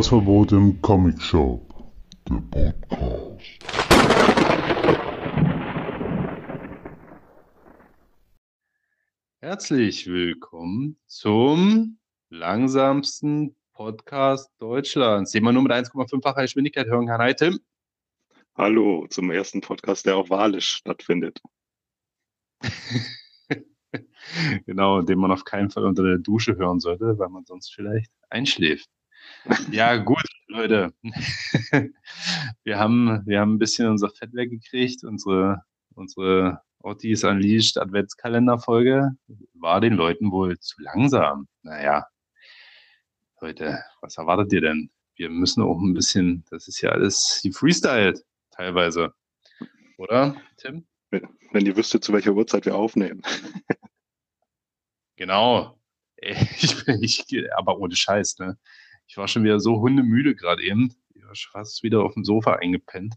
Hausverbot 0.00 0.52
im 0.52 0.80
Comic 0.80 1.20
Shop. 1.20 1.60
Der 2.54 2.72
Podcast. 2.88 3.58
Herzlich 9.40 10.06
willkommen 10.06 10.96
zum 11.04 11.98
langsamsten 12.30 13.54
Podcast 13.74 14.50
Deutschlands, 14.56 15.32
den 15.32 15.44
man 15.44 15.52
nur 15.52 15.64
mit 15.64 15.72
1,5-facher 15.72 16.40
Geschwindigkeit 16.40 16.86
hören 16.86 17.06
kann. 17.06 17.20
Hi 17.20 17.34
Tim. 17.34 17.60
Hallo 18.54 19.06
zum 19.10 19.30
ersten 19.30 19.60
Podcast, 19.60 20.06
der 20.06 20.16
auch 20.16 20.30
wahlisch 20.30 20.76
stattfindet. 20.76 21.42
genau, 24.64 25.02
den 25.02 25.18
man 25.18 25.30
auf 25.30 25.44
keinen 25.44 25.68
Fall 25.68 25.84
unter 25.84 26.04
der 26.04 26.16
Dusche 26.16 26.56
hören 26.56 26.80
sollte, 26.80 27.18
weil 27.18 27.28
man 27.28 27.44
sonst 27.44 27.74
vielleicht 27.74 28.10
einschläft. 28.30 28.88
Ja, 29.70 29.96
gut, 29.96 30.24
Leute. 30.48 30.92
wir, 32.64 32.78
haben, 32.78 33.22
wir 33.26 33.40
haben 33.40 33.54
ein 33.54 33.58
bisschen 33.58 33.88
unser 33.88 34.10
Fett 34.10 34.34
weggekriegt. 34.34 35.04
Unsere, 35.04 35.62
unsere 35.94 36.60
Ottis 36.82 37.24
Unleashed 37.24 37.78
Adventskalenderfolge 37.78 39.10
war 39.54 39.80
den 39.80 39.94
Leuten 39.94 40.30
wohl 40.30 40.58
zu 40.58 40.80
langsam. 40.82 41.48
Naja, 41.62 42.06
Leute, 43.40 43.82
was 44.00 44.18
erwartet 44.18 44.52
ihr 44.52 44.60
denn? 44.60 44.90
Wir 45.14 45.30
müssen 45.30 45.62
auch 45.62 45.80
ein 45.80 45.94
bisschen, 45.94 46.44
das 46.50 46.68
ist 46.68 46.80
ja 46.80 46.90
alles 46.90 47.40
die 47.42 47.52
Freestyle 47.52 48.14
teilweise. 48.50 49.14
Oder, 49.96 50.36
Tim? 50.56 50.86
Wenn, 51.10 51.66
ihr 51.66 51.76
wüsstet, 51.76 52.04
zu 52.04 52.12
welcher 52.12 52.32
Uhrzeit 52.32 52.64
wir 52.66 52.76
aufnehmen. 52.76 53.22
genau. 55.16 55.76
Ich, 56.22 56.86
ich, 56.86 57.54
aber 57.56 57.78
ohne 57.78 57.96
Scheiß, 57.96 58.38
ne? 58.40 58.58
Ich 59.10 59.16
war 59.16 59.26
schon 59.26 59.42
wieder 59.42 59.58
so 59.58 59.80
hundemüde 59.80 60.36
gerade 60.36 60.62
eben. 60.62 60.94
Ich 61.14 61.24
war 61.24 61.34
fast 61.34 61.82
wieder 61.82 62.04
auf 62.04 62.14
dem 62.14 62.24
Sofa 62.24 62.54
eingepennt. 62.54 63.16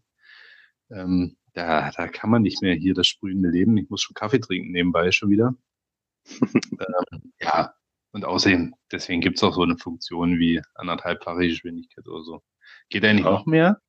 Ähm, 0.89 1.37
da, 1.53 1.91
da 1.91 2.07
kann 2.07 2.31
man 2.31 2.41
nicht 2.41 2.63
mehr 2.63 2.73
hier 2.73 2.95
das 2.95 3.05
sprühende 3.05 3.49
Leben. 3.49 3.77
Ich 3.77 3.91
muss 3.91 4.01
schon 4.01 4.15
Kaffee 4.15 4.39
trinken 4.39 4.71
nebenbei 4.71 5.11
schon 5.11 5.29
wieder. 5.29 5.55
ähm, 6.41 7.33
ja, 7.39 7.75
und 8.11 8.25
außerdem, 8.25 8.73
deswegen 8.91 9.21
gibt 9.21 9.37
es 9.37 9.43
auch 9.43 9.53
so 9.53 9.61
eine 9.61 9.77
Funktion 9.77 10.39
wie 10.39 10.63
anderthalbfache 10.73 11.47
Geschwindigkeit 11.47 12.07
oder 12.07 12.23
so. 12.23 12.43
Geht 12.89 13.05
eigentlich 13.05 13.25
ja. 13.25 13.31
noch 13.31 13.45
mehr? 13.45 13.79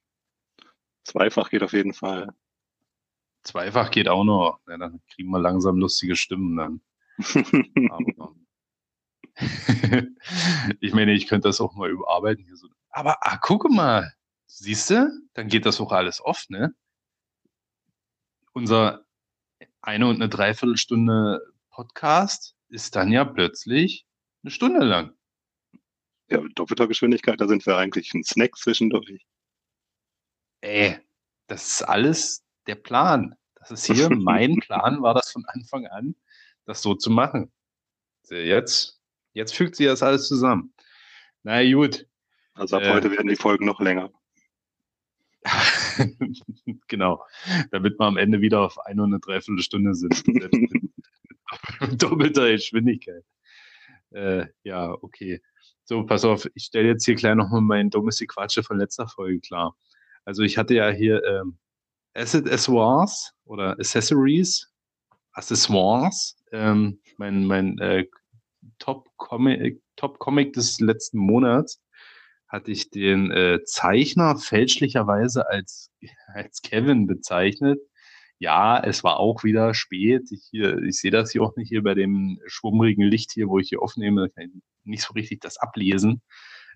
Zweifach 1.04 1.48
geht 1.48 1.62
auf 1.62 1.72
jeden 1.72 1.94
Fall. 1.94 2.28
Zweifach 3.44 3.90
geht 3.90 4.10
auch 4.10 4.24
noch. 4.24 4.60
Ja, 4.68 4.76
dann 4.76 5.00
kriegen 5.14 5.30
wir 5.30 5.40
langsam 5.40 5.78
lustige 5.78 6.16
Stimmen 6.16 6.54
dann. 6.54 6.80
Aber, 7.90 8.34
ich 10.80 10.92
meine, 10.94 11.12
ich 11.12 11.26
könnte 11.26 11.48
das 11.48 11.60
auch 11.60 11.74
mal 11.74 11.90
überarbeiten. 11.90 12.44
Hier 12.44 12.56
so. 12.56 12.68
Aber 12.90 13.18
ah, 13.20 13.36
gucke 13.38 13.68
mal, 13.68 14.12
siehst 14.46 14.90
du, 14.90 15.10
dann 15.34 15.48
geht 15.48 15.66
das 15.66 15.80
auch 15.80 15.92
alles 15.92 16.20
oft, 16.20 16.50
ne? 16.50 16.74
Unser 18.52 19.04
eine 19.82 20.06
und 20.06 20.16
eine 20.16 20.28
Dreiviertelstunde 20.28 21.40
Podcast 21.70 22.56
ist 22.68 22.94
dann 22.96 23.10
ja 23.10 23.24
plötzlich 23.24 24.06
eine 24.42 24.50
Stunde 24.50 24.84
lang. 24.84 25.14
Ja, 26.28 26.40
mit 26.40 26.58
doppelter 26.58 26.86
Geschwindigkeit, 26.86 27.40
da 27.40 27.48
sind 27.48 27.66
wir 27.66 27.76
eigentlich 27.76 28.14
ein 28.14 28.24
Snack 28.24 28.56
zwischendurch. 28.56 29.26
Ey, 30.60 30.98
das 31.48 31.66
ist 31.66 31.82
alles 31.82 32.44
der 32.66 32.76
Plan. 32.76 33.34
Das 33.56 33.70
ist 33.70 33.86
hier 33.86 34.08
mein 34.16 34.56
Plan, 34.56 35.02
war 35.02 35.14
das 35.14 35.32
von 35.32 35.44
Anfang 35.46 35.86
an, 35.86 36.14
das 36.64 36.80
so 36.80 36.94
zu 36.94 37.10
machen. 37.10 37.52
Jetzt 38.30 39.00
Jetzt 39.34 39.54
fügt 39.54 39.76
sich 39.76 39.86
das 39.86 40.02
alles 40.02 40.26
zusammen. 40.26 40.72
Na 41.42 41.62
gut. 41.70 42.06
Also 42.54 42.76
ab 42.76 42.82
äh, 42.84 42.92
heute 42.92 43.10
werden 43.10 43.28
die 43.28 43.36
Folgen 43.36 43.66
noch 43.66 43.80
länger. 43.80 44.10
genau. 46.88 47.22
Damit 47.70 47.98
wir 47.98 48.06
am 48.06 48.16
Ende 48.16 48.40
wieder 48.40 48.60
auf 48.60 48.78
eine 48.86 49.02
und 49.02 49.12
eine 49.12 49.20
Dreiviertelstunde 49.20 49.94
sind. 49.94 50.24
mit 51.80 52.02
doppelter 52.02 52.50
Geschwindigkeit. 52.50 53.24
Äh, 54.10 54.46
ja, 54.62 54.90
okay. 55.02 55.42
So, 55.84 56.06
pass 56.06 56.24
auf, 56.24 56.48
ich 56.54 56.64
stelle 56.64 56.88
jetzt 56.88 57.04
hier 57.04 57.14
gleich 57.14 57.34
nochmal 57.34 57.60
meinen 57.60 57.90
dummes 57.90 58.24
Quatsche 58.26 58.62
von 58.62 58.78
letzter 58.78 59.08
Folge 59.08 59.40
klar. 59.40 59.76
Also 60.24 60.42
ich 60.42 60.56
hatte 60.56 60.74
ja 60.74 60.88
hier 60.88 61.22
ähm, 61.24 61.58
Asset 62.14 62.46
Accessoires 62.46 63.34
oder 63.44 63.72
Accessories, 63.72 64.72
Accessoires, 65.32 66.36
ähm, 66.52 67.00
mein, 67.18 67.44
mein 67.44 67.78
äh, 67.78 68.06
Top-Comic 68.78 69.80
Top 69.96 70.18
-Comic 70.18 70.52
des 70.52 70.80
letzten 70.80 71.18
Monats 71.18 71.80
hatte 72.48 72.70
ich 72.70 72.90
den 72.90 73.30
äh, 73.30 73.64
Zeichner 73.64 74.36
fälschlicherweise 74.36 75.48
als, 75.48 75.90
als 76.34 76.62
Kevin 76.62 77.06
bezeichnet. 77.06 77.80
Ja, 78.38 78.78
es 78.78 79.04
war 79.04 79.18
auch 79.18 79.44
wieder 79.44 79.74
spät. 79.74 80.30
Ich, 80.30 80.48
hier, 80.50 80.78
ich 80.78 80.98
sehe 80.98 81.10
das 81.10 81.32
hier 81.32 81.42
auch 81.42 81.56
nicht 81.56 81.68
hier 81.68 81.82
bei 81.82 81.94
dem 81.94 82.40
schwummrigen 82.46 83.04
Licht 83.04 83.32
hier, 83.32 83.48
wo 83.48 83.58
ich 83.58 83.68
hier 83.70 83.82
aufnehme. 83.82 84.26
Ich 84.26 84.34
kann 84.34 84.62
nicht 84.84 85.02
so 85.02 85.14
richtig 85.14 85.40
das 85.40 85.56
ablesen. 85.56 86.22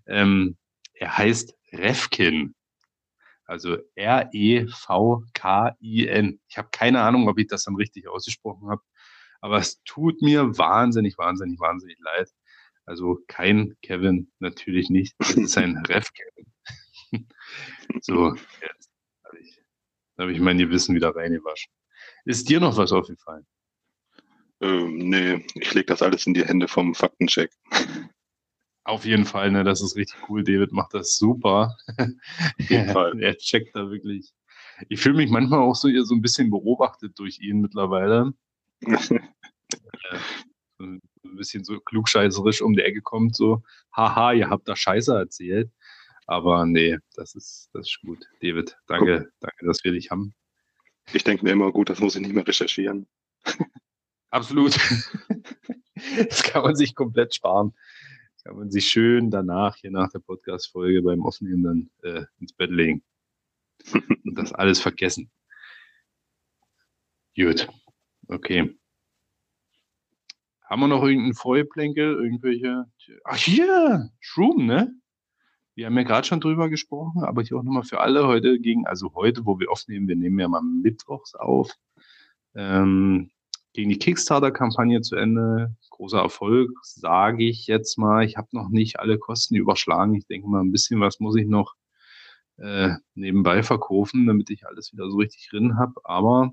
Ähm, 0.06 0.56
er 0.94 1.18
heißt 1.18 1.54
Refkin. 1.72 2.54
Also 3.44 3.78
R-E-V-K-I-N. 3.94 4.70
Ich 6.48 6.58
habe 6.58 6.68
keine 6.70 7.02
Ahnung, 7.02 7.28
ob 7.28 7.38
ich 7.38 7.46
das 7.46 7.64
dann 7.64 7.76
richtig 7.76 8.08
ausgesprochen 8.08 8.68
habe. 8.68 8.82
Aber 9.40 9.58
es 9.58 9.82
tut 9.84 10.20
mir 10.22 10.58
wahnsinnig, 10.58 11.16
wahnsinnig, 11.18 11.58
wahnsinnig 11.60 11.98
leid. 12.00 12.30
Also 12.86 13.18
kein 13.28 13.76
Kevin, 13.82 14.32
natürlich 14.38 14.90
nicht. 14.90 15.14
Es 15.18 15.34
ist 15.34 15.58
ein 15.58 15.76
Ref-Kevin. 15.86 16.52
so, 18.00 18.34
jetzt 18.34 18.90
habe 19.24 19.38
ich, 19.38 19.62
hab 20.16 20.28
ich 20.28 20.40
mein 20.40 20.58
Gewissen 20.58 20.94
wieder 20.94 21.14
reingewaschen. 21.14 21.72
Ist 22.24 22.48
dir 22.48 22.60
noch 22.60 22.76
was 22.76 22.92
aufgefallen? 22.92 23.46
Ähm, 24.60 24.98
nee, 24.98 25.46
ich 25.54 25.72
lege 25.74 25.86
das 25.86 26.02
alles 26.02 26.26
in 26.26 26.34
die 26.34 26.44
Hände 26.44 26.66
vom 26.66 26.94
Faktencheck. 26.94 27.52
Auf 28.84 29.04
jeden 29.04 29.26
Fall, 29.26 29.50
ne, 29.50 29.64
das 29.64 29.82
ist 29.82 29.96
richtig 29.96 30.28
cool. 30.28 30.42
David 30.42 30.72
macht 30.72 30.94
das 30.94 31.16
super. 31.16 31.76
Auf 31.98 32.70
jeden 32.70 32.88
Fall. 32.92 33.22
er 33.22 33.36
checkt 33.36 33.76
da 33.76 33.90
wirklich. 33.90 34.32
Ich 34.88 35.00
fühle 35.00 35.16
mich 35.16 35.30
manchmal 35.30 35.60
auch 35.60 35.74
so, 35.74 35.88
so 36.04 36.14
ein 36.14 36.22
bisschen 36.22 36.50
beobachtet 36.50 37.18
durch 37.18 37.38
ihn 37.40 37.60
mittlerweile 37.60 38.32
ein 40.80 41.00
bisschen 41.36 41.64
so 41.64 41.80
klugscheißerisch 41.80 42.62
um 42.62 42.74
die 42.74 42.82
Ecke 42.82 43.02
kommt, 43.02 43.36
so, 43.36 43.62
haha, 43.94 44.32
ihr 44.32 44.50
habt 44.50 44.68
da 44.68 44.76
Scheiße 44.76 45.14
erzählt. 45.14 45.70
Aber 46.26 46.66
nee, 46.66 46.98
das 47.14 47.34
ist, 47.34 47.70
das 47.72 47.88
ist 47.88 48.00
gut. 48.02 48.26
David, 48.40 48.76
danke, 48.86 49.32
danke, 49.40 49.66
dass 49.66 49.82
wir 49.82 49.92
dich 49.92 50.10
haben. 50.10 50.34
Ich 51.12 51.24
denke 51.24 51.42
mir 51.44 51.52
immer, 51.52 51.72
gut, 51.72 51.88
das 51.88 52.00
muss 52.00 52.16
ich 52.16 52.20
nicht 52.20 52.34
mehr 52.34 52.46
recherchieren. 52.46 53.08
Absolut. 54.30 54.76
das 56.28 56.42
kann 56.42 56.62
man 56.62 56.76
sich 56.76 56.94
komplett 56.94 57.34
sparen. 57.34 57.74
Das 58.34 58.44
kann 58.44 58.56
man 58.56 58.70
sich 58.70 58.88
schön 58.90 59.30
danach, 59.30 59.76
hier 59.76 59.90
nach 59.90 60.10
der 60.10 60.18
Podcast-Folge 60.18 61.00
beim 61.02 61.24
Aufnehmen 61.24 61.62
dann 61.62 61.90
äh, 62.02 62.26
ins 62.40 62.52
Bett 62.52 62.70
legen. 62.70 63.02
Und 63.92 64.34
das 64.34 64.52
alles 64.52 64.80
vergessen. 64.80 65.30
Gut. 67.34 67.68
Okay. 68.28 68.78
Haben 70.62 70.80
wir 70.80 70.88
noch 70.88 71.02
irgendeinen 71.02 71.34
Vorgeplänkel? 71.34 72.14
Irgendwelche. 72.14 72.84
Ach, 73.24 73.36
hier! 73.36 74.10
Shroom, 74.20 74.66
ne? 74.66 74.92
Wir 75.74 75.86
haben 75.86 75.96
ja 75.96 76.02
gerade 76.02 76.26
schon 76.26 76.40
drüber 76.40 76.68
gesprochen, 76.68 77.24
aber 77.24 77.42
hier 77.42 77.56
auch 77.56 77.62
nochmal 77.62 77.84
für 77.84 78.00
alle 78.00 78.26
heute 78.26 78.58
gegen, 78.60 78.86
also 78.86 79.14
heute, 79.14 79.46
wo 79.46 79.58
wir 79.58 79.70
aufnehmen, 79.70 80.08
wir 80.08 80.16
nehmen 80.16 80.38
ja 80.38 80.48
mal 80.48 80.60
mittwochs 80.60 81.34
auf, 81.34 81.72
ähm, 82.54 83.30
gegen 83.72 83.88
die 83.88 83.98
Kickstarter-Kampagne 83.98 85.00
zu 85.00 85.16
Ende. 85.16 85.74
Großer 85.90 86.18
Erfolg, 86.18 86.70
sage 86.82 87.44
ich 87.44 87.66
jetzt 87.66 87.96
mal. 87.96 88.24
Ich 88.24 88.36
habe 88.36 88.48
noch 88.52 88.68
nicht 88.68 89.00
alle 89.00 89.18
Kosten 89.18 89.54
überschlagen. 89.54 90.14
Ich 90.14 90.26
denke 90.26 90.48
mal, 90.48 90.60
ein 90.60 90.72
bisschen 90.72 91.00
was 91.00 91.20
muss 91.20 91.36
ich 91.36 91.46
noch 91.46 91.74
äh, 92.58 92.90
nebenbei 93.14 93.62
verkaufen, 93.62 94.26
damit 94.26 94.50
ich 94.50 94.66
alles 94.66 94.92
wieder 94.92 95.08
so 95.08 95.16
richtig 95.16 95.48
drin 95.48 95.78
habe. 95.78 95.94
Aber 96.04 96.52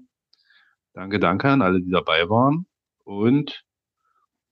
Danke, 0.96 1.20
danke 1.20 1.50
an 1.50 1.62
alle, 1.62 1.82
die 1.82 1.92
dabei 1.92 2.30
waren. 2.30 2.68
Und 3.04 3.66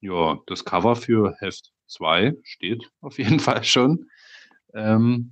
ja, 0.01 0.37
das 0.45 0.65
Cover 0.65 0.97
für 0.97 1.33
Heft 1.39 1.71
2 1.87 2.35
steht 2.43 2.91
auf 2.99 3.17
jeden 3.17 3.39
Fall 3.39 3.63
schon. 3.63 4.09
Ähm, 4.73 5.31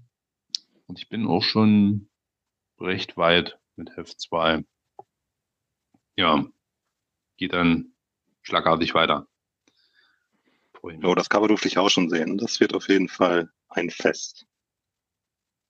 und 0.87 0.99
ich 0.99 1.09
bin 1.09 1.27
auch 1.27 1.43
schon 1.43 2.09
recht 2.79 3.17
weit 3.17 3.59
mit 3.75 3.95
Heft 3.97 4.21
2. 4.21 4.63
Ja, 6.15 6.45
geht 7.35 7.51
dann 7.51 7.93
schlagartig 8.41 8.93
weiter. 8.93 9.27
Oh, 10.81 11.13
das 11.13 11.29
Cover 11.29 11.49
durfte 11.49 11.67
ich 11.67 11.77
auch 11.77 11.89
schon 11.89 12.09
sehen. 12.09 12.37
Das 12.37 12.61
wird 12.61 12.73
auf 12.73 12.87
jeden 12.87 13.09
Fall 13.09 13.51
ein 13.67 13.89
Fest. 13.89 14.47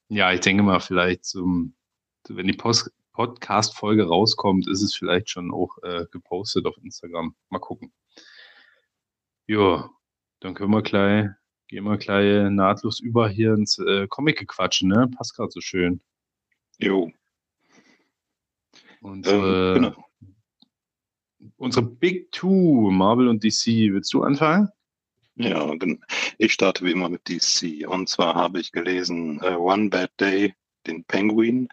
Ja, 0.08 0.32
ich 0.32 0.42
denke 0.42 0.62
mal, 0.62 0.80
vielleicht 0.80 1.26
zum, 1.26 1.76
wenn 2.30 2.48
die 2.48 2.54
Post, 2.54 2.92
Podcast-Folge 3.22 4.08
rauskommt, 4.08 4.68
ist 4.68 4.82
es 4.82 4.96
vielleicht 4.96 5.30
schon 5.30 5.54
auch 5.54 5.78
äh, 5.84 6.08
gepostet 6.12 6.66
auf 6.66 6.76
Instagram. 6.82 7.36
Mal 7.50 7.60
gucken. 7.60 7.94
Ja, 9.46 9.92
dann 10.40 10.56
können 10.56 10.72
wir 10.72 10.82
gleich, 10.82 11.28
gehen 11.68 11.84
wir 11.84 11.98
gleich 11.98 12.50
nahtlos 12.50 13.00
über 13.00 13.30
hier 13.30 13.54
ins 13.54 13.78
äh, 13.78 14.08
Comic-Quatschen, 14.08 14.90
ne? 14.90 15.08
Passt 15.16 15.36
gerade 15.36 15.52
so 15.52 15.62
schön. 15.62 16.02
Jo. 16.80 17.12
Unsere, 19.02 19.76
ähm, 19.76 19.84
genau. 19.84 20.06
unsere 21.58 21.86
Big 21.86 22.32
Two, 22.32 22.90
Marvel 22.90 23.28
und 23.28 23.44
DC. 23.44 23.94
Willst 23.94 24.12
du 24.14 24.24
anfangen? 24.24 24.70
Ja, 25.36 25.76
ich 26.40 26.54
starte 26.54 26.84
wie 26.86 26.92
immer 26.92 27.10
mit 27.10 27.30
DC. 27.30 27.88
Und 27.88 28.10
zwar 28.10 28.34
habe 28.34 28.60
ich 28.60 28.72
gelesen 28.72 29.40
uh, 29.44 29.58
One 29.58 29.90
Bad 29.90 30.12
Day, 30.20 30.56
den 30.88 31.04
Penguin. 31.04 31.70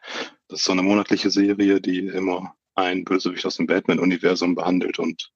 Das 0.49 0.61
ist 0.61 0.65
so 0.65 0.73
eine 0.73 0.83
monatliche 0.83 1.31
Serie, 1.31 1.81
die 1.81 2.07
immer 2.07 2.55
ein 2.75 3.05
Bösewicht 3.05 3.45
aus 3.45 3.57
dem 3.57 3.67
Batman-Universum 3.67 4.55
behandelt 4.55 4.99
und 4.99 5.31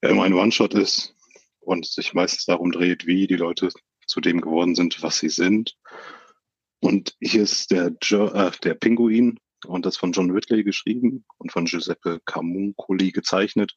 immer 0.00 0.24
ein 0.24 0.34
One-Shot 0.34 0.74
ist 0.74 1.14
und 1.60 1.86
sich 1.86 2.14
meistens 2.14 2.44
darum 2.44 2.70
dreht, 2.70 3.06
wie 3.06 3.26
die 3.26 3.36
Leute 3.36 3.70
zu 4.06 4.20
dem 4.20 4.40
geworden 4.40 4.74
sind, 4.74 5.02
was 5.02 5.18
sie 5.18 5.28
sind. 5.28 5.76
Und 6.80 7.16
hier 7.20 7.42
ist 7.42 7.70
der, 7.70 7.96
jo 8.02 8.26
äh, 8.26 8.50
der 8.62 8.74
Pinguin 8.74 9.38
und 9.66 9.86
das 9.86 9.96
von 9.96 10.12
John 10.12 10.30
Ridley 10.30 10.64
geschrieben 10.64 11.24
und 11.38 11.52
von 11.52 11.64
Giuseppe 11.64 12.20
Camuncoli 12.24 13.12
gezeichnet. 13.12 13.72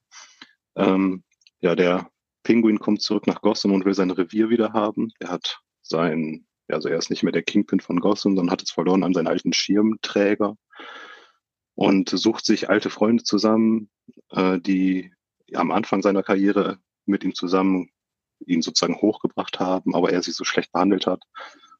Ähm, 0.75 1.23
ja, 1.61 1.75
der 1.75 2.09
Pinguin 2.43 2.79
kommt 2.79 3.01
zurück 3.01 3.27
nach 3.27 3.41
Gotham 3.41 3.73
und 3.73 3.85
will 3.85 3.93
sein 3.93 4.11
Revier 4.11 4.49
wieder 4.49 4.73
haben. 4.73 5.11
Er 5.19 5.29
hat 5.29 5.59
sein, 5.81 6.44
also 6.67 6.89
er 6.89 6.97
ist 6.97 7.09
nicht 7.09 7.23
mehr 7.23 7.31
der 7.31 7.43
Kingpin 7.43 7.79
von 7.79 7.99
Gotham, 7.99 8.35
sondern 8.35 8.51
hat 8.51 8.63
es 8.63 8.71
verloren 8.71 9.03
an 9.03 9.13
seinen 9.13 9.27
alten 9.27 9.53
Schirmträger 9.53 10.57
und 11.75 12.09
sucht 12.09 12.45
sich 12.45 12.69
alte 12.69 12.89
Freunde 12.89 13.23
zusammen, 13.23 13.89
äh, 14.31 14.59
die 14.59 15.13
am 15.53 15.71
Anfang 15.71 16.01
seiner 16.01 16.23
Karriere 16.23 16.79
mit 17.05 17.23
ihm 17.23 17.35
zusammen 17.35 17.89
ihn 18.45 18.61
sozusagen 18.61 19.01
hochgebracht 19.01 19.59
haben, 19.59 19.95
aber 19.95 20.11
er 20.11 20.21
sie 20.21 20.31
so 20.31 20.43
schlecht 20.43 20.71
behandelt 20.71 21.07
hat. 21.07 21.23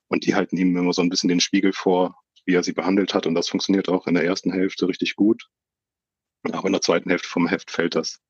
Und 0.07 0.25
die 0.25 0.35
halten 0.35 0.57
ihm 0.57 0.75
immer 0.77 0.93
so 0.93 1.01
ein 1.01 1.09
bisschen 1.09 1.29
den 1.29 1.39
Spiegel 1.39 1.73
vor, 1.73 2.15
wie 2.45 2.53
er 2.53 2.63
sie 2.63 2.73
behandelt 2.73 3.13
hat. 3.13 3.25
Und 3.25 3.35
das 3.35 3.49
funktioniert 3.49 3.89
auch 3.89 4.07
in 4.07 4.13
der 4.13 4.23
ersten 4.23 4.51
Hälfte 4.51 4.87
richtig 4.87 5.15
gut. 5.15 5.49
Aber 6.51 6.67
in 6.67 6.73
der 6.73 6.81
zweiten 6.81 7.09
Hälfte 7.09 7.27
vom 7.27 7.47
Heft 7.47 7.71
fällt 7.71 7.95
das 7.95 8.21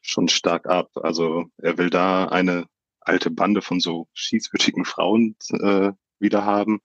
schon 0.00 0.28
stark 0.28 0.66
ab. 0.66 0.90
Also 0.94 1.46
er 1.58 1.78
will 1.78 1.90
da 1.90 2.26
eine 2.26 2.66
alte 3.04 3.30
Bande 3.30 3.62
von 3.62 3.80
so 3.80 4.08
schießwürdigen 4.14 4.84
Frauen 4.84 5.36
äh, 5.50 5.92
wieder 6.18 6.44
haben, 6.44 6.80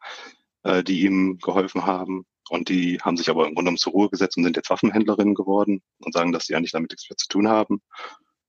äh, 0.64 0.84
die 0.84 1.02
ihm 1.02 1.40
geholfen 1.40 1.86
haben. 1.86 2.26
Und 2.50 2.70
die 2.70 3.00
haben 3.00 3.16
sich 3.16 3.30
aber 3.30 3.44
im 3.44 3.54
Grunde 3.54 3.66
genommen 3.66 3.78
zur 3.78 3.94
Ruhe 3.94 4.10
gesetzt 4.10 4.38
und 4.38 4.44
sind 4.44 4.56
jetzt 4.56 4.70
Waffenhändlerinnen 4.70 5.36
geworden 5.36 5.82
und 6.00 6.14
sagen, 6.14 6.32
dass 6.32 6.46
sie 6.46 6.56
eigentlich 6.56 6.72
damit 6.72 6.92
nichts 6.92 7.10
mehr 7.10 7.18
zu 7.18 7.28
tun 7.28 7.48
haben. 7.48 7.82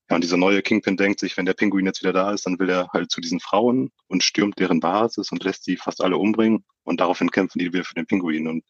Ja, 0.09 0.17
und 0.17 0.25
dieser 0.25 0.39
neue 0.39 0.63
Kingpin 0.63 0.97
denkt 0.97 1.21
sich, 1.21 1.37
wenn 1.37 1.47
der 1.47 1.55
Pinguin 1.55 1.87
jetzt 1.87 2.03
wieder 2.03 2.13
da 2.13 2.33
ist, 2.33 2.47
dann 2.47 2.59
will 2.59 2.69
er 2.69 2.89
halt 2.93 3.13
zu 3.13 3.21
diesen 3.21 3.41
Frauen 3.41 3.93
und 4.09 4.25
stürmt 4.25 4.59
deren 4.59 4.81
Basis 4.81 5.31
und 5.31 5.45
lässt 5.45 5.65
sie 5.65 5.77
fast 5.77 6.03
alle 6.03 6.17
umbringen. 6.17 6.65
Und 6.83 7.01
daraufhin 7.01 7.31
kämpfen 7.31 7.61
die 7.61 7.73
wieder 7.73 7.85
für 7.85 7.95
den 7.95 8.07
Pinguin. 8.07 8.49
Und 8.49 8.65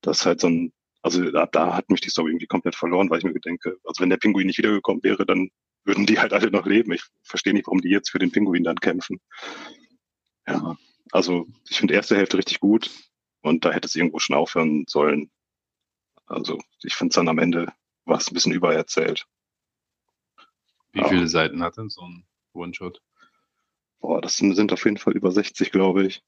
das 0.00 0.20
ist 0.20 0.26
halt 0.26 0.40
so 0.40 0.48
ein, 0.48 0.72
also 1.02 1.30
da, 1.30 1.46
da 1.46 1.74
hat 1.76 1.90
mich 1.90 2.00
die 2.00 2.08
Story 2.10 2.30
irgendwie 2.30 2.46
komplett 2.46 2.76
verloren, 2.76 3.10
weil 3.10 3.18
ich 3.18 3.24
mir 3.24 3.34
denke, 3.40 3.76
also 3.84 4.00
wenn 4.00 4.10
der 4.10 4.16
Pinguin 4.16 4.46
nicht 4.46 4.58
wiedergekommen 4.58 5.02
wäre, 5.02 5.26
dann 5.26 5.50
würden 5.84 6.06
die 6.06 6.18
halt 6.18 6.32
alle 6.32 6.50
noch 6.50 6.66
leben. 6.66 6.92
Ich 6.92 7.02
verstehe 7.22 7.52
nicht, 7.52 7.66
warum 7.66 7.80
die 7.80 7.90
jetzt 7.90 8.10
für 8.10 8.18
den 8.18 8.32
Pinguin 8.32 8.64
dann 8.64 8.80
kämpfen. 8.80 9.20
Ja, 10.46 10.76
also 11.12 11.46
ich 11.68 11.78
finde 11.78 11.94
erste 11.94 12.16
Hälfte 12.16 12.38
richtig 12.38 12.60
gut 12.60 12.90
und 13.42 13.64
da 13.64 13.72
hätte 13.72 13.86
es 13.86 13.94
irgendwo 13.94 14.18
schon 14.18 14.36
aufhören 14.36 14.84
sollen. 14.88 15.30
Also 16.26 16.58
ich 16.82 16.94
finde 16.94 17.10
es 17.10 17.16
dann 17.16 17.28
am 17.28 17.38
Ende 17.38 17.72
war 18.04 18.18
es 18.18 18.30
ein 18.30 18.34
bisschen 18.34 18.52
übererzählt. 18.52 19.26
Wie 20.92 21.04
viele 21.04 21.28
Seiten 21.28 21.62
hat 21.62 21.76
denn 21.76 21.88
so 21.88 22.02
ein 22.02 22.26
One-Shot? 22.52 23.00
Boah, 24.00 24.20
das 24.20 24.36
sind 24.36 24.72
auf 24.72 24.84
jeden 24.84 24.96
Fall 24.96 25.16
über 25.16 25.30
60, 25.30 25.70
glaube 25.70 26.06
ich. 26.06 26.22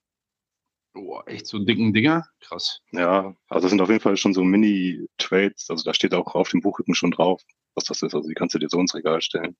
Boah, 0.93 1.27
echt 1.27 1.47
so 1.47 1.59
dicken 1.59 1.93
Dinger? 1.93 2.29
Krass. 2.41 2.81
Ja, 2.91 3.35
also 3.49 3.65
das 3.65 3.71
sind 3.71 3.81
auf 3.81 3.89
jeden 3.89 4.01
Fall 4.03 4.17
schon 4.17 4.35
so 4.35 4.45
Mini-Trades. 4.45 5.71
Also 5.71 5.85
da 5.85 5.95
steht 5.95 6.15
auch 6.15 6.35
auf 6.35 6.51
dem 6.51 6.61
Buchrücken 6.61 6.95
schon 6.95 7.13
drauf, 7.13 7.43
was 7.75 7.85
das 7.85 8.03
ist. 8.03 8.15
Also 8.15 8.29
die 8.29 8.35
kannst 8.35 8.55
du 8.55 8.59
dir 8.59 8.69
so 8.69 8.81
ins 8.81 8.95
Regal 8.95 9.21
stellen. 9.21 9.57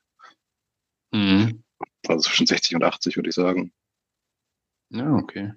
Mhm. 1.13 1.63
Also 2.07 2.29
zwischen 2.29 2.47
60 2.47 2.77
und 2.77 2.85
80, 2.85 3.17
würde 3.17 3.29
ich 3.29 3.35
sagen. 3.35 3.73
Ja, 4.91 5.15
okay. 5.15 5.53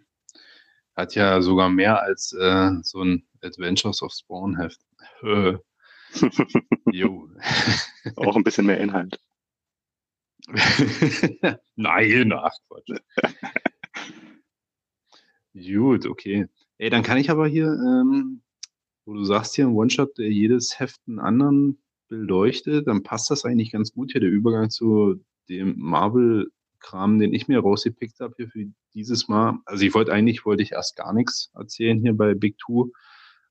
Hat 0.96 1.16
ja 1.16 1.42
sogar 1.42 1.70
mehr 1.70 2.02
als 2.02 2.32
äh, 2.34 2.72
so 2.82 3.04
ein 3.04 3.28
Adventures 3.42 4.02
of 4.02 4.14
Spawn 4.14 4.58
Heft. 4.58 4.80
jo. 6.92 7.30
Auch 8.16 8.36
ein 8.36 8.44
bisschen 8.44 8.66
mehr 8.66 8.80
Inhalt. 8.80 9.20
Nein, 11.76 12.32
ach 12.34 12.54
Quatsch. 12.68 12.92
Gut, 15.54 16.06
okay. 16.06 16.48
Ey, 16.78 16.90
dann 16.90 17.04
kann 17.04 17.18
ich 17.18 17.30
aber 17.30 17.48
hier, 17.48 17.68
ähm, 17.68 18.42
wo 19.06 19.14
du 19.14 19.24
sagst 19.24 19.56
hier 19.56 19.66
ein 19.66 19.74
One-Shot, 19.74 20.18
der 20.18 20.30
jedes 20.30 20.80
Heft 20.80 21.02
einen 21.08 21.20
anderen 21.20 21.82
beleuchtet, 22.08 22.88
dann 22.88 23.04
passt 23.04 23.32
das 23.32 23.46
eigentlich 23.46 23.72
ganz 23.72 23.94
gut 23.94 24.12
hier, 24.12 24.22
der 24.22 24.30
Übergang 24.30 24.70
zu 24.70 25.24
dem 25.50 25.76
Marvel-Kram, 25.78 27.20
den 27.20 27.34
ich 27.34 27.48
mir 27.48 27.60
rausgepickt 27.60 28.20
habe 28.20 28.34
hier 28.38 28.50
für 28.50 28.66
dieses 28.94 29.28
Mal. 29.28 29.60
Also 29.66 29.86
ich 29.86 29.94
wollte 29.94 30.14
eigentlich, 30.14 30.46
wollte 30.46 30.64
ich 30.64 30.72
erst 30.72 30.96
gar 30.96 31.14
nichts 31.14 31.52
erzählen 31.56 32.00
hier 32.00 32.14
bei 32.14 32.34
Big 32.34 32.58
Two, 32.58 32.92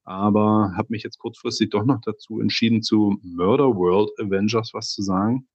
aber 0.05 0.73
habe 0.77 0.89
mich 0.91 1.03
jetzt 1.03 1.19
kurzfristig 1.19 1.71
doch 1.71 1.85
noch 1.85 2.01
dazu 2.03 2.41
entschieden, 2.41 2.83
zu 2.83 3.19
Murder 3.23 3.75
World 3.75 4.11
Avengers 4.19 4.75
was 4.75 4.91
zu 4.91 5.03
sagen. 5.03 5.49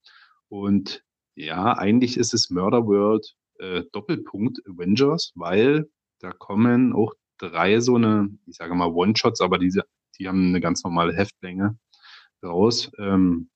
Und 0.48 1.04
ja, 1.34 1.76
eigentlich 1.76 2.16
ist 2.16 2.34
es 2.34 2.50
Murder 2.50 2.86
World 2.86 3.34
äh, 3.58 3.84
Doppelpunkt 3.92 4.60
Avengers, 4.66 5.32
weil 5.34 5.88
da 6.18 6.32
kommen 6.32 6.92
auch 6.92 7.14
drei 7.38 7.80
so 7.80 7.96
eine, 7.96 8.28
ich 8.46 8.56
sage 8.56 8.74
mal 8.74 8.92
One-Shots, 8.92 9.40
aber 9.40 9.58
diese, 9.58 9.84
die 10.18 10.28
haben 10.28 10.48
eine 10.48 10.60
ganz 10.60 10.84
normale 10.84 11.14
Heftlänge 11.14 11.78
raus. 12.42 12.90
Ähm, 12.98 13.50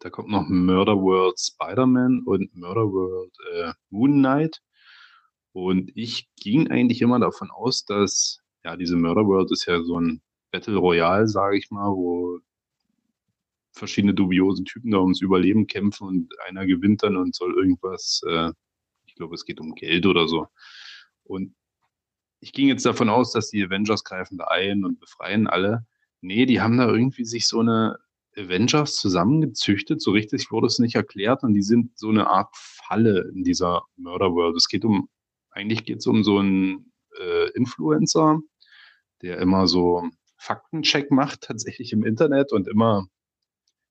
da 0.00 0.10
kommt 0.10 0.28
noch 0.28 0.48
Murder 0.48 0.96
World 0.96 1.38
Spider-Man 1.38 2.22
und 2.24 2.54
Murder 2.54 2.90
World 2.92 3.34
äh, 3.52 3.72
Moon 3.90 4.12
Knight. 4.18 4.60
Und 5.52 5.90
ich 5.94 6.28
ging 6.36 6.70
eigentlich 6.70 7.02
immer 7.02 7.18
davon 7.18 7.50
aus, 7.50 7.84
dass, 7.84 8.40
ja, 8.64 8.76
diese 8.76 8.96
Murder 8.96 9.26
World 9.26 9.50
ist 9.50 9.66
ja 9.66 9.82
so 9.82 9.98
ein 10.00 10.22
Battle 10.52 10.76
Royale, 10.76 11.26
sage 11.26 11.58
ich 11.58 11.70
mal, 11.70 11.90
wo 11.90 12.38
verschiedene 13.72 14.14
dubiose 14.14 14.64
Typen 14.64 14.90
da 14.90 14.98
ums 14.98 15.20
Überleben 15.20 15.66
kämpfen 15.66 16.06
und 16.06 16.34
einer 16.46 16.66
gewinnt 16.66 17.02
dann 17.02 17.16
und 17.16 17.34
soll 17.34 17.54
irgendwas, 17.54 18.22
äh, 18.26 18.52
ich 19.06 19.14
glaube, 19.14 19.34
es 19.34 19.44
geht 19.44 19.60
um 19.60 19.74
Geld 19.74 20.06
oder 20.06 20.28
so. 20.28 20.48
Und 21.24 21.54
ich 22.40 22.52
ging 22.52 22.68
jetzt 22.68 22.86
davon 22.86 23.08
aus, 23.08 23.32
dass 23.32 23.50
die 23.50 23.64
Avengers 23.64 24.04
greifen 24.04 24.38
da 24.38 24.44
ein 24.44 24.84
und 24.84 25.00
befreien 25.00 25.46
alle. 25.46 25.86
Nee, 26.20 26.46
die 26.46 26.60
haben 26.60 26.78
da 26.78 26.88
irgendwie 26.88 27.24
sich 27.24 27.46
so 27.46 27.60
eine 27.60 27.98
Avengers 28.36 28.96
zusammengezüchtet. 28.96 30.00
So 30.00 30.12
richtig 30.12 30.50
wurde 30.50 30.66
es 30.66 30.78
nicht 30.78 30.94
erklärt 30.94 31.42
und 31.42 31.54
die 31.54 31.62
sind 31.62 31.98
so 31.98 32.08
eine 32.08 32.28
Art 32.28 32.54
Falle 32.54 33.30
in 33.34 33.44
dieser 33.44 33.82
Murder 33.96 34.32
World. 34.32 34.56
Es 34.56 34.68
geht 34.68 34.84
um, 34.84 35.08
eigentlich 35.50 35.84
geht 35.84 35.98
es 35.98 36.06
um 36.06 36.24
so 36.24 36.38
einen 36.38 36.92
äh, 37.18 37.50
Influencer, 37.50 38.40
der 39.22 39.38
immer 39.38 39.66
so 39.66 40.08
Faktencheck 40.36 41.10
macht, 41.10 41.42
tatsächlich 41.42 41.92
im 41.92 42.04
Internet 42.04 42.52
und 42.52 42.68
immer 42.68 43.06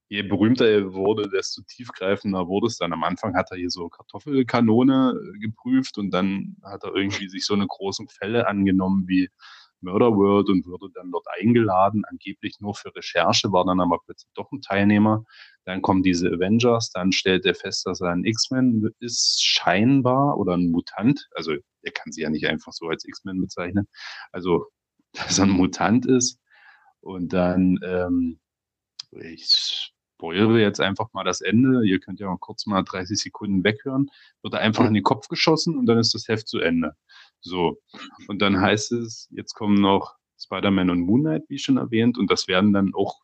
je 0.10 0.24
berühmter 0.24 0.68
er 0.68 0.94
wurde, 0.94 1.30
desto 1.30 1.62
tiefgreifender 1.64 2.48
wurde 2.48 2.68
es 2.68 2.78
dann. 2.78 2.94
Am 2.94 3.04
Anfang 3.04 3.36
hat 3.36 3.52
er 3.52 3.58
hier 3.58 3.70
so 3.70 3.90
Kartoffelkanone 3.90 5.14
äh, 5.14 5.40
geprüft 5.40 5.98
und 5.98 6.12
dann 6.12 6.56
hat 6.64 6.84
er 6.84 6.96
irgendwie 6.96 7.28
sich 7.30 7.46
so 7.46 7.54
eine 7.54 7.68
großen 7.68 8.08
Fälle 8.08 8.48
angenommen 8.48 9.08
wie 9.08 9.30
Murder 9.82 10.16
World 10.16 10.50
und 10.50 10.66
wurde 10.66 10.90
dann 10.94 11.12
dort 11.12 11.26
eingeladen, 11.40 12.04
angeblich 12.10 12.56
nur 12.60 12.76
für 12.76 12.94
Recherche, 12.96 13.52
war 13.52 13.66
dann 13.66 13.80
aber 13.80 14.00
plötzlich 14.06 14.32
doch 14.34 14.52
ein 14.52 14.62
Teilnehmer. 14.62 15.24
Dann 15.66 15.82
kommen 15.82 16.04
diese 16.04 16.28
Avengers, 16.30 16.92
dann 16.92 17.12
stellt 17.12 17.46
er 17.46 17.56
fest, 17.56 17.86
dass 17.86 18.02
er 18.02 18.10
ein 18.12 18.24
X-Men 18.24 18.90
ist, 19.00 19.44
scheinbar, 19.44 20.38
oder 20.38 20.54
ein 20.56 20.72
Mutant. 20.72 21.28
Also 21.36 21.54
er 21.82 21.92
kann 21.92 22.12
sie 22.12 22.22
ja 22.22 22.30
nicht 22.30 22.48
einfach 22.48 22.74
so 22.74 22.88
als 22.88 23.06
X-Men 23.06 23.42
bezeichnen. 23.42 23.88
Also, 24.32 24.68
dass 25.14 25.40
er 25.40 25.46
ein 25.46 25.52
Mutant 25.52 26.06
ist. 26.06 26.40
Und 27.02 27.34
dann, 27.34 27.80
ähm, 27.84 28.40
ich 29.12 29.94
spoilere 30.18 30.60
jetzt 30.60 30.82
einfach 30.82 31.14
mal 31.14 31.24
das 31.24 31.42
Ende. 31.42 31.86
Ihr 31.86 32.00
könnt 32.00 32.20
ja 32.20 32.28
mal 32.28 32.40
kurz 32.40 32.66
mal 32.66 32.82
30 32.82 33.18
Sekunden 33.18 33.64
weghören. 33.64 34.10
Wird 34.42 34.56
er 34.56 34.62
einfach 34.62 34.86
in 34.86 34.96
den 34.96 35.04
Kopf 35.04 35.28
geschossen 35.28 35.78
und 35.78 35.86
dann 35.86 36.00
ist 36.00 36.16
das 36.16 36.28
Heft 36.28 36.48
zu 36.48 36.60
Ende. 36.60 36.96
So. 37.40 37.80
Und 38.28 38.42
dann 38.42 38.60
heißt 38.60 38.92
es, 38.94 39.28
jetzt 39.32 39.54
kommen 39.54 39.80
noch 39.80 40.16
Spider-Man 40.40 40.90
und 40.90 41.02
Moon 41.02 41.22
Knight, 41.22 41.44
wie 41.50 41.60
schon 41.60 41.78
erwähnt, 41.78 42.18
und 42.18 42.32
das 42.32 42.48
werden 42.48 42.74
dann 42.74 42.94
auch, 42.96 43.22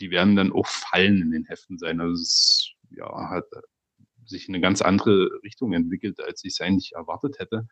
die 0.00 0.10
werden 0.10 0.36
dann 0.36 0.52
auch 0.52 0.66
Fallen 0.66 1.22
in 1.22 1.30
den 1.30 1.44
Heften 1.44 1.78
sein. 1.78 2.00
Also 2.00 2.14
es 2.14 2.72
ja, 2.90 3.30
hat 3.30 3.46
sich 4.24 4.48
in 4.48 4.54
eine 4.54 4.62
ganz 4.62 4.82
andere 4.82 5.30
Richtung 5.44 5.72
entwickelt, 5.72 6.20
als 6.20 6.44
ich 6.44 6.54
es 6.54 6.60
eigentlich 6.60 6.92
erwartet 6.94 7.38
hätte. 7.38 7.68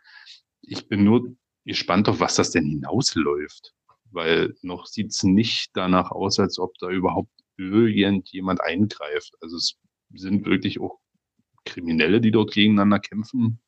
Ich 0.63 0.89
bin 0.89 1.05
nur 1.05 1.35
gespannt 1.65 2.09
auf, 2.09 2.21
was 2.21 2.37
das 2.37 2.53
denn 2.53 2.65
hinausläuft, 2.65 3.75
weil 4.11 4.57
noch 4.63 4.87
sieht 4.87 5.11
es 5.11 5.23
nicht 5.25 5.71
danach 5.75 6.11
aus, 6.11 6.39
als 6.39 6.59
ob 6.59 6.77
da 6.79 6.91
überhaupt 6.91 7.31
irgendjemand 7.61 8.61
eingreift. 8.61 9.35
Also 9.41 9.57
es 9.57 9.79
sind 10.15 10.47
wirklich 10.47 10.81
auch 10.81 10.99
Kriminelle, 11.65 12.21
die 12.21 12.31
dort 12.31 12.53
gegeneinander 12.53 13.01
kämpfen. 13.01 13.61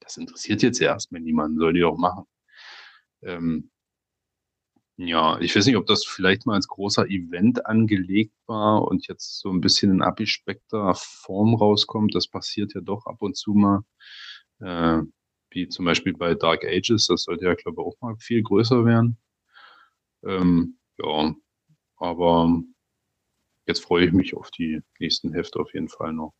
das 0.00 0.16
interessiert 0.18 0.62
jetzt 0.62 0.80
erstmal 0.80 1.20
niemanden, 1.22 1.58
soll 1.58 1.72
die 1.74 1.80
doch 1.80 1.96
machen. 1.96 2.24
Ähm, 3.22 3.70
ja, 4.96 5.40
ich 5.40 5.56
weiß 5.56 5.66
nicht, 5.66 5.76
ob 5.76 5.86
das 5.86 6.04
vielleicht 6.04 6.46
mal 6.46 6.54
als 6.54 6.68
großer 6.68 7.06
Event 7.08 7.66
angelegt 7.66 8.34
war 8.46 8.86
und 8.86 9.08
jetzt 9.08 9.40
so 9.40 9.50
ein 9.50 9.60
bisschen 9.60 9.90
in 9.90 10.02
abgespeckter 10.02 10.94
Form 10.94 11.54
rauskommt. 11.54 12.14
Das 12.14 12.28
passiert 12.28 12.74
ja 12.74 12.80
doch 12.80 13.06
ab 13.06 13.20
und 13.20 13.36
zu 13.36 13.54
mal. 13.54 13.80
Äh, 14.60 15.02
wie 15.50 15.68
zum 15.68 15.84
Beispiel 15.84 16.14
bei 16.14 16.34
Dark 16.34 16.64
Ages, 16.64 17.06
das 17.08 17.24
sollte 17.24 17.46
ja, 17.46 17.54
glaube 17.54 17.82
ich, 17.82 17.86
auch 17.86 18.00
mal 18.00 18.16
viel 18.18 18.42
größer 18.42 18.84
werden. 18.84 19.18
Ähm, 20.24 20.78
ja, 20.98 21.34
aber 21.96 22.62
jetzt 23.66 23.84
freue 23.84 24.06
ich 24.06 24.12
mich 24.12 24.34
auf 24.34 24.50
die 24.50 24.82
nächsten 24.98 25.32
Hefte 25.32 25.58
auf 25.60 25.72
jeden 25.74 25.88
Fall 25.88 26.12
noch. 26.12 26.34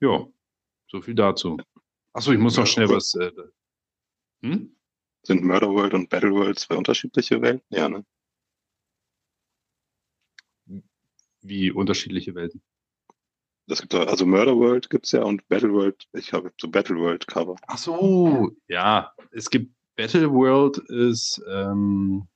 Ja, 0.00 0.26
so 0.86 1.00
viel 1.00 1.14
dazu. 1.14 1.58
Achso, 2.12 2.32
ich 2.32 2.38
muss 2.38 2.56
noch 2.56 2.66
schnell 2.66 2.88
was. 2.88 3.14
Äh, 3.14 3.32
hm? 4.42 4.74
Sind 5.22 5.44
Murder 5.44 5.68
World 5.68 5.94
und 5.94 6.08
Battle 6.08 6.32
World 6.32 6.58
zwei 6.58 6.76
unterschiedliche 6.76 7.42
Welten? 7.42 7.62
Ja, 7.70 7.88
ne? 7.88 8.04
Wie 11.40 11.70
unterschiedliche 11.70 12.34
Welten? 12.34 12.62
Das 13.66 13.82
gibt 13.82 13.94
also 13.94 14.24
Murder 14.24 14.56
World 14.56 14.88
gibt 14.88 15.04
es 15.04 15.12
ja 15.12 15.22
und 15.22 15.46
Battle 15.48 15.72
World, 15.72 16.08
ich 16.12 16.32
habe 16.32 16.52
so 16.58 16.68
Battle 16.68 16.96
World 16.96 17.26
Cover. 17.26 17.56
Ach 17.66 17.76
so, 17.76 18.50
ja, 18.66 19.12
es 19.30 19.50
gibt 19.50 19.74
Battle 19.94 20.30
World 20.32 20.78
ist 20.78 21.42
ähm, 21.50 22.26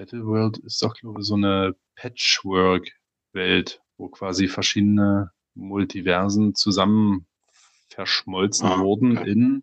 Battle 0.00 0.24
World 0.24 0.56
ist 0.56 0.82
doch 0.82 0.94
glaube 0.94 1.20
ich 1.20 1.26
so 1.26 1.34
eine 1.34 1.76
Patchwork 1.94 2.90
Welt, 3.34 3.82
wo 3.98 4.08
quasi 4.08 4.48
verschiedene 4.48 5.30
Multiversen 5.54 6.54
zusammen 6.54 7.26
verschmolzen 7.90 8.66
ah, 8.66 8.78
wurden 8.78 9.18
okay. 9.18 9.30
in 9.30 9.62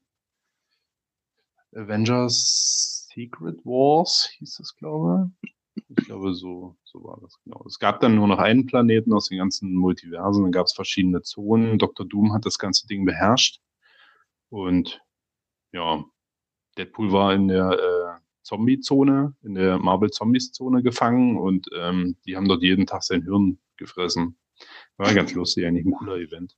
Avengers 1.74 3.08
Secret 3.12 3.66
Wars, 3.66 4.30
hieß 4.38 4.58
das, 4.58 4.76
glaube 4.76 5.32
ich. 5.42 5.56
Ich 5.90 6.06
glaube, 6.06 6.36
so, 6.36 6.76
so 6.84 7.04
war 7.04 7.18
das 7.20 7.40
genau. 7.44 7.64
Es 7.66 7.80
gab 7.80 8.00
dann 8.02 8.14
nur 8.14 8.28
noch 8.28 8.38
einen 8.38 8.68
Planeten 8.68 9.14
aus 9.14 9.30
den 9.30 9.40
ganzen 9.40 9.74
Multiversen, 9.74 10.44
dann 10.44 10.52
gab 10.52 10.68
es 10.68 10.74
verschiedene 10.74 11.24
Zonen. 11.24 11.80
Dr. 11.80 12.06
Doom 12.06 12.34
hat 12.34 12.46
das 12.46 12.60
ganze 12.60 12.86
Ding 12.86 13.06
beherrscht. 13.06 13.60
Und 14.50 15.02
ja, 15.72 16.06
Deadpool 16.78 17.12
war 17.12 17.34
in 17.34 17.48
der 17.48 17.72
äh, 17.72 17.97
Zombie-Zone, 18.48 19.36
in 19.44 19.56
der 19.56 19.78
Marvel-Zombies-Zone 19.78 20.82
gefangen 20.82 21.38
und 21.38 21.68
ähm, 21.78 22.16
die 22.26 22.38
haben 22.38 22.48
dort 22.48 22.64
jeden 22.64 22.88
Tag 22.88 23.04
sein 23.04 23.24
Hirn 23.24 23.60
gefressen. 23.76 24.38
War 24.96 25.14
ganz 25.14 25.34
lustig, 25.34 25.66
eigentlich 25.66 25.86
ein 25.86 25.92
cooler 25.92 26.16
Event. 26.16 26.56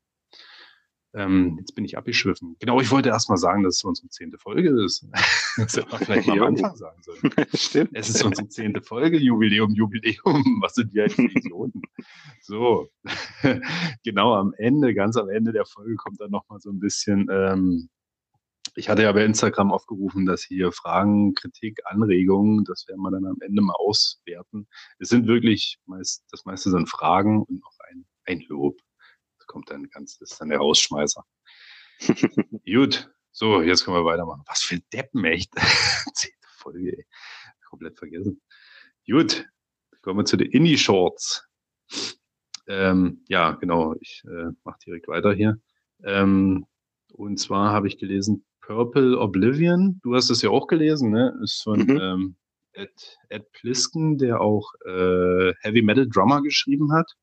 Ähm, 1.15 1.55
jetzt 1.58 1.74
bin 1.74 1.84
ich 1.86 1.98
abgeschwiffen. 1.98 2.55
Genau, 2.60 2.79
ich 2.79 2.91
wollte 2.91 3.10
erst 3.10 3.29
mal 3.29 3.38
sagen, 3.38 3.63
dass 3.63 3.77
es 3.77 3.84
unsere 3.84 4.10
zehnte 4.10 4.38
Folge 4.38 4.69
ist. 4.86 5.08
das 5.58 5.75
hätte 5.75 5.89
man 5.89 6.00
vielleicht 6.01 6.27
mal 6.27 6.38
am 6.38 6.48
Anfang 6.50 6.75
sagen 6.75 7.01
sollen. 7.01 7.34
Stimmt. 7.55 7.89
Es 7.93 8.10
ist 8.10 8.24
unsere 8.24 8.48
zehnte 8.48 8.84
Folge, 8.84 9.17
Jubiläum, 9.17 9.74
Jubiläum. 9.74 10.43
Was 10.62 10.75
sind 10.75 10.93
die 10.93 11.01
eigentlich 11.01 11.34
Visionen? 11.34 11.81
so, 12.41 12.89
genau 14.03 14.36
am 14.36 14.53
Ende, 14.58 14.93
ganz 14.93 15.17
am 15.17 15.29
Ende 15.29 15.51
der 15.51 15.65
Folge 15.65 15.96
kommt 15.96 16.22
dann 16.22 16.29
nochmal 16.29 16.60
so 16.60 16.69
ein 16.69 16.79
bisschen, 16.79 17.27
ähm, 17.31 17.89
ich 18.75 18.89
hatte 18.89 19.03
ja 19.03 19.11
bei 19.11 19.25
Instagram 19.25 19.71
aufgerufen, 19.71 20.25
dass 20.25 20.43
hier 20.43 20.71
Fragen, 20.71 21.33
Kritik, 21.33 21.79
Anregungen, 21.85 22.63
das 22.63 22.88
werden 22.88 23.01
wir 23.01 23.11
dann 23.11 23.25
am 23.25 23.38
Ende 23.41 23.61
mal 23.61 23.75
auswerten. 23.77 24.67
Es 24.99 25.09
sind 25.09 25.27
wirklich 25.27 25.79
meist, 25.85 26.25
das 26.31 26.45
meiste 26.45 26.69
sind 26.69 26.89
Fragen 26.89 27.43
und 27.43 27.59
noch 27.61 27.77
ein, 27.89 28.05
ein 28.25 28.41
Lob 28.47 28.79
kommt 29.49 29.69
dann 29.69 29.89
ganz, 29.89 30.17
das 30.17 30.31
ist 30.31 30.41
dann 30.41 30.49
der 30.49 30.59
Rausschmeißer. 30.59 31.25
Gut, 32.65 33.11
so, 33.31 33.61
jetzt 33.61 33.83
können 33.83 33.97
wir 33.97 34.05
weitermachen. 34.05 34.43
Was 34.45 34.61
für 34.61 34.79
Deppen, 34.93 35.25
echt. 35.25 35.51
Zehnte 36.13 36.47
Folge, 36.47 36.97
ey. 36.97 37.05
Komplett 37.67 37.97
vergessen. 37.97 38.41
Gut, 39.05 39.45
kommen 40.01 40.19
wir 40.19 40.25
zu 40.25 40.38
den 40.38 40.51
Indie-Shorts. 40.51 41.45
Ähm, 42.67 43.25
ja, 43.27 43.51
genau, 43.51 43.95
ich 43.99 44.23
äh, 44.25 44.51
mache 44.63 44.79
direkt 44.85 45.07
weiter 45.07 45.33
hier. 45.33 45.59
Ähm, 46.03 46.65
und 47.13 47.38
zwar 47.38 47.71
habe 47.71 47.88
ich 47.88 47.97
gelesen 47.97 48.45
Purple 48.69 49.17
Oblivion. 49.19 49.99
Du 50.03 50.15
hast 50.15 50.29
es 50.29 50.41
ja 50.41 50.51
auch 50.51 50.67
gelesen, 50.67 51.09
ne? 51.09 51.38
Ist 51.43 51.63
von 51.63 51.79
mhm. 51.79 51.99
ähm, 52.01 52.35
Ed, 52.73 53.17
Ed 53.29 53.51
Plisken, 53.51 54.17
der 54.17 54.41
auch 54.41 54.71
äh, 54.85 55.53
Heavy 55.61 55.81
Metal 55.81 56.07
Drummer 56.07 56.41
geschrieben 56.41 56.93
hat 56.93 57.15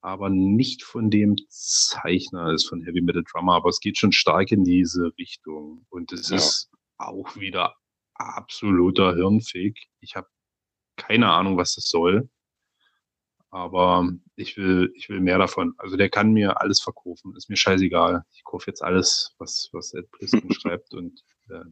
aber 0.00 0.30
nicht 0.30 0.82
von 0.82 1.10
dem 1.10 1.36
Zeichner, 1.48 2.52
ist 2.52 2.68
von 2.68 2.82
Heavy 2.82 3.00
Metal 3.00 3.24
Drummer, 3.30 3.54
aber 3.54 3.68
es 3.68 3.80
geht 3.80 3.98
schon 3.98 4.12
stark 4.12 4.52
in 4.52 4.64
diese 4.64 5.12
Richtung. 5.18 5.84
Und 5.90 6.12
es 6.12 6.30
ja. 6.30 6.36
ist 6.36 6.70
auch 6.98 7.36
wieder 7.36 7.74
absoluter 8.14 9.14
Hirnfick. 9.14 9.78
Ich 10.00 10.16
habe 10.16 10.28
keine 10.96 11.30
Ahnung, 11.30 11.56
was 11.56 11.74
das 11.74 11.88
soll. 11.88 12.28
Aber 13.50 14.10
ich 14.36 14.56
will, 14.56 14.92
ich 14.94 15.08
will 15.08 15.20
mehr 15.20 15.38
davon. 15.38 15.74
Also 15.78 15.96
der 15.96 16.10
kann 16.10 16.32
mir 16.32 16.60
alles 16.60 16.80
verkaufen. 16.80 17.34
Ist 17.36 17.48
mir 17.48 17.56
scheißegal. 17.56 18.24
Ich 18.32 18.44
kaufe 18.44 18.70
jetzt 18.70 18.82
alles, 18.82 19.34
was, 19.38 19.70
was 19.72 19.94
Ed 19.94 20.10
Plisken 20.10 20.52
schreibt 20.52 20.92
und 20.94 21.22
äh, 21.48 21.64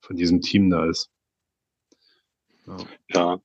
von 0.00 0.16
diesem 0.16 0.40
Team 0.40 0.70
da 0.70 0.86
ist. 0.86 1.10
Ja. 2.66 2.76
ja. 3.08 3.40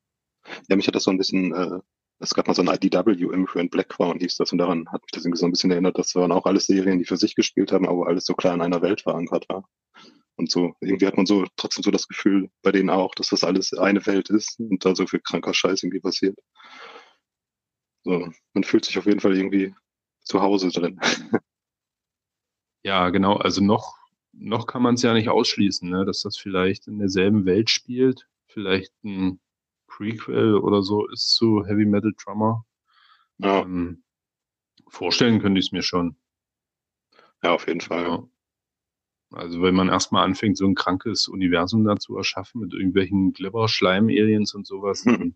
ja. 0.70 0.76
mich 0.76 0.88
hat 0.88 0.96
das 0.96 1.04
so 1.04 1.12
ein 1.12 1.18
bisschen 1.18 1.54
äh, 1.54 1.80
es 2.22 2.36
gab 2.36 2.48
mal 2.48 2.54
so 2.54 2.62
ein 2.62 2.68
IDW, 2.68 3.14
Immigrant 3.34 3.72
Black 3.72 3.90
Crown 3.90 4.20
hieß 4.20 4.38
das, 4.38 4.52
und 4.52 4.60
daran 4.60 4.88
hat 4.92 5.02
mich 5.02 5.12
das 5.12 5.26
irgendwie 5.26 5.40
so 5.40 5.46
ein 5.48 5.52
bisschen 5.52 5.72
erinnert. 5.72 5.98
Das 5.98 6.14
waren 6.14 6.32
auch 6.32 6.46
alles 6.46 6.68
Serien, 6.68 7.00
die 7.00 7.06
für 7.06 7.18
sich 7.18 7.36
gespielt 7.36 7.72
haben, 7.72 7.88
aber 7.88 8.08
alles 8.08 8.26
so 8.26 8.36
klar 8.36 8.54
in 8.54 8.62
einer 8.62 8.82
Welt 8.84 9.02
verankert 9.02 9.50
war. 9.50 9.68
Und 10.36 10.52
so, 10.52 10.74
irgendwie 10.82 11.08
hat 11.08 11.18
man 11.18 11.26
so 11.26 11.46
trotzdem 11.58 11.84
so 11.84 11.92
das 11.92 12.08
Gefühl 12.08 12.50
bei 12.62 12.72
denen 12.72 12.92
auch, 12.92 13.16
dass 13.16 13.30
das 13.30 13.44
alles 13.44 13.74
eine 13.74 14.06
Welt 14.06 14.30
ist 14.30 14.60
und 14.60 14.86
da 14.86 14.96
so 14.96 15.08
viel 15.08 15.20
kranker 15.20 15.54
Scheiß 15.54 15.82
irgendwie 15.84 16.00
passiert. 16.00 16.38
So, 18.04 18.30
man 18.54 18.64
fühlt 18.64 18.86
sich 18.86 18.98
auf 18.98 19.06
jeden 19.06 19.20
Fall 19.20 19.36
irgendwie 19.36 19.74
zu 20.22 20.42
Hause 20.42 20.70
drin. 20.70 21.00
Ja, 22.84 23.10
genau. 23.10 23.36
Also 23.36 23.64
noch, 23.64 23.98
noch 24.34 24.66
kann 24.66 24.82
man 24.82 24.96
es 24.96 25.04
ja 25.04 25.14
nicht 25.14 25.30
ausschließen, 25.30 25.90
ne, 25.90 26.06
dass 26.06 26.22
das 26.22 26.38
vielleicht 26.38 26.88
in 26.88 26.98
derselben 27.00 27.46
Welt 27.46 27.70
spielt. 27.70 28.28
Vielleicht 28.48 28.92
ein 29.04 29.40
Prequel 29.88 30.56
oder 30.56 30.82
so 30.82 31.08
ist 31.08 31.36
zu 31.36 31.66
Heavy 31.66 31.86
Metal 31.86 32.14
Drummer. 32.24 32.66
Ja. 33.38 33.62
Ähm, 33.62 34.04
vorstellen 34.88 35.42
könnte 35.42 35.60
ich 35.60 35.68
es 35.68 35.72
mir 35.72 35.84
schon. 35.84 36.16
Ja, 37.44 37.54
auf 37.54 37.68
jeden 37.68 37.82
Fall. 37.82 38.04
Ja. 38.04 38.24
Also 39.32 39.62
wenn 39.62 39.76
man 39.76 39.90
erstmal 39.90 40.26
anfängt, 40.26 40.58
so 40.58 40.66
ein 40.66 40.76
krankes 40.76 41.28
Universum 41.28 41.86
da 41.86 41.96
zu 41.98 42.18
erschaffen 42.18 42.62
mit 42.62 42.74
irgendwelchen 42.74 43.32
Glibber-Schleim-Aliens 43.34 44.54
und 44.54 44.68
sowas, 44.68 45.06
hm. 45.06 45.36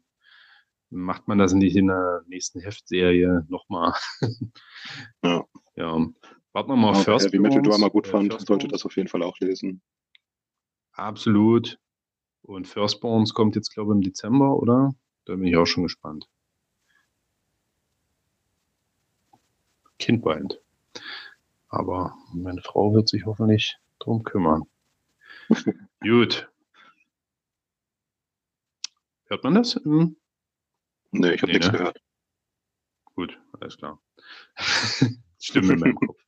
Macht 0.96 1.28
man 1.28 1.38
das 1.38 1.54
nicht 1.54 1.76
in 1.76 1.88
der 1.88 2.24
nächsten 2.28 2.62
Heftserie 2.62 3.46
nochmal. 3.50 3.94
ja. 5.24 5.44
ja. 5.76 6.08
Warten 6.54 6.70
wir 6.70 6.78
mal 6.78 6.92
auf 6.92 6.98
ja, 7.00 7.04
First 7.04 7.28
Heavy 7.28 7.40
Metal 7.40 7.62
Drummer 7.62 7.90
gut 7.90 8.08
fand, 8.08 8.40
sollte 8.40 8.70
das 8.70 8.86
auf 8.86 8.96
jeden 8.96 9.10
Fall 9.10 9.22
auch 9.24 9.38
lesen. 9.40 9.82
Absolut. 10.94 11.78
Und 12.44 12.68
Firstborns 12.68 13.34
kommt 13.34 13.56
jetzt, 13.56 13.74
glaube 13.74 13.92
ich, 13.92 13.96
im 13.98 14.02
Dezember, 14.02 14.56
oder? 14.56 14.96
Da 15.26 15.36
bin 15.36 15.46
ich 15.46 15.58
auch 15.58 15.66
schon 15.66 15.84
gespannt. 15.84 16.30
Kind 20.00 20.24
weint. 20.24 20.62
Aber 21.68 22.16
meine 22.34 22.62
Frau 22.62 22.94
wird 22.94 23.10
sich 23.10 23.26
hoffentlich 23.26 23.78
drum 24.00 24.24
kümmern. 24.24 24.64
Gut. 26.00 26.50
Hört 29.26 29.44
man 29.44 29.56
das? 29.56 29.76
Hm? 29.76 30.16
Nee, 31.18 31.34
ich 31.34 31.42
habe 31.42 31.52
nee, 31.52 31.58
nichts 31.58 31.72
ne? 31.72 31.78
gehört. 31.78 32.02
Gut, 33.16 33.40
alles 33.60 33.78
klar. 33.78 34.02
Stimme 35.40 35.74
in 35.74 35.80
meinem 35.80 35.96
Kopf. 35.96 36.22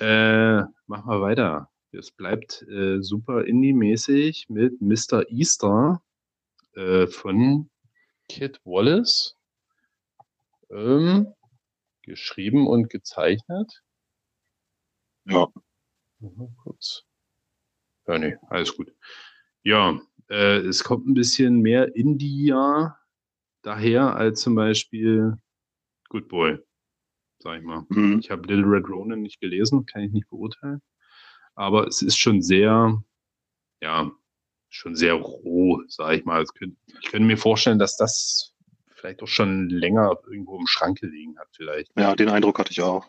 Äh, 0.00 0.62
machen 0.86 1.10
wir 1.10 1.20
weiter. 1.20 1.70
Es 1.92 2.10
bleibt 2.10 2.62
äh, 2.62 3.02
super 3.02 3.44
indie-mäßig 3.44 4.48
mit 4.48 4.80
Mr. 4.80 5.30
Easter 5.30 6.02
äh, 6.74 7.06
von 7.06 7.70
Kit 8.28 8.60
Wallace. 8.64 9.36
Ähm, 10.70 11.34
geschrieben 12.02 12.66
und 12.66 12.88
gezeichnet. 12.88 13.82
Ja. 15.26 15.48
Mal 16.20 16.54
kurz. 16.62 17.04
Ja, 18.06 18.18
nee, 18.18 18.36
alles 18.48 18.74
gut. 18.74 18.94
Ja, 19.62 20.00
äh, 20.30 20.58
es 20.58 20.84
kommt 20.84 21.06
ein 21.06 21.14
bisschen 21.14 21.60
mehr 21.60 21.94
Indie 21.94 22.52
daher 23.66 24.16
als 24.16 24.40
zum 24.40 24.54
Beispiel 24.54 25.34
Good 26.08 26.28
Boy, 26.28 26.58
sag 27.38 27.58
ich 27.58 27.64
mal. 27.64 27.84
Mhm. 27.88 28.20
Ich 28.20 28.30
habe 28.30 28.46
Little 28.46 28.70
Red 28.70 28.88
Ronin 28.88 29.22
nicht 29.22 29.40
gelesen, 29.40 29.86
kann 29.86 30.02
ich 30.02 30.12
nicht 30.12 30.28
beurteilen 30.28 30.80
aber 31.56 31.86
es 31.88 32.02
ist 32.02 32.18
schon 32.18 32.42
sehr, 32.42 33.02
ja, 33.80 34.12
schon 34.68 34.94
sehr 34.94 35.14
roh, 35.14 35.82
sage 35.88 36.18
ich 36.18 36.24
mal. 36.24 36.44
Ich 36.44 37.10
könnte 37.10 37.26
mir 37.26 37.38
vorstellen, 37.38 37.78
dass 37.78 37.96
das 37.96 38.54
vielleicht 38.94 39.22
auch 39.22 39.28
schon 39.28 39.68
länger 39.68 40.18
irgendwo 40.26 40.58
im 40.58 40.66
Schrank 40.66 41.00
gelegen 41.00 41.38
hat, 41.38 41.48
vielleicht. 41.52 41.90
Ja, 41.98 42.14
den 42.14 42.28
Eindruck 42.28 42.58
hatte 42.58 42.70
ich 42.70 42.82
auch. 42.82 43.06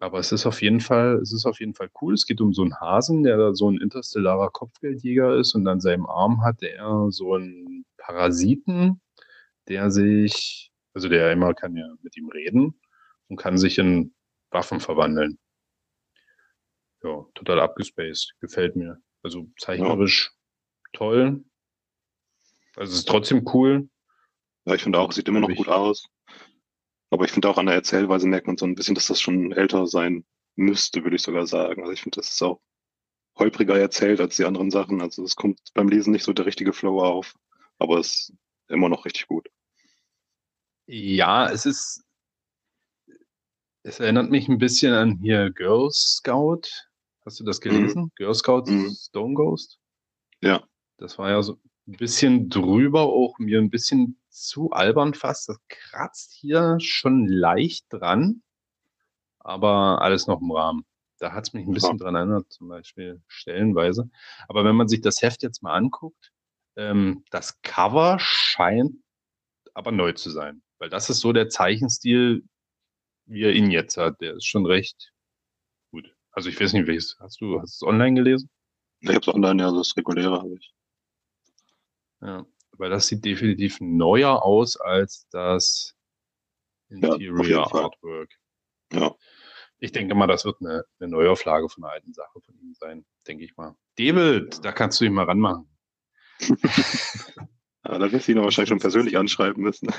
Aber 0.00 0.18
es 0.18 0.32
ist 0.32 0.46
auf 0.46 0.62
jeden 0.62 0.80
Fall, 0.80 1.16
es 1.16 1.32
ist 1.32 1.44
auf 1.44 1.60
jeden 1.60 1.74
Fall 1.74 1.90
cool. 2.00 2.14
Es 2.14 2.24
geht 2.24 2.40
um 2.40 2.54
so 2.54 2.62
einen 2.62 2.80
Hasen, 2.80 3.22
der 3.22 3.36
da 3.36 3.54
so 3.54 3.70
ein 3.70 3.78
interstellarer 3.78 4.50
Kopfgeldjäger 4.50 5.36
ist 5.36 5.54
und 5.54 5.68
an 5.68 5.80
seinem 5.80 6.06
Arm 6.06 6.42
hat 6.42 6.62
er 6.62 7.10
so 7.10 7.34
einen 7.34 7.84
Parasiten, 7.98 9.02
der 9.68 9.90
sich, 9.90 10.72
also 10.94 11.10
der 11.10 11.30
immer 11.32 11.52
kann 11.52 11.76
ja 11.76 11.86
mit 12.02 12.16
ihm 12.16 12.30
reden 12.30 12.80
und 13.28 13.36
kann 13.36 13.58
sich 13.58 13.76
in 13.78 14.14
Waffen 14.50 14.80
verwandeln. 14.80 15.38
Ja, 17.02 17.26
total 17.34 17.60
abgespaced. 17.60 18.34
Gefällt 18.40 18.76
mir. 18.76 19.02
Also 19.22 19.48
zeichnerisch 19.58 20.30
ja. 20.32 20.98
toll. 20.98 21.44
Also 22.74 22.92
es 22.92 23.00
ist 23.00 23.08
trotzdem 23.08 23.46
cool. 23.52 23.90
Ja, 24.64 24.74
ich 24.74 24.82
finde 24.82 24.98
auch, 24.98 25.10
es 25.10 25.16
sieht 25.16 25.28
immer 25.28 25.40
noch 25.40 25.54
gut 25.54 25.68
aus. 25.68 26.08
Aber 27.10 27.24
ich 27.24 27.32
finde 27.32 27.48
auch 27.48 27.58
an 27.58 27.66
der 27.66 27.74
Erzählweise 27.74 28.28
merkt 28.28 28.46
man 28.46 28.56
so 28.56 28.64
ein 28.64 28.74
bisschen, 28.74 28.94
dass 28.94 29.08
das 29.08 29.20
schon 29.20 29.52
älter 29.52 29.86
sein 29.86 30.24
müsste, 30.56 31.02
würde 31.02 31.16
ich 31.16 31.22
sogar 31.22 31.46
sagen. 31.46 31.82
Also 31.82 31.92
ich 31.92 32.02
finde, 32.02 32.16
das 32.20 32.30
ist 32.30 32.42
auch 32.42 32.60
holpriger 33.36 33.78
erzählt 33.78 34.20
als 34.20 34.36
die 34.36 34.44
anderen 34.44 34.70
Sachen. 34.70 35.00
Also 35.00 35.24
es 35.24 35.34
kommt 35.34 35.60
beim 35.74 35.88
Lesen 35.88 36.12
nicht 36.12 36.24
so 36.24 36.32
der 36.32 36.46
richtige 36.46 36.72
Flow 36.72 37.02
auf, 37.02 37.34
aber 37.78 37.98
es 37.98 38.30
ist 38.30 38.32
immer 38.68 38.88
noch 38.88 39.04
richtig 39.04 39.26
gut. 39.26 39.48
Ja, 40.86 41.50
es 41.50 41.66
ist, 41.66 42.04
es 43.82 44.00
erinnert 44.00 44.30
mich 44.30 44.48
ein 44.48 44.58
bisschen 44.58 44.92
an 44.92 45.18
hier 45.20 45.50
Girl 45.50 45.90
Scout. 45.90 46.62
Hast 47.24 47.40
du 47.40 47.44
das 47.44 47.58
mhm. 47.60 47.62
gelesen? 47.62 48.02
Mhm. 48.02 48.12
Girl 48.16 48.34
Scout 48.34 48.64
mhm. 48.66 48.90
Stone 48.90 49.34
Ghost? 49.34 49.78
Ja. 50.40 50.64
Das 50.98 51.18
war 51.18 51.30
ja 51.30 51.42
so 51.42 51.58
ein 51.88 51.96
bisschen 51.96 52.50
drüber, 52.50 53.02
auch 53.02 53.38
mir 53.38 53.58
ein 53.58 53.70
bisschen 53.70 54.19
zu 54.30 54.70
albern 54.70 55.14
fast. 55.14 55.48
Das 55.48 55.58
kratzt 55.68 56.32
hier 56.32 56.78
schon 56.80 57.26
leicht 57.26 57.86
dran, 57.90 58.42
aber 59.38 60.00
alles 60.02 60.26
noch 60.26 60.40
im 60.40 60.50
Rahmen. 60.50 60.84
Da 61.18 61.32
hat 61.32 61.48
es 61.48 61.52
mich 61.52 61.66
ein 61.66 61.74
bisschen 61.74 61.98
ja. 61.98 62.04
dran 62.04 62.14
erinnert, 62.14 62.50
zum 62.50 62.68
Beispiel 62.68 63.22
stellenweise. 63.26 64.08
Aber 64.48 64.64
wenn 64.64 64.76
man 64.76 64.88
sich 64.88 65.02
das 65.02 65.20
Heft 65.20 65.42
jetzt 65.42 65.62
mal 65.62 65.74
anguckt, 65.74 66.32
ähm, 66.76 67.24
das 67.30 67.60
Cover 67.62 68.18
scheint 68.18 68.96
aber 69.74 69.92
neu 69.92 70.12
zu 70.12 70.30
sein. 70.30 70.62
Weil 70.78 70.88
das 70.88 71.10
ist 71.10 71.20
so 71.20 71.32
der 71.32 71.50
Zeichenstil, 71.50 72.42
wie 73.26 73.42
er 73.42 73.52
ihn 73.52 73.70
jetzt 73.70 73.98
hat. 73.98 74.20
Der 74.20 74.34
ist 74.34 74.46
schon 74.46 74.64
recht 74.64 75.12
gut. 75.90 76.14
Also 76.32 76.48
ich 76.48 76.58
weiß 76.58 76.72
nicht, 76.72 76.86
welches. 76.86 77.16
Hast 77.20 77.40
du 77.40 77.60
hast 77.60 77.74
es 77.74 77.82
online 77.82 78.14
gelesen? 78.14 78.48
Ich 79.00 79.08
habe 79.10 79.20
es 79.20 79.28
online, 79.28 79.62
ja, 79.62 79.70
das 79.70 79.94
reguläre 79.96 80.38
habe 80.38 80.54
ich. 80.54 80.74
Ja 82.22 82.46
weil 82.80 82.90
das 82.90 83.06
sieht 83.06 83.24
definitiv 83.24 83.78
neuer 83.80 84.42
aus 84.42 84.76
als 84.78 85.28
das 85.30 85.94
Interior 86.88 87.46
ja, 87.46 87.62
Artwork. 87.62 88.30
Ja. 88.92 89.14
Ich 89.78 89.92
denke 89.92 90.14
mal, 90.14 90.26
das 90.26 90.44
wird 90.44 90.56
eine, 90.60 90.84
eine 90.98 91.10
Neuauflage 91.10 91.68
von 91.68 91.84
einer 91.84 91.92
alten 91.92 92.12
Sache 92.12 92.40
von 92.40 92.58
ihm 92.58 92.74
sein, 92.74 93.04
denke 93.26 93.44
ich 93.44 93.56
mal. 93.56 93.76
David, 93.96 94.64
da 94.64 94.72
kannst 94.72 95.00
du 95.00 95.04
ihn 95.04 95.12
mal 95.12 95.26
ranmachen. 95.26 95.68
ja, 96.40 97.98
da 97.98 98.12
wirst 98.12 98.28
du 98.28 98.32
ihn 98.32 98.42
wahrscheinlich 98.42 98.70
schon 98.70 98.80
persönlich 98.80 99.16
anschreiben 99.16 99.62
müssen. 99.62 99.92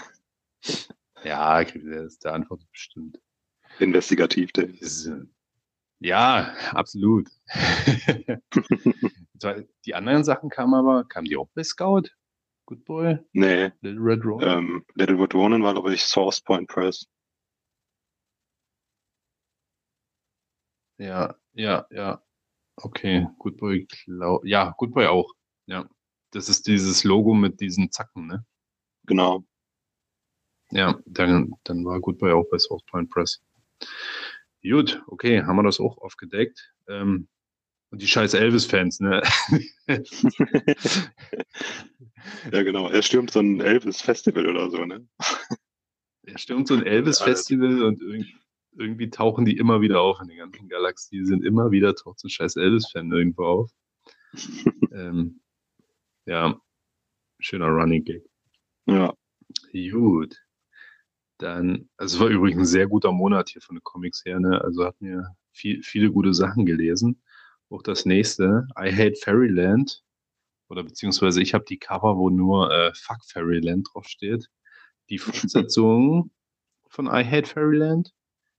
Ja, 1.24 1.64
der 1.64 2.06
ist 2.06 2.26
der 2.26 2.34
Antwort 2.34 2.64
bestimmt. 2.72 3.22
Investigativ, 3.78 4.52
der. 4.54 4.70
Ja, 6.00 6.56
absolut. 6.72 7.30
die 9.86 9.94
anderen 9.94 10.24
Sachen 10.24 10.50
kamen 10.50 10.74
aber, 10.74 11.04
kamen 11.04 11.26
die 11.26 11.38
auch 11.38 11.48
bei 11.54 11.64
Scout? 11.64 12.10
Good 12.72 12.86
Boy? 12.86 13.20
Nee. 13.34 13.74
Little 13.82 14.00
Red 14.00 14.24
Ronin? 14.24 14.48
Ähm, 14.48 14.86
Little 14.96 15.22
Red 15.22 15.34
Ronin 15.34 15.62
war, 15.62 15.74
glaube 15.74 15.94
ich, 15.94 16.06
Source 16.06 16.40
Point 16.40 16.70
Press. 16.70 17.06
Ja, 20.98 21.36
ja, 21.52 21.86
ja. 21.92 22.24
Okay, 22.78 23.28
Good 23.40 23.58
Boy, 23.58 23.86
ja, 24.46 24.74
Good 24.78 24.94
Boy 24.94 25.08
auch. 25.08 25.34
Ja. 25.66 25.86
Das 26.32 26.48
ist 26.48 26.66
dieses 26.66 27.04
Logo 27.04 27.34
mit 27.34 27.60
diesen 27.60 27.92
Zacken, 27.92 28.28
ne? 28.28 28.46
Genau. 29.06 29.44
Ja, 30.72 30.98
dann, 31.06 31.54
dann 31.66 31.84
war 31.84 32.00
Good 32.00 32.20
Boy 32.20 32.32
auch 32.32 32.46
bei 32.50 32.58
Source 32.58 32.86
Point 32.86 33.10
Press. 33.10 33.44
Gut, 34.64 35.04
okay, 35.08 35.44
haben 35.44 35.58
wir 35.58 35.64
das 35.64 35.82
auch 35.82 35.98
aufgedeckt. 35.98 36.74
Ähm, 36.88 37.28
und 37.92 38.02
die 38.02 38.08
scheiß 38.08 38.34
Elvis-Fans, 38.34 39.02
ne? 39.02 39.22
ja, 42.52 42.64
genau. 42.64 42.90
Er 42.90 43.02
stürmt 43.02 43.32
so 43.32 43.40
ein 43.40 43.60
Elvis-Festival 43.60 44.48
oder 44.48 44.72
so, 44.72 44.86
ne? 44.86 45.06
Er 46.24 46.38
stürmt 46.38 46.70
so 46.70 46.74
ein 46.76 46.86
Elvis-Festival 46.86 47.84
und 47.84 48.02
irgendwie, 48.02 48.36
irgendwie, 48.78 49.10
tauchen 49.10 49.44
die 49.44 49.58
immer 49.58 49.82
wieder 49.82 50.00
auf 50.00 50.22
in 50.22 50.30
der 50.30 50.38
ganzen 50.38 50.70
Galaxie. 50.70 51.20
Die 51.20 51.26
sind 51.26 51.44
immer 51.44 51.72
wieder, 51.72 51.94
taucht 51.94 52.20
so 52.20 52.28
ein 52.28 52.32
scheiß 52.32 52.56
Elvis-Fan 52.56 53.12
irgendwo 53.12 53.44
auf. 53.44 53.72
ähm, 54.94 55.42
ja, 56.26 56.58
schöner 57.40 57.68
Running 57.68 58.06
Gag. 58.06 58.24
Ja. 58.86 59.14
Gut. 59.74 60.38
Dann, 61.40 61.90
also 61.98 62.16
es 62.16 62.22
war 62.22 62.30
übrigens 62.30 62.60
ein 62.60 62.66
sehr 62.66 62.88
guter 62.88 63.12
Monat 63.12 63.50
hier 63.50 63.62
von 63.62 63.76
den 63.76 63.84
Comics 63.84 64.24
her, 64.24 64.40
ne? 64.40 64.62
Also 64.62 64.86
hat 64.86 65.02
mir 65.02 65.36
viel, 65.52 65.84
viele 65.84 66.10
gute 66.10 66.34
Sachen 66.34 66.66
gelesen. 66.66 67.22
Auch 67.72 67.82
das 67.82 68.06
nächste, 68.06 68.68
I 68.78 68.92
Hate 68.92 69.16
Fairyland. 69.16 70.04
Oder 70.70 70.84
beziehungsweise 70.84 71.42
ich 71.42 71.54
habe 71.54 71.66
die 71.68 71.80
Cover, 71.80 72.18
wo 72.18 72.30
nur 72.30 72.72
äh, 72.72 72.92
Fuck 72.94 73.24
Fairyland 73.26 73.88
draufsteht. 73.92 74.48
Die 75.10 75.18
Fortsetzung 75.20 76.32
von 76.90 77.08
I 77.08 77.24
Hate 77.24 77.48
Fairyland. 77.48 78.12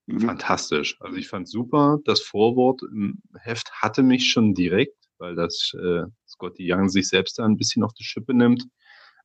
Mhm. 0.07 0.21
Fantastisch. 0.21 0.97
Also 1.01 1.17
ich 1.17 1.29
fand 1.29 1.49
super. 1.49 1.99
Das 2.05 2.21
Vorwort 2.21 2.83
im 2.91 3.23
Heft 3.39 3.71
hatte 3.73 4.03
mich 4.03 4.31
schon 4.31 4.55
direkt, 4.55 4.97
weil 5.19 5.35
das 5.35 5.73
äh, 5.75 6.05
Scotty 6.27 6.73
Young 6.73 6.89
sich 6.89 7.09
selbst 7.09 7.39
da 7.39 7.45
ein 7.45 7.59
bisschen 7.59 7.85
auf 7.85 7.93
die 7.93 8.05
Schippe 8.05 8.35
nimmt. 8.35 8.67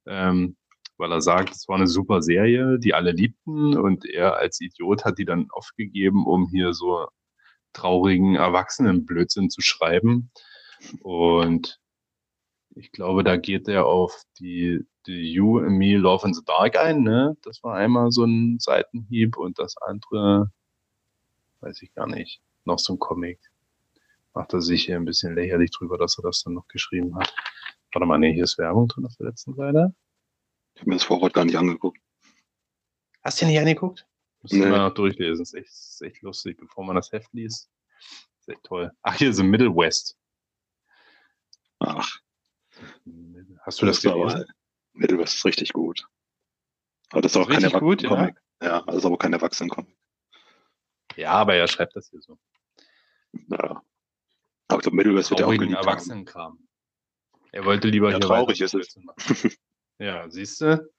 Ähm, 0.06 0.58
weil 0.98 1.12
er 1.12 1.22
sagt, 1.22 1.56
es 1.56 1.68
war 1.68 1.76
eine 1.76 1.88
super 1.88 2.22
Serie, 2.22 2.80
die 2.80 2.94
alle 2.94 3.12
liebten 3.12 3.78
und 3.78 4.06
er 4.06 4.38
als 4.38 4.60
Idiot 4.60 5.06
hat 5.06 5.20
die 5.20 5.26
dann 5.26 5.48
aufgegeben, 5.52 6.26
um 6.26 6.50
hier 6.50 6.74
so 6.74 7.08
traurigen 7.74 8.36
Erwachsenenblödsinn 8.36 9.50
zu 9.50 9.62
schreiben. 9.62 10.32
Und 11.02 11.80
ich 12.76 12.92
glaube, 12.92 13.24
da 13.24 13.38
geht 13.38 13.68
er 13.68 13.86
auf 13.86 14.24
die, 14.40 14.86
die 15.08 15.32
You 15.32 15.60
and 15.60 15.78
Me 15.78 15.98
Love 15.98 16.28
in 16.28 16.34
the 16.34 16.44
Dark 16.46 16.78
ein, 16.78 17.02
ne? 17.02 17.36
Das 17.42 17.64
war 17.64 17.76
einmal 17.76 18.12
so 18.12 18.24
ein 18.24 18.60
Seitenhieb 18.60 19.38
und 19.38 19.58
das 19.60 19.78
andere, 19.78 20.52
weiß 21.62 21.82
ich 21.82 21.94
gar 21.94 22.08
nicht, 22.08 22.42
noch 22.66 22.80
so 22.80 22.94
ein 22.94 23.00
Comic. 23.00 23.40
Macht 24.34 24.54
er 24.54 24.62
sich 24.62 24.86
hier 24.86 24.96
ein 24.96 25.06
bisschen 25.06 25.34
lächerlich 25.34 25.72
drüber, 25.72 25.98
dass 25.98 26.20
er 26.20 26.24
das 26.24 26.44
dann 26.44 26.54
noch 26.54 26.68
geschrieben 26.68 27.16
hat. 27.16 27.34
Warte 27.92 28.06
mal, 28.06 28.20
nee, 28.20 28.34
hier 28.34 28.44
ist 28.44 28.60
Werbung 28.60 28.88
drin 28.88 29.06
auf 29.06 29.16
der 29.16 29.28
letzten 29.28 29.56
Seite. 29.56 29.96
Ich 30.76 30.82
habe 30.82 30.92
mir 30.92 30.98
das 30.98 31.04
Vorwort 31.04 31.34
gar 31.34 31.46
nicht 31.46 31.58
angeguckt. 31.58 31.98
Hast 33.24 33.42
du 33.42 33.48
nicht 33.48 33.60
angeguckt? 33.60 34.07
Muss 34.52 34.60
nee. 34.60 34.70
mal 34.70 34.80
noch 34.80 34.94
durchlesen. 34.94 35.44
Ist 35.44 35.54
echt, 35.54 35.68
ist 35.68 36.02
echt 36.02 36.22
lustig, 36.22 36.58
bevor 36.58 36.86
man 36.86 36.96
das 36.96 37.12
Heft 37.12 37.34
liest. 37.34 37.70
Ist 38.40 38.50
echt 38.50 38.64
toll. 38.64 38.92
Ach, 39.02 39.16
hier 39.16 39.30
ist 39.30 39.40
im 39.40 39.50
Middle 39.50 39.76
West. 39.76 40.18
Ach. 41.80 42.20
Hast 43.62 43.82
du 43.82 43.86
das, 43.86 44.02
das 44.02 44.14
gelesen? 44.14 44.46
Middle 44.94 45.18
West 45.18 45.36
ist 45.36 45.46
richtig 45.46 45.74
gut. 45.74 46.08
Aber 47.10 47.22
das 47.22 47.34
ist 47.34 47.38
auch 47.38 47.50
kein 47.50 47.64
Erwachsenen-Comic. 47.64 48.38
Ja. 48.62 48.68
ja, 48.68 48.82
das 48.84 48.96
ist 48.96 49.06
aber 49.06 49.18
kein 49.18 49.34
Erwachsenen-Comic. 49.34 49.96
Ja, 51.16 51.32
aber 51.32 51.56
er 51.56 51.68
schreibt 51.68 51.96
das 51.96 52.10
hier 52.10 52.22
so. 52.22 52.38
Ja. 53.50 53.82
Aber 54.70 54.80
ich 54.80 54.84
glaube, 54.84 54.96
Middle 54.96 55.16
West 55.16 55.30
wird 55.30 55.42
ja 55.42 55.46
auch 55.46 55.52
genügend 55.52 55.78
Erwachsenenkram. 55.78 56.68
Er 57.52 57.66
wollte 57.66 57.88
lieber 57.88 58.12
ja, 58.12 58.18
hier 58.18 58.22
traurig 58.22 58.62
ist 58.62 58.76
es. 58.76 58.98
ja, 60.00 60.30
siehst 60.30 60.62
du? 60.62 60.90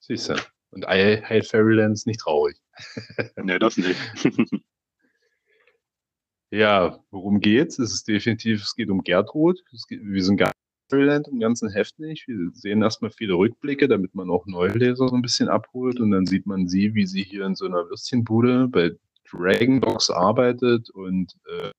Siehst 0.00 0.28
du. 0.28 0.34
Und 0.70 0.84
I 0.84 1.22
Hate 1.22 1.44
Fairyland 1.44 1.94
ist 1.94 2.06
nicht 2.06 2.20
traurig. 2.20 2.60
nee, 3.36 3.58
das 3.58 3.76
nicht. 3.76 3.98
ja, 6.50 6.98
worum 7.10 7.40
geht's? 7.40 7.78
Es 7.78 7.92
ist 7.92 8.08
definitiv, 8.08 8.62
es 8.62 8.74
geht 8.74 8.90
um 8.90 9.02
Gertrud. 9.02 9.62
Geht, 9.88 10.00
wir 10.02 10.24
sind 10.24 10.36
gar 10.36 10.52
Fairyland 10.90 11.28
im 11.28 11.40
ganzen 11.40 11.70
Heft 11.70 11.98
nicht. 11.98 12.26
Wir 12.28 12.50
sehen 12.52 12.82
erstmal 12.82 13.10
viele 13.10 13.34
Rückblicke, 13.34 13.88
damit 13.88 14.14
man 14.14 14.28
auch 14.28 14.46
Neuleser 14.46 15.08
so 15.08 15.14
ein 15.14 15.22
bisschen 15.22 15.48
abholt. 15.48 16.00
Und 16.00 16.10
dann 16.10 16.26
sieht 16.26 16.46
man 16.46 16.68
sie, 16.68 16.94
wie 16.94 17.06
sie 17.06 17.22
hier 17.22 17.46
in 17.46 17.54
so 17.54 17.66
einer 17.66 17.88
Würstchenbude 17.88 18.68
bei 18.68 18.90
Dragon 19.30 19.80
Dogs 19.80 20.10
arbeitet 20.10 20.90
und 20.90 21.36
äh, 21.46 21.70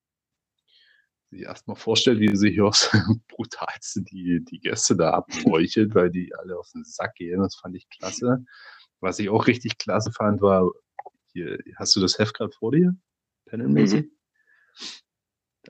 sich 1.30 1.42
erstmal 1.42 1.76
vorstellt, 1.76 2.20
wie 2.20 2.34
sie 2.36 2.50
hier 2.50 2.66
aufs 2.66 2.90
brutalste 3.28 4.02
die, 4.02 4.44
die 4.44 4.60
Gäste 4.60 4.96
da 4.96 5.10
abmeuchelt, 5.10 5.94
weil 5.94 6.10
die 6.10 6.34
alle 6.34 6.58
auf 6.58 6.70
den 6.72 6.84
Sack 6.84 7.14
gehen. 7.16 7.40
Das 7.40 7.56
fand 7.56 7.76
ich 7.76 7.88
klasse. 7.90 8.44
Was 9.00 9.18
ich 9.18 9.28
auch 9.28 9.46
richtig 9.46 9.78
klasse 9.78 10.12
fand, 10.12 10.40
war, 10.40 10.70
hier, 11.32 11.58
hast 11.76 11.96
du 11.96 12.00
das 12.00 12.18
Heft 12.18 12.34
gerade 12.34 12.52
vor 12.52 12.72
dir? 12.72 12.94
Panelmäßig? 13.46 14.06
Mhm. 14.06 14.10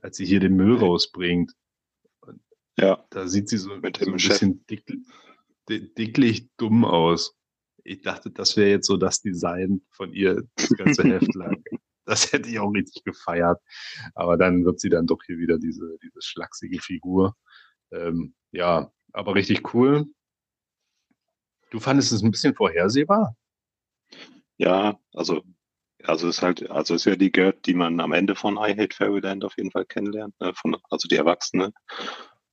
Als 0.01 0.17
sie 0.17 0.25
hier 0.25 0.41
den 0.41 0.57
Müll 0.57 0.77
rausbringt. 0.77 1.53
Ja. 2.79 3.05
Da 3.11 3.29
sieht 3.29 3.49
sie 3.49 3.59
so, 3.59 3.77
Mit 3.77 3.99
so 3.99 4.07
ein 4.07 4.13
bisschen 4.15 4.65
dick, 4.67 4.85
dicklich 5.69 6.49
dumm 6.57 6.85
aus. 6.85 7.37
Ich 7.85 8.03
dachte, 8.03 8.31
das 8.31 8.57
wäre 8.57 8.71
jetzt 8.71 8.87
so 8.87 8.97
das 8.97 9.21
Design 9.21 9.83
von 9.91 10.13
ihr, 10.13 10.43
das 10.57 10.71
ganze 10.71 11.05
Heft 11.05 11.35
lang. 11.35 11.63
Das 12.05 12.33
hätte 12.33 12.49
ich 12.49 12.59
auch 12.59 12.73
richtig 12.73 13.05
gefeiert. 13.05 13.61
Aber 14.17 14.37
dann 14.37 14.65
wird 14.65 14.81
sie 14.81 14.89
dann 14.89 15.07
doch 15.07 15.21
hier 15.25 15.39
wieder 15.39 15.57
diese, 15.57 15.99
diese 16.03 16.21
schlachsige 16.21 16.81
Figur. 16.81 17.37
Ähm, 17.93 18.35
ja, 18.51 18.93
aber 19.13 19.37
richtig 19.37 19.73
cool. 19.73 20.07
Du 21.71 21.79
fandest 21.79 22.11
es 22.11 22.25
ein 22.25 22.33
bisschen 22.33 22.57
vorhersehbar? 22.57 23.37
Ja, 24.63 24.97
also, 25.13 25.43
also 26.05 26.29
ist 26.29 26.41
halt, 26.41 26.71
also 26.71 26.95
ist 26.95 27.05
ja 27.05 27.17
die 27.17 27.33
Gerd, 27.33 27.67
die 27.67 27.75
man 27.75 27.99
am 27.99 28.13
Ende 28.13 28.37
von 28.37 28.55
I 28.57 28.77
Hate 28.79 28.95
Fairyland 28.95 29.45
auf 29.45 29.57
jeden 29.57 29.73
Fall 29.73 29.85
kennenlernt, 29.85 30.37
äh, 30.39 30.53
von, 30.55 30.77
also 30.89 31.09
die 31.09 31.17
Erwachsene. 31.17 31.73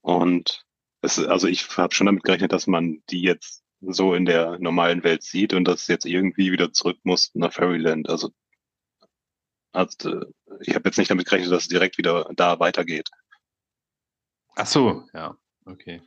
Und 0.02 0.65
es, 1.02 1.19
also 1.19 1.48
ich 1.48 1.78
habe 1.78 1.93
schon 1.93 2.08
damit 2.08 2.24
gerechnet, 2.24 2.52
dass 2.52 2.65
man 2.65 3.04
die 3.12 3.22
jetzt 3.22 3.63
so 3.82 4.15
in 4.15 4.26
der 4.26 4.58
normalen 4.58 5.04
Welt 5.04 5.22
sieht 5.22 5.54
und 5.54 5.65
dass 5.65 5.82
es 5.82 5.88
jetzt 5.88 6.06
irgendwie 6.06 6.52
wieder 6.52 6.74
zurück 6.74 6.98
muss 7.04 7.30
nach 7.36 7.54
Fairyland. 7.54 8.10
Also, 8.10 8.32
also 9.72 10.26
ich 10.62 10.74
habe 10.74 10.89
jetzt 10.89 10.98
nicht 10.98 11.12
damit 11.12 11.28
gerechnet, 11.28 11.52
dass 11.52 11.63
es 11.63 11.69
direkt 11.69 12.00
wieder 12.00 12.28
da 12.36 12.60
weitergeht. 12.60 13.10
Ach 14.56 14.65
so, 14.65 15.04
ja, 15.13 15.38
okay. 15.65 16.02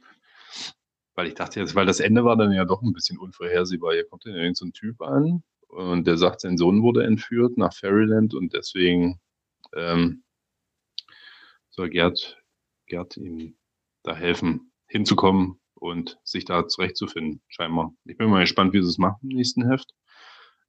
Weil 1.15 1.29
ich 1.29 1.35
dachte 1.35 1.61
jetzt, 1.61 1.77
weil 1.77 1.87
das 1.87 2.01
Ende 2.01 2.25
war 2.25 2.37
dann 2.37 2.51
ja 2.51 2.65
doch 2.65 2.83
ein 2.83 2.93
bisschen 2.93 3.19
unvorhersehbar. 3.19 3.93
Hier 3.93 4.09
kommt 4.09 4.27
dann 4.27 4.35
irgend 4.35 4.57
so 4.57 4.67
ein 4.67 4.73
Typ 4.73 5.01
an 5.01 5.45
und 5.73 6.07
der 6.07 6.19
sagt, 6.19 6.43
sein 6.43 6.59
Sohn 6.59 6.83
wurde 6.83 7.05
entführt 7.05 7.57
nach 7.57 7.73
Fairyland 7.73 8.35
und 8.35 8.53
deswegen 8.53 9.19
ähm, 9.75 10.23
soll 11.71 11.89
Gerd, 11.89 12.43
Gerd 12.87 13.17
ihm 13.17 13.57
da 14.03 14.15
helfen, 14.15 14.71
hinzukommen 14.87 15.61
und 15.75 16.19
sich 16.25 16.45
da 16.45 16.69
zurechtzufinden, 16.69 17.41
scheinbar. 17.49 17.95
Ich 18.05 18.19
bin 18.19 18.29
mal 18.29 18.41
gespannt, 18.41 18.75
wie 18.75 18.83
sie 18.83 18.89
es 18.89 18.99
machen 18.99 19.31
im 19.31 19.37
nächsten 19.37 19.67
Heft. 19.67 19.95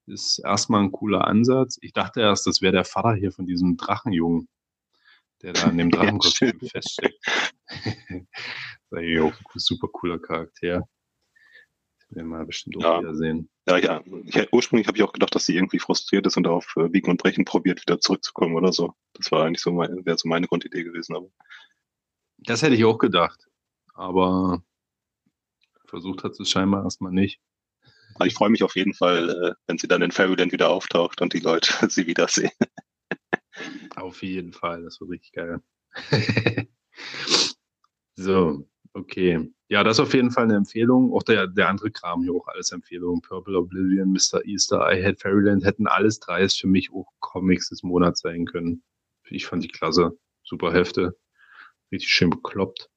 Ist 0.06 0.39
erstmal 0.39 0.84
ein 0.84 0.92
cooler 0.94 1.28
Ansatz. 1.28 1.78
Ich 1.82 1.92
dachte 1.92 2.22
erst, 2.22 2.48
das 2.48 2.62
wäre 2.62 2.74
der 2.74 2.86
Vater 2.86 3.13
hier 3.13 3.34
von 3.34 3.46
diesem 3.46 3.76
Drachenjungen, 3.76 4.48
der 5.42 5.52
da 5.52 5.70
in 5.70 5.78
dem 5.78 5.92
Drachenkostüm 5.92 6.60
ja, 6.62 6.70
feststeckt. 6.70 7.20
super 9.56 9.88
cooler 9.89 10.20
Charakter. 10.20 10.88
Den 12.13 12.30
werden 12.30 12.30
wir 12.30 12.45
bestimmt 12.45 12.78
auch 12.78 12.82
ja. 12.82 12.99
wiedersehen. 12.99 13.49
Ja, 13.67 13.78
ja. 13.78 14.04
Ich, 14.26 14.54
ursprünglich 14.54 14.88
habe 14.88 14.97
ich 14.97 15.04
auch 15.04 15.13
gedacht, 15.13 15.34
dass 15.34 15.45
sie 15.45 15.56
irgendwie 15.56 15.80
frustriert 15.80 16.28
ist 16.28 16.38
und 16.38 16.47
auf 16.47 16.76
äh, 16.78 16.89
Biegen 16.89 17.10
und 17.10 17.21
Brechen 17.21 17.45
probiert, 17.45 17.82
wieder 17.82 17.99
zurückzukommen 17.99 18.56
oder 18.56 18.71
so. 18.71 18.93
Das 19.13 19.32
war 19.32 19.45
eigentlich 19.45 19.62
so 19.62 19.71
mein, 19.71 20.06
wäre 20.06 20.17
so 20.17 20.28
meine 20.28 20.47
Grundidee 20.47 20.84
gewesen. 20.84 21.15
Aber. 21.15 21.30
Das 22.38 22.62
hätte 22.62 22.76
ich 22.76 22.86
auch 22.86 22.97
gedacht. 22.97 23.47
Aber 23.93 24.63
versucht 25.86 26.23
hat 26.23 26.36
sie 26.36 26.43
es 26.43 26.49
scheinbar 26.49 26.84
erstmal 26.84 27.12
nicht. 27.12 27.39
Ich 28.23 28.34
freue 28.34 28.49
mich 28.49 28.63
auf 28.63 28.76
jeden 28.76 28.93
Fall, 28.93 29.30
äh, 29.30 29.54
wenn 29.67 29.78
sie 29.78 29.88
dann 29.88 30.02
in 30.02 30.12
Fairyland 30.12 30.52
wieder 30.52 30.69
auftaucht 30.69 31.21
und 31.21 31.34
die 31.34 31.39
Leute 31.39 31.71
sie 31.89 32.06
wiedersehen. 32.06 32.52
Auf 33.95 34.21
jeden 34.21 34.54
Fall, 34.54 34.84
das 34.84 34.99
wird 34.99 35.12
richtig 35.12 35.32
geil. 35.34 35.62
so, 38.15 38.67
okay. 38.94 39.52
Ja, 39.70 39.84
das 39.84 39.98
ist 39.98 40.02
auf 40.02 40.14
jeden 40.14 40.32
Fall 40.32 40.44
eine 40.46 40.56
Empfehlung. 40.56 41.14
Auch 41.14 41.24
der, 41.24 41.48
der 41.48 41.70
andere 41.70 41.92
Kram 41.92 42.22
hier 42.24 42.34
auch 42.34 42.48
alles 42.48 42.72
Empfehlungen. 42.72 43.22
Purple 43.22 43.58
Oblivion, 43.58 44.12
Mr. 44.12 44.46
Easter, 44.46 44.92
I 44.92 45.04
Had 45.04 45.20
Fairyland 45.20 45.66
hätten 45.66 45.88
alles 45.88 46.20
drei 46.20 46.48
für 46.48 46.68
mich 46.68 46.92
auch 46.94 47.08
Comics 47.20 47.70
des 47.70 47.82
Monats 47.84 48.22
sein 48.22 48.46
können. 48.46 48.84
Ich 49.30 49.46
fand 49.46 49.64
die 49.64 49.70
klasse. 49.70 50.12
Super 50.44 50.74
Hefte. 50.74 51.18
Richtig 51.92 52.12
schön 52.12 52.30
bekloppt. 52.30 52.90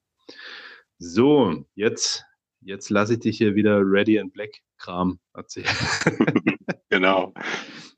So, 0.99 1.65
jetzt, 1.75 2.25
jetzt 2.61 2.89
lasse 2.89 3.13
ich 3.13 3.19
dich 3.19 3.37
hier 3.37 3.55
wieder 3.55 3.79
Ready 3.81 4.19
and 4.19 4.33
Black 4.33 4.51
Kram 4.77 5.19
erzählen. 5.33 5.67
genau. 6.89 7.33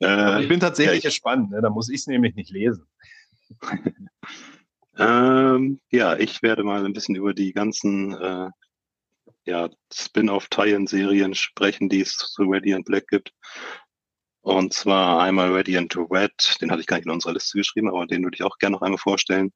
Äh, 0.02 0.42
ich 0.42 0.48
bin 0.48 0.60
tatsächlich 0.60 0.92
ja, 0.92 0.98
ich, 0.98 1.04
gespannt, 1.04 1.50
ne? 1.50 1.60
da 1.60 1.70
muss 1.70 1.88
ich 1.88 2.00
es 2.00 2.06
nämlich 2.06 2.34
nicht 2.34 2.50
lesen. 2.50 2.86
ähm, 4.98 5.80
ja, 5.90 6.16
ich 6.16 6.42
werde 6.42 6.64
mal 6.64 6.84
ein 6.84 6.92
bisschen 6.92 7.14
über 7.14 7.32
die 7.34 7.52
ganzen 7.52 8.12
äh, 8.14 8.50
ja, 9.44 9.68
Spin-off-Tie-In-Serien 9.92 11.34
sprechen, 11.34 11.88
die 11.88 12.00
es 12.00 12.16
zu 12.16 12.44
Radiant 12.46 12.86
Black 12.86 13.08
gibt. 13.08 13.32
Und 14.42 14.72
zwar 14.72 15.22
einmal 15.22 15.54
Radiant 15.54 15.94
Red, 15.96 16.56
den 16.60 16.70
hatte 16.70 16.80
ich 16.80 16.86
gar 16.86 16.96
nicht 16.96 17.06
in 17.06 17.12
unserer 17.12 17.34
Liste 17.34 17.58
geschrieben, 17.58 17.88
aber 17.88 18.06
den 18.06 18.22
würde 18.22 18.34
ich 18.34 18.42
auch 18.42 18.58
gerne 18.58 18.76
noch 18.76 18.82
einmal 18.82 18.98
vorstellen. 18.98 19.52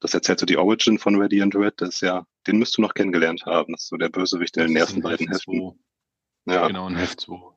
Das 0.00 0.14
erzählt 0.14 0.40
so 0.40 0.46
die 0.46 0.56
Origin 0.56 0.98
von 0.98 1.20
Radiant 1.20 1.54
Red, 1.54 1.74
das 1.78 1.96
ist 1.96 2.00
ja, 2.02 2.24
den 2.46 2.58
müsst 2.58 2.76
du 2.76 2.82
noch 2.82 2.94
kennengelernt 2.94 3.46
haben. 3.46 3.72
Das 3.72 3.82
ist 3.82 3.88
so 3.88 3.96
der 3.96 4.08
Bösewicht 4.08 4.56
in 4.56 4.68
den 4.68 4.76
ersten 4.76 5.02
beiden 5.02 5.28
Heften. 5.28 5.78
Ja. 6.46 6.66
Genau, 6.66 6.88
in 6.88 6.96
Heft 6.96 7.20
2. 7.20 7.56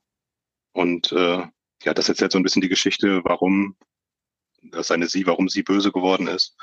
Und 0.73 1.11
äh, 1.11 1.47
ja, 1.83 1.93
das 1.93 2.09
erzählt 2.09 2.31
so 2.31 2.39
ein 2.39 2.43
bisschen 2.43 2.61
die 2.61 2.69
Geschichte, 2.69 3.21
warum 3.23 3.75
das 4.63 4.91
eine 4.91 5.07
sie, 5.07 5.25
warum 5.25 5.49
sie 5.49 5.63
böse 5.63 5.91
geworden 5.91 6.27
ist 6.27 6.55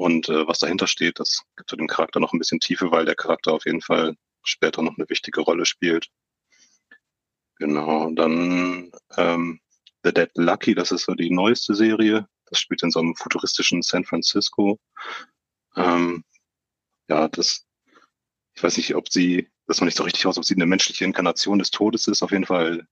und 0.00 0.30
äh, 0.30 0.48
was 0.48 0.60
dahinter 0.60 0.86
steht. 0.86 1.20
Das 1.20 1.42
gibt 1.58 1.68
so 1.68 1.76
dem 1.76 1.86
Charakter 1.86 2.20
noch 2.20 2.32
ein 2.32 2.38
bisschen 2.38 2.58
Tiefe, 2.58 2.90
weil 2.90 3.04
der 3.04 3.14
Charakter 3.14 3.52
auf 3.52 3.66
jeden 3.66 3.82
Fall 3.82 4.16
später 4.42 4.80
noch 4.80 4.96
eine 4.96 5.08
wichtige 5.10 5.42
Rolle 5.42 5.66
spielt. 5.66 6.08
Genau, 7.58 8.10
dann 8.12 8.90
ähm, 9.18 9.60
The 10.02 10.14
Dead 10.14 10.30
Lucky, 10.36 10.74
das 10.74 10.90
ist 10.90 11.04
so 11.04 11.12
die 11.12 11.30
neueste 11.30 11.74
Serie. 11.74 12.26
Das 12.46 12.58
spielt 12.58 12.82
in 12.82 12.90
so 12.90 13.00
einem 13.00 13.14
futuristischen 13.14 13.82
San 13.82 14.04
Francisco. 14.04 14.80
Ähm, 15.76 16.24
ja, 17.10 17.28
das, 17.28 17.66
ich 18.54 18.62
weiß 18.62 18.78
nicht, 18.78 18.94
ob 18.94 19.10
sie, 19.10 19.50
das 19.66 19.80
noch 19.80 19.84
nicht 19.84 19.98
so 19.98 20.04
richtig 20.04 20.26
aus, 20.26 20.38
ob 20.38 20.46
sie 20.46 20.54
eine 20.54 20.64
menschliche 20.64 21.04
Inkarnation 21.04 21.58
des 21.58 21.70
Todes 21.70 22.08
ist. 22.08 22.22
Auf 22.22 22.30
jeden 22.30 22.46
Fall 22.46 22.86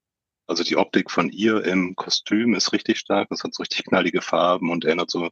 also 0.47 0.65
die 0.65 0.77
Optik 0.77 1.11
von 1.11 1.31
ihr 1.31 1.63
im 1.65 1.95
Kostüm 1.95 2.55
ist 2.55 2.73
richtig 2.73 2.99
stark. 2.99 3.29
Das 3.29 3.45
hat 3.45 3.55
so 3.55 3.63
richtig 3.63 3.85
knallige 3.85 4.23
Farben 4.23 4.71
und 4.71 4.85
erinnert 4.85 5.11
so 5.11 5.29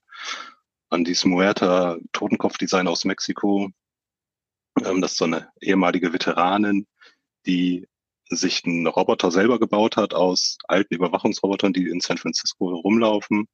an 0.90 1.04
dieses 1.04 1.24
Muerta 1.24 1.98
Totenkopfdesign 2.12 2.88
aus 2.88 3.04
Mexiko. 3.04 3.70
Ähm, 4.84 5.00
das 5.00 5.12
ist 5.12 5.18
so 5.18 5.24
eine 5.24 5.50
ehemalige 5.60 6.12
Veteranin, 6.12 6.86
die 7.46 7.88
sich 8.28 8.64
einen 8.64 8.86
Roboter 8.86 9.30
selber 9.30 9.58
gebaut 9.58 9.96
hat 9.96 10.14
aus 10.14 10.58
alten 10.64 10.94
Überwachungsrobotern, 10.94 11.72
die 11.72 11.88
in 11.88 12.00
San 12.00 12.18
Francisco 12.18 12.68
rumlaufen. 12.68 13.48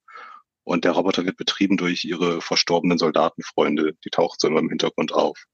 Und 0.64 0.84
der 0.84 0.92
Roboter 0.92 1.24
wird 1.24 1.36
betrieben 1.36 1.76
durch 1.76 2.04
ihre 2.04 2.40
verstorbenen 2.40 2.96
Soldatenfreunde. 2.96 3.94
Die 4.04 4.10
taucht 4.10 4.40
so 4.40 4.48
immer 4.48 4.60
im 4.60 4.68
Hintergrund 4.68 5.12
auf. 5.12 5.44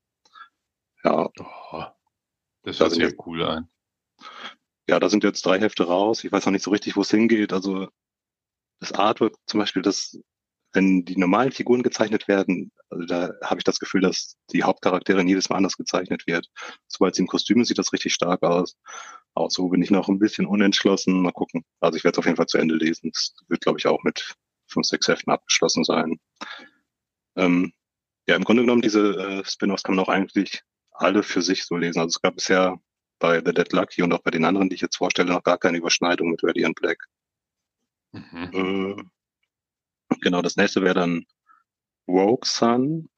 Ja. 1.02 1.30
Oh, 1.72 1.84
das 2.62 2.78
hört 2.78 2.92
sich 2.92 3.02
ja 3.02 3.10
cool 3.24 3.42
an 3.42 3.68
ja, 4.88 4.98
da 4.98 5.08
sind 5.10 5.22
jetzt 5.22 5.44
drei 5.44 5.60
Hefte 5.60 5.86
raus. 5.86 6.24
Ich 6.24 6.32
weiß 6.32 6.46
noch 6.46 6.52
nicht 6.52 6.64
so 6.64 6.70
richtig, 6.70 6.96
wo 6.96 7.02
es 7.02 7.10
hingeht. 7.10 7.52
Also 7.52 7.88
das 8.80 8.92
Artwork 8.92 9.34
zum 9.46 9.60
Beispiel, 9.60 9.82
das, 9.82 10.18
wenn 10.72 11.04
die 11.04 11.16
normalen 11.16 11.52
Figuren 11.52 11.82
gezeichnet 11.82 12.28
werden, 12.28 12.72
also 12.90 13.04
da 13.06 13.32
habe 13.42 13.60
ich 13.60 13.64
das 13.64 13.78
Gefühl, 13.78 14.02
dass 14.02 14.36
die 14.52 14.62
Hauptcharakterin 14.62 15.28
jedes 15.28 15.48
Mal 15.48 15.56
anders 15.56 15.76
gezeichnet 15.76 16.26
wird. 16.26 16.48
Sobald 16.86 17.14
sie 17.14 17.22
im 17.22 17.28
Kostüm 17.28 17.64
sieht 17.64 17.78
das 17.78 17.92
richtig 17.92 18.14
stark 18.14 18.42
aus. 18.42 18.76
Auch 19.34 19.50
so 19.50 19.68
bin 19.68 19.82
ich 19.82 19.90
noch 19.90 20.08
ein 20.08 20.18
bisschen 20.18 20.46
unentschlossen. 20.46 21.20
Mal 21.22 21.32
gucken. 21.32 21.64
Also 21.80 21.96
ich 21.96 22.04
werde 22.04 22.16
es 22.16 22.18
auf 22.18 22.26
jeden 22.26 22.36
Fall 22.36 22.46
zu 22.46 22.58
Ende 22.58 22.74
lesen. 22.74 23.10
Das 23.12 23.34
wird, 23.48 23.62
glaube 23.62 23.78
ich, 23.78 23.86
auch 23.86 24.02
mit 24.04 24.34
fünf, 24.66 24.86
sechs 24.86 25.08
Heften 25.08 25.32
abgeschlossen 25.32 25.84
sein. 25.84 26.18
Ähm, 27.36 27.72
ja, 28.26 28.36
im 28.36 28.44
Grunde 28.44 28.62
genommen, 28.62 28.82
diese 28.82 29.16
äh, 29.16 29.44
Spin-offs 29.44 29.82
kann 29.82 29.94
man 29.94 30.04
auch 30.04 30.10
eigentlich 30.10 30.62
alle 30.92 31.22
für 31.22 31.42
sich 31.42 31.64
so 31.64 31.76
lesen. 31.76 32.00
Also 32.00 32.08
es 32.08 32.22
gab 32.22 32.34
bisher 32.34 32.78
bei 33.18 33.42
The 33.44 33.52
Dead 33.52 33.72
Lucky 33.72 34.02
und 34.02 34.12
auch 34.12 34.22
bei 34.22 34.30
den 34.30 34.44
anderen, 34.44 34.68
die 34.68 34.74
ich 34.74 34.80
jetzt 34.80 34.96
vorstelle, 34.96 35.30
noch 35.32 35.42
gar 35.42 35.58
keine 35.58 35.78
Überschneidung 35.78 36.30
mit 36.30 36.42
Radiant 36.42 36.76
Black. 36.76 37.04
Mhm. 38.12 39.10
Genau, 40.20 40.42
das 40.42 40.56
nächste 40.56 40.82
wäre 40.82 40.94
dann 40.94 41.26
Rogue 42.06 42.44
Sun. 42.44 43.08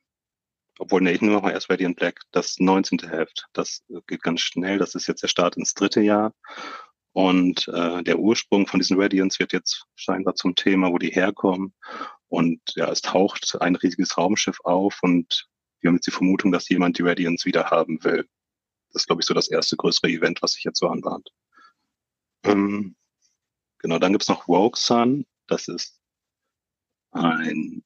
Obwohl, 0.79 1.03
nee, 1.03 1.13
ich 1.13 1.21
nehme 1.21 1.41
mal 1.41 1.53
erst 1.53 1.69
Radiant 1.71 1.97
Black, 1.97 2.21
das 2.33 2.59
19. 2.59 2.99
Heft. 3.11 3.47
Das 3.53 3.85
geht 4.07 4.23
ganz 4.23 4.41
schnell. 4.41 4.79
Das 4.79 4.95
ist 4.95 5.07
jetzt 5.07 5.23
der 5.23 5.29
Start 5.29 5.57
ins 5.57 5.75
dritte 5.75 6.01
Jahr. 6.01 6.35
Und 7.13 7.69
äh, 7.69 8.03
der 8.03 8.19
Ursprung 8.19 8.67
von 8.67 8.81
diesen 8.81 9.01
Radiants 9.01 9.39
wird 9.39 9.53
jetzt 9.53 9.85
scheinbar 9.95 10.37
zum 10.37 10.55
Thema, 10.55 10.91
wo 10.91 10.99
die 10.99 11.11
herkommen. 11.11 11.75
Und 12.29 12.61
ja, 12.77 12.91
es 12.91 13.03
taucht 13.03 13.59
ein 13.61 13.75
riesiges 13.77 14.17
Raumschiff 14.17 14.61
auf 14.63 14.99
und 15.03 15.49
wir 15.81 15.89
haben 15.89 15.97
jetzt 15.97 16.07
die 16.07 16.13
Vermutung, 16.13 16.53
dass 16.53 16.69
jemand 16.69 16.99
die 16.99 17.03
Radiants 17.03 17.45
wieder 17.45 17.71
haben 17.71 18.03
will. 18.05 18.29
Das 18.93 19.03
ist, 19.03 19.07
glaube 19.07 19.23
ich, 19.23 19.27
so 19.27 19.35
das 19.35 19.49
erste 19.49 19.77
größere 19.77 20.09
Event, 20.09 20.41
was 20.43 20.53
sich 20.53 20.65
jetzt 20.65 20.79
so 20.79 20.89
anbahnt. 20.89 21.31
Ähm, 22.45 22.97
genau, 23.79 23.99
dann 23.99 24.13
gibt's 24.13 24.29
noch 24.29 24.47
Rogue 24.47 24.77
Sun. 24.77 25.27
Das 25.47 25.69
ist 25.69 26.00
ein 27.13 27.83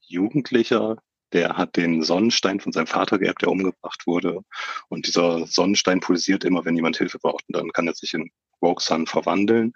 Jugendlicher, 0.00 0.98
der 1.32 1.56
hat 1.56 1.76
den 1.76 2.02
Sonnenstein 2.02 2.60
von 2.60 2.72
seinem 2.72 2.86
Vater 2.86 3.18
geerbt, 3.18 3.42
der 3.42 3.50
umgebracht 3.50 4.06
wurde. 4.06 4.42
Und 4.88 5.06
dieser 5.06 5.46
Sonnenstein 5.46 6.00
pulsiert 6.00 6.44
immer, 6.44 6.64
wenn 6.64 6.76
jemand 6.76 6.96
Hilfe 6.96 7.18
braucht. 7.18 7.44
Und 7.48 7.56
dann 7.56 7.72
kann 7.72 7.86
er 7.86 7.94
sich 7.94 8.14
in 8.14 8.30
Rogue 8.62 8.82
Sun 8.82 9.06
verwandeln. 9.06 9.74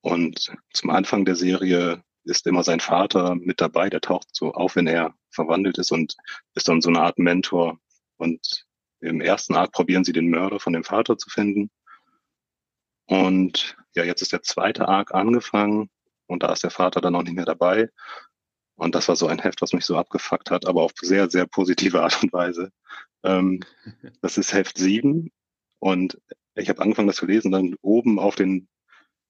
Und 0.00 0.52
zum 0.72 0.90
Anfang 0.90 1.24
der 1.24 1.36
Serie 1.36 2.02
ist 2.24 2.46
immer 2.46 2.64
sein 2.64 2.80
Vater 2.80 3.36
mit 3.36 3.60
dabei. 3.60 3.88
Der 3.88 4.00
taucht 4.00 4.28
so 4.32 4.52
auf, 4.52 4.76
wenn 4.76 4.88
er 4.88 5.14
verwandelt 5.30 5.78
ist 5.78 5.92
und 5.92 6.16
ist 6.54 6.68
dann 6.68 6.82
so 6.82 6.88
eine 6.88 7.00
Art 7.00 7.18
Mentor. 7.18 7.78
Und 8.16 8.66
im 9.00 9.20
ersten 9.20 9.54
Arc 9.54 9.72
probieren 9.72 10.04
sie 10.04 10.12
den 10.12 10.30
Mörder 10.30 10.58
von 10.58 10.72
dem 10.72 10.84
Vater 10.84 11.16
zu 11.16 11.30
finden. 11.30 11.70
Und 13.06 13.76
ja, 13.94 14.02
jetzt 14.02 14.22
ist 14.22 14.32
der 14.32 14.42
zweite 14.42 14.88
Arc 14.88 15.14
angefangen 15.14 15.90
und 16.26 16.42
da 16.42 16.52
ist 16.52 16.62
der 16.62 16.70
Vater 16.70 17.00
dann 17.00 17.14
auch 17.14 17.22
nicht 17.22 17.34
mehr 17.34 17.44
dabei. 17.44 17.90
Und 18.76 18.94
das 18.94 19.08
war 19.08 19.16
so 19.16 19.26
ein 19.26 19.38
Heft, 19.38 19.62
was 19.62 19.72
mich 19.72 19.84
so 19.86 19.96
abgefuckt 19.96 20.50
hat, 20.50 20.66
aber 20.66 20.82
auf 20.82 20.92
sehr, 21.00 21.30
sehr 21.30 21.46
positive 21.46 22.02
Art 22.02 22.22
und 22.22 22.32
Weise. 22.32 22.70
Ähm, 23.22 23.60
das 24.22 24.38
ist 24.38 24.52
Heft 24.52 24.78
7 24.78 25.30
und 25.78 26.20
ich 26.54 26.68
habe 26.68 26.80
angefangen, 26.82 27.08
das 27.08 27.16
zu 27.16 27.26
lesen, 27.26 27.52
dann 27.52 27.76
oben 27.82 28.18
auf 28.18 28.34
den 28.34 28.68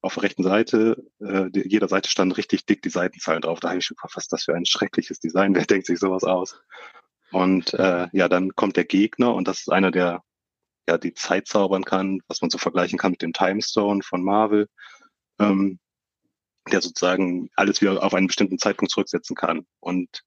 auf 0.03 0.15
der 0.15 0.25
rechten 0.25 0.45
Seite, 0.45 1.05
äh, 1.21 1.51
die, 1.51 1.69
jeder 1.69 1.89
Seite 1.89 2.09
stand 2.09 2.37
richtig 2.37 2.65
dick 2.67 2.83
die 2.83 2.91
Seitenzahlen 2.91 3.41
drauf. 3.41 3.61
Da 3.61 3.69
habe 3.69 3.79
ich 3.79 3.85
schon 3.85 3.97
gefragt, 3.97 4.17
was 4.17 4.25
ist 4.25 4.33
das 4.33 4.45
für 4.45 4.55
ein 4.55 4.67
schreckliches 4.67 5.19
Design? 5.19 5.55
Wer 5.55 5.65
denkt 5.65 5.87
sich 5.87 5.99
sowas 5.99 6.23
aus? 6.23 6.61
Und 7.33 7.75
äh, 7.75 8.09
ja, 8.13 8.29
dann 8.29 8.55
kommt 8.55 8.77
der 8.77 8.85
Gegner 8.85 9.35
und 9.35 9.49
das 9.49 9.61
ist 9.61 9.73
einer, 9.73 9.91
der 9.91 10.23
ja 10.89 10.99
die 10.99 11.15
Zeit 11.15 11.49
zaubern 11.49 11.85
kann, 11.85 12.21
was 12.29 12.41
man 12.41 12.51
so 12.51 12.59
vergleichen 12.59 12.99
kann 12.99 13.11
mit 13.11 13.23
dem 13.23 13.33
Timestone 13.33 14.03
von 14.03 14.23
Marvel, 14.23 14.69
ähm, 15.41 15.81
der 16.71 16.81
sozusagen 16.81 17.51
alles 17.57 17.81
wieder 17.81 18.03
auf 18.03 18.15
einen 18.15 18.27
bestimmten 18.27 18.59
Zeitpunkt 18.59 18.93
zurücksetzen 18.93 19.37
kann. 19.37 19.67
Und 19.81 20.23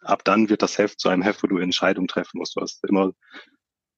ab 0.00 0.24
dann 0.24 0.48
wird 0.48 0.62
das 0.62 0.78
Heft 0.78 1.00
zu 1.00 1.08
einem 1.08 1.22
Heft, 1.22 1.42
wo 1.42 1.46
du 1.46 1.58
Entscheidungen 1.58 2.08
treffen 2.08 2.38
musst. 2.38 2.56
Du 2.56 2.60
hast 2.60 2.84
immer 2.84 3.12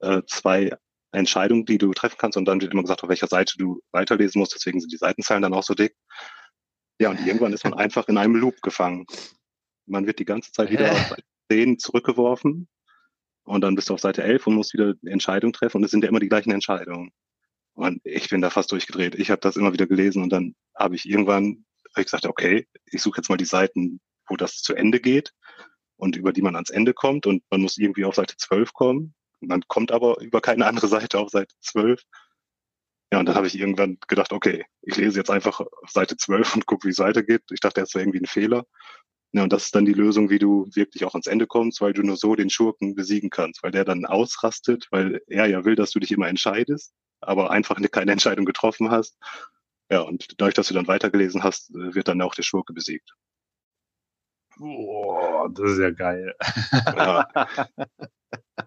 äh, 0.00 0.22
zwei 0.26 0.76
Entscheidungen, 1.12 1.64
die 1.64 1.78
du 1.78 1.92
treffen 1.92 2.16
kannst 2.18 2.38
und 2.38 2.46
dann 2.46 2.60
wird 2.60 2.72
immer 2.72 2.82
gesagt, 2.82 3.02
auf 3.02 3.08
welcher 3.08 3.26
Seite 3.26 3.56
du 3.58 3.80
weiterlesen 3.92 4.38
musst. 4.38 4.54
Deswegen 4.54 4.80
sind 4.80 4.92
die 4.92 4.96
Seitenzahlen 4.96 5.42
dann 5.42 5.54
auch 5.54 5.62
so 5.62 5.74
dick. 5.74 5.94
Ja, 6.98 7.10
und 7.10 7.24
irgendwann 7.26 7.52
ist 7.52 7.64
man 7.64 7.74
einfach 7.74 8.08
in 8.08 8.18
einem 8.18 8.36
Loop 8.36 8.62
gefangen. 8.62 9.06
Man 9.86 10.06
wird 10.06 10.18
die 10.18 10.24
ganze 10.24 10.52
Zeit 10.52 10.70
wieder 10.70 10.92
auf 10.92 11.08
Seite 11.08 11.24
10 11.50 11.78
zurückgeworfen 11.78 12.68
und 13.44 13.60
dann 13.60 13.74
bist 13.74 13.90
du 13.90 13.94
auf 13.94 14.00
Seite 14.00 14.22
11 14.22 14.46
und 14.46 14.54
musst 14.54 14.72
wieder 14.72 14.94
eine 15.02 15.10
Entscheidung 15.10 15.52
treffen 15.52 15.78
und 15.78 15.84
es 15.84 15.90
sind 15.90 16.04
ja 16.04 16.08
immer 16.08 16.20
die 16.20 16.28
gleichen 16.28 16.52
Entscheidungen. 16.52 17.12
Und 17.74 18.00
ich 18.04 18.28
bin 18.28 18.40
da 18.40 18.50
fast 18.50 18.72
durchgedreht. 18.72 19.14
Ich 19.14 19.30
habe 19.30 19.40
das 19.40 19.56
immer 19.56 19.72
wieder 19.72 19.86
gelesen 19.86 20.22
und 20.22 20.30
dann 20.30 20.54
habe 20.74 20.94
ich 20.94 21.08
irgendwann 21.08 21.64
hab 21.90 21.98
ich 21.98 22.06
gesagt, 22.06 22.26
okay, 22.26 22.66
ich 22.86 23.02
suche 23.02 23.18
jetzt 23.18 23.28
mal 23.28 23.36
die 23.36 23.44
Seiten, 23.44 24.00
wo 24.28 24.36
das 24.36 24.62
zu 24.62 24.74
Ende 24.74 25.00
geht 25.00 25.32
und 25.96 26.16
über 26.16 26.32
die 26.32 26.42
man 26.42 26.54
ans 26.56 26.70
Ende 26.70 26.94
kommt 26.94 27.26
und 27.26 27.42
man 27.50 27.60
muss 27.60 27.78
irgendwie 27.78 28.04
auf 28.04 28.14
Seite 28.14 28.36
12 28.36 28.72
kommen. 28.72 29.14
Man 29.40 29.62
kommt 29.68 29.92
aber 29.92 30.20
über 30.20 30.40
keine 30.40 30.66
andere 30.66 30.88
Seite 30.88 31.18
auf 31.18 31.30
Seite 31.30 31.54
12. 31.60 32.02
Ja, 33.12 33.18
und 33.18 33.26
dann 33.26 33.34
habe 33.34 33.46
ich 33.46 33.58
irgendwann 33.58 33.98
gedacht, 34.08 34.32
okay, 34.32 34.64
ich 34.80 34.96
lese 34.96 35.18
jetzt 35.18 35.30
einfach 35.30 35.60
Seite 35.86 36.16
12 36.16 36.56
und 36.56 36.66
gucke, 36.66 36.86
wie 36.86 36.92
es 36.92 36.98
weitergeht. 36.98 37.42
Ich 37.50 37.60
dachte, 37.60 37.82
das 37.82 37.94
wäre 37.94 38.04
irgendwie 38.04 38.20
ein 38.20 38.26
Fehler. 38.26 38.64
Ja, 39.32 39.42
und 39.42 39.52
das 39.52 39.64
ist 39.64 39.74
dann 39.74 39.84
die 39.84 39.94
Lösung, 39.94 40.30
wie 40.30 40.38
du 40.38 40.68
wirklich 40.74 41.04
auch 41.04 41.14
ans 41.14 41.26
Ende 41.26 41.46
kommst, 41.46 41.80
weil 41.80 41.92
du 41.92 42.02
nur 42.02 42.16
so 42.16 42.34
den 42.34 42.50
Schurken 42.50 42.94
besiegen 42.94 43.30
kannst, 43.30 43.62
weil 43.62 43.70
der 43.70 43.84
dann 43.84 44.04
ausrastet, 44.06 44.88
weil 44.90 45.22
er 45.26 45.46
ja 45.46 45.64
will, 45.64 45.74
dass 45.74 45.90
du 45.90 46.00
dich 46.00 46.12
immer 46.12 46.28
entscheidest, 46.28 46.92
aber 47.22 47.50
einfach 47.50 47.76
keine 47.92 48.12
Entscheidung 48.12 48.44
getroffen 48.44 48.90
hast. 48.90 49.18
Ja, 49.90 50.00
und 50.00 50.40
dadurch, 50.40 50.54
dass 50.54 50.68
du 50.68 50.74
dann 50.74 50.88
weitergelesen 50.88 51.42
hast, 51.42 51.70
äh, 51.70 51.94
wird 51.94 52.08
dann 52.08 52.22
auch 52.22 52.34
der 52.34 52.42
Schurke 52.42 52.72
besiegt. 52.72 53.14
Boah, 54.58 55.48
das 55.50 55.72
ist 55.72 55.78
ja 55.78 55.90
geil. 55.90 56.34
Ja. 56.96 57.26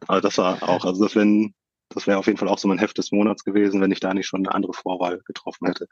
Aber 0.07 0.21
das 0.21 0.37
war 0.37 0.61
auch, 0.63 0.83
also 0.85 1.03
das 1.03 1.15
wäre 1.15 1.49
das 1.89 2.07
wäre 2.07 2.17
auf 2.17 2.25
jeden 2.25 2.37
Fall 2.37 2.47
auch 2.47 2.57
so 2.57 2.67
mein 2.67 2.79
Heft 2.79 2.97
des 2.97 3.11
Monats 3.11 3.43
gewesen, 3.43 3.81
wenn 3.81 3.91
ich 3.91 3.99
da 3.99 4.13
nicht 4.13 4.27
schon 4.27 4.45
eine 4.45 4.53
andere 4.53 4.73
Vorwahl 4.73 5.21
getroffen 5.25 5.67
hätte. 5.67 5.87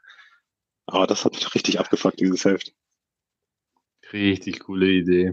Aber 0.86 1.06
das 1.06 1.24
hat 1.24 1.34
mich 1.34 1.54
richtig 1.54 1.78
abgefuckt, 1.78 2.20
dieses 2.20 2.44
Heft. 2.44 2.74
Richtig 4.12 4.60
coole 4.60 4.90
Idee. 4.90 5.32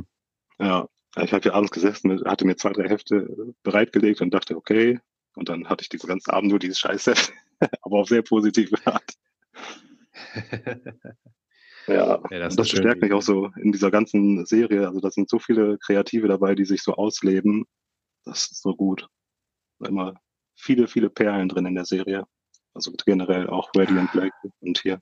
Ja, 0.60 0.88
ich 1.17 1.34
habe 1.34 1.44
hier 1.44 1.56
abends 1.56 1.72
gesessen, 1.72 2.24
hatte 2.26 2.46
mir 2.46 2.56
zwei, 2.56 2.72
drei 2.72 2.88
Hefte 2.88 3.54
bereitgelegt 3.63 4.22
und 4.22 4.34
dachte, 4.34 4.56
okay. 4.56 5.00
Und 5.36 5.50
dann 5.50 5.70
hatte 5.70 5.84
ich 5.84 5.89
diesen 5.89 6.08
ganzen 6.08 6.32
Abend 6.32 6.50
nur 6.50 6.60
dieses 6.60 6.80
Scheißheft, 6.80 7.32
aber 7.82 8.00
auf 8.00 8.10
sehr 8.10 8.22
positive 8.22 8.76
Art. 8.86 9.13
ja, 11.88 12.22
ja, 12.30 12.39
das, 12.39 12.56
das 12.56 12.70
bestärkt 12.70 13.02
mich 13.02 13.13
auch 13.13 13.22
so 13.22 13.50
in 13.58 13.72
dieser 13.72 13.91
ganzen 13.91 14.46
Serie. 14.46 14.88
Also 14.88 15.00
da 15.00 15.10
sind 15.12 15.30
so 15.30 15.39
viele 15.39 15.78
Kreative 15.78 16.28
dabei, 16.28 16.56
die 16.56 16.65
sich 16.65 16.84
so 16.84 16.94
ausleben. 16.94 17.65
Das 18.24 18.52
ist 18.52 18.62
so 18.62 18.76
gut. 18.76 19.08
Immer 19.80 20.13
viele, 20.56 20.88
viele 20.88 21.10
Perlen 21.10 21.50
drin 21.50 21.65
in 21.65 21.76
der 21.76 21.86
Serie. 21.86 22.26
Also 22.74 22.91
generell 23.06 23.48
auch 23.48 23.72
Radiant 23.76 24.12
Black 24.12 24.34
und 24.60 24.80
hier. 24.80 25.00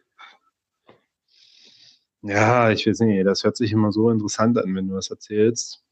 Ja, 2.22 2.70
ich 2.72 2.86
weiß 2.86 3.00
nicht, 3.02 3.26
das 3.26 3.44
hört 3.44 3.58
sich 3.58 3.72
immer 3.72 3.92
so 3.92 4.10
interessant 4.10 4.58
an, 4.58 4.76
wenn 4.76 4.88
du 4.88 4.96
das 4.96 5.10
erzählst. 5.10 5.84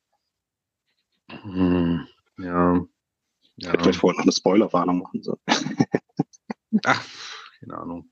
Hm, 1.29 2.07
ja. 2.37 2.85
Ja. 3.57 3.71
Hätte 3.71 3.83
vielleicht 3.83 3.99
vorher 3.99 4.17
noch 4.17 4.25
eine 4.25 4.31
Spoilerwarnung 4.31 4.99
machen 4.99 5.23
sollen. 5.23 5.39
Ach, 6.85 7.05
keine 7.59 7.77
Ahnung. 7.77 8.11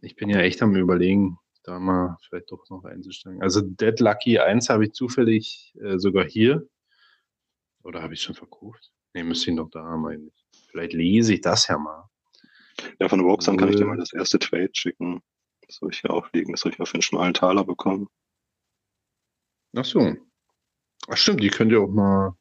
Ich 0.00 0.16
bin 0.16 0.30
ja 0.30 0.40
echt 0.40 0.62
am 0.62 0.74
überlegen, 0.74 1.38
da 1.64 1.78
mal 1.78 2.16
vielleicht 2.26 2.50
doch 2.50 2.68
noch 2.70 2.84
einzusteigen. 2.84 3.42
Also 3.42 3.60
Dead 3.60 3.98
Lucky 4.00 4.38
1 4.38 4.70
habe 4.70 4.86
ich 4.86 4.92
zufällig 4.92 5.74
äh, 5.80 5.98
sogar 5.98 6.24
hier. 6.24 6.66
Oder 7.82 8.02
habe 8.02 8.14
ich 8.14 8.22
schon 8.22 8.34
verkauft? 8.34 8.92
Ne, 9.14 9.24
müsste 9.24 9.50
ich 9.50 9.56
noch 9.56 9.70
da 9.70 9.84
haben 9.84 10.06
eigentlich. 10.06 10.46
Vielleicht 10.70 10.92
lese 10.92 11.34
ich 11.34 11.40
das 11.40 11.68
ja 11.68 11.78
mal. 11.78 12.08
Ja, 13.00 13.08
von 13.08 13.20
Roxanne 13.20 13.58
kann 13.58 13.68
ich 13.68 13.76
dir 13.76 13.84
mal 13.84 13.96
das 13.96 14.12
erste 14.12 14.38
Trade 14.38 14.70
schicken. 14.72 15.20
Das 15.66 15.76
soll 15.76 15.90
ich 15.92 16.00
hier 16.00 16.10
auflegen. 16.10 16.52
Das 16.52 16.60
soll 16.60 16.72
ich 16.72 16.80
auf 16.80 16.94
einen 16.94 17.02
schmalen 17.02 17.34
Taler 17.34 17.64
bekommen. 17.64 18.08
Ach 19.76 19.84
so. 19.84 20.16
Ach 21.08 21.16
stimmt, 21.16 21.42
die 21.42 21.50
könnt 21.50 21.72
ihr 21.72 21.80
auch 21.80 21.90
mal 21.90 22.36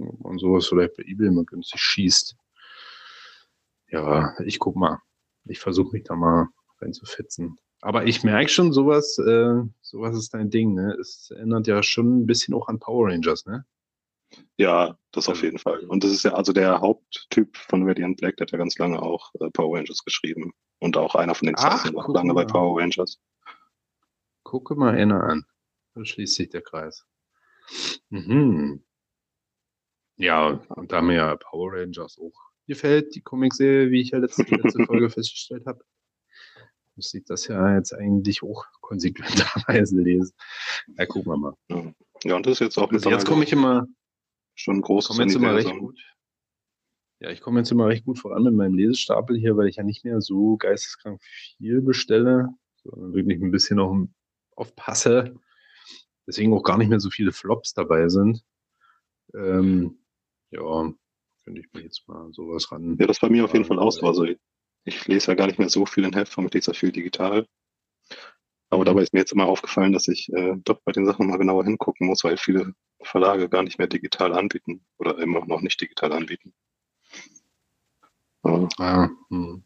gucken, 0.00 0.18
ob 0.18 0.24
man 0.24 0.38
sowas 0.38 0.66
vielleicht 0.66 0.96
bei 0.96 1.04
eBay 1.04 1.30
mal 1.30 1.44
günstig 1.44 1.80
schießt. 1.80 2.36
Ja, 3.88 4.34
ich 4.44 4.58
guck 4.58 4.76
mal. 4.76 4.98
Ich 5.44 5.58
versuche 5.58 5.92
mich 5.92 6.04
da 6.04 6.14
mal 6.14 6.48
reinzufetzen. 6.80 7.58
Aber 7.82 8.06
ich 8.06 8.22
merke 8.22 8.50
schon, 8.50 8.72
sowas, 8.72 9.18
äh, 9.18 9.62
sowas 9.80 10.16
ist 10.16 10.34
dein 10.34 10.50
Ding, 10.50 10.74
ne? 10.74 10.96
Es 11.00 11.30
erinnert 11.30 11.66
ja 11.66 11.82
schon 11.82 12.20
ein 12.20 12.26
bisschen 12.26 12.54
auch 12.54 12.68
an 12.68 12.78
Power 12.78 13.08
Rangers, 13.08 13.46
ne? 13.46 13.64
Ja, 14.56 14.96
das 15.12 15.28
auf 15.28 15.42
jeden 15.42 15.58
Fall. 15.58 15.80
Und 15.86 16.04
das 16.04 16.12
ist 16.12 16.24
ja 16.24 16.34
also 16.34 16.52
der 16.52 16.80
Haupttyp 16.80 17.56
von 17.56 17.88
Radiant 17.88 18.18
Black, 18.18 18.36
der 18.36 18.44
hat 18.44 18.52
ja 18.52 18.58
ganz 18.58 18.78
lange 18.78 19.00
auch 19.02 19.32
äh, 19.40 19.50
Power 19.50 19.78
Rangers 19.78 20.04
geschrieben. 20.04 20.52
Und 20.78 20.96
auch 20.96 21.14
einer 21.14 21.34
von 21.34 21.46
den 21.46 21.56
Zeichnern 21.56 21.94
war 21.94 22.08
lange 22.10 22.34
bei 22.34 22.44
Power 22.44 22.80
Rangers. 22.80 23.18
Gucke 24.44 24.74
mal 24.76 24.94
einer 24.94 25.24
an. 25.24 25.46
Da 25.94 26.04
schließt 26.04 26.34
sich 26.34 26.50
der 26.50 26.62
Kreis. 26.62 27.06
Mhm. 28.10 28.84
Ja, 30.20 30.60
und 30.68 30.92
da 30.92 31.00
wir 31.00 31.14
ja 31.14 31.36
Power 31.36 31.72
Rangers 31.72 32.18
auch 32.18 32.50
gefällt, 32.66 33.14
die 33.14 33.22
Comicserie, 33.22 33.90
wie 33.90 34.02
ich 34.02 34.10
ja 34.10 34.18
letzte, 34.18 34.42
letzte 34.42 34.84
Folge 34.84 35.08
festgestellt 35.10 35.64
habe. 35.64 35.82
Müsste 36.94 37.18
ich 37.18 37.24
das 37.24 37.46
ja 37.46 37.74
jetzt 37.74 37.94
eigentlich 37.94 38.42
auch 38.42 38.66
konsequenterweise 38.82 39.98
lesen. 39.98 40.34
Ja, 40.98 41.06
gucken 41.06 41.32
wir 41.32 41.38
mal. 41.38 41.56
Ja, 42.22 42.36
und 42.36 42.44
das 42.44 42.54
ist 42.54 42.60
jetzt 42.60 42.76
auch 42.78 42.90
mit 42.90 43.02
Jetzt 43.06 43.24
komme 43.24 43.44
ich 43.44 43.52
immer 43.52 43.86
schon 44.54 44.82
groß. 44.82 45.08
Komme 45.08 45.22
jetzt 45.22 45.34
immer 45.34 45.54
recht 45.54 45.74
gut. 45.78 45.98
Ja, 47.20 47.30
ich 47.30 47.40
komme 47.40 47.60
jetzt 47.60 47.72
immer 47.72 47.88
recht 47.88 48.04
gut 48.04 48.18
voran 48.18 48.42
mit 48.42 48.52
meinem 48.52 48.74
Lesestapel 48.74 49.38
hier, 49.38 49.56
weil 49.56 49.68
ich 49.68 49.76
ja 49.76 49.84
nicht 49.84 50.04
mehr 50.04 50.20
so 50.20 50.58
geisteskrank 50.58 51.22
viel 51.22 51.80
bestelle, 51.80 52.48
sondern 52.82 53.14
wirklich 53.14 53.40
ein 53.40 53.50
bisschen 53.50 53.78
noch 53.78 54.06
aufpasse. 54.54 55.34
Deswegen 56.26 56.52
auch 56.52 56.62
gar 56.62 56.76
nicht 56.76 56.90
mehr 56.90 57.00
so 57.00 57.08
viele 57.08 57.32
Flops 57.32 57.72
dabei 57.72 58.10
sind. 58.10 58.44
Ähm, 59.34 59.99
ja, 60.50 60.92
könnte 61.44 61.60
ich 61.60 61.72
mir 61.72 61.82
jetzt 61.82 62.06
mal 62.08 62.32
sowas 62.32 62.70
ran. 62.70 62.96
Ja, 62.98 63.06
das 63.06 63.20
bei 63.20 63.28
mir 63.28 63.44
auf 63.44 63.52
jeden 63.52 63.64
Fall 63.64 63.78
auch 63.78 63.90
so. 63.90 64.06
Also 64.06 64.26
ich 64.84 65.06
lese 65.06 65.28
ja 65.28 65.34
gar 65.34 65.46
nicht 65.46 65.58
mehr 65.58 65.68
so 65.68 65.86
viel 65.86 66.04
in 66.04 66.14
Heftform, 66.14 66.46
ich 66.46 66.54
lese 66.54 66.72
ja 66.72 66.74
viel 66.74 66.92
digital. 66.92 67.46
Aber 68.70 68.82
mhm. 68.82 68.86
dabei 68.86 69.02
ist 69.02 69.12
mir 69.12 69.20
jetzt 69.20 69.32
immer 69.32 69.46
aufgefallen, 69.46 69.92
dass 69.92 70.08
ich 70.08 70.32
äh, 70.32 70.54
doch 70.64 70.80
bei 70.84 70.92
den 70.92 71.06
Sachen 71.06 71.26
mal 71.26 71.38
genauer 71.38 71.64
hingucken 71.64 72.06
muss, 72.06 72.24
weil 72.24 72.36
viele 72.36 72.74
Verlage 73.02 73.48
gar 73.48 73.62
nicht 73.62 73.78
mehr 73.78 73.88
digital 73.88 74.32
anbieten 74.32 74.84
oder 74.98 75.18
immer 75.18 75.44
noch 75.46 75.60
nicht 75.60 75.80
digital 75.80 76.12
anbieten. 76.12 76.54
Ja. 78.44 78.68
Ah, 78.78 79.10
hm. 79.28 79.62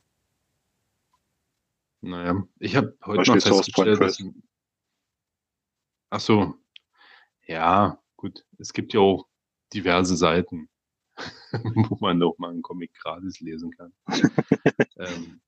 Naja, 2.01 2.47
ich 2.59 2.77
habe 2.77 2.97
heute 3.05 3.31
mal 3.31 3.40
festgestellt, 3.40 4.01
dass... 4.01 4.23
Ach 6.11 6.20
so. 6.20 6.55
Ja, 7.47 7.99
gut. 8.16 8.44
Es 8.59 8.73
gibt 8.73 8.92
ja 8.94 9.01
auch 9.01 9.27
diverse 9.73 10.16
Seiten. 10.16 10.68
wo 11.74 11.96
man 12.00 12.18
noch 12.18 12.38
mal 12.38 12.50
einen 12.50 12.62
Comic 12.62 12.92
gratis 12.94 13.40
lesen 13.40 13.70
kann. 13.70 13.92
ähm, 14.96 15.40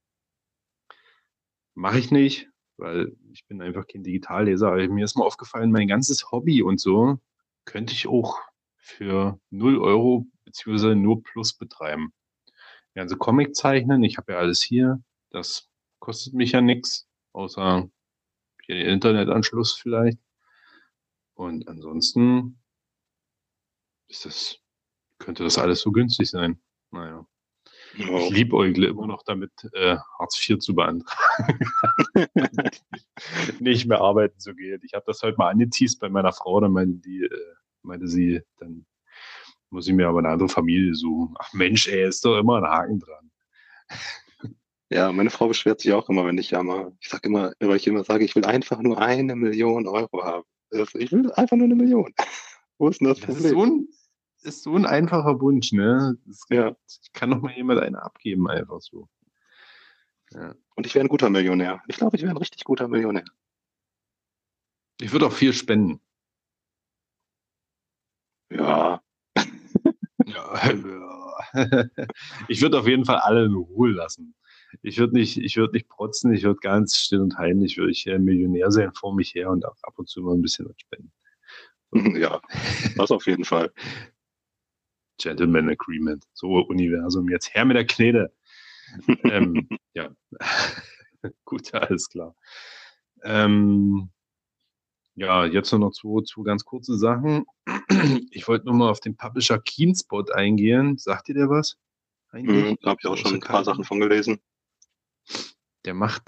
Mache 1.74 1.98
ich 1.98 2.11
nicht, 2.11 2.48
weil 2.79 3.14
ich 3.33 3.46
bin 3.46 3.61
einfach 3.61 3.87
kein 3.87 4.02
Digitalleser. 4.02 4.68
Aber 4.68 4.88
mir 4.88 5.05
ist 5.05 5.16
mal 5.16 5.26
aufgefallen, 5.26 5.70
mein 5.70 5.88
ganzes 5.88 6.31
Hobby 6.33 6.62
und 6.62 6.81
so 6.81 7.18
könnte 7.66 7.92
ich 7.92 8.07
auch 8.09 8.40
für 8.79 9.38
0 9.50 9.79
Euro 9.79 10.26
beziehungsweise 10.44 10.94
nur 10.94 11.22
Plus 11.22 11.52
betreiben. 11.52 12.14
Ja, 12.94 13.02
also 13.02 13.16
Comic 13.16 13.55
zeichnen, 13.55 14.02
ich 14.05 14.16
habe 14.16 14.33
ja 14.33 14.38
alles 14.38 14.62
hier. 14.62 15.02
Das 15.31 15.68
kostet 15.98 16.33
mich 16.33 16.52
ja 16.52 16.62
nichts, 16.62 17.07
außer 17.33 17.90
hier 18.64 18.74
den 18.74 18.87
Internetanschluss 18.87 19.74
vielleicht. 19.74 20.18
Und 21.35 21.68
ansonsten 21.68 22.59
ist 24.09 24.24
das 24.24 24.62
könnte 25.18 25.44
das 25.44 25.59
alles 25.59 25.81
so 25.81 25.92
günstig 25.92 26.31
sein. 26.31 26.61
Naja. 26.90 27.26
Oh. 28.11 28.18
Ich 28.18 28.31
liebäugle 28.31 28.88
immer 28.88 29.07
noch 29.07 29.22
damit, 29.22 29.52
äh, 29.72 29.96
Hartz 30.18 30.48
IV 30.48 30.59
zu 30.59 30.74
beantragen. 30.74 31.59
Nicht 33.61 33.87
mehr 33.87 34.00
arbeiten 34.00 34.38
zu 34.38 34.55
gehen. 34.55 34.81
Ich 34.85 34.94
habe 34.94 35.05
das 35.07 35.22
heute 35.22 35.38
mal 35.38 35.50
angeteased 35.50 36.00
bei 36.00 36.09
meiner 36.09 36.33
Frau, 36.33 36.61
dann 36.61 36.72
meinte, 36.72 36.98
die, 36.98 37.22
äh, 37.22 37.55
meinte 37.83 38.07
sie, 38.07 38.42
dann 38.59 38.85
muss 39.70 39.88
ich 39.88 39.94
mir 39.94 40.09
aber 40.09 40.18
eine 40.18 40.29
andere 40.29 40.48
Familie 40.48 40.94
suchen. 40.94 41.35
Ach 41.38 41.52
Mensch, 41.52 41.88
ey, 41.88 42.07
ist 42.07 42.24
doch 42.24 42.38
immer 42.38 42.59
ein 42.59 42.64
Haken 42.64 43.00
dran. 43.00 43.31
Ja, 44.88 45.11
meine 45.11 45.31
Frau 45.31 45.48
beschwert 45.48 45.81
sich 45.81 45.92
auch 45.92 46.09
immer, 46.09 46.24
wenn 46.26 46.38
ich 46.38 46.50
jammer. 46.50 46.92
Ich 47.00 47.09
sage 47.09 47.29
immer, 47.29 47.52
weil 47.59 47.76
ich 47.76 47.87
immer 47.87 48.05
sage, 48.05 48.24
ich 48.24 48.37
will 48.37 48.44
einfach 48.44 48.81
nur 48.81 49.00
eine 49.00 49.35
Million 49.35 49.88
Euro 49.88 50.22
haben. 50.22 50.44
Ich 50.70 51.12
will 51.12 51.33
einfach 51.33 51.57
nur 51.57 51.64
eine 51.64 51.74
Million. 51.74 52.14
Wo 52.79 52.88
ist 52.88 53.00
denn 53.00 53.09
das, 53.09 53.18
das 53.18 53.26
Problem? 53.26 53.46
Ist 53.46 53.57
ein, 53.57 53.88
ist 54.46 54.62
so 54.62 54.74
ein 54.76 54.87
einfacher 54.87 55.40
Wunsch, 55.40 55.72
ne? 55.72 56.16
Das, 56.24 56.42
ja. 56.48 56.76
Kann 57.12 57.30
doch 57.30 57.40
mal 57.40 57.52
jemand 57.52 57.80
eine 57.80 58.02
abgeben, 58.02 58.48
einfach 58.48 58.80
so. 58.80 59.09
Ja. 60.32 60.54
Und 60.74 60.87
ich 60.87 60.94
wäre 60.94 61.04
ein 61.04 61.09
guter 61.09 61.30
Millionär. 61.30 61.82
Ich 61.88 61.96
glaube, 61.96 62.16
ich 62.16 62.22
wäre 62.22 62.32
ein 62.32 62.38
richtig 62.38 62.64
guter 62.64 62.88
Millionär. 62.88 63.24
Ich 65.00 65.12
würde 65.12 65.26
auch 65.26 65.32
viel 65.32 65.52
spenden. 65.52 66.00
Ja. 68.48 69.02
ja, 70.24 70.72
ich 72.48 72.62
würde 72.62 72.78
auf 72.78 72.87
jeden 72.87 73.04
Fall 73.04 73.16
alle 73.16 73.44
in 73.44 73.54
Ruhe 73.54 73.90
lassen. 73.90 74.37
Ich 74.82 74.98
würde 74.98 75.14
nicht, 75.14 75.37
ich 75.37 75.56
würde 75.56 75.74
nicht 75.74 75.88
protzen, 75.88 76.32
ich 76.32 76.44
würde 76.44 76.61
ganz 76.61 76.96
still 76.96 77.22
und 77.22 77.37
heimlich, 77.38 77.76
würde 77.76 77.90
ich 77.90 78.06
Millionär 78.06 78.70
sein 78.70 78.92
vor 78.94 79.14
mich 79.14 79.35
her 79.35 79.50
und 79.50 79.66
auch 79.66 79.76
ab 79.82 79.94
und 79.96 80.09
zu 80.09 80.22
mal 80.22 80.35
ein 80.35 80.42
bisschen 80.42 80.68
was 80.68 80.76
spenden. 80.78 81.12
Ja, 82.20 82.40
das 82.96 83.11
auf 83.11 83.26
jeden 83.26 83.44
Fall. 83.44 83.72
Gentleman 85.18 85.68
Agreement. 85.70 86.24
So, 86.33 86.59
Universum, 86.61 87.29
jetzt 87.29 87.55
her 87.55 87.64
mit 87.64 87.76
der 87.76 87.87
Knete. 87.87 88.33
ähm, 89.24 89.68
ja, 89.94 90.11
gut, 91.44 91.74
alles 91.74 92.09
klar. 92.09 92.35
Ähm, 93.22 94.11
ja, 95.14 95.46
jetzt 95.46 95.72
nur 95.72 95.81
noch 95.81 95.92
zwei, 95.92 96.22
zwei 96.24 96.42
ganz 96.44 96.64
kurze 96.64 96.96
Sachen. 96.96 97.46
Ich 98.31 98.46
wollte 98.46 98.66
nur 98.66 98.74
mal 98.74 98.90
auf 98.90 99.00
den 99.00 99.16
Publisher 99.16 99.59
Keenspot 99.59 100.31
eingehen. 100.31 100.98
Sagt 100.98 101.29
ihr 101.31 101.35
der 101.35 101.48
was? 101.48 101.79
Mhm, 102.33 102.76
da 102.83 102.90
habe 102.90 102.98
ich 103.00 103.09
auch 103.09 103.16
schon 103.16 103.35
ein 103.35 103.40
paar 103.40 103.64
Sachen 103.64 103.85
von 103.85 103.98
gelesen. 103.98 104.40
Der 105.85 105.94
macht, 105.94 106.22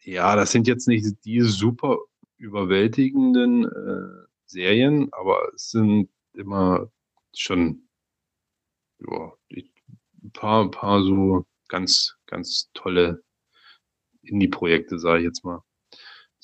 ja, 0.00 0.34
das 0.34 0.50
sind 0.50 0.66
jetzt 0.66 0.88
nicht 0.88 1.24
die 1.24 1.40
super 1.42 1.98
überwältigenden 2.38 3.66
äh, 3.66 4.26
Serien, 4.46 5.12
aber 5.12 5.52
es 5.54 5.70
sind 5.70 6.10
immer 6.32 6.90
schon 7.34 7.88
ja, 9.08 9.32
ein 9.50 10.32
paar, 10.32 10.64
ein 10.64 10.70
paar 10.70 11.02
so 11.02 11.46
ganz, 11.68 12.16
ganz 12.26 12.70
tolle 12.74 13.22
Indie-Projekte, 14.22 14.98
sage 14.98 15.20
ich 15.20 15.24
jetzt 15.26 15.44
mal. 15.44 15.62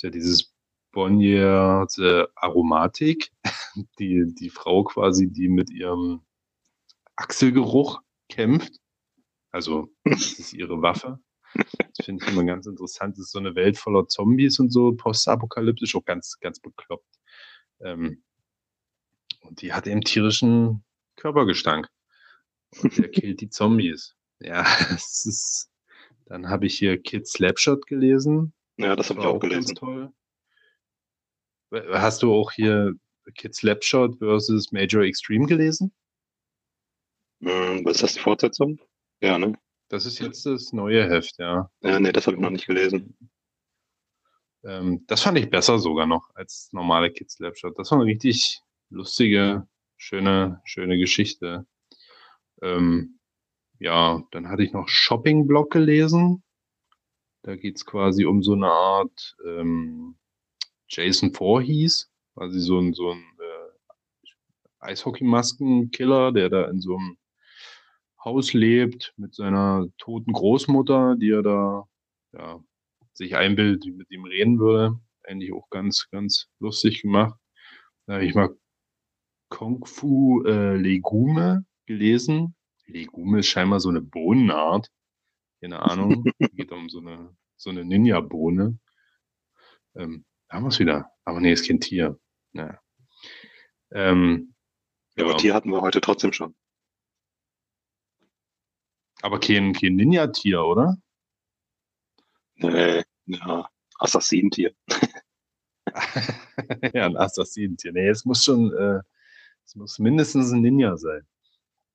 Ja 0.03 0.11
dieses 0.11 0.53
Bonnier 0.93 1.87
Aromatik, 2.37 3.31
die, 3.99 4.25
die 4.35 4.51
Frau 4.51 4.85
quasi, 4.85 5.31
die 5.31 5.49
mit 5.49 5.71
ihrem 5.71 6.23
Achselgeruch 7.17 8.01
kämpft. 8.29 8.81
Also, 9.51 9.93
das 10.05 10.33
ist 10.39 10.53
ihre 10.53 10.83
Waffe. 10.83 11.19
Das 11.55 12.05
finde 12.05 12.25
ich 12.25 12.31
immer 12.31 12.45
ganz 12.45 12.67
interessant. 12.67 13.17
Das 13.17 13.27
ist 13.27 13.33
so 13.33 13.39
eine 13.39 13.55
Welt 13.55 13.79
voller 13.79 14.07
Zombies 14.07 14.59
und 14.59 14.71
so, 14.71 14.93
postapokalyptisch, 14.93 15.97
auch 15.97 16.05
ganz, 16.05 16.39
ganz 16.41 16.61
bekloppt. 16.61 17.19
Ähm, 17.81 18.23
und 19.41 19.63
die 19.63 19.73
hat 19.73 19.87
eben 19.87 20.03
tierischen 20.03 20.85
Körpergestank. 21.17 21.89
Und 22.83 22.99
der 22.99 23.11
killt 23.11 23.41
die 23.41 23.51
Zombies. 23.51 24.15
Ja, 24.41 24.63
es 24.95 25.27
ist. 25.27 25.71
Dann 26.27 26.49
habe 26.49 26.67
ich 26.67 26.79
hier 26.79 27.01
Kid 27.01 27.27
Slapshot 27.27 27.87
gelesen. 27.87 28.53
Ja, 28.77 28.95
das 28.95 29.11
habe 29.11 29.21
ich 29.21 29.27
auch 29.27 29.41
gelesen. 29.41 29.75
toll. 29.75 30.13
Hast 31.73 32.23
du 32.23 32.33
auch 32.33 32.53
hier 32.53 32.95
Kid 33.35 33.55
Slapshot 33.55 34.19
versus 34.19 34.71
Major 34.73 35.03
Extreme 35.03 35.47
gelesen? 35.47 35.93
Hm, 37.41 37.85
was 37.85 37.97
ist 37.97 38.03
das, 38.03 38.15
die 38.15 38.21
Fortsetzung? 38.21 38.81
Ja, 39.21 39.39
ne? 39.39 39.59
Das 39.89 40.05
ist 40.05 40.19
jetzt 40.19 40.45
das 40.45 40.73
neue 40.73 41.09
Heft, 41.09 41.39
ja. 41.39 41.71
Ja, 41.83 41.99
nee, 41.99 42.13
das 42.13 42.27
habe 42.27 42.37
ich 42.37 42.43
noch 42.43 42.51
nicht 42.51 42.67
gelesen. 42.67 43.17
Ähm, 44.65 45.05
das 45.07 45.23
fand 45.23 45.39
ich 45.39 45.51
besser 45.51 45.79
sogar 45.79 46.07
noch 46.07 46.31
als 46.35 46.69
normale 46.73 47.11
Kids 47.11 47.35
Slapshot. 47.35 47.79
Das 47.79 47.91
war 47.91 47.99
eine 47.99 48.07
richtig 48.07 48.61
lustige, 48.91 49.67
schöne, 49.97 50.61
schöne 50.65 50.99
Geschichte. 50.99 51.67
Ähm, 52.63 53.19
ja, 53.79 54.23
dann 54.33 54.49
hatte 54.49 54.63
ich 54.63 54.73
noch 54.73 54.89
Shopping 54.89 55.47
Blog 55.47 55.71
gelesen. 55.71 56.43
Da 57.43 57.57
geht 57.57 57.77
es 57.77 57.85
quasi 57.85 58.25
um 58.25 58.43
so 58.43 58.55
eine 58.55 58.69
Art 58.69 59.37
ähm, 59.47 60.17
Jason 60.89 61.33
Voorhees, 61.33 62.11
quasi 62.35 62.61
so 62.61 62.79
ein, 62.81 62.93
so 62.95 63.13
ein 63.13 63.23
äh, 63.39 64.29
Eishockeymaskenkiller, 64.81 66.33
der 66.33 66.49
da 66.49 66.65
in 66.69 66.81
so 66.81 66.97
einem 66.97 67.17
Haus 68.25 68.53
lebt 68.53 69.15
mit 69.17 69.35
seiner 69.35 69.87
toten 69.99 70.33
Großmutter, 70.33 71.17
die 71.17 71.31
er 71.31 71.43
da 71.43 71.89
ja, 72.33 72.61
sich 73.13 73.37
einbildet, 73.37 73.85
die 73.85 73.93
mit 73.93 74.11
ihm 74.11 74.25
reden 74.25 74.59
würde. 74.59 74.99
Eigentlich 75.23 75.53
auch 75.53 75.71
ganz, 75.71 76.09
ganz 76.11 76.49
lustig 76.59 77.03
gemacht. 77.03 77.39
Da 78.07 78.15
habe 78.15 78.25
ich 78.25 78.35
mal 78.35 78.57
Kung 79.51 79.85
Fu 79.85 80.43
äh, 80.45 80.77
Legume 80.77 81.65
gelesen. 81.89 82.55
Legume 82.87 83.41
ist 83.41 83.49
scheinbar 83.49 83.81
so 83.81 83.89
eine 83.89 84.01
Bohnenart. 84.01 84.93
Keine 85.61 85.83
Ahnung. 85.83 86.25
Geht 86.53 86.71
um 86.71 86.89
so 86.89 87.01
eine, 87.01 87.37
so 87.57 87.71
eine 87.71 87.85
Ninja-Bohne. 87.85 88.79
Ähm, 89.97 90.25
haben 90.49 90.65
wir 90.65 90.69
es 90.69 90.79
wieder. 90.79 91.11
Aber 91.25 91.41
nee, 91.41 91.53
ist 91.53 91.67
kein 91.67 91.81
Tier. 91.81 92.19
Ja. 92.53 92.79
Ähm, 93.91 94.55
ja, 95.17 95.25
aber 95.25 95.37
Tier 95.37 95.55
hatten 95.55 95.71
wir 95.71 95.81
heute 95.81 96.01
trotzdem 96.01 96.33
schon. 96.33 96.55
Aber 99.23 99.41
kein, 99.41 99.73
kein 99.73 99.97
Ninja-Tier, 99.97 100.63
oder? 100.63 100.97
Nee, 102.57 103.03
ja, 103.27 103.69
Assassinentier. 103.99 104.75
ja, 106.93 107.07
ein 107.07 107.17
Assassinentier. 107.17 107.93
Nee, 107.93 108.09
es 108.09 108.25
muss 108.25 108.45
schon, 108.45 108.73
äh, 108.73 109.01
es 109.65 109.75
muss 109.75 109.99
mindestens 109.99 110.53
ein 110.53 110.61
Ninja 110.61 110.97
sein. 110.97 111.27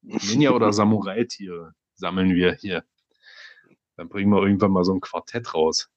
Ninja 0.04 0.52
oder 0.52 0.74
Samurai-Tiere 0.74 1.74
sammeln 1.96 2.36
wir 2.36 2.54
hier. 2.54 2.84
Dann 3.96 4.10
bringen 4.10 4.32
wir 4.32 4.42
irgendwann 4.42 4.72
mal 4.72 4.84
so 4.84 4.94
ein 4.94 5.02
Quartett 5.02 5.54
raus. 5.54 5.90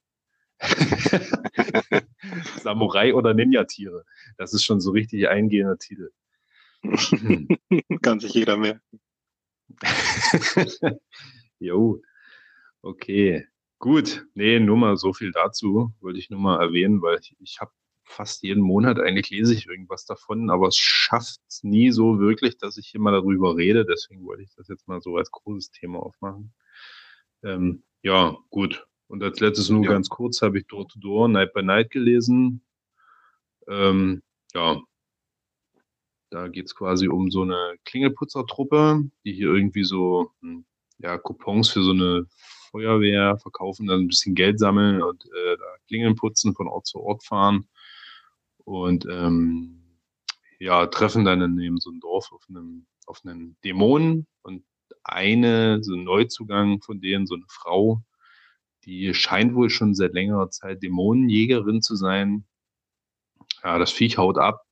Samurai 2.62 3.14
oder 3.14 3.34
Ninja-Tiere. 3.34 4.04
Das 4.36 4.54
ist 4.54 4.64
schon 4.64 4.80
so 4.80 4.92
richtig 4.92 5.28
eingehender 5.28 5.78
Titel. 5.78 6.10
Kann 8.02 8.20
sich 8.20 8.34
jeder 8.34 8.56
merken. 8.56 9.00
jo, 11.58 12.00
okay. 12.82 13.46
Gut, 13.78 14.26
nee, 14.34 14.58
nur 14.58 14.76
mal 14.76 14.96
so 14.96 15.12
viel 15.12 15.32
dazu, 15.32 15.92
wollte 16.00 16.18
ich 16.18 16.30
nur 16.30 16.40
mal 16.40 16.62
erwähnen, 16.62 17.02
weil 17.02 17.18
ich, 17.20 17.36
ich 17.40 17.60
habe 17.60 17.72
fast 18.06 18.42
jeden 18.42 18.62
Monat 18.62 18.98
eigentlich 18.98 19.30
lese 19.30 19.52
ich 19.52 19.66
irgendwas 19.66 20.06
davon, 20.06 20.48
aber 20.50 20.68
es 20.68 20.76
schafft 20.76 21.40
es 21.48 21.62
nie 21.64 21.90
so 21.90 22.18
wirklich, 22.18 22.56
dass 22.56 22.78
ich 22.78 22.88
hier 22.88 23.00
mal 23.00 23.12
darüber 23.12 23.56
rede. 23.56 23.84
Deswegen 23.84 24.24
wollte 24.24 24.42
ich 24.44 24.54
das 24.54 24.68
jetzt 24.68 24.88
mal 24.88 25.00
so 25.00 25.16
als 25.16 25.30
großes 25.30 25.72
Thema 25.72 25.98
aufmachen. 25.98 26.54
Ähm, 27.42 27.82
ja, 28.02 28.38
gut. 28.50 28.86
Und 29.08 29.22
als 29.22 29.40
letztes 29.40 29.68
nur 29.70 29.84
ja. 29.84 29.90
ganz 29.90 30.08
kurz 30.08 30.42
habe 30.42 30.58
ich 30.58 30.66
Door 30.66 30.88
to 30.88 30.98
Door, 30.98 31.28
Night 31.28 31.52
by 31.52 31.62
Night 31.62 31.90
gelesen. 31.90 32.62
Ähm, 33.68 34.22
ja, 34.54 34.80
da 36.30 36.48
geht 36.48 36.66
es 36.66 36.74
quasi 36.74 37.08
um 37.08 37.30
so 37.30 37.42
eine 37.42 37.76
Klingelputzertruppe, 37.84 39.04
die 39.24 39.32
hier 39.32 39.48
irgendwie 39.48 39.84
so 39.84 40.30
hm, 40.40 40.64
ja, 40.98 41.18
Coupons 41.18 41.68
für 41.70 41.82
so 41.82 41.90
eine 41.92 42.26
Feuerwehr 42.70 43.38
verkaufen, 43.38 43.86
dann 43.86 44.02
ein 44.02 44.08
bisschen 44.08 44.34
Geld 44.34 44.58
sammeln 44.58 45.02
und 45.02 45.24
äh, 45.24 45.56
da 45.56 45.64
Klingeln 45.86 46.16
putzen, 46.16 46.54
von 46.54 46.68
Ort 46.68 46.86
zu 46.86 47.00
Ort 47.00 47.24
fahren. 47.24 47.68
Und 48.66 49.06
ähm, 49.06 49.80
ja, 50.58 50.86
treffen 50.86 51.24
dann 51.24 51.40
in 51.40 51.58
eben 51.60 51.78
so 51.78 51.90
ein 51.90 52.00
Dorf 52.00 52.32
auf 52.32 52.44
einem, 52.48 52.86
auf 53.06 53.20
einen 53.24 53.56
Dämonen 53.64 54.26
und 54.42 54.64
eine, 55.04 55.84
so 55.84 55.94
ein 55.94 56.02
Neuzugang 56.02 56.82
von 56.82 57.00
denen, 57.00 57.28
so 57.28 57.36
eine 57.36 57.46
Frau, 57.48 58.02
die 58.84 59.14
scheint 59.14 59.54
wohl 59.54 59.70
schon 59.70 59.94
seit 59.94 60.14
längerer 60.14 60.50
Zeit 60.50 60.82
Dämonenjägerin 60.82 61.80
zu 61.80 61.94
sein. 61.94 62.44
Ja, 63.62 63.78
das 63.78 63.92
Viech 63.92 64.18
haut 64.18 64.36
ab 64.36 64.64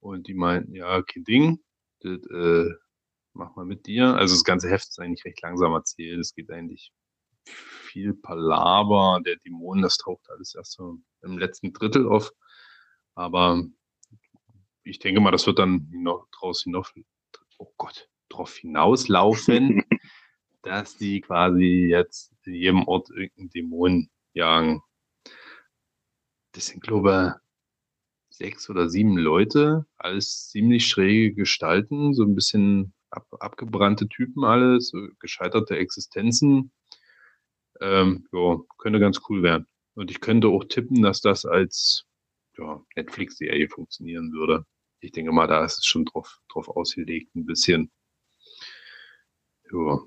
und 0.00 0.26
die 0.28 0.34
meinten, 0.34 0.74
ja, 0.74 1.00
kein 1.00 1.24
Ding, 1.24 1.60
das 2.00 2.18
äh, 2.26 2.70
mach 3.32 3.56
mal 3.56 3.64
mit 3.64 3.86
dir. 3.86 4.14
Also 4.16 4.34
das 4.34 4.44
ganze 4.44 4.68
Heft 4.68 4.88
ist 4.88 5.00
eigentlich 5.00 5.24
recht 5.24 5.40
langsam 5.40 5.72
erzählt. 5.72 6.20
Es 6.20 6.34
geht 6.34 6.50
eigentlich 6.50 6.92
viel 7.46 8.12
Palaver. 8.12 9.22
Der 9.24 9.36
Dämon, 9.36 9.80
das 9.80 9.96
taucht 9.96 10.28
alles 10.28 10.54
erst 10.54 10.72
so 10.72 10.98
im 11.22 11.38
letzten 11.38 11.72
Drittel 11.72 12.06
auf. 12.06 12.30
Aber 13.14 13.64
ich 14.82 14.98
denke 14.98 15.20
mal, 15.20 15.30
das 15.30 15.46
wird 15.46 15.58
dann 15.58 15.88
noch 15.92 16.28
draus 16.30 16.62
hinauf, 16.62 16.92
oh 17.58 17.72
Gott, 17.76 18.08
drauf 18.28 18.56
hinauslaufen, 18.56 19.82
dass 20.62 20.96
die 20.96 21.20
quasi 21.20 21.86
jetzt 21.88 22.34
in 22.44 22.54
jedem 22.54 22.88
Ort 22.88 23.10
irgendeinen 23.10 23.50
Dämon 23.50 24.10
jagen. 24.32 24.82
Das 26.52 26.66
sind, 26.66 26.82
glaube 26.82 27.36
ich, 28.30 28.36
sechs 28.36 28.68
oder 28.68 28.88
sieben 28.88 29.16
Leute, 29.16 29.86
alles 29.96 30.48
ziemlich 30.48 30.86
schräge 30.88 31.34
Gestalten, 31.34 32.14
so 32.14 32.24
ein 32.24 32.34
bisschen 32.34 32.92
ab, 33.10 33.26
abgebrannte 33.40 34.08
Typen 34.08 34.44
alles, 34.44 34.88
so 34.88 34.98
gescheiterte 35.20 35.76
Existenzen. 35.76 36.72
Ähm, 37.80 38.26
ja, 38.32 38.58
könnte 38.78 39.00
ganz 39.00 39.20
cool 39.28 39.42
werden. 39.42 39.66
Und 39.94 40.10
ich 40.10 40.20
könnte 40.20 40.48
auch 40.48 40.64
tippen, 40.64 41.02
dass 41.02 41.20
das 41.20 41.44
als 41.44 42.06
ja, 42.58 42.84
Netflix-Serie 42.96 43.68
funktionieren 43.68 44.32
würde. 44.32 44.66
Ich 45.00 45.12
denke 45.12 45.32
mal, 45.32 45.46
da 45.46 45.64
ist 45.64 45.78
es 45.78 45.86
schon 45.86 46.04
drauf, 46.04 46.40
drauf 46.48 46.68
ausgelegt, 46.68 47.34
ein 47.34 47.46
bisschen. 47.46 47.90
Ja. 49.70 50.00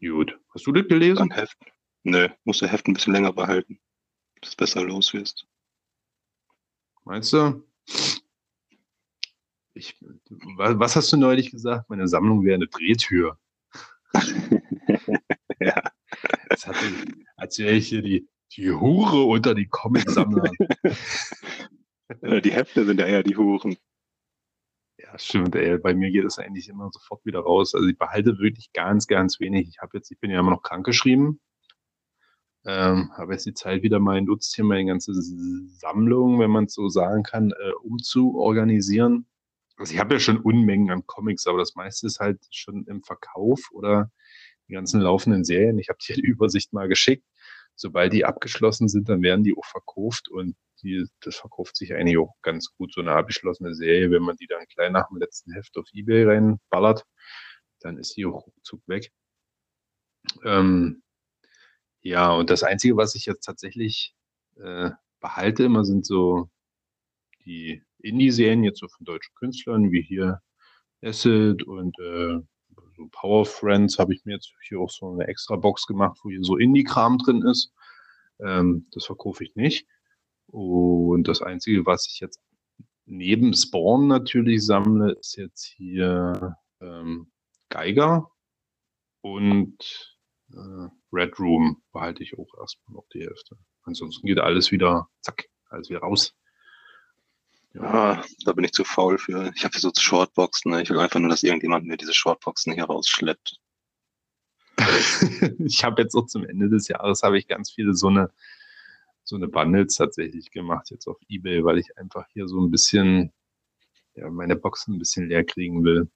Gut. 0.00 0.38
Hast 0.54 0.66
du 0.66 0.72
das 0.72 0.88
gelesen? 0.88 1.16
Dann 1.16 1.30
Heft. 1.30 1.58
Nö, 2.02 2.28
musst 2.44 2.62
du 2.62 2.66
Heft 2.66 2.88
ein 2.88 2.94
bisschen 2.94 3.12
länger 3.12 3.32
behalten, 3.32 3.78
dass 4.40 4.52
du 4.52 4.56
besser 4.56 4.82
los 4.82 5.12
wirst. 5.12 5.46
Meinst 7.04 7.32
du? 7.32 7.66
Ich, 9.74 9.96
was 10.56 10.96
hast 10.96 11.12
du 11.12 11.16
neulich 11.16 11.50
gesagt? 11.50 11.88
Meine 11.90 12.08
Sammlung 12.08 12.44
wäre 12.44 12.56
eine 12.56 12.66
Drehtür. 12.66 13.38
ja. 15.60 15.82
Das 16.48 16.66
hatte, 16.66 16.84
als 17.36 17.58
wäre 17.58 17.74
ich 17.74 17.88
hier 17.88 18.02
die, 18.02 18.28
die 18.56 18.72
Hure 18.72 19.22
unter 19.24 19.54
die 19.54 19.68
Comic-Sammlern. 19.68 20.50
die 22.44 22.52
Hefte 22.52 22.84
sind 22.84 23.00
ja 23.00 23.06
eher 23.06 23.22
die 23.22 23.36
Huren. 23.36 23.76
Ja, 24.98 25.18
stimmt, 25.18 25.54
ey. 25.54 25.78
Bei 25.78 25.94
mir 25.94 26.10
geht 26.10 26.24
es 26.24 26.38
eigentlich 26.38 26.68
immer 26.68 26.90
sofort 26.92 27.24
wieder 27.24 27.40
raus. 27.40 27.74
Also 27.74 27.88
ich 27.88 27.98
behalte 27.98 28.38
wirklich 28.38 28.72
ganz, 28.72 29.06
ganz 29.06 29.40
wenig. 29.40 29.68
Ich 29.68 29.78
habe 29.80 29.96
jetzt, 29.96 30.10
ich 30.10 30.18
bin 30.18 30.30
ja 30.30 30.40
immer 30.40 30.50
noch 30.50 30.62
krankgeschrieben. 30.62 31.40
Ähm, 32.66 33.10
habe 33.16 33.32
jetzt 33.32 33.46
die 33.46 33.54
Zeit 33.54 33.82
wieder 33.82 34.00
mal 34.00 34.20
nutzt, 34.20 34.54
hier 34.54 34.64
meine 34.64 34.84
ganze 34.84 35.12
Sammlung, 35.14 36.40
wenn 36.40 36.50
man 36.50 36.64
es 36.64 36.74
so 36.74 36.88
sagen 36.88 37.22
kann, 37.22 37.52
äh, 37.52 37.72
umzuorganisieren. 37.82 39.26
Also 39.78 39.94
ich 39.94 39.98
habe 39.98 40.14
ja 40.14 40.20
schon 40.20 40.38
Unmengen 40.38 40.90
an 40.90 41.06
Comics, 41.06 41.46
aber 41.46 41.56
das 41.56 41.74
meiste 41.74 42.06
ist 42.06 42.20
halt 42.20 42.46
schon 42.50 42.84
im 42.84 43.02
Verkauf 43.02 43.70
oder 43.72 44.10
die 44.68 44.74
ganzen 44.74 45.00
laufenden 45.00 45.42
Serien. 45.42 45.78
Ich 45.78 45.88
habe 45.88 45.98
dir 46.06 46.16
die 46.16 46.20
Übersicht 46.20 46.74
mal 46.74 46.86
geschickt. 46.86 47.24
Sobald 47.76 48.12
die 48.12 48.24
abgeschlossen 48.24 48.88
sind, 48.88 49.08
dann 49.08 49.22
werden 49.22 49.44
die 49.44 49.56
auch 49.56 49.64
verkauft 49.64 50.28
und 50.28 50.56
die, 50.82 51.06
das 51.20 51.36
verkauft 51.36 51.76
sich 51.76 51.94
eigentlich 51.94 52.18
auch 52.18 52.34
ganz 52.42 52.72
gut. 52.74 52.92
So 52.92 53.00
eine 53.00 53.12
abgeschlossene 53.12 53.74
Serie, 53.74 54.10
wenn 54.10 54.22
man 54.22 54.36
die 54.36 54.46
dann 54.46 54.66
klein 54.66 54.92
nach 54.92 55.08
dem 55.08 55.18
letzten 55.18 55.52
Heft 55.52 55.76
auf 55.76 55.86
Ebay 55.92 56.24
reinballert, 56.24 57.04
dann 57.80 57.98
ist 57.98 58.16
die 58.16 58.26
auch 58.26 58.46
ruckzuck 58.46 58.82
weg. 58.86 59.12
Ähm, 60.44 61.02
ja, 62.02 62.32
und 62.32 62.50
das 62.50 62.62
Einzige, 62.62 62.96
was 62.96 63.14
ich 63.14 63.26
jetzt 63.26 63.44
tatsächlich 63.44 64.14
äh, 64.56 64.90
behalte, 65.20 65.64
immer 65.64 65.84
sind 65.84 66.06
so 66.06 66.50
die 67.44 67.82
Indie-Serien 67.98 68.64
jetzt 68.64 68.80
so 68.80 68.88
von 68.88 69.04
deutschen 69.04 69.34
Künstlern, 69.34 69.92
wie 69.92 70.02
hier 70.02 70.40
Acid 71.02 71.62
und 71.64 71.98
äh, 71.98 72.40
Power 73.08 73.44
Friends 73.44 73.98
habe 73.98 74.14
ich 74.14 74.24
mir 74.24 74.34
jetzt 74.34 74.52
hier 74.68 74.80
auch 74.80 74.90
so 74.90 75.12
eine 75.12 75.28
extra 75.28 75.56
Box 75.56 75.86
gemacht, 75.86 76.18
wo 76.22 76.30
hier 76.30 76.42
so 76.42 76.56
Indie-Kram 76.56 77.18
drin 77.18 77.42
ist. 77.42 77.72
Ähm, 78.40 78.86
das 78.92 79.06
verkaufe 79.06 79.44
ich 79.44 79.54
nicht. 79.54 79.86
Und 80.46 81.28
das 81.28 81.42
Einzige, 81.42 81.86
was 81.86 82.06
ich 82.08 82.20
jetzt 82.20 82.40
neben 83.06 83.54
Spawn 83.54 84.06
natürlich 84.06 84.64
sammle, 84.64 85.12
ist 85.12 85.36
jetzt 85.36 85.64
hier 85.64 86.56
ähm, 86.80 87.30
Geiger 87.68 88.30
und 89.20 90.18
äh, 90.52 90.88
Red 91.12 91.38
Room 91.38 91.82
behalte 91.92 92.22
ich 92.22 92.38
auch 92.38 92.48
erstmal 92.58 92.94
noch 92.94 93.06
die 93.12 93.20
Hälfte. 93.20 93.56
Ansonsten 93.82 94.26
geht 94.26 94.38
alles 94.38 94.70
wieder, 94.72 95.08
zack, 95.20 95.48
alles 95.68 95.90
wieder 95.90 96.00
raus. 96.00 96.34
Ja, 97.72 98.24
da 98.44 98.52
bin 98.52 98.64
ich 98.64 98.72
zu 98.72 98.84
faul 98.84 99.18
für. 99.18 99.52
Ich 99.54 99.64
habe 99.64 99.72
hier 99.72 99.80
so 99.80 99.92
Shortboxen. 99.96 100.72
Ne? 100.72 100.82
Ich 100.82 100.90
will 100.90 100.98
einfach 100.98 101.20
nur, 101.20 101.30
dass 101.30 101.42
irgendjemand 101.42 101.86
mir 101.86 101.96
diese 101.96 102.14
Shortboxen 102.14 102.72
hier 102.72 102.84
rausschleppt. 102.84 103.60
ich 105.58 105.84
habe 105.84 106.02
jetzt 106.02 106.14
auch 106.14 106.26
zum 106.26 106.44
Ende 106.44 106.68
des 106.68 106.88
Jahres 106.88 107.22
habe 107.22 107.38
ich 107.38 107.46
ganz 107.46 107.70
viele 107.70 107.94
so 107.94 108.08
eine 108.08 108.30
so 109.22 109.36
eine 109.36 109.48
Bundles 109.48 109.94
tatsächlich 109.94 110.50
gemacht 110.50 110.90
jetzt 110.90 111.06
auf 111.06 111.18
eBay, 111.28 111.64
weil 111.64 111.78
ich 111.78 111.96
einfach 111.98 112.26
hier 112.32 112.48
so 112.48 112.60
ein 112.60 112.70
bisschen 112.70 113.32
ja, 114.14 114.28
meine 114.30 114.56
Boxen 114.56 114.94
ein 114.94 114.98
bisschen 114.98 115.28
leer 115.28 115.44
kriegen 115.44 115.84
will 115.84 116.10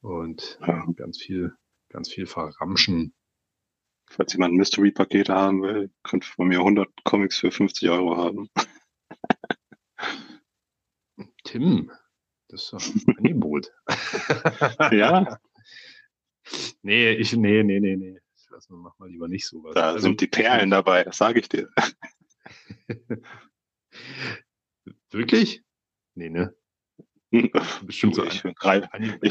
und 0.00 0.58
ja. 0.66 0.84
ganz 0.96 1.20
viel 1.20 1.54
ganz 1.90 2.12
viel 2.12 2.26
verramschen. 2.26 3.14
Falls 4.08 4.32
jemand 4.32 4.54
Mystery-Pakete 4.54 5.34
haben 5.34 5.62
will, 5.62 5.90
könnte 6.02 6.26
von 6.26 6.48
mir 6.48 6.58
100 6.58 6.88
Comics 7.04 7.38
für 7.38 7.50
50 7.50 7.90
Euro 7.90 8.16
haben. 8.16 8.48
Tim, 11.46 11.90
das 12.48 12.64
ist 12.64 12.72
doch 12.72 12.82
ein 12.82 13.16
Angebot. 13.18 13.72
ja. 14.92 15.38
Nee, 16.82 17.12
ich, 17.12 17.32
nee, 17.34 17.62
nee, 17.62 17.80
nee, 17.80 17.96
nee. 17.96 18.18
Ich 18.36 18.46
lass 18.50 18.68
mal, 18.68 18.78
mach 18.78 18.98
mal 18.98 19.08
lieber 19.08 19.28
nicht 19.28 19.46
sowas. 19.46 19.74
Da 19.74 19.92
also, 19.92 20.00
sind 20.00 20.20
die 20.20 20.26
Perlen 20.26 20.70
dabei, 20.70 21.04
das 21.04 21.18
sage 21.18 21.40
ich 21.40 21.48
dir. 21.48 21.68
Wirklich? 25.10 25.64
Nee, 26.14 26.28
ne? 26.28 26.54
Bestimmt 27.82 28.14
so. 28.14 28.24
Ich 28.24 28.42
greife 28.42 28.88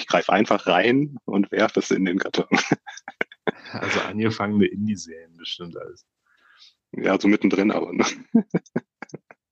greif 0.07 0.29
einfach 0.29 0.67
rein 0.67 1.17
und 1.25 1.51
werfe 1.51 1.79
es 1.79 1.91
in 1.91 2.05
den 2.05 2.19
Karton. 2.19 2.47
Also 3.71 3.99
angefangene 4.01 4.65
Indie-Serien 4.65 5.37
bestimmt 5.37 5.77
alles. 5.77 6.05
Ja, 6.91 7.19
so 7.19 7.27
mittendrin 7.27 7.71
aber. 7.71 7.93
Ne? 7.93 8.05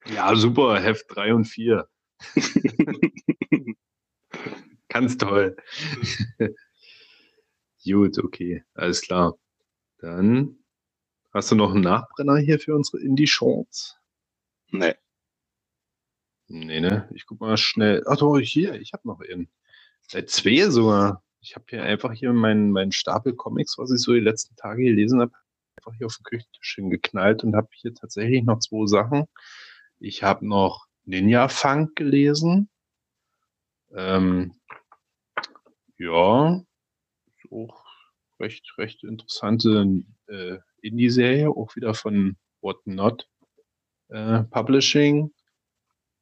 Ja, 0.05 0.35
super, 0.35 0.81
Heft 0.81 1.05
3 1.09 1.33
und 1.33 1.45
4. 1.45 1.87
Ganz 4.89 5.17
toll. 5.17 5.55
Gut, 7.83 8.17
okay, 8.19 8.63
alles 8.75 9.01
klar. 9.01 9.37
Dann 9.97 10.57
hast 11.33 11.51
du 11.51 11.55
noch 11.55 11.71
einen 11.71 11.81
Nachbrenner 11.81 12.37
hier 12.37 12.59
für 12.59 12.75
unsere 12.75 13.01
Indie-Shorts? 13.01 13.97
Nee. 14.71 14.95
Nee, 16.47 16.79
ne? 16.81 17.09
Ich 17.13 17.25
guck 17.25 17.39
mal 17.39 17.57
schnell. 17.57 18.03
Ach 18.07 18.17
doch, 18.17 18.37
hier, 18.39 18.75
ich 18.75 18.93
habe 18.93 19.07
noch 19.07 19.19
einen. 19.21 19.49
Seit 20.07 20.29
zwei 20.29 20.69
sogar. 20.69 21.23
Ich 21.41 21.55
habe 21.55 21.65
hier 21.69 21.83
einfach 21.83 22.13
hier 22.13 22.31
meinen, 22.31 22.71
meinen 22.71 22.91
Stapel 22.91 23.33
Comics, 23.33 23.77
was 23.77 23.91
ich 23.91 23.99
so 23.99 24.13
die 24.13 24.19
letzten 24.19 24.55
Tage 24.55 24.83
gelesen 24.83 25.19
habe, 25.19 25.33
einfach 25.77 25.93
hier 25.97 26.05
auf 26.05 26.15
den 26.17 26.23
Küchentisch 26.23 26.75
hingeknallt 26.75 27.43
und 27.43 27.55
habe 27.55 27.67
hier 27.71 27.93
tatsächlich 27.93 28.43
noch 28.43 28.59
zwei 28.59 28.85
Sachen. 28.87 29.25
Ich 29.99 30.23
habe 30.23 30.47
noch 30.47 30.85
Ninja 31.05 31.47
Funk 31.49 31.95
gelesen. 31.95 32.69
Ähm, 33.95 34.55
ja, 35.97 36.63
auch 37.51 37.85
recht, 38.39 38.73
recht 38.77 39.03
interessante 39.03 40.03
äh, 40.27 40.57
Indie-Serie, 40.81 41.49
auch 41.49 41.75
wieder 41.75 41.93
von 41.93 42.37
What 42.61 42.85
Not 42.85 43.29
äh, 44.09 44.43
Publishing. 44.43 45.33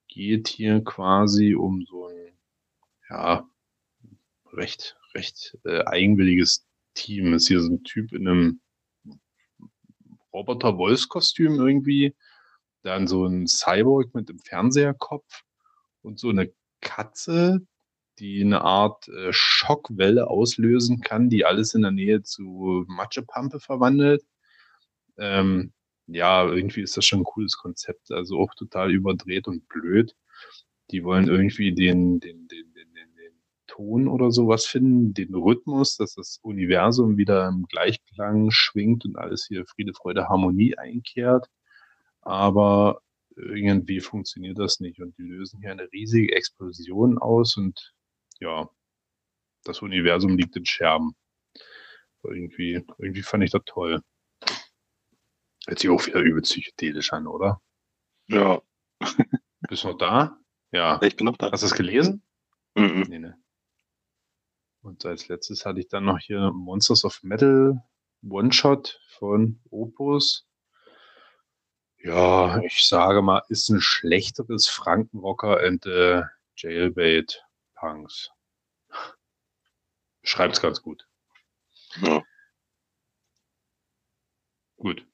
Geht 0.07 0.49
hier 0.49 0.83
quasi 0.83 1.55
um 1.55 1.85
so 1.85 2.07
ein, 2.07 2.37
ja, 3.09 3.49
recht, 4.51 4.97
recht 5.13 5.57
äh, 5.63 5.83
eigenwilliges 5.85 6.67
Team. 6.93 7.33
Ist 7.33 7.47
hier 7.47 7.61
so 7.61 7.71
ein 7.71 7.83
Typ 7.83 8.11
in 8.11 8.27
einem 8.27 8.61
Roboter-Wolfskostüm 10.33 11.55
irgendwie, 11.55 12.15
dann 12.83 13.07
so 13.07 13.25
ein 13.25 13.47
Cyborg 13.47 14.13
mit 14.15 14.29
dem 14.29 14.39
Fernseherkopf 14.39 15.43
und 16.01 16.19
so 16.19 16.29
eine 16.29 16.51
Katze, 16.81 17.61
die 18.19 18.41
eine 18.41 18.61
Art 18.61 19.07
äh, 19.07 19.31
Schockwelle 19.31 20.27
auslösen 20.27 21.01
kann, 21.01 21.29
die 21.29 21.45
alles 21.45 21.73
in 21.73 21.83
der 21.83 21.91
Nähe 21.91 22.23
zu 22.23 22.85
Matschepampe 22.87 23.59
verwandelt. 23.59 24.23
Ähm, 25.17 25.73
ja, 26.07 26.47
irgendwie 26.47 26.81
ist 26.81 26.97
das 26.97 27.05
schon 27.05 27.21
ein 27.21 27.25
cooles 27.25 27.57
Konzept, 27.57 28.11
also 28.11 28.39
auch 28.39 28.53
total 28.55 28.91
überdreht 28.91 29.47
und 29.47 29.67
blöd. 29.69 30.15
Die 30.91 31.03
wollen 31.03 31.27
irgendwie 31.27 31.73
den, 31.73 32.19
den, 32.19 32.47
den, 32.47 32.73
den, 32.73 32.93
den, 32.93 33.15
den 33.15 33.33
Ton 33.67 34.07
oder 34.07 34.31
sowas 34.31 34.65
finden, 34.65 35.13
den 35.13 35.33
Rhythmus, 35.33 35.97
dass 35.97 36.15
das 36.15 36.39
Universum 36.41 37.17
wieder 37.17 37.47
im 37.47 37.65
Gleichklang 37.67 38.51
schwingt 38.51 39.05
und 39.05 39.17
alles 39.17 39.45
hier 39.47 39.65
Friede, 39.65 39.93
Freude, 39.93 40.27
Harmonie 40.27 40.77
einkehrt 40.77 41.47
aber 42.21 43.01
irgendwie 43.35 43.99
funktioniert 43.99 44.59
das 44.59 44.79
nicht 44.79 45.01
und 45.01 45.17
die 45.17 45.23
lösen 45.23 45.59
hier 45.61 45.71
eine 45.71 45.91
riesige 45.91 46.35
Explosion 46.35 47.17
aus 47.17 47.57
und 47.57 47.93
ja, 48.39 48.69
das 49.63 49.81
Universum 49.81 50.37
liegt 50.37 50.55
in 50.55 50.65
Scherben. 50.65 51.15
Irgendwie, 52.23 52.85
irgendwie 52.97 53.23
fand 53.23 53.43
ich 53.43 53.51
das 53.51 53.61
toll. 53.65 54.01
Hört 55.67 55.79
sich 55.79 55.89
auch 55.89 56.05
wieder 56.05 56.19
übel 56.19 56.41
psychedelisch 56.41 57.13
an, 57.13 57.27
oder? 57.27 57.61
Ja. 58.27 58.61
Bist 59.69 59.83
du 59.83 59.89
noch 59.89 59.97
da? 59.97 60.39
Ja. 60.71 61.01
Ich 61.01 61.15
bin 61.15 61.25
noch 61.25 61.37
da. 61.37 61.51
Hast 61.51 61.61
du 61.61 61.67
es 61.67 61.73
gelesen? 61.73 62.23
Mhm. 62.75 63.05
Nee, 63.09 63.19
ne. 63.19 63.37
Und 64.81 65.05
als 65.05 65.27
letztes 65.27 65.65
hatte 65.65 65.79
ich 65.79 65.87
dann 65.87 66.05
noch 66.05 66.17
hier 66.17 66.51
Monsters 66.51 67.05
of 67.05 67.21
Metal 67.21 67.83
One-Shot 68.23 68.99
von 69.17 69.59
Opus. 69.69 70.47
Ja, 72.03 72.59
ich 72.63 72.85
sage 72.87 73.21
mal, 73.21 73.43
ist 73.49 73.69
ein 73.69 73.79
schlechteres 73.79 74.67
Frankenrocker 74.67 75.59
and 75.59 75.85
äh, 75.85 76.23
Jailbait 76.55 77.43
Punks. 77.75 78.31
Schreibt's 80.23 80.61
ganz 80.61 80.81
gut. 80.81 81.07
Ja. 82.01 82.23
Gut, 84.77 85.05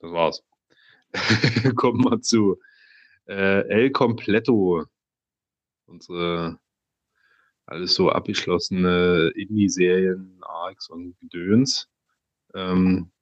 das 0.00 0.12
war's. 0.12 0.44
Kommen 1.76 2.04
wir 2.04 2.22
zu 2.22 2.58
äh, 3.26 3.68
El 3.68 3.90
Completo. 3.90 4.86
Unsere 5.86 6.58
alles 7.66 7.94
so 7.94 8.10
abgeschlossene 8.10 9.30
Indie-Serien, 9.36 10.38
Arcs 10.42 10.88
und 10.88 11.18
Gedöns. 11.20 11.88
Ähm, 12.54 13.12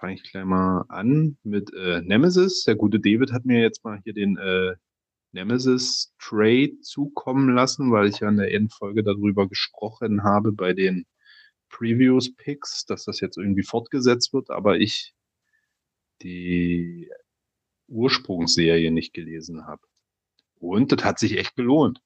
Fange 0.00 0.14
ich 0.14 0.22
gleich 0.22 0.46
mal 0.46 0.86
an 0.88 1.36
mit 1.42 1.74
äh, 1.74 2.00
Nemesis. 2.00 2.64
Der 2.64 2.74
gute 2.74 3.00
David 3.00 3.32
hat 3.32 3.44
mir 3.44 3.60
jetzt 3.60 3.84
mal 3.84 4.00
hier 4.02 4.14
den 4.14 4.38
äh, 4.38 4.74
Nemesis 5.32 6.14
Trade 6.18 6.80
zukommen 6.80 7.54
lassen, 7.54 7.92
weil 7.92 8.08
ich 8.08 8.20
ja 8.20 8.30
in 8.30 8.38
der 8.38 8.54
Endfolge 8.54 9.02
darüber 9.02 9.46
gesprochen 9.46 10.24
habe 10.24 10.52
bei 10.52 10.72
den 10.72 11.04
Previews 11.68 12.34
Picks, 12.34 12.86
dass 12.86 13.04
das 13.04 13.20
jetzt 13.20 13.36
irgendwie 13.36 13.62
fortgesetzt 13.62 14.32
wird, 14.32 14.48
aber 14.48 14.78
ich 14.78 15.12
die 16.22 17.10
Ursprungsserie 17.88 18.90
nicht 18.90 19.12
gelesen 19.12 19.66
habe. 19.66 19.82
Und 20.54 20.92
das 20.92 21.04
hat 21.04 21.18
sich 21.18 21.36
echt 21.36 21.56
gelohnt. 21.56 22.00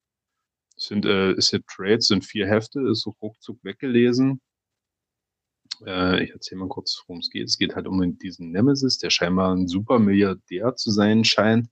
Es 0.77 0.87
sind, 0.87 1.07
äh, 1.07 1.33
ist 1.35 1.53
ja 1.53 1.61
Trades, 1.69 2.09
sind 2.09 2.25
vier 2.25 2.49
Hefte, 2.49 2.81
ist 2.91 3.03
so 3.03 3.11
ruckzuck 3.23 3.63
weggelesen. 3.63 4.41
Äh, 5.87 6.25
ich 6.25 6.31
erzähle 6.31 6.61
mal 6.61 6.69
kurz, 6.69 7.03
worum 7.07 7.21
es 7.21 7.31
geht. 7.31 7.47
Es 7.49 7.59
geht 7.59 7.75
halt 7.77 7.87
um 7.87 8.19
diesen 8.19 8.51
Nemesis, 8.51 8.99
der 8.99 9.11
scheinbar 9.11 9.55
ein 9.55 9.69
super 9.69 9.99
Milliardär 9.99 10.77
zu 10.77 10.91
sein 10.91 11.25
scheint, 11.25 11.69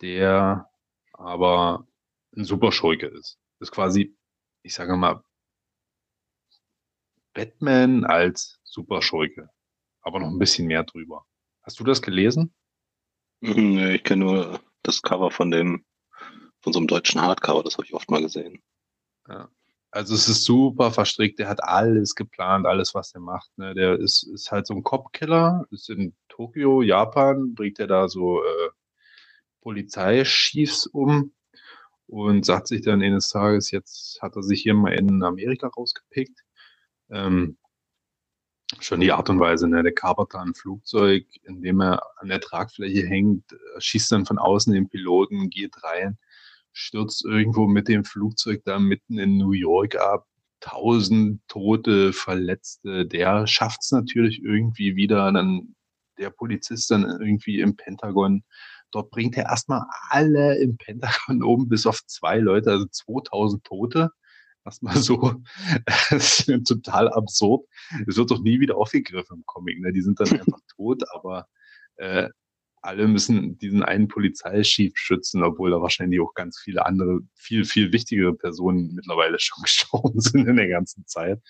der 0.00 0.70
aber 1.12 1.86
ein 2.36 2.44
super 2.44 2.72
Schurke 2.72 3.06
ist. 3.06 3.38
Das 3.58 3.68
ist 3.68 3.74
quasi, 3.74 4.16
ich 4.62 4.74
sage 4.74 4.96
mal, 4.96 5.22
Batman 7.34 8.04
als 8.04 8.60
super 8.64 9.02
Schurke. 9.02 9.50
Aber 10.02 10.20
noch 10.20 10.28
ein 10.28 10.38
bisschen 10.38 10.66
mehr 10.66 10.84
drüber. 10.84 11.26
Hast 11.62 11.78
du 11.80 11.84
das 11.84 12.02
gelesen? 12.02 12.54
Nee, 13.40 13.94
ich 13.94 14.02
kenne 14.02 14.24
nur 14.24 14.60
das 14.82 15.00
Cover 15.00 15.30
von 15.30 15.52
dem, 15.52 15.84
von 16.60 16.72
so 16.72 16.80
einem 16.80 16.88
deutschen 16.88 17.20
Hardcover, 17.20 17.62
das 17.62 17.74
habe 17.74 17.86
ich 17.86 17.94
oft 17.94 18.10
mal 18.10 18.20
gesehen. 18.20 18.60
Ja. 19.28 19.48
Also 19.90 20.14
es 20.14 20.28
ist 20.28 20.44
super 20.44 20.90
verstrickt, 20.92 21.38
der 21.38 21.48
hat 21.48 21.62
alles 21.64 22.14
geplant, 22.14 22.66
alles, 22.66 22.94
was 22.94 23.14
er 23.14 23.20
macht. 23.20 23.50
Ne? 23.56 23.74
Der 23.74 23.98
ist, 23.98 24.22
ist 24.22 24.52
halt 24.52 24.66
so 24.66 24.74
ein 24.74 24.82
Cop-Killer, 24.82 25.66
ist 25.70 25.88
in 25.88 26.14
Tokio, 26.28 26.82
Japan, 26.82 27.54
bringt 27.54 27.78
er 27.78 27.86
da 27.86 28.08
so 28.08 28.42
äh, 28.42 28.70
Polizeichiefs 29.62 30.86
um 30.86 31.32
und 32.06 32.44
sagt 32.44 32.68
sich 32.68 32.82
dann 32.82 33.02
eines 33.02 33.28
Tages, 33.30 33.70
jetzt 33.70 34.20
hat 34.22 34.36
er 34.36 34.42
sich 34.42 34.62
hier 34.62 34.74
mal 34.74 34.92
in 34.92 35.22
Amerika 35.22 35.68
rausgepickt. 35.68 36.44
Ähm, 37.10 37.56
schon 38.80 39.00
die 39.00 39.12
Art 39.12 39.30
und 39.30 39.40
Weise, 39.40 39.68
ne? 39.68 39.82
der 39.82 39.94
kapert 39.94 40.34
da 40.34 40.42
ein 40.42 40.54
Flugzeug, 40.54 41.26
indem 41.44 41.80
er 41.80 42.02
an 42.16 42.28
der 42.28 42.40
Tragfläche 42.40 43.06
hängt, 43.06 43.44
schießt 43.78 44.12
dann 44.12 44.26
von 44.26 44.38
außen 44.38 44.72
den 44.74 44.88
Piloten, 44.88 45.48
geht 45.48 45.82
rein, 45.82 46.18
stürzt 46.72 47.24
irgendwo 47.24 47.66
mit 47.66 47.88
dem 47.88 48.04
Flugzeug 48.04 48.62
da 48.64 48.78
mitten 48.78 49.18
in 49.18 49.36
New 49.36 49.52
York 49.52 49.96
ab, 49.96 50.26
tausend 50.60 51.40
Tote, 51.48 52.12
Verletzte, 52.12 53.06
der 53.06 53.46
schafft 53.46 53.80
es 53.82 53.90
natürlich 53.90 54.42
irgendwie 54.42 54.96
wieder, 54.96 55.30
dann 55.32 55.74
der 56.18 56.30
Polizist 56.30 56.90
dann 56.90 57.04
irgendwie 57.04 57.60
im 57.60 57.76
Pentagon, 57.76 58.42
dort 58.90 59.10
bringt 59.10 59.36
er 59.36 59.44
erstmal 59.44 59.84
alle 60.10 60.58
im 60.58 60.76
Pentagon 60.76 61.42
oben 61.42 61.68
bis 61.68 61.86
auf 61.86 62.04
zwei 62.06 62.38
Leute, 62.38 62.70
also 62.72 62.86
2000 62.86 63.64
Tote 63.64 64.10
erstmal 64.68 64.98
so 64.98 65.34
total 66.66 67.08
absurd. 67.10 67.66
Es 68.06 68.16
wird 68.16 68.30
doch 68.30 68.40
nie 68.40 68.60
wieder 68.60 68.76
aufgegriffen 68.76 69.38
im 69.38 69.46
Comic. 69.46 69.80
Ne? 69.80 69.92
Die 69.92 70.02
sind 70.02 70.20
dann 70.20 70.28
einfach 70.40 70.60
tot, 70.76 71.02
aber 71.14 71.48
äh, 71.96 72.28
alle 72.82 73.08
müssen 73.08 73.58
diesen 73.58 73.82
einen 73.82 74.08
Polizeichef 74.08 74.92
schützen, 74.96 75.42
obwohl 75.42 75.70
da 75.70 75.80
wahrscheinlich 75.80 76.20
auch 76.20 76.34
ganz 76.34 76.58
viele 76.58 76.86
andere, 76.86 77.20
viel, 77.34 77.64
viel 77.64 77.92
wichtigere 77.92 78.34
Personen 78.34 78.94
mittlerweile 78.94 79.38
schon 79.40 79.62
gestorben 79.62 80.20
sind 80.20 80.46
in 80.46 80.56
der 80.56 80.68
ganzen 80.68 81.06
Zeit. 81.06 81.40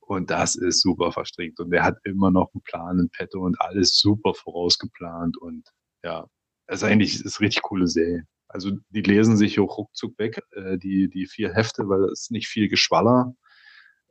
Und 0.00 0.30
das 0.30 0.54
ist 0.54 0.80
super 0.80 1.12
verstrickt. 1.12 1.60
Und 1.60 1.70
der 1.70 1.84
hat 1.84 1.98
immer 2.04 2.30
noch 2.30 2.50
einen 2.54 2.62
Plan 2.62 2.98
in 2.98 3.10
petto 3.10 3.40
und 3.40 3.60
alles 3.60 3.98
super 3.98 4.32
vorausgeplant. 4.34 5.36
Und 5.36 5.68
ja, 6.02 6.26
es 6.66 6.78
ist 6.78 6.84
eigentlich 6.84 7.24
ist 7.24 7.40
richtig 7.40 7.62
coole 7.62 7.86
Serie. 7.86 8.24
Also 8.48 8.72
die 8.88 9.02
lesen 9.02 9.36
sich 9.36 9.60
auch 9.60 9.76
ruckzuck 9.76 10.18
weg, 10.18 10.40
äh, 10.52 10.78
die, 10.78 11.10
die 11.10 11.26
vier 11.26 11.52
Hefte, 11.52 11.88
weil 11.88 12.04
es 12.04 12.30
nicht 12.30 12.48
viel 12.48 12.68
Geschwaller. 12.68 13.34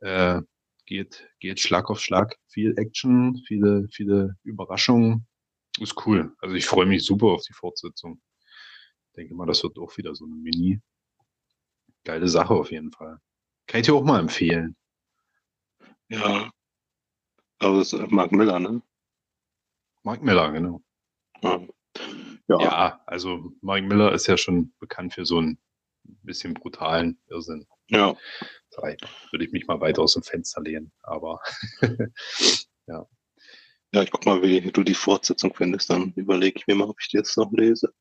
Äh, 0.00 0.42
geht, 0.86 1.28
geht 1.40 1.60
Schlag 1.60 1.90
auf 1.90 2.00
Schlag, 2.00 2.36
viel 2.48 2.78
Action, 2.78 3.42
viele, 3.46 3.88
viele 3.92 4.36
Überraschungen. 4.42 5.26
Ist 5.80 6.06
cool. 6.06 6.34
Also 6.40 6.54
ich 6.54 6.66
freue 6.66 6.86
mich 6.86 7.04
super 7.04 7.26
auf 7.28 7.42
die 7.42 7.52
Fortsetzung. 7.52 8.20
Denke 9.16 9.34
mal, 9.34 9.46
das 9.46 9.62
wird 9.62 9.78
auch 9.78 9.96
wieder 9.96 10.14
so 10.14 10.24
eine 10.24 10.34
Mini. 10.34 10.80
Geile 12.04 12.28
Sache 12.28 12.54
auf 12.54 12.70
jeden 12.70 12.92
Fall. 12.92 13.18
Kann 13.66 13.80
ich 13.80 13.86
dir 13.86 13.94
auch 13.94 14.04
mal 14.04 14.20
empfehlen. 14.20 14.76
Ja. 16.08 16.50
Aber 17.58 17.78
das 17.78 17.92
ist 17.92 18.10
Mark 18.10 18.32
Miller, 18.32 18.58
ne? 18.58 18.82
Mark 20.02 20.22
Miller, 20.22 20.50
genau. 20.52 20.82
Ja. 21.42 21.60
Ja. 22.48 22.60
ja, 22.60 23.02
also 23.04 23.52
Mike 23.60 23.86
Miller 23.86 24.12
ist 24.12 24.26
ja 24.26 24.38
schon 24.38 24.72
bekannt 24.78 25.12
für 25.12 25.26
so 25.26 25.38
einen 25.38 25.58
bisschen 26.22 26.54
brutalen 26.54 27.20
Irrsinn. 27.28 27.66
Ja. 27.88 28.16
Da 28.70 28.82
würde 29.30 29.44
ich 29.44 29.52
mich 29.52 29.66
mal 29.66 29.80
weiter 29.80 30.02
aus 30.02 30.14
dem 30.14 30.22
Fenster 30.22 30.62
lehnen, 30.62 30.92
aber 31.02 31.40
ja. 32.86 33.06
Ja, 33.92 34.02
ich 34.02 34.10
guck 34.10 34.26
mal, 34.26 34.42
wie 34.42 34.60
du 34.60 34.82
die 34.82 34.94
Fortsetzung 34.94 35.54
findest, 35.54 35.90
dann 35.90 36.12
überlege 36.14 36.58
ich 36.58 36.66
mir 36.66 36.74
mal, 36.74 36.88
ob 36.88 37.00
ich 37.00 37.08
die 37.08 37.16
jetzt 37.16 37.36
noch 37.36 37.50
lese. 37.52 37.92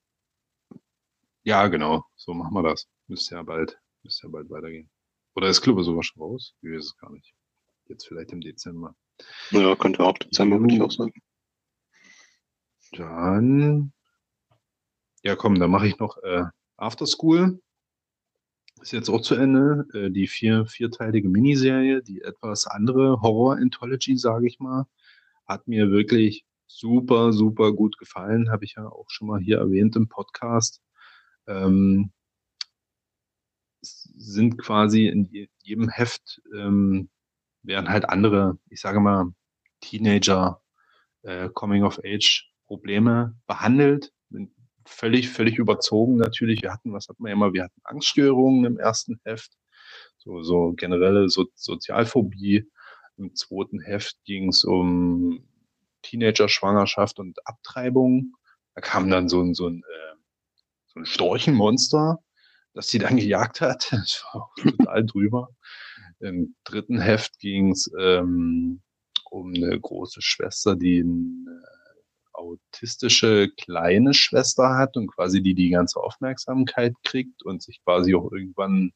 Ja, 1.44 1.68
genau, 1.68 2.04
so 2.16 2.34
machen 2.34 2.54
wir 2.54 2.64
das. 2.64 2.88
Müsste 3.08 3.36
ja 3.36 3.44
bald, 3.44 3.80
müsste 4.04 4.28
ja 4.28 4.32
bald 4.32 4.50
weitergehen. 4.50 4.90
Oder 5.36 5.48
ist 5.48 5.62
Club 5.62 5.82
sowas 5.84 6.08
schon 6.08 6.22
raus? 6.22 6.56
Ich 6.62 6.70
weiß 6.70 6.86
es 6.86 6.98
gar 6.98 7.12
nicht. 7.12 7.34
Jetzt 7.88 8.06
vielleicht 8.06 8.32
im 8.34 8.42
Dezember. 8.42 8.96
Ja, 9.52 9.76
könnte 9.76 10.04
auch 10.04 10.18
Dezember, 10.18 10.60
würde 10.60 10.76
ich 10.76 10.82
auch 10.82 10.92
sagen. 10.92 11.14
Dann 12.92 13.94
ja, 15.28 15.36
komm, 15.36 15.60
dann 15.60 15.72
mache 15.72 15.88
ich 15.88 16.00
noch 16.00 16.18
äh, 16.24 16.46
After 16.78 17.06
School. 17.06 17.60
Ist 18.82 18.94
jetzt 18.94 19.10
auch 19.10 19.22
zu 19.22 19.36
Ende. 19.36 19.86
Äh, 19.94 20.10
die 20.10 20.28
vier, 20.28 20.66
vierteilige 20.68 21.28
Miniserie, 21.28 22.02
die 22.02 22.22
etwas 22.22 22.66
andere 22.66 23.22
Horror-Anthology, 23.22 24.18
sage 24.18 24.48
ich 24.48 24.60
mal, 24.60 24.86
hat 25.48 25.68
mir 25.68 25.92
wirklich 25.92 26.46
super, 26.68 27.34
super 27.34 27.74
gut 27.74 27.98
gefallen. 27.98 28.52
Habe 28.52 28.66
ich 28.66 28.76
ja 28.76 28.86
auch 28.88 29.06
schon 29.10 29.28
mal 29.28 29.40
hier 29.40 29.58
erwähnt 29.60 29.96
im 29.96 30.10
Podcast. 30.10 30.82
Ähm, 31.48 32.12
sind 33.82 34.58
quasi 34.58 35.08
in 35.08 35.26
jedem 35.62 35.90
Heft 35.90 36.42
ähm, 36.56 37.10
werden 37.64 37.90
halt 37.90 38.10
andere, 38.10 38.58
ich 38.70 38.82
sage 38.82 39.00
mal, 39.00 39.32
Teenager, 39.82 40.62
äh, 41.24 41.50
Coming 41.50 41.84
of 41.84 42.00
Age 42.04 42.52
Probleme 42.66 43.38
behandelt 43.46 44.12
völlig, 44.88 45.30
völlig 45.30 45.58
überzogen 45.58 46.16
natürlich. 46.18 46.62
Wir 46.62 46.72
hatten, 46.74 46.94
was 46.94 47.08
hatten 47.10 47.24
wir 47.24 47.32
immer? 47.32 47.54
Wir 47.54 47.66
hatten 47.66 47.82
Angststörungen 47.84 48.66
im 48.66 48.80
ersten 48.80 49.20
Heft, 49.24 49.54
so, 50.18 50.42
so 50.44 50.74
generelle 50.74 51.30
so 51.30 51.46
Sozialphobie. 51.56 52.70
Im 53.18 53.36
zweiten 53.36 53.80
Heft 53.82 54.24
ging 54.26 54.50
es 54.50 54.64
um 54.64 55.48
Teenager-Schwangerschaft 56.04 57.20
und 57.20 57.46
Abtreibung. 57.46 58.34
Da 58.76 58.82
kam 58.82 59.10
dann 59.10 59.28
so 59.28 59.42
ein, 59.42 59.54
so 59.54 59.68
ein, 59.68 59.84
äh, 59.84 60.16
so 60.88 61.00
ein 61.00 61.06
Storchenmonster, 61.06 62.20
das 62.74 62.90
sie 62.90 63.00
dann 63.00 63.18
gejagt 63.18 63.62
hat. 63.62 63.92
Das 63.92 64.24
war 64.26 64.44
auch 64.44 64.56
total 64.56 65.06
drüber. 65.06 65.50
Im 66.20 66.56
dritten 66.64 67.00
Heft 67.00 67.40
ging 67.40 67.72
es 67.72 67.92
ähm, 68.00 68.82
um 69.30 69.54
eine 69.54 69.80
große 69.80 70.22
Schwester, 70.22 70.76
die 70.76 71.00
ein 71.00 71.46
äh, 71.48 71.78
autistische 72.34 73.50
kleine 73.58 74.14
Schwester 74.14 74.78
hat 74.78 74.96
und 74.96 75.08
quasi 75.08 75.42
die 75.42 75.56
die 75.56 75.70
ganze 75.70 76.00
Aufmerksamkeit 76.00 76.94
kriegt 77.04 77.44
und 77.44 77.64
sich 77.64 77.82
quasi 77.84 78.14
auch 78.14 78.32
irgendwann 78.32 78.92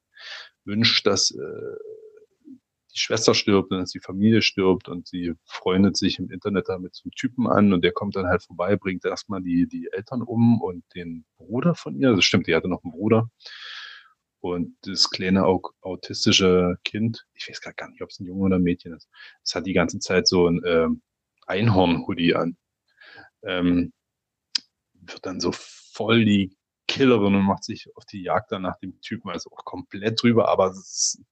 wünscht, 0.63 1.07
dass 1.07 1.31
äh, 1.31 1.75
die 2.91 2.99
Schwester 2.99 3.33
stirbt 3.33 3.71
und 3.71 3.79
dass 3.79 3.91
die 3.91 3.99
Familie 3.99 4.41
stirbt 4.41 4.87
und 4.89 5.07
sie 5.07 5.33
freundet 5.45 5.97
sich 5.97 6.19
im 6.19 6.29
Internet 6.29 6.69
da 6.69 6.77
mit 6.77 6.95
so 6.95 7.03
einem 7.05 7.11
Typen 7.11 7.47
an 7.47 7.73
und 7.73 7.83
der 7.83 7.91
kommt 7.91 8.15
dann 8.15 8.27
halt 8.27 8.43
vorbei, 8.43 8.75
bringt 8.75 9.05
erstmal 9.05 9.41
die, 9.41 9.67
die 9.67 9.89
Eltern 9.91 10.21
um 10.21 10.61
und 10.61 10.83
den 10.95 11.25
Bruder 11.37 11.75
von 11.75 11.95
ihr. 11.95 12.15
Das 12.15 12.25
stimmt, 12.25 12.47
die 12.47 12.55
hatte 12.55 12.67
noch 12.67 12.83
einen 12.83 12.93
Bruder. 12.93 13.29
Und 14.41 14.75
das 14.83 15.09
kleine 15.11 15.45
au 15.45 15.61
autistische 15.81 16.77
Kind, 16.83 17.27
ich 17.35 17.47
weiß 17.47 17.61
gar 17.61 17.89
nicht, 17.89 18.01
ob 18.01 18.09
es 18.09 18.19
ein 18.19 18.25
Junge 18.25 18.45
oder 18.45 18.55
ein 18.55 18.63
Mädchen 18.63 18.93
ist, 18.93 19.07
es 19.43 19.53
hat 19.53 19.67
die 19.67 19.73
ganze 19.73 19.99
Zeit 19.99 20.27
so 20.27 20.47
ein 20.47 20.61
ähm, 20.65 21.01
Einhorn-Hoodie 21.45 22.35
an. 22.35 22.57
Ähm, 23.43 23.93
wird 24.93 25.25
dann 25.25 25.39
so 25.39 25.51
voll 25.53 26.25
die 26.25 26.55
Killerin 26.87 27.35
und 27.35 27.43
macht 27.43 27.63
sich 27.63 27.87
auf 27.95 28.05
die 28.05 28.23
Jagd 28.23 28.51
dann 28.51 28.63
nach 28.63 28.77
dem 28.79 28.99
Typen, 29.01 29.29
also 29.29 29.49
auch 29.51 29.63
komplett 29.63 30.21
drüber, 30.21 30.49
aber 30.49 30.71
es 30.71 30.77
ist, 30.77 31.23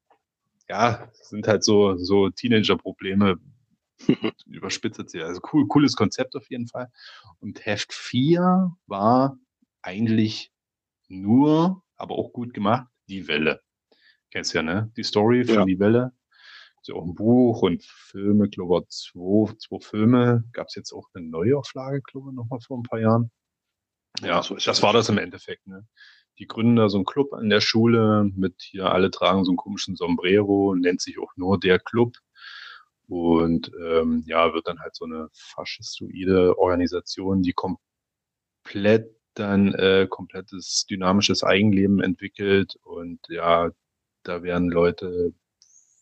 ja, 0.70 1.10
sind 1.14 1.48
halt 1.48 1.64
so, 1.64 1.98
so 1.98 2.30
Teenager-Probleme, 2.30 3.38
überspitzt 4.46 5.12
hier. 5.12 5.26
Also 5.26 5.42
cool, 5.52 5.68
cooles 5.68 5.96
Konzept 5.96 6.36
auf 6.36 6.50
jeden 6.50 6.68
Fall. 6.68 6.90
Und 7.40 7.66
Heft 7.66 7.94
4 7.94 8.72
war 8.88 9.38
eigentlich 9.82 10.52
nur, 11.08 11.84
aber 11.98 12.16
auch 12.16 12.32
gut 12.32 12.54
gemacht, 12.54 12.88
die 13.08 13.28
Welle. 13.28 13.62
Kennst 14.32 14.54
ja, 14.54 14.62
ne? 14.62 14.92
Die 14.96 15.04
Story 15.04 15.44
von 15.44 15.56
Ja. 15.56 15.66
die 15.66 15.80
Welle. 15.80 16.14
Ist 16.82 16.90
ja 16.90 16.96
auch 16.96 17.04
ein 17.06 17.16
Buch 17.16 17.62
und 17.64 17.84
Filme, 17.84 18.48
glaube 18.48 18.84
ich, 18.84 18.90
zwei, 18.90 19.54
zwei 19.58 19.80
Filme. 19.80 20.46
Gab 20.54 20.68
es 20.68 20.76
jetzt 20.76 20.94
auch 20.94 21.10
eine 21.14 21.26
Neuauflage, 21.26 22.02
glaube 22.02 22.30
ich, 22.30 22.36
nochmal 22.36 22.62
vor 22.62 22.78
ein 22.80 22.84
paar 22.84 23.00
Jahren. 23.00 23.32
Ja, 24.22 24.42
das 24.42 24.82
war 24.84 24.94
das 24.94 25.10
im 25.10 25.18
Endeffekt, 25.18 25.68
ne? 25.68 25.86
Die 26.40 26.48
gründen 26.48 26.78
da 26.78 26.90
so 26.90 26.98
einen 26.98 27.06
Club 27.06 27.34
an 27.34 27.50
der 27.50 27.62
Schule 27.62 28.30
mit 28.36 28.56
hier, 28.62 28.92
alle 28.92 29.12
tragen 29.12 29.44
so 29.44 29.52
einen 29.52 29.58
komischen 29.58 29.96
Sombrero, 29.96 30.76
nennt 30.76 31.02
sich 31.02 31.20
auch 31.20 31.36
nur 31.36 31.60
der 31.60 31.80
Club. 31.80 32.16
Und 33.08 33.72
ähm, 33.82 34.24
ja, 34.28 34.54
wird 34.54 34.68
dann 34.68 34.80
halt 34.80 34.96
so 34.96 35.06
eine 35.06 35.30
faschistoide 35.34 36.58
Organisation, 36.58 37.42
die 37.42 37.54
komplett 37.54 39.16
dann 39.34 39.74
äh, 39.74 40.08
komplettes 40.10 40.86
dynamisches 40.90 41.44
Eigenleben 41.44 42.02
entwickelt 42.02 42.78
und 42.84 43.20
ja, 43.30 43.72
da 44.24 44.44
werden 44.44 44.70
Leute 44.70 45.34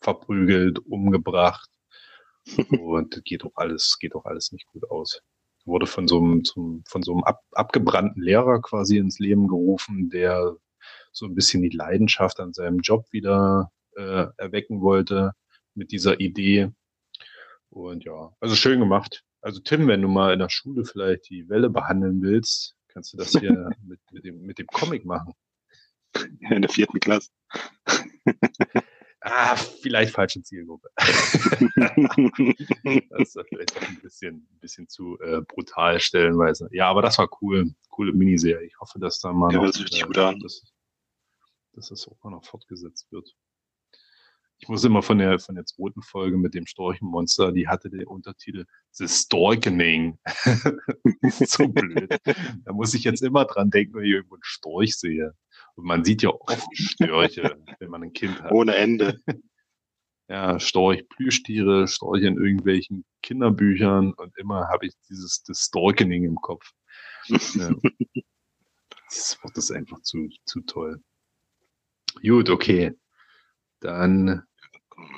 verprügelt, 0.01 0.79
umgebracht 0.79 1.69
und 2.79 3.23
geht 3.25 3.43
auch 3.45 3.55
alles, 3.55 3.97
geht 3.99 4.15
auch 4.15 4.25
alles 4.25 4.51
nicht 4.51 4.67
gut 4.67 4.89
aus. 4.89 5.21
Wurde 5.68 5.86
von 5.86 6.07
so 6.07 6.18
einem, 6.18 6.45
zum, 6.45 6.84
von 6.88 7.03
so 7.03 7.13
einem 7.13 7.24
ab, 7.24 7.43
abgebrannten 7.51 8.22
Lehrer 8.22 8.61
quasi 8.61 8.97
ins 8.97 9.20
Leben 9.20 9.47
gerufen, 9.47 10.09
der 10.09 10.55
so 11.11 11.26
ein 11.26 11.36
bisschen 11.36 11.61
die 11.61 11.76
Leidenschaft 11.76 12.39
an 12.39 12.53
seinem 12.53 12.80
Job 12.80 13.05
wieder 13.11 13.72
äh, 13.95 14.28
erwecken 14.38 14.82
wollte 14.82 15.34
mit 15.76 15.91
dieser 15.91 16.20
Idee. 16.20 16.72
Und 17.70 18.05
ja, 18.05 18.32
also 18.39 18.55
schön 18.55 18.80
gemacht. 18.80 19.24
Also 19.41 19.59
Tim, 19.59 19.88
wenn 19.88 20.01
du 20.01 20.07
mal 20.07 20.34
in 20.34 20.39
der 20.39 20.49
Schule 20.49 20.86
vielleicht 20.86 21.30
die 21.30 21.49
Welle 21.49 21.70
behandeln 21.70 22.22
willst, 22.22 22.76
kannst 22.88 23.13
du 23.13 23.18
das 23.18 23.32
hier 23.32 23.70
mit, 23.86 23.99
mit, 24.11 24.24
dem, 24.24 24.41
mit 24.41 24.59
dem 24.59 24.68
Comic 24.68 25.05
machen. 25.05 25.34
In 26.49 26.61
der 26.61 26.72
vierten 26.72 26.99
Klasse. 26.99 27.30
Ah, 29.30 29.55
vielleicht 29.55 30.13
falsche 30.13 30.41
Zielgruppe. 30.41 30.89
Das 33.09 33.36
ist 33.36 33.39
vielleicht 33.49 33.82
ein 33.82 33.99
bisschen, 34.01 34.36
ein 34.36 34.59
bisschen 34.59 34.88
zu 34.88 35.19
äh, 35.19 35.41
brutal 35.41 35.99
stellenweise. 35.99 36.69
Ja, 36.71 36.89
aber 36.89 37.01
das 37.01 37.17
war 37.17 37.28
cool. 37.41 37.73
Coole 37.89 38.13
Miniserie. 38.13 38.65
Ich 38.65 38.80
hoffe, 38.80 38.99
dass 38.99 39.19
da 39.19 39.34
mal 39.34 39.51
Ja, 39.51 39.61
noch, 39.61 39.73
gut 39.73 40.17
an. 40.17 40.39
Dass, 40.39 40.63
dass 41.73 41.89
das 41.89 42.07
auch 42.07 42.23
mal 42.23 42.32
noch 42.32 42.45
fortgesetzt 42.45 43.11
wird. 43.11 43.36
Ich 44.59 44.69
muss 44.69 44.84
immer 44.84 45.03
von 45.03 45.19
der, 45.19 45.39
von 45.39 45.55
der 45.55 45.65
zweiten 45.65 46.01
Folge 46.01 46.38
mit 46.38 46.53
dem 46.55 46.65
Storchenmonster, 46.65 47.51
die 47.51 47.67
hatte 47.67 47.89
den 47.89 48.07
Untertitel 48.07 48.65
The 48.91 49.07
Storkening. 49.07 50.17
so 51.30 51.67
blöd. 51.67 52.17
Da 52.63 52.73
muss 52.73 52.93
ich 52.93 53.03
jetzt 53.03 53.21
immer 53.21 53.45
dran 53.45 53.69
denken, 53.69 53.95
wenn 53.95 54.05
ich 54.05 54.11
irgendwo 54.11 54.36
einen 54.36 54.43
Storch 54.43 54.97
sehe. 54.97 55.34
Und 55.78 55.86
man 55.86 56.03
sieht 56.03 56.23
ja 56.23 56.32
oft 56.32 56.67
Störche, 56.73 57.57
wenn 57.80 57.89
man 57.89 58.03
ein 58.03 58.13
Kind 58.13 58.41
hat. 58.41 58.51
Ohne 58.51 58.75
Ende. 58.75 59.19
Ja, 60.30 60.59
Storch, 60.59 61.07
Plüschtiere, 61.07 61.88
Storche 61.88 62.28
in 62.28 62.36
irgendwelchen 62.36 63.05
Kinderbüchern 63.21 64.11
und 64.11 64.38
immer 64.38 64.67
habe 64.67 64.88
ich 64.88 64.93
dieses 65.07 65.41
das 65.43 65.59
Storkening 65.59 66.25
im 66.25 66.36
Kopf. 66.36 66.69
Ja. 67.28 67.69
Das 69.09 69.41
Wort 69.41 69.57
ist 69.57 69.71
einfach 69.71 70.01
zu, 70.01 70.28
zu 70.43 70.59
toll. 70.63 71.01
Gut, 72.21 72.49
okay. 72.49 72.91
Dann, 73.80 74.43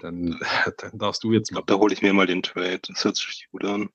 dann, 0.04 0.40
dann 0.78 1.00
darfst 1.00 1.24
du 1.24 1.34
jetzt 1.34 1.50
Ich 1.50 1.56
glaube, 1.56 1.66
da 1.66 1.80
hole 1.80 1.92
ich 1.92 2.04
mir 2.04 2.14
mal 2.14 2.28
den 2.28 2.44
Trade. 2.44 2.82
Das 2.88 3.04
hört 3.04 3.16
sich 3.16 3.48
gut 3.52 3.66
an. 3.66 3.90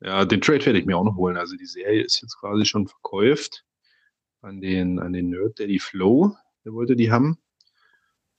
Ja, 0.00 0.24
den 0.24 0.40
Trade 0.40 0.64
werde 0.64 0.78
ich 0.78 0.86
mir 0.86 0.96
auch 0.96 1.04
noch 1.04 1.16
holen. 1.16 1.36
Also 1.36 1.56
die 1.56 1.66
Serie 1.66 2.04
ist 2.04 2.22
jetzt 2.22 2.38
quasi 2.40 2.64
schon 2.64 2.88
verkäuft 2.88 3.66
an 4.44 4.60
den, 4.60 4.98
an 4.98 5.12
den 5.12 5.30
Nerd 5.30 5.58
Daddy 5.58 5.78
Flow. 5.78 6.36
Der 6.64 6.74
wollte 6.74 6.96
die 6.96 7.10
haben. 7.10 7.38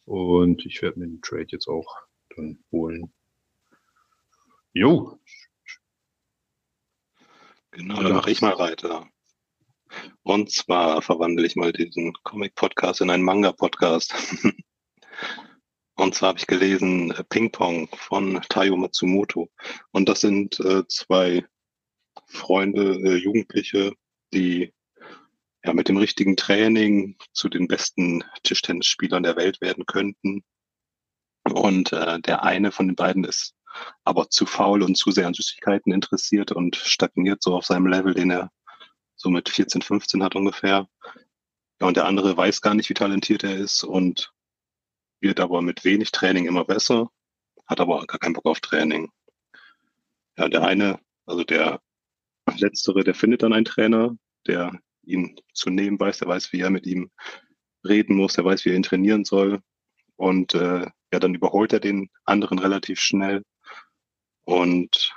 Und 0.05 0.65
ich 0.65 0.81
werde 0.81 0.99
mir 0.99 1.07
den 1.07 1.21
Trade 1.21 1.47
jetzt 1.49 1.67
auch 1.67 1.97
dann 2.35 2.63
holen. 2.71 3.11
Jo. 4.73 5.19
Genau, 7.71 8.01
dann 8.03 8.13
mache 8.13 8.31
ich 8.31 8.41
mal 8.41 8.57
weiter. 8.57 9.09
Und 10.23 10.51
zwar 10.51 11.01
verwandle 11.01 11.45
ich 11.45 11.55
mal 11.55 11.73
diesen 11.73 12.13
Comic-Podcast 12.23 13.01
in 13.01 13.09
einen 13.09 13.23
Manga-Podcast. 13.23 14.13
Und 15.95 16.13
zwar 16.13 16.29
habe 16.29 16.39
ich 16.39 16.47
gelesen 16.47 17.11
äh, 17.11 17.23
Ping 17.23 17.51
Pong 17.51 17.87
von 17.95 18.41
Taiyo 18.49 18.75
Matsumoto. 18.75 19.49
Und 19.91 20.09
das 20.09 20.21
sind 20.21 20.59
äh, 20.59 20.85
zwei 20.87 21.45
Freunde, 22.27 22.95
äh, 22.95 23.15
Jugendliche, 23.15 23.93
die 24.33 24.74
ja 25.65 25.73
mit 25.73 25.89
dem 25.89 25.97
richtigen 25.97 26.37
Training 26.37 27.17
zu 27.33 27.49
den 27.49 27.67
besten 27.67 28.23
Tischtennisspielern 28.43 29.23
der 29.23 29.35
Welt 29.35 29.61
werden 29.61 29.85
könnten. 29.85 30.43
Und 31.43 31.91
äh, 31.91 32.19
der 32.21 32.43
eine 32.43 32.71
von 32.71 32.87
den 32.87 32.95
beiden 32.95 33.23
ist 33.23 33.55
aber 34.03 34.29
zu 34.29 34.45
faul 34.45 34.83
und 34.83 34.95
zu 34.95 35.11
sehr 35.11 35.27
an 35.27 35.33
Süßigkeiten 35.33 35.91
interessiert 35.91 36.51
und 36.51 36.75
stagniert 36.75 37.43
so 37.43 37.55
auf 37.55 37.65
seinem 37.65 37.87
Level, 37.87 38.13
den 38.13 38.31
er 38.31 38.51
so 39.15 39.29
mit 39.29 39.49
14, 39.49 39.81
15 39.81 40.23
hat 40.23 40.35
ungefähr. 40.35 40.87
Ja, 41.81 41.87
und 41.87 41.97
der 41.97 42.05
andere 42.05 42.37
weiß 42.37 42.61
gar 42.61 42.73
nicht, 42.73 42.89
wie 42.89 42.93
talentiert 42.93 43.43
er 43.43 43.57
ist 43.57 43.83
und 43.83 44.33
wird 45.19 45.39
aber 45.39 45.61
mit 45.61 45.83
wenig 45.83 46.11
Training 46.11 46.45
immer 46.45 46.63
besser, 46.63 47.09
hat 47.65 47.79
aber 47.79 48.05
gar 48.05 48.19
keinen 48.19 48.33
Bock 48.33 48.45
auf 48.45 48.59
Training. 48.59 49.11
Ja, 50.37 50.47
der 50.47 50.63
eine, 50.63 50.99
also 51.25 51.43
der 51.43 51.81
letztere, 52.57 53.03
der 53.03 53.15
findet 53.15 53.43
dann 53.43 53.53
einen 53.53 53.65
Trainer, 53.65 54.15
der 54.47 54.79
ihn 55.07 55.39
zu 55.53 55.69
nehmen 55.69 55.99
weiß, 55.99 56.19
der 56.19 56.27
weiß, 56.27 56.51
wie 56.53 56.61
er 56.61 56.69
mit 56.69 56.85
ihm 56.85 57.11
reden 57.83 58.15
muss, 58.15 58.33
der 58.33 58.45
weiß, 58.45 58.65
wie 58.65 58.69
er 58.69 58.75
ihn 58.75 58.83
trainieren 58.83 59.25
soll. 59.25 59.61
Und 60.15 60.53
äh, 60.53 60.85
ja, 61.11 61.19
dann 61.19 61.35
überholt 61.35 61.73
er 61.73 61.79
den 61.79 62.09
anderen 62.25 62.59
relativ 62.59 62.99
schnell. 62.99 63.43
Und 64.45 65.13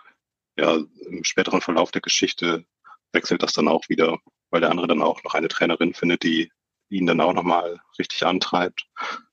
ja, 0.57 0.77
im 1.07 1.25
späteren 1.25 1.61
Verlauf 1.61 1.91
der 1.91 2.01
Geschichte 2.01 2.65
wechselt 3.13 3.43
das 3.43 3.53
dann 3.53 3.69
auch 3.69 3.89
wieder, 3.89 4.19
weil 4.51 4.61
der 4.61 4.71
andere 4.71 4.89
dann 4.89 5.03
auch 5.03 5.23
noch 5.23 5.35
eine 5.35 5.49
Trainerin 5.49 5.95
findet, 5.95 6.23
die 6.23 6.51
ihn 6.91 7.07
dann 7.07 7.21
auch 7.21 7.33
nochmal 7.33 7.81
richtig 7.99 8.25
antreibt. 8.25 8.87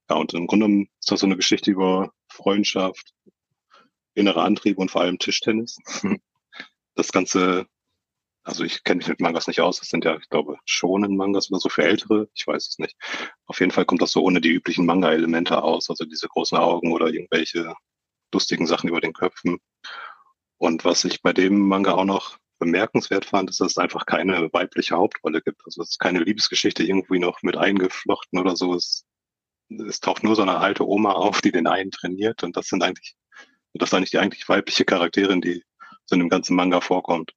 Ja, 0.09 0.17
und 0.17 0.33
im 0.33 0.47
Grunde 0.47 0.87
ist 0.99 1.11
das 1.11 1.21
so 1.21 1.25
eine 1.25 1.35
Geschichte 1.35 1.71
über 1.71 2.11
Freundschaft, 2.29 3.13
innere 4.13 4.43
Antriebe 4.43 4.79
und 4.79 4.91
vor 4.91 5.01
allem 5.01 5.19
Tischtennis. 5.19 5.77
Das 6.97 7.11
Ganze, 7.11 7.67
also 8.45 8.63
ich 8.63 8.83
kenne 8.83 8.99
mich 8.99 9.07
mit 9.07 9.19
Mangas 9.19 9.47
nicht 9.47 9.59
aus, 9.59 9.79
das 9.79 9.89
sind 9.89 10.05
ja, 10.05 10.17
ich 10.17 10.29
glaube, 10.29 10.57
schonen 10.65 11.17
Mangas 11.17 11.49
oder 11.51 11.59
so 11.59 11.67
für 11.69 11.83
Ältere, 11.83 12.29
ich 12.35 12.45
weiß 12.45 12.67
es 12.67 12.79
nicht. 12.79 12.95
Auf 13.47 13.59
jeden 13.59 13.71
Fall 13.71 13.85
kommt 13.85 14.03
das 14.03 14.11
so 14.11 14.23
ohne 14.23 14.39
die 14.39 14.49
üblichen 14.49 14.85
Manga-Elemente 14.85 15.61
aus, 15.63 15.89
also 15.89 16.05
diese 16.05 16.27
großen 16.27 16.57
Augen 16.57 16.93
oder 16.93 17.07
irgendwelche 17.07 17.73
lustigen 18.31 18.67
Sachen 18.67 18.89
über 18.89 19.01
den 19.01 19.13
Köpfen. 19.13 19.57
Und 20.57 20.85
was 20.85 21.05
ich 21.05 21.21
bei 21.23 21.33
dem 21.33 21.59
Manga 21.59 21.93
auch 21.93 22.05
noch 22.05 22.37
bemerkenswert 22.59 23.25
fand, 23.25 23.49
ist, 23.49 23.59
dass 23.61 23.71
es 23.71 23.77
einfach 23.77 24.05
keine 24.05 24.53
weibliche 24.53 24.95
Hauptrolle 24.95 25.41
gibt. 25.41 25.61
Also 25.65 25.81
es 25.81 25.91
ist 25.91 25.99
keine 25.99 26.19
Liebesgeschichte 26.19 26.83
irgendwie 26.83 27.19
noch 27.19 27.41
mit 27.41 27.57
eingeflochten 27.57 28.39
oder 28.39 28.55
so. 28.55 28.75
Es, 28.75 29.05
es 29.69 29.99
taucht 29.99 30.23
nur 30.23 30.35
so 30.35 30.43
eine 30.43 30.57
alte 30.59 30.87
Oma 30.87 31.13
auf, 31.13 31.41
die 31.41 31.51
den 31.51 31.67
einen 31.67 31.91
trainiert 31.91 32.43
und 32.43 32.55
das 32.55 32.67
sind 32.67 32.83
eigentlich, 32.83 33.15
das 33.73 33.89
ist 33.89 33.93
eigentlich 33.95 34.11
die 34.11 34.19
eigentlich 34.19 34.47
weibliche 34.47 34.85
Charakterin, 34.85 35.41
die 35.41 35.63
so 36.05 36.15
in 36.15 36.19
dem 36.19 36.29
ganzen 36.29 36.55
Manga 36.55 36.79
vorkommt. 36.81 37.33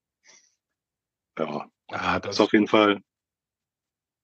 Ja, 1.38 1.70
Ah, 1.90 2.20
das 2.20 2.36
ist 2.36 2.40
auf 2.40 2.52
jeden 2.52 2.66
Fall 2.68 3.00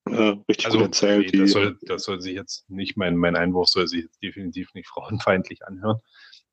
äh, 0.05 0.35
richtig 0.47 0.65
Also, 0.67 0.77
gut 0.79 0.87
erzählt. 0.87 1.33
nee, 1.33 1.39
das, 1.39 1.51
soll, 1.51 1.79
das 1.81 2.03
soll 2.03 2.21
sich 2.21 2.35
jetzt 2.35 2.69
nicht, 2.69 2.95
mein, 2.95 3.15
mein 3.15 3.35
Einwurf 3.35 3.69
soll 3.69 3.87
sich 3.87 4.03
jetzt 4.03 4.21
definitiv 4.21 4.73
nicht 4.73 4.87
frauenfeindlich 4.93 5.65
anhören. 5.65 5.99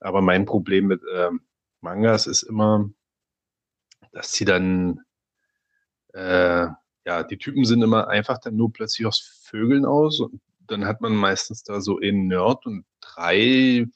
Aber 0.00 0.22
mein 0.22 0.46
Problem 0.46 0.86
mit 0.86 1.02
ähm, 1.12 1.42
Mangas 1.80 2.26
ist 2.26 2.42
immer, 2.44 2.88
dass 4.12 4.32
sie 4.32 4.44
dann, 4.44 5.00
äh, 6.14 6.66
ja, 7.04 7.22
die 7.24 7.38
Typen 7.38 7.64
sind 7.64 7.82
immer 7.82 8.08
einfach 8.08 8.38
dann 8.38 8.56
nur 8.56 8.72
plötzlich 8.72 9.06
aus 9.06 9.42
Vögeln 9.44 9.84
aus 9.84 10.20
und 10.20 10.40
dann 10.60 10.86
hat 10.86 11.00
man 11.00 11.14
meistens 11.14 11.62
da 11.64 11.80
so 11.80 11.98
einen 11.98 12.28
Nerd 12.28 12.64
und 12.66 12.86
drei 13.00 13.86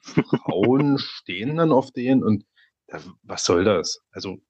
Frauen 0.00 0.98
stehen 0.98 1.56
dann 1.56 1.72
auf 1.72 1.90
denen 1.92 2.22
und 2.22 2.44
da, 2.86 3.00
was 3.22 3.44
soll 3.44 3.64
das? 3.64 4.02
Also 4.10 4.40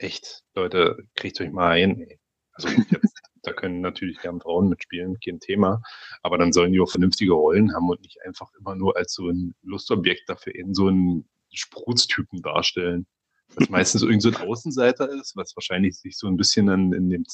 echt, 0.00 0.42
Leute, 0.54 1.04
kriegt 1.14 1.40
euch 1.40 1.50
mal 1.50 1.72
ein. 1.72 2.06
Also 2.52 2.68
jetzt 2.68 3.20
Da 3.42 3.52
können 3.52 3.80
natürlich 3.80 4.18
gern 4.18 4.40
Frauen 4.40 4.68
mitspielen, 4.68 5.18
kein 5.24 5.40
Thema. 5.40 5.80
Aber 6.22 6.36
dann 6.38 6.52
sollen 6.52 6.72
die 6.72 6.80
auch 6.80 6.90
vernünftige 6.90 7.32
Rollen 7.32 7.74
haben 7.74 7.88
und 7.88 8.00
nicht 8.02 8.18
einfach 8.24 8.50
immer 8.58 8.74
nur 8.74 8.96
als 8.96 9.14
so 9.14 9.28
ein 9.28 9.54
Lustobjekt 9.62 10.28
dafür 10.28 10.54
in 10.54 10.74
so 10.74 10.88
einen 10.88 11.28
Spruztypen 11.52 12.42
darstellen. 12.42 13.06
Was 13.54 13.68
meistens 13.70 14.02
irgend 14.02 14.22
so 14.22 14.28
ein 14.28 14.36
Außenseiter 14.36 15.08
ist, 15.10 15.36
was 15.36 15.56
wahrscheinlich 15.56 15.98
sich 15.98 16.18
so 16.18 16.26
ein 16.26 16.36
bisschen 16.36 16.68
in, 16.68 16.92
in 16.92 17.10
dem 17.10 17.24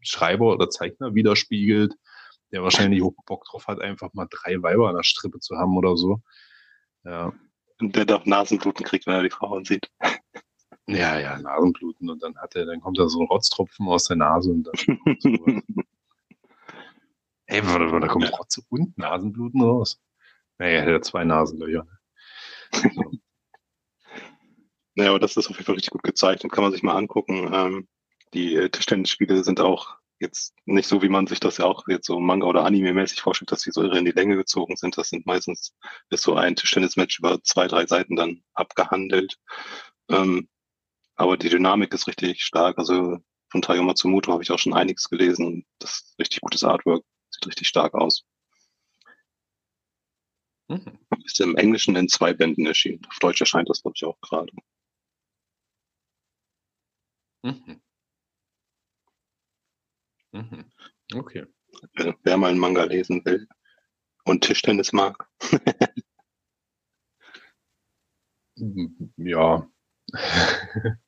Schreiber 0.00 0.52
oder 0.52 0.68
Zeichner 0.68 1.14
widerspiegelt, 1.14 1.94
der 2.50 2.62
wahrscheinlich 2.64 3.02
auch 3.02 3.12
Bock 3.24 3.44
drauf 3.44 3.68
hat, 3.68 3.80
einfach 3.80 4.12
mal 4.14 4.26
drei 4.28 4.60
Weiber 4.62 4.88
an 4.88 4.96
der 4.96 5.04
Strippe 5.04 5.38
zu 5.38 5.56
haben 5.56 5.76
oder 5.76 5.96
so. 5.96 6.20
Ja. 7.04 7.32
Und 7.80 7.94
der 7.96 8.04
doch 8.04 8.26
Nasenbluten 8.26 8.84
kriegt, 8.84 9.06
wenn 9.06 9.14
er 9.14 9.22
die 9.22 9.30
Frauen 9.30 9.64
sieht. 9.64 9.88
Ja, 10.88 11.18
ja, 11.18 11.38
Nasenbluten 11.38 12.10
und 12.10 12.22
dann 12.22 12.36
hat 12.38 12.56
er, 12.56 12.66
dann 12.66 12.80
kommt 12.80 12.98
da 12.98 13.08
so 13.08 13.20
ein 13.20 13.26
Rotztropfen 13.26 13.86
aus 13.86 14.04
der 14.04 14.16
Nase 14.16 14.50
und 14.50 14.64
dann. 14.64 14.74
Ey, 17.46 17.64
warte 17.66 17.84
mal, 17.84 18.00
da 18.00 18.08
kommt 18.08 18.32
Rotz 18.32 18.60
und 18.68 18.96
Nasenbluten 18.98 19.60
raus. 19.62 20.00
Naja, 20.58 20.84
er 20.84 20.94
hat 20.94 21.04
zwei 21.04 21.24
Nasenlöcher. 21.24 21.86
So. 22.72 22.80
naja, 24.94 25.10
aber 25.10 25.18
das 25.18 25.36
ist 25.36 25.48
auf 25.48 25.56
jeden 25.56 25.66
Fall 25.66 25.74
richtig 25.74 25.90
gut 25.90 26.02
gezeichnet, 26.02 26.50
kann 26.52 26.64
man 26.64 26.72
sich 26.72 26.82
mal 26.82 26.96
angucken. 26.96 27.50
Ähm, 27.52 27.88
die 28.34 28.54
äh, 28.54 28.70
Tischtennisspiele 28.70 29.44
sind 29.44 29.60
auch 29.60 29.96
jetzt 30.18 30.54
nicht 30.64 30.88
so, 30.88 31.02
wie 31.02 31.08
man 31.08 31.26
sich 31.26 31.40
das 31.40 31.58
ja 31.58 31.66
auch 31.66 31.86
jetzt 31.88 32.06
so 32.06 32.18
Manga- 32.20 32.46
oder 32.46 32.64
Anime-mäßig 32.64 33.20
vorstellt, 33.20 33.52
dass 33.52 33.62
die 33.62 33.72
so 33.72 33.82
irre 33.82 33.98
in 33.98 34.04
die 34.06 34.12
Länge 34.12 34.36
gezogen 34.36 34.76
sind. 34.76 34.96
Das 34.96 35.10
sind 35.10 35.26
meistens, 35.26 35.74
ist 36.10 36.22
so 36.22 36.34
ein 36.36 36.56
Tischtennismatch 36.56 37.18
über 37.18 37.42
zwei, 37.42 37.66
drei 37.66 37.86
Seiten 37.86 38.16
dann 38.16 38.42
abgehandelt. 38.54 39.36
Ähm, 40.08 40.48
aber 41.16 41.36
die 41.36 41.48
Dynamik 41.48 41.92
ist 41.94 42.06
richtig 42.06 42.42
stark. 42.44 42.78
Also 42.78 43.18
von 43.50 43.62
Tayo 43.62 43.82
Matsumoto 43.82 44.32
habe 44.32 44.42
ich 44.42 44.50
auch 44.50 44.58
schon 44.58 44.74
einiges 44.74 45.08
gelesen. 45.08 45.64
Das 45.78 45.92
ist 45.92 46.18
richtig 46.18 46.40
gutes 46.40 46.64
Artwork. 46.64 47.04
Sieht 47.30 47.46
richtig 47.46 47.68
stark 47.68 47.94
aus. 47.94 48.24
Mhm. 50.68 50.98
Ist 51.24 51.40
im 51.40 51.54
Englischen 51.56 51.94
in 51.94 52.08
zwei 52.08 52.32
Bänden 52.34 52.66
erschienen. 52.66 53.06
Auf 53.08 53.20
Deutsch 53.20 53.40
erscheint 53.40 53.68
das, 53.70 53.82
glaube 53.82 53.94
ich, 53.96 54.04
auch 54.04 54.20
gerade. 54.20 54.52
Mhm. 57.44 57.80
Mhm. 60.32 60.64
Okay. 61.14 61.44
Wer, 61.94 62.14
wer 62.22 62.36
mal 62.36 62.50
einen 62.50 62.58
Manga 62.58 62.84
lesen 62.84 63.24
will 63.24 63.46
und 64.24 64.44
Tischtennis 64.44 64.92
mag. 64.92 65.28
ja. 69.16 69.71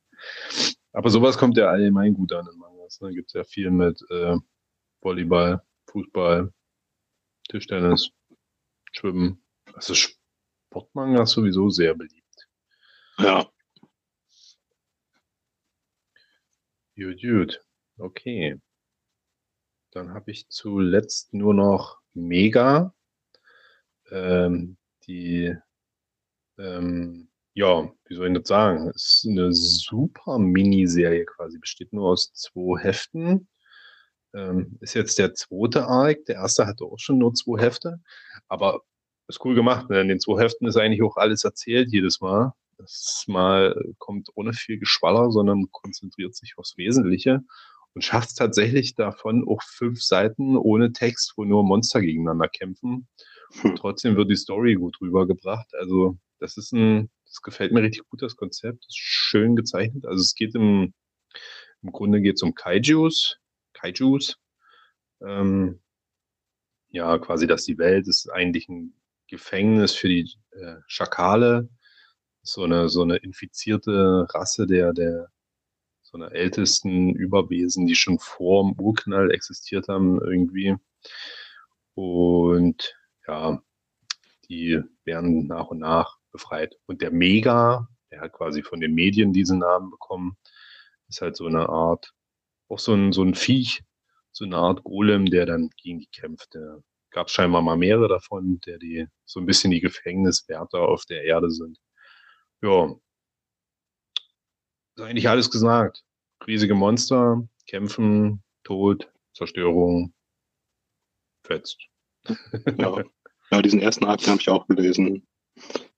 Aber 0.92 1.10
sowas 1.10 1.36
kommt 1.38 1.56
ja 1.56 1.68
allgemein 1.68 2.14
gut 2.14 2.32
an 2.32 2.46
in 2.50 2.58
Mangas. 2.58 2.98
Da 2.98 3.06
ne? 3.06 3.14
gibt 3.14 3.28
es 3.28 3.34
ja 3.34 3.44
viel 3.44 3.70
mit 3.70 4.00
äh, 4.10 4.36
Volleyball, 5.00 5.62
Fußball, 5.90 6.52
Tischtennis, 7.48 8.10
Schwimmen. 8.92 9.42
Also 9.74 9.94
Sportmanga 9.94 11.24
ist 11.24 11.32
sowieso 11.32 11.68
sehr 11.68 11.94
beliebt. 11.94 12.48
Ja. 13.18 13.50
Gut, 16.96 17.20
gut. 17.20 17.60
Okay. 17.98 18.60
Dann 19.90 20.14
habe 20.14 20.30
ich 20.30 20.48
zuletzt 20.48 21.34
nur 21.34 21.54
noch 21.54 22.00
Mega. 22.14 22.94
Ähm, 24.10 24.76
die, 25.06 25.56
ähm, 26.58 27.28
ja, 27.54 27.88
wie 28.06 28.14
soll 28.14 28.28
ich 28.28 28.34
das 28.34 28.48
sagen? 28.48 28.90
Ist 28.90 29.26
eine 29.28 29.52
super 29.52 30.38
Miniserie 30.38 31.24
quasi, 31.24 31.58
besteht 31.58 31.92
nur 31.92 32.10
aus 32.10 32.32
zwei 32.34 32.80
Heften. 32.82 33.48
Ähm, 34.34 34.76
ist 34.80 34.94
jetzt 34.94 35.18
der 35.18 35.34
zweite 35.34 35.86
Arc. 35.86 36.24
Der 36.26 36.36
erste 36.36 36.66
hatte 36.66 36.84
auch 36.84 36.98
schon 36.98 37.18
nur 37.18 37.34
zwei 37.34 37.62
Hefte. 37.62 38.00
Aber 38.48 38.82
ist 39.28 39.44
cool 39.44 39.54
gemacht. 39.54 39.88
Ne? 39.88 40.00
In 40.00 40.08
den 40.08 40.20
zwei 40.20 40.42
Heften 40.42 40.66
ist 40.66 40.76
eigentlich 40.76 41.02
auch 41.02 41.16
alles 41.16 41.44
erzählt 41.44 41.92
jedes 41.92 42.20
Mal. 42.20 42.52
Das 42.76 43.24
Mal 43.28 43.80
kommt 43.98 44.30
ohne 44.34 44.52
viel 44.52 44.78
Geschwaller, 44.78 45.30
sondern 45.30 45.70
konzentriert 45.70 46.34
sich 46.34 46.54
aufs 46.58 46.76
Wesentliche 46.76 47.40
und 47.94 48.02
schafft 48.02 48.30
es 48.30 48.34
tatsächlich 48.34 48.96
davon 48.96 49.46
auch 49.48 49.62
fünf 49.62 50.02
Seiten 50.02 50.56
ohne 50.56 50.92
Text, 50.92 51.34
wo 51.36 51.44
nur 51.44 51.62
Monster 51.62 52.00
gegeneinander 52.00 52.48
kämpfen. 52.48 53.06
Und 53.62 53.70
hm. 53.70 53.76
trotzdem 53.76 54.16
wird 54.16 54.30
die 54.30 54.36
Story 54.36 54.74
gut 54.74 55.00
rübergebracht. 55.00 55.72
Also 55.74 56.18
das 56.40 56.56
ist 56.56 56.72
ein, 56.72 57.10
das 57.34 57.42
gefällt 57.42 57.72
mir 57.72 57.82
richtig 57.82 58.06
gut, 58.08 58.22
das 58.22 58.36
Konzept. 58.36 58.86
Ist 58.86 58.96
schön 58.96 59.56
gezeichnet. 59.56 60.06
Also 60.06 60.20
es 60.20 60.36
geht 60.36 60.54
im, 60.54 60.94
im 61.82 61.90
Grunde 61.90 62.20
geht 62.20 62.36
es 62.36 62.42
um 62.42 62.54
Kaijus. 62.54 63.40
Kaijus. 63.72 64.38
Ähm, 65.20 65.80
ja, 66.90 67.18
quasi, 67.18 67.48
dass 67.48 67.64
die 67.64 67.76
Welt 67.78 68.06
ist 68.06 68.30
eigentlich 68.30 68.68
ein 68.68 68.94
Gefängnis 69.26 69.94
für 69.94 70.08
die 70.08 70.30
äh, 70.52 70.76
Schakale. 70.86 71.68
So 72.42 72.62
eine, 72.62 72.88
so 72.88 73.02
eine 73.02 73.16
infizierte 73.16 74.28
Rasse 74.30 74.68
der, 74.68 74.92
der 74.92 75.28
so 76.02 76.16
einer 76.16 76.30
ältesten 76.30 77.16
Überwesen, 77.16 77.86
die 77.86 77.96
schon 77.96 78.20
vor 78.20 78.62
dem 78.62 78.78
Urknall 78.78 79.32
existiert 79.32 79.88
haben 79.88 80.20
irgendwie. 80.20 80.76
Und 81.94 82.94
ja, 83.26 83.60
die 84.48 84.80
werden 85.04 85.48
nach 85.48 85.68
und 85.68 85.80
nach 85.80 86.18
befreit. 86.34 86.76
Und 86.86 87.00
der 87.00 87.12
Mega, 87.12 87.88
der 88.10 88.20
hat 88.20 88.32
quasi 88.32 88.62
von 88.62 88.80
den 88.80 88.92
Medien 88.92 89.32
diesen 89.32 89.60
Namen 89.60 89.90
bekommen, 89.90 90.36
ist 91.08 91.22
halt 91.22 91.36
so 91.36 91.46
eine 91.46 91.68
Art, 91.68 92.12
auch 92.68 92.78
so 92.78 92.92
ein, 92.92 93.12
so 93.12 93.22
ein 93.22 93.34
Viech, 93.34 93.82
so 94.32 94.44
eine 94.44 94.56
Art 94.56 94.82
Golem, 94.84 95.26
der 95.26 95.46
dann 95.46 95.70
gegen 95.76 96.00
die 96.00 96.08
kämpft. 96.08 96.52
Der 96.54 96.82
gab 97.10 97.30
scheinbar 97.30 97.62
mal 97.62 97.76
mehrere 97.76 98.08
davon, 98.08 98.60
der 98.66 98.78
die 98.78 99.06
so 99.24 99.40
ein 99.40 99.46
bisschen 99.46 99.70
die 99.70 99.80
Gefängniswärter 99.80 100.80
auf 100.80 101.04
der 101.06 101.22
Erde 101.24 101.50
sind. 101.50 101.78
Ja, 102.62 102.94
ist 104.96 105.02
eigentlich 105.02 105.28
alles 105.28 105.50
gesagt. 105.50 106.04
Riesige 106.46 106.74
Monster, 106.74 107.46
Kämpfen, 107.66 108.42
Tod, 108.64 109.10
Zerstörung, 109.34 110.12
fetzt. 111.46 111.78
Ja, 112.78 113.04
ja 113.50 113.62
diesen 113.62 113.80
ersten 113.80 114.04
Arc 114.04 114.26
habe 114.26 114.40
ich 114.40 114.48
auch 114.48 114.66
gelesen. 114.66 115.26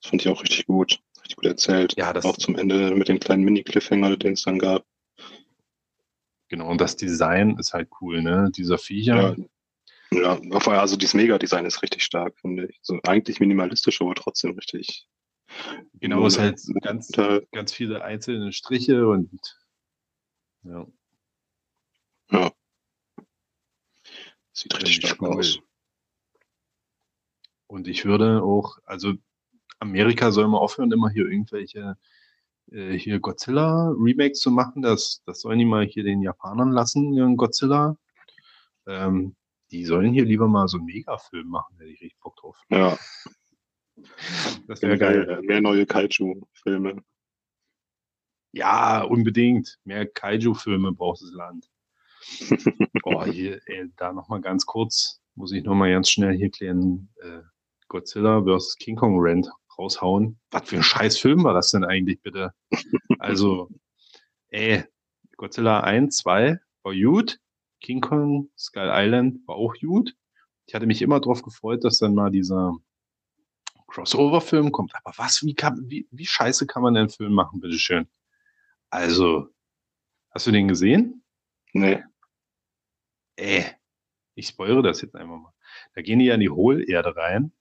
Das 0.01 0.09
fand 0.09 0.21
ich 0.21 0.29
auch 0.29 0.41
richtig 0.41 0.65
gut. 0.65 0.99
Richtig 1.17 1.35
gut 1.35 1.45
erzählt. 1.45 1.95
Ja, 1.97 2.13
das 2.13 2.25
auch 2.25 2.37
zum 2.37 2.55
Ende 2.55 2.91
mit 2.95 3.07
den 3.07 3.19
kleinen 3.19 3.43
Mini-Cliffhanger, 3.43 4.17
den 4.17 4.33
es 4.33 4.43
dann 4.43 4.59
gab. 4.59 4.85
Genau, 6.49 6.69
und 6.69 6.79
das 6.79 6.95
Design 6.95 7.57
ist 7.57 7.73
halt 7.73 7.89
cool, 7.99 8.21
ne? 8.21 8.49
Dieser 8.55 8.77
Viecher. 8.77 9.35
Ja, 10.11 10.39
ja 10.39 10.79
also 10.79 10.95
dieses 10.95 11.13
Mega-Design 11.13 11.65
ist 11.65 11.81
richtig 11.81 12.03
stark, 12.03 12.39
finde 12.39 12.67
ich. 12.67 12.79
So 12.81 12.99
eigentlich 13.03 13.39
minimalistisch, 13.39 14.01
aber 14.01 14.15
trotzdem 14.15 14.51
richtig 14.51 15.07
Genau, 15.93 16.25
es 16.25 16.33
ist 16.33 16.39
halt 16.39 16.61
ganz, 16.81 17.11
ganz 17.51 17.73
viele 17.73 18.03
einzelne 18.03 18.51
Striche 18.51 19.07
und 19.07 19.29
ja. 20.63 20.85
Ja. 22.31 22.51
Sieht 24.51 24.75
richtig 24.75 24.97
stark 24.97 25.21
cool. 25.21 25.39
aus. 25.39 25.59
Und 27.67 27.87
ich 27.87 28.05
würde 28.05 28.41
auch, 28.43 28.77
also 28.85 29.13
Amerika 29.79 30.31
soll 30.31 30.47
mal 30.47 30.57
aufhören, 30.57 30.91
immer 30.91 31.09
hier 31.09 31.25
irgendwelche 31.25 31.97
äh, 32.71 32.97
hier 32.97 33.19
Godzilla-Remakes 33.19 34.39
zu 34.39 34.51
machen. 34.51 34.81
Das, 34.81 35.21
das 35.25 35.41
sollen 35.41 35.59
die 35.59 35.65
mal 35.65 35.85
hier 35.85 36.03
den 36.03 36.21
Japanern 36.21 36.71
lassen, 36.71 37.13
ihren 37.13 37.37
Godzilla. 37.37 37.97
Ähm, 38.85 39.35
die 39.71 39.85
sollen 39.85 40.13
hier 40.13 40.25
lieber 40.25 40.47
mal 40.47 40.67
so 40.67 40.77
einen 40.77 40.85
Megafilm 40.85 41.47
machen, 41.47 41.77
hätte 41.77 41.89
ich 41.89 42.01
richtig 42.01 42.19
Bock 42.19 42.35
drauf. 42.37 42.57
Ja. 42.69 42.97
Das 44.67 44.81
wäre 44.81 44.97
geil. 44.97 45.41
Mehr 45.43 45.61
neue 45.61 45.85
Kaiju-Filme. 45.85 47.03
Ja, 48.51 49.03
unbedingt. 49.03 49.79
Mehr 49.83 50.05
Kaiju-Filme 50.05 50.93
braucht 50.93 51.21
das 51.21 51.31
Land. 51.31 51.69
oh, 53.03 53.25
hier, 53.25 53.59
ey, 53.65 53.91
da 53.95 54.13
nochmal 54.13 54.41
ganz 54.41 54.65
kurz, 54.65 55.21
muss 55.35 55.51
ich 55.51 55.63
nochmal 55.63 55.91
ganz 55.91 56.09
schnell 56.09 56.35
hier 56.35 56.49
klären. 56.49 57.09
Äh, 57.21 57.41
Godzilla 57.87 58.43
vs. 58.43 58.75
King 58.77 58.95
Kong 58.95 59.15
Rand 59.19 59.49
raushauen. 59.77 60.39
Was 60.51 60.69
für 60.69 60.77
ein 60.77 60.83
scheiß 60.83 61.17
Film 61.17 61.43
war 61.43 61.53
das 61.53 61.71
denn 61.71 61.83
eigentlich, 61.83 62.21
bitte? 62.21 62.53
Also, 63.19 63.69
ey, 64.49 64.83
Godzilla 65.37 65.81
1, 65.81 66.17
2 66.17 66.59
war 66.83 66.95
gut. 66.95 67.39
King 67.81 68.01
Kong, 68.01 68.49
Skull 68.57 68.89
Island 68.91 69.47
war 69.47 69.55
auch 69.55 69.75
gut. 69.79 70.15
Ich 70.65 70.73
hatte 70.73 70.87
mich 70.87 71.01
immer 71.01 71.19
darauf 71.19 71.43
gefreut, 71.43 71.83
dass 71.83 71.99
dann 71.99 72.15
mal 72.15 72.31
dieser 72.31 72.75
Crossover-Film 73.87 74.71
kommt. 74.71 74.93
Aber 74.95 75.13
was, 75.17 75.43
wie, 75.43 75.53
kann, 75.53 75.89
wie, 75.89 76.07
wie 76.11 76.25
scheiße 76.25 76.67
kann 76.67 76.83
man 76.83 76.93
denn 76.93 77.01
einen 77.01 77.09
Film 77.09 77.33
machen, 77.33 77.59
bitteschön? 77.59 78.07
Also, 78.89 79.49
hast 80.31 80.47
du 80.47 80.51
den 80.51 80.67
gesehen? 80.67 81.23
Nee. 81.73 82.03
Äh, 83.35 83.63
ich 84.35 84.47
spoilere 84.47 84.83
das 84.83 85.01
jetzt 85.01 85.15
einfach 85.15 85.37
mal. 85.37 85.53
Da 85.93 86.01
gehen 86.01 86.19
die 86.19 86.25
ja 86.25 86.35
in 86.35 86.41
die 86.41 86.49
Hohlerde 86.49 87.15
rein, 87.15 87.51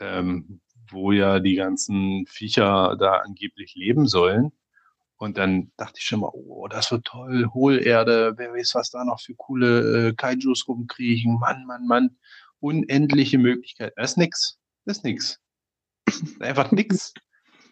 ähm, 0.00 0.60
wo 0.90 1.12
ja 1.12 1.40
die 1.40 1.54
ganzen 1.54 2.26
Viecher 2.26 2.96
da 2.98 3.18
angeblich 3.18 3.74
leben 3.74 4.06
sollen. 4.06 4.52
Und 5.18 5.36
dann 5.36 5.72
dachte 5.76 5.98
ich 5.98 6.04
schon 6.04 6.20
mal, 6.20 6.30
oh, 6.32 6.68
das 6.68 6.92
wird 6.92 7.04
toll, 7.04 7.48
Hohlerde, 7.52 8.34
wer 8.36 8.52
weiß, 8.52 8.76
was 8.76 8.90
da 8.90 9.04
noch 9.04 9.20
für 9.20 9.34
coole 9.34 10.08
äh, 10.08 10.14
Kaijus 10.14 10.68
rumkriechen. 10.68 11.38
Mann, 11.40 11.66
Mann, 11.66 11.86
Mann. 11.86 12.16
Unendliche 12.60 13.38
Möglichkeiten. 13.38 13.94
Das 13.96 14.12
ist 14.12 14.16
nix. 14.16 14.58
Das 14.84 14.98
ist 14.98 15.04
nix. 15.04 15.40
Einfach 16.40 16.72
nix. 16.72 17.12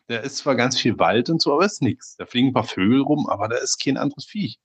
Da 0.08 0.18
ist 0.18 0.36
zwar 0.36 0.54
ganz 0.54 0.78
viel 0.78 1.00
Wald 1.00 1.30
und 1.30 1.42
so, 1.42 1.52
aber 1.52 1.64
ist 1.64 1.82
nix. 1.82 2.14
Da 2.14 2.26
fliegen 2.26 2.50
ein 2.50 2.52
paar 2.52 2.62
Vögel 2.62 3.00
rum, 3.00 3.28
aber 3.28 3.48
da 3.48 3.56
ist 3.56 3.82
kein 3.82 3.96
anderes 3.96 4.24
Viech. 4.24 4.60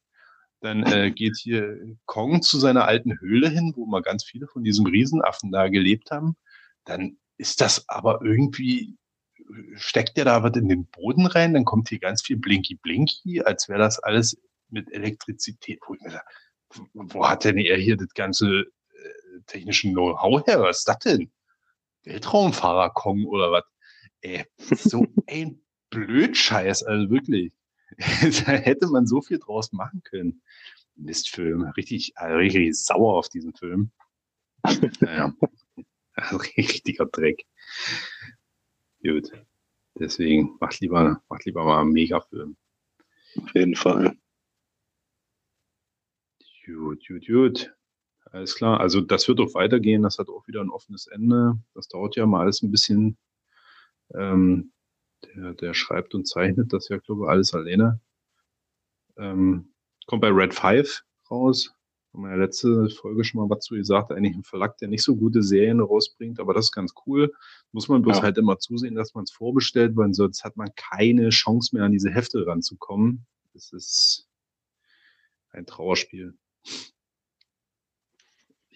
Dann 0.60 0.84
äh, 0.84 1.10
geht 1.16 1.36
hier 1.38 1.80
Kong 2.06 2.43
zu 2.43 2.60
seiner 2.60 2.86
alten 2.86 3.20
Höhle 3.20 3.49
hin, 3.49 3.74
wo 3.76 3.88
mal 3.88 4.04
ganz 4.04 4.24
viele 4.24 4.45
von 4.47 4.64
diesen 4.64 4.86
Riesenaffen 4.86 5.52
da 5.52 5.68
gelebt 5.70 6.12
haben. 6.12 6.36
Dann 6.86 7.18
ist 7.41 7.59
das 7.59 7.89
aber 7.89 8.21
irgendwie 8.23 8.95
steckt 9.75 10.15
der 10.15 10.25
da 10.25 10.43
was 10.43 10.55
in 10.55 10.69
den 10.69 10.85
Boden 10.85 11.25
rein, 11.25 11.53
dann 11.53 11.65
kommt 11.65 11.89
hier 11.89 11.99
ganz 11.99 12.21
viel 12.21 12.37
Blinky 12.37 12.75
Blinky, 12.75 13.41
als 13.41 13.67
wäre 13.67 13.79
das 13.79 13.99
alles 13.99 14.39
mit 14.69 14.91
Elektrizität. 14.93 15.79
Wo, 15.85 15.95
sag, 15.99 16.23
wo 16.93 17.27
hat 17.27 17.43
denn 17.43 17.57
er 17.57 17.77
hier 17.77 17.97
das 17.97 18.13
ganze 18.13 18.61
äh, 18.61 19.41
technische 19.47 19.89
Know-how 19.89 20.45
her? 20.45 20.61
Was 20.61 20.79
ist 20.79 20.87
das 20.87 20.99
denn? 20.99 21.31
Weltraumfahrer 22.03 22.91
Kong 22.91 23.25
oder 23.25 23.51
was? 23.51 23.63
Ey, 24.21 24.45
so 24.57 25.05
ein 25.27 25.61
Blödscheiß, 25.89 26.83
also 26.83 27.09
wirklich. 27.09 27.51
da 27.97 28.53
hätte 28.53 28.87
man 28.87 29.05
so 29.05 29.21
viel 29.21 29.39
draus 29.39 29.73
machen 29.73 30.01
können. 30.03 30.41
Mistfilm, 30.95 31.63
richtig, 31.75 32.13
also 32.15 32.37
richtig 32.37 32.75
sauer 32.75 33.17
auf 33.17 33.29
diesen 33.29 33.53
Film. 33.53 33.91
naja, 34.99 35.33
richtiger 36.57 37.05
Dreck. 37.05 37.45
Gut. 39.03 39.32
Deswegen 39.95 40.57
macht 40.59 40.80
lieber, 40.80 41.22
macht 41.30 41.45
lieber 41.45 41.64
mal 41.64 41.82
einen 41.82 41.91
Megafilm. 41.91 42.55
Auf 43.38 43.53
jeden 43.53 43.76
Fall. 43.76 44.18
Gut, 46.66 47.05
gut, 47.07 47.28
gut. 47.28 47.74
Alles 48.26 48.55
klar. 48.55 48.80
Also 48.80 49.01
das 49.01 49.28
wird 49.28 49.39
auch 49.39 49.53
weitergehen. 49.53 50.03
Das 50.03 50.18
hat 50.18 50.30
auch 50.30 50.47
wieder 50.47 50.62
ein 50.62 50.70
offenes 50.70 51.07
Ende. 51.07 51.57
Das 51.74 51.88
dauert 51.88 52.16
ja 52.16 52.26
mal 52.26 52.41
alles 52.41 52.62
ein 52.62 52.72
bisschen. 52.72 53.18
Ähm, 54.14 54.72
der, 55.24 55.53
der 55.53 55.74
schreibt 55.74 56.16
und 56.16 56.28
zeichnet 56.28 56.74
das 56.74 56.89
ja, 56.89 56.97
glaube 56.97 57.24
ich, 57.24 57.30
alles 57.30 57.53
alleine. 57.53 57.99
Ähm, 59.18 59.74
kommt 60.07 60.22
bei 60.22 60.30
Red 60.30 60.53
5 60.53 61.03
raus 61.30 61.74
haben 62.14 62.24
wir 62.24 62.32
ja 62.32 62.36
letzte 62.36 62.89
Folge 62.89 63.24
schon 63.24 63.41
mal 63.41 63.49
was 63.49 63.64
zu 63.64 63.76
gesagt, 63.76 64.12
eigentlich 64.12 64.36
ein 64.36 64.43
Verlag, 64.43 64.78
der 64.78 64.89
nicht 64.89 65.03
so 65.03 65.16
gute 65.16 65.41
Serien 65.41 65.80
rausbringt, 65.80 66.39
aber 66.39 66.53
das 66.53 66.66
ist 66.66 66.72
ganz 66.72 66.93
cool. 67.05 67.34
Muss 67.72 67.88
man 67.88 68.01
bloß 68.01 68.18
ja. 68.18 68.24
halt 68.24 68.38
immer 68.38 68.59
zusehen, 68.59 68.95
dass 68.95 69.14
man 69.14 69.24
es 69.24 69.32
vorbestellt, 69.32 69.95
weil 69.95 70.14
sonst 70.14 70.43
hat 70.43 70.57
man 70.57 70.70
keine 70.76 71.30
Chance 71.30 71.76
mehr 71.76 71.86
an 71.86 71.91
diese 71.91 72.12
Hefte 72.12 72.45
ranzukommen. 72.45 73.26
Das 73.53 73.72
ist 73.72 74.28
ein 75.51 75.66
Trauerspiel. 75.66 76.38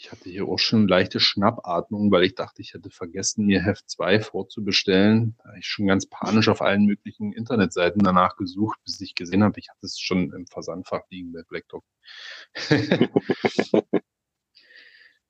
Ich 0.05 0.11
hatte 0.11 0.29
hier 0.29 0.47
auch 0.47 0.59
schon 0.59 0.87
leichte 0.87 1.19
Schnappatmung, 1.19 2.11
weil 2.11 2.25
ich 2.25 2.35
dachte, 2.35 2.61
ich 2.61 2.75
hätte 2.75 2.91
vergessen, 2.91 3.47
mir 3.47 3.63
Heft 3.63 3.89
2 3.89 4.19
vorzubestellen. 4.19 5.35
Da 5.39 5.49
habe 5.49 5.57
ich 5.57 5.65
schon 5.65 5.87
ganz 5.87 6.05
panisch 6.05 6.47
auf 6.47 6.61
allen 6.61 6.85
möglichen 6.85 7.33
Internetseiten 7.33 8.03
danach 8.03 8.35
gesucht, 8.35 8.77
bis 8.85 9.01
ich 9.01 9.15
gesehen 9.15 9.43
habe, 9.43 9.59
ich 9.59 9.67
hatte 9.67 9.83
es 9.83 9.99
schon 9.99 10.31
im 10.31 10.45
Versandfach 10.45 11.01
liegen 11.09 11.33
bei 11.33 11.41
Black 11.41 11.67
Dog. 11.69 11.83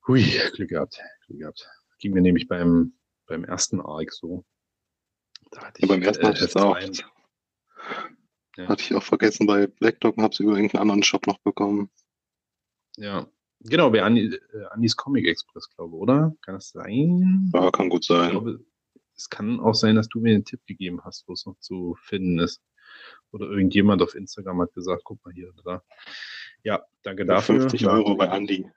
Hui, 0.07 0.41
Glück 0.53 0.67
gehabt, 0.67 1.01
Glück 1.25 1.39
gehabt. 1.39 1.69
Ging 1.99 2.11
mir 2.11 2.21
nämlich 2.21 2.49
beim, 2.49 2.95
beim 3.27 3.45
ersten 3.45 3.79
Arc 3.79 4.11
so. 4.11 4.43
Da 5.51 5.67
hatte 5.67 5.79
ich, 5.79 5.89
ja, 5.89 5.95
beim 5.95 6.01
ersten 6.01 6.25
äh, 6.25 6.33
ich 6.33 6.55
auch. 6.57 6.77
Ja. 8.57 8.67
Hatte 8.67 8.81
ich 8.81 8.93
auch 8.93 9.03
vergessen 9.03 9.47
bei 9.47 9.67
Black 9.67 10.01
Dog 10.01 10.17
und 10.17 10.23
habe 10.23 10.33
es 10.33 10.39
über 10.41 10.51
irgendeinen 10.51 10.81
anderen 10.81 11.03
Shop 11.03 11.27
noch 11.27 11.37
bekommen. 11.37 11.89
Ja, 12.97 13.29
Genau, 13.67 13.89
bei 13.89 14.03
Andi, 14.03 14.39
äh, 14.53 14.63
Andis 14.71 14.95
Comic 14.95 15.27
Express, 15.27 15.69
glaube 15.75 15.95
ich, 15.95 16.01
oder? 16.01 16.35
Kann 16.41 16.55
das 16.55 16.69
sein? 16.69 17.49
Ja, 17.53 17.71
kann 17.71 17.89
gut 17.89 18.03
sein. 18.03 18.31
Glaube, 18.31 18.59
es 19.15 19.29
kann 19.29 19.59
auch 19.59 19.73
sein, 19.73 19.95
dass 19.95 20.07
du 20.07 20.19
mir 20.19 20.35
einen 20.35 20.45
Tipp 20.45 20.61
gegeben 20.67 21.01
hast, 21.03 21.27
wo 21.27 21.33
es 21.33 21.45
noch 21.45 21.57
zu 21.59 21.95
finden 22.01 22.39
ist. 22.39 22.61
Oder 23.31 23.49
irgendjemand 23.49 24.01
auf 24.01 24.13
Instagram 24.13 24.61
hat 24.61 24.73
gesagt, 24.73 25.03
guck 25.03 25.23
mal 25.25 25.33
hier 25.33 25.49
oder 25.49 25.63
da. 25.63 25.83
Ja, 26.63 26.85
danke 27.03 27.25
dafür. 27.25 27.61
50 27.61 27.87
Euro 27.87 28.15
bei 28.15 28.29
Andi. 28.29 28.69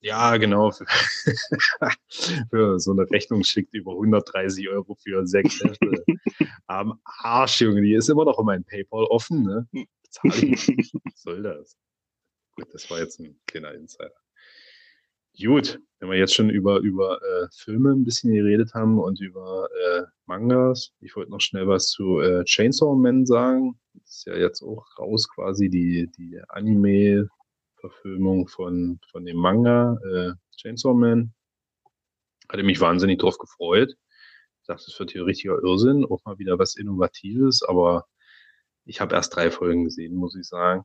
Ja, 0.00 0.36
genau. 0.36 0.70
Für, 0.70 0.84
für, 2.50 2.78
so 2.78 2.92
eine 2.92 3.08
Rechnung 3.10 3.42
schickt 3.42 3.74
über 3.74 3.92
130 3.92 4.68
Euro 4.68 4.96
für 4.96 5.26
sechs 5.26 5.62
Hefte. 5.62 6.04
Am 6.66 7.00
Arsch, 7.04 7.60
Junge, 7.60 7.80
die 7.80 7.94
ist 7.94 8.10
immer 8.10 8.24
noch 8.24 8.38
um 8.38 8.46
mein 8.46 8.64
PayPal 8.64 9.04
offen, 9.04 9.44
ne? 9.44 9.66
Bezahle 10.02 10.46
ich. 10.46 10.68
Was 11.04 11.22
soll 11.22 11.42
das? 11.42 11.76
Gut, 12.56 12.72
das 12.72 12.88
war 12.90 13.00
jetzt 13.00 13.18
ein 13.20 13.40
kleiner 13.46 13.74
Insider. 13.74 14.14
Gut, 15.36 15.80
wenn 15.98 16.10
wir 16.10 16.16
jetzt 16.18 16.34
schon 16.34 16.48
über, 16.48 16.78
über 16.78 17.20
äh, 17.20 17.48
Filme 17.52 17.90
ein 17.90 18.04
bisschen 18.04 18.32
geredet 18.32 18.72
haben 18.74 19.00
und 19.00 19.20
über 19.20 19.68
äh, 19.72 20.02
Mangas, 20.26 20.92
ich 21.00 21.16
wollte 21.16 21.32
noch 21.32 21.40
schnell 21.40 21.66
was 21.66 21.88
zu 21.88 22.20
äh, 22.20 22.44
Chainsaw 22.44 22.94
Man 22.94 23.26
sagen. 23.26 23.80
Das 23.94 24.18
ist 24.18 24.26
ja 24.26 24.36
jetzt 24.36 24.62
auch 24.62 24.86
raus 24.96 25.28
quasi 25.28 25.68
die, 25.68 26.08
die 26.16 26.40
Anime-Verfilmung 26.50 28.46
von, 28.46 29.00
von 29.10 29.24
dem 29.24 29.38
Manga 29.38 29.98
äh, 30.04 30.34
Chainsaw 30.56 30.94
Man. 30.94 31.34
Hatte 32.48 32.62
mich 32.62 32.80
wahnsinnig 32.80 33.18
drauf 33.18 33.38
gefreut. 33.38 33.96
Ich 34.60 34.66
dachte, 34.68 34.84
es 34.86 34.98
wird 35.00 35.10
hier 35.10 35.26
richtiger 35.26 35.58
Irrsinn, 35.60 36.04
auch 36.04 36.24
mal 36.24 36.38
wieder 36.38 36.60
was 36.60 36.76
Innovatives, 36.76 37.64
aber 37.64 38.06
ich 38.84 39.00
habe 39.00 39.16
erst 39.16 39.34
drei 39.34 39.50
Folgen 39.50 39.84
gesehen, 39.84 40.14
muss 40.14 40.36
ich 40.36 40.46
sagen. 40.46 40.84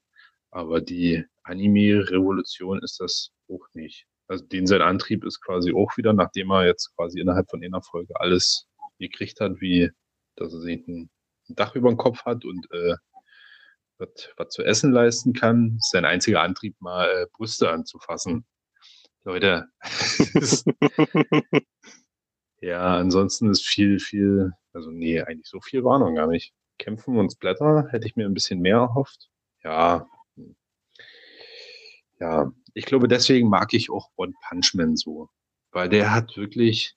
Aber 0.52 0.82
die 0.82 1.26
Anime-Revolution 1.44 2.82
ist 2.84 3.00
das 3.00 3.32
auch 3.50 3.66
nicht. 3.74 4.06
Also 4.28 4.46
den 4.46 4.68
sein 4.68 4.82
Antrieb 4.82 5.26
ist 5.26 5.42
quasi 5.42 5.74
auch 5.74 5.98
wieder, 5.98 6.14
nachdem 6.14 6.52
er 6.52 6.66
jetzt 6.66 6.96
quasi 6.96 7.20
innerhalb 7.20 7.50
von 7.50 7.64
einer 7.64 7.82
Folge 7.82 8.20
alles 8.20 8.68
gekriegt 9.00 9.40
hat, 9.40 9.60
wie 9.60 9.92
dass 10.36 10.54
er 10.54 10.62
sich 10.62 10.88
ein, 10.88 11.10
Dach 11.52 11.74
über 11.76 11.90
dem 11.90 11.98
Kopf 11.98 12.26
hat 12.26 12.46
und 12.46 12.68
äh, 12.72 12.94
was, 13.98 14.50
zu 14.50 14.64
essen 14.64 14.92
leisten 14.92 15.34
kann, 15.34 15.78
ist 15.78 15.90
sein 15.90 16.06
einziger 16.06 16.42
Antrieb, 16.42 16.80
mal 16.80 17.10
äh, 17.10 17.26
Brüste 17.34 17.72
anzufassen. 17.72 18.46
Leute, 19.24 19.66
ja, 22.62 22.98
ansonsten 22.98 23.50
ist 23.50 23.66
viel, 23.66 24.00
viel, 24.00 24.52
also 24.74 24.92
nee, 24.92 25.20
eigentlich 25.22 25.48
so 25.48 25.60
viel 25.60 25.84
war 25.84 25.98
noch 25.98 26.14
gar 26.14 26.28
nicht. 26.28 26.54
Kämpfen 26.78 27.18
und 27.18 27.32
Splatter 27.32 27.88
hätte 27.90 28.06
ich 28.06 28.16
mir 28.16 28.28
ein 28.28 28.36
bisschen 28.36 28.60
mehr 28.60 28.78
erhofft. 28.78 29.28
Ja, 29.64 30.08
ja, 32.20 32.52
ich 32.74 32.86
glaube, 32.86 33.08
deswegen 33.08 33.50
mag 33.50 33.74
ich 33.74 33.90
auch 33.90 34.10
One 34.16 34.34
Punch 34.48 34.74
Man 34.74 34.96
so. 34.96 35.30
Weil 35.72 35.90
der 35.90 36.14
hat 36.14 36.36
wirklich, 36.36 36.96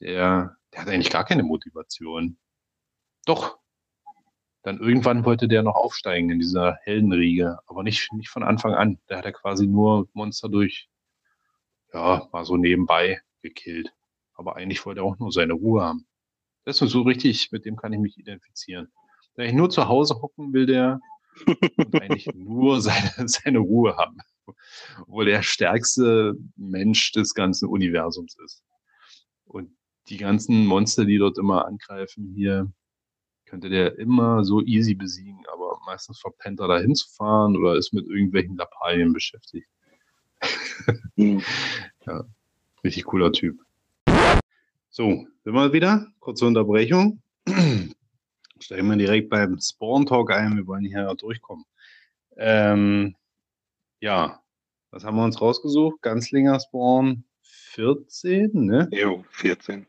der, 0.00 0.56
der 0.72 0.80
hat 0.80 0.88
eigentlich 0.88 1.10
gar 1.10 1.24
keine 1.24 1.42
Motivation. 1.42 2.38
Doch. 3.26 3.58
Dann 4.62 4.78
irgendwann 4.78 5.24
wollte 5.24 5.46
der 5.48 5.62
noch 5.62 5.76
aufsteigen 5.76 6.30
in 6.30 6.40
dieser 6.40 6.78
Heldenriege, 6.82 7.58
aber 7.66 7.82
nicht, 7.82 8.12
nicht 8.12 8.28
von 8.28 8.42
Anfang 8.42 8.74
an. 8.74 8.98
Der 9.08 9.18
hat 9.18 9.24
ja 9.24 9.32
quasi 9.32 9.66
nur 9.66 10.08
Monster 10.14 10.48
durch, 10.48 10.88
ja, 11.92 12.28
mal 12.32 12.44
so 12.44 12.56
nebenbei 12.56 13.20
gekillt. 13.40 13.94
Aber 14.34 14.56
eigentlich 14.56 14.84
wollte 14.84 15.00
er 15.00 15.04
auch 15.04 15.18
nur 15.18 15.32
seine 15.32 15.54
Ruhe 15.54 15.82
haben. 15.82 16.06
Das 16.64 16.82
ist 16.82 16.90
so 16.90 17.02
richtig, 17.02 17.50
mit 17.52 17.64
dem 17.64 17.76
kann 17.76 17.92
ich 17.92 18.00
mich 18.00 18.18
identifizieren. 18.18 18.92
Wenn 19.36 19.48
ich 19.48 19.54
nur 19.54 19.70
zu 19.70 19.88
Hause 19.88 20.20
hocken 20.20 20.52
will, 20.52 20.66
der 20.66 21.00
und 21.46 21.94
eigentlich 22.00 22.28
nur 22.34 22.80
seine, 22.80 23.28
seine 23.28 23.58
Ruhe 23.58 23.96
haben. 23.96 24.18
Obwohl 25.02 25.26
der 25.26 25.42
stärkste 25.42 26.34
Mensch 26.56 27.12
des 27.12 27.34
ganzen 27.34 27.68
Universums 27.68 28.36
ist. 28.44 28.62
Und 29.44 29.70
die 30.08 30.16
ganzen 30.16 30.66
Monster, 30.66 31.04
die 31.04 31.18
dort 31.18 31.38
immer 31.38 31.66
angreifen, 31.66 32.32
hier 32.34 32.72
könnte 33.44 33.68
der 33.68 33.98
immer 33.98 34.44
so 34.44 34.62
easy 34.62 34.94
besiegen, 34.94 35.42
aber 35.52 35.78
meistens 35.86 36.18
verpennt 36.18 36.60
er 36.60 36.68
da 36.68 36.78
hinzufahren 36.78 37.56
oder 37.56 37.76
ist 37.76 37.92
mit 37.92 38.06
irgendwelchen 38.06 38.56
Lappalien 38.56 39.12
beschäftigt. 39.12 39.68
Mhm. 41.16 41.42
ja, 42.06 42.24
richtig 42.84 43.04
cooler 43.04 43.32
Typ. 43.32 43.58
So, 44.90 45.26
sind 45.44 45.54
wir 45.54 45.72
wieder? 45.72 46.06
Kurze 46.20 46.46
Unterbrechung. 46.46 47.22
Steigen 48.60 48.88
wir 48.88 48.96
direkt 48.96 49.30
beim 49.30 49.58
Spawn 49.58 50.06
Talk 50.06 50.32
ein. 50.32 50.56
Wir 50.56 50.66
wollen 50.66 50.84
hier 50.84 51.14
durchkommen. 51.14 51.64
Ähm, 52.36 53.14
ja, 54.00 54.40
was 54.90 55.04
haben 55.04 55.16
wir 55.16 55.24
uns 55.24 55.40
rausgesucht? 55.40 56.02
Ganzlinger 56.02 56.58
Spawn 56.60 57.24
14, 57.42 58.50
ne? 58.52 58.88
Jo, 58.92 59.24
14. 59.30 59.86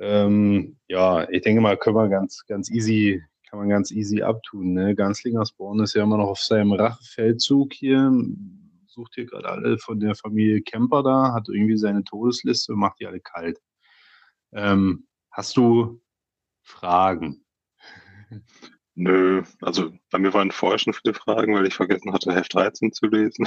Ähm, 0.00 0.76
ja, 0.88 1.28
ich 1.28 1.42
denke 1.42 1.60
mal, 1.60 1.76
können 1.76 1.96
wir 1.96 2.08
ganz, 2.08 2.44
ganz 2.46 2.70
easy, 2.70 3.22
kann 3.48 3.58
man 3.58 3.68
ganz 3.68 3.90
easy 3.90 4.22
abtun. 4.22 4.72
Ne? 4.72 4.94
Ganzlinger 4.94 5.44
Spawn 5.44 5.80
ist 5.80 5.94
ja 5.94 6.02
immer 6.02 6.16
noch 6.16 6.28
auf 6.28 6.40
seinem 6.40 6.72
Rachefeldzug 6.72 7.72
hier. 7.74 8.10
Sucht 8.86 9.14
hier 9.14 9.26
gerade 9.26 9.48
alle 9.48 9.78
von 9.78 10.00
der 10.00 10.14
Familie 10.14 10.62
Kemper 10.62 11.02
da, 11.02 11.32
hat 11.32 11.48
irgendwie 11.48 11.76
seine 11.76 12.02
Todesliste 12.02 12.72
und 12.72 12.80
macht 12.80 12.98
die 13.00 13.06
alle 13.06 13.20
kalt. 13.20 13.60
Ähm, 14.52 15.06
hast 15.30 15.56
du 15.56 16.00
Fragen. 16.70 17.44
Nö, 18.94 19.42
also 19.60 19.92
bei 20.10 20.18
mir 20.18 20.32
waren 20.34 20.50
vorher 20.50 20.78
schon 20.78 20.92
viele 20.92 21.14
Fragen, 21.14 21.54
weil 21.54 21.66
ich 21.66 21.74
vergessen 21.74 22.12
hatte, 22.12 22.34
Heft 22.34 22.54
13 22.54 22.92
zu 22.92 23.06
lesen. 23.06 23.46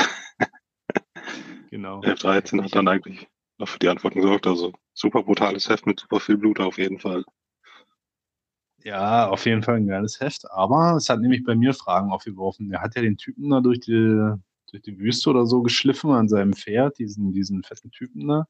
Genau. 1.69 2.03
Heft 2.03 2.23
13 2.23 2.63
hat 2.63 2.75
dann 2.75 2.87
eigentlich 2.87 3.27
noch 3.57 3.67
für 3.67 3.79
die 3.79 3.89
Antworten 3.89 4.21
gesorgt. 4.21 4.45
Also 4.45 4.73
super 4.93 5.23
brutales 5.23 5.69
Heft 5.69 5.87
mit 5.87 5.99
super 5.99 6.19
viel 6.19 6.37
Blut 6.37 6.59
auf 6.59 6.77
jeden 6.77 6.99
Fall. 6.99 7.23
Ja, 8.83 9.27
auf 9.29 9.45
jeden 9.45 9.63
Fall 9.63 9.77
ein 9.77 9.87
geiles 9.87 10.19
Heft. 10.19 10.49
Aber 10.51 10.95
es 10.97 11.09
hat 11.09 11.19
nämlich 11.19 11.43
bei 11.43 11.55
mir 11.55 11.73
Fragen 11.73 12.11
aufgeworfen. 12.11 12.71
Er 12.71 12.81
hat 12.81 12.95
ja 12.95 13.01
den 13.01 13.17
Typen 13.17 13.49
da 13.49 13.61
durch 13.61 13.79
die, 13.79 14.35
durch 14.69 14.83
die 14.83 14.99
Wüste 14.99 15.31
oder 15.31 15.47
so 15.47 15.63
geschliffen 15.63 16.11
an 16.11 16.27
seinem 16.29 16.53
Pferd, 16.53 16.99
diesen, 16.99 17.31
diesen 17.31 17.63
fetten 17.63 17.89
Typen 17.89 18.27
da. 18.27 18.45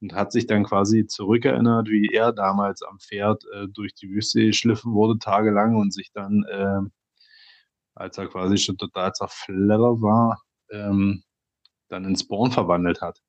Und 0.00 0.14
hat 0.14 0.32
sich 0.32 0.46
dann 0.46 0.64
quasi 0.64 1.06
zurückerinnert, 1.06 1.88
wie 1.88 2.08
er 2.12 2.32
damals 2.32 2.82
am 2.82 2.98
Pferd 3.00 3.44
äh, 3.52 3.68
durch 3.68 3.94
die 3.94 4.08
Wüste 4.08 4.46
geschliffen 4.46 4.92
wurde, 4.94 5.18
tagelang 5.18 5.76
und 5.76 5.92
sich 5.92 6.10
dann, 6.12 6.44
äh, 6.50 6.80
als 7.94 8.16
er 8.18 8.28
quasi 8.28 8.56
schon 8.58 8.78
total 8.78 9.12
zerfleddert 9.12 10.00
war, 10.00 10.42
ähm, 10.70 11.22
dann 11.88 12.04
in 12.04 12.16
Spawn 12.16 12.50
verwandelt 12.52 13.02
hat. 13.02 13.20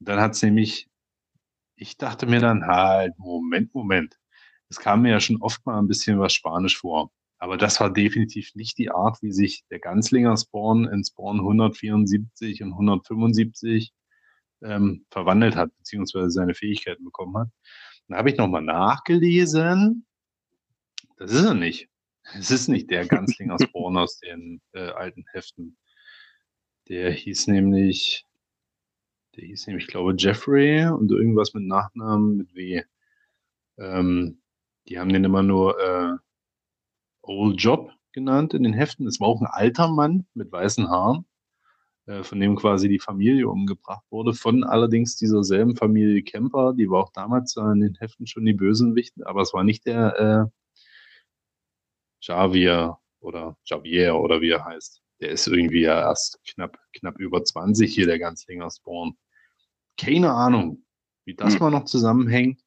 Und 0.00 0.08
dann 0.08 0.20
hat 0.20 0.32
es 0.34 0.42
nämlich, 0.42 0.88
ich 1.76 1.96
dachte 1.98 2.26
mir 2.26 2.40
dann, 2.40 2.66
halt, 2.66 3.18
Moment, 3.18 3.74
Moment. 3.74 4.18
Es 4.68 4.78
kam 4.78 5.02
mir 5.02 5.10
ja 5.10 5.20
schon 5.20 5.42
oft 5.42 5.64
mal 5.66 5.78
ein 5.78 5.88
bisschen 5.88 6.18
was 6.18 6.32
Spanisch 6.32 6.78
vor. 6.78 7.10
Aber 7.38 7.56
das 7.56 7.80
war 7.80 7.92
definitiv 7.92 8.54
nicht 8.54 8.78
die 8.78 8.90
Art, 8.90 9.20
wie 9.20 9.32
sich 9.32 9.64
der 9.70 9.80
Ganzlinger 9.80 10.36
Spawn 10.36 10.86
in 10.88 11.04
Spawn 11.04 11.40
174 11.40 12.62
und 12.62 12.70
175 12.72 13.92
ähm, 14.64 15.06
verwandelt 15.10 15.56
hat, 15.56 15.76
beziehungsweise 15.78 16.30
seine 16.30 16.54
Fähigkeiten 16.54 17.04
bekommen 17.04 17.36
hat. 17.36 17.48
Dann 18.08 18.18
habe 18.18 18.30
ich 18.30 18.36
nochmal 18.36 18.62
nachgelesen. 18.62 20.06
Das 21.16 21.32
ist 21.32 21.44
er 21.44 21.54
nicht. 21.54 21.88
Es 22.34 22.50
ist 22.50 22.68
nicht 22.68 22.90
der 22.90 23.06
Ganzlinger 23.06 23.56
Spawn 23.62 23.96
aus 23.96 24.18
den 24.18 24.60
äh, 24.72 24.90
alten 24.90 25.24
Heften. 25.32 25.76
Der 26.88 27.10
hieß 27.10 27.46
nämlich, 27.46 28.26
der 29.36 29.44
hieß 29.44 29.66
nämlich, 29.66 29.84
ich 29.84 29.90
glaube, 29.90 30.14
Jeffrey 30.16 30.86
und 30.86 31.10
irgendwas 31.10 31.54
mit 31.54 31.64
Nachnamen 31.64 32.36
mit 32.36 32.54
W. 32.54 32.82
Ähm, 33.78 34.42
die 34.88 34.98
haben 34.98 35.12
den 35.12 35.24
immer 35.24 35.42
nur 35.42 35.78
äh, 35.80 36.16
Old 37.22 37.60
Job 37.60 37.92
genannt 38.12 38.52
in 38.54 38.62
den 38.62 38.72
Heften. 38.72 39.06
Es 39.06 39.20
war 39.20 39.28
auch 39.28 39.40
ein 39.40 39.46
alter 39.46 39.88
Mann 39.88 40.26
mit 40.34 40.50
weißen 40.52 40.88
Haaren, 40.88 41.24
von 42.22 42.40
dem 42.40 42.56
quasi 42.56 42.88
die 42.88 42.98
Familie 42.98 43.48
umgebracht 43.48 44.04
wurde. 44.10 44.34
Von 44.34 44.64
allerdings 44.64 45.16
dieser 45.16 45.44
selben 45.44 45.76
Familie 45.76 46.22
Kemper, 46.22 46.74
die 46.74 46.90
war 46.90 47.04
auch 47.04 47.12
damals 47.12 47.56
in 47.56 47.80
den 47.80 47.94
Heften 47.94 48.26
schon 48.26 48.44
die 48.44 48.52
Bösenwichten, 48.52 49.22
aber 49.24 49.42
es 49.42 49.54
war 49.54 49.64
nicht 49.64 49.86
der 49.86 50.50
äh, 50.50 50.50
Javier 52.20 52.98
oder 53.20 53.56
Javier 53.64 54.16
oder 54.16 54.40
wie 54.40 54.50
er 54.50 54.64
heißt. 54.64 55.00
Der 55.20 55.30
ist 55.30 55.46
irgendwie 55.46 55.82
ja 55.82 56.00
erst 56.00 56.40
knapp, 56.44 56.78
knapp 56.92 57.18
über 57.18 57.44
20 57.44 57.94
hier, 57.94 58.06
der 58.06 58.18
Ganzlinger 58.18 58.70
Spawn. 58.70 59.16
Keine 59.96 60.32
Ahnung, 60.32 60.84
wie 61.24 61.34
das 61.34 61.54
Hm. 61.54 61.60
mal 61.60 61.70
noch 61.70 61.84
zusammenhängt 61.84 62.62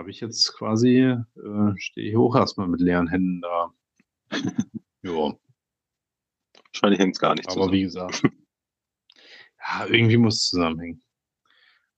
habe 0.00 0.10
ich 0.10 0.20
jetzt 0.20 0.54
quasi, 0.54 0.98
äh, 1.00 1.72
stehe 1.76 2.10
ich 2.10 2.16
hoch 2.16 2.34
erstmal 2.34 2.68
mit 2.68 2.80
leeren 2.80 3.08
Händen 3.08 3.42
da. 3.42 3.70
ja, 5.02 5.34
Wahrscheinlich 6.72 7.00
hängt 7.00 7.16
es 7.16 7.20
gar 7.20 7.34
nicht 7.34 7.48
aber 7.48 7.54
zusammen. 7.54 7.72
wie 7.72 7.82
gesagt, 7.82 8.22
ja, 9.58 9.86
irgendwie 9.86 10.16
muss 10.16 10.36
es 10.36 10.48
zusammenhängen. 10.48 11.02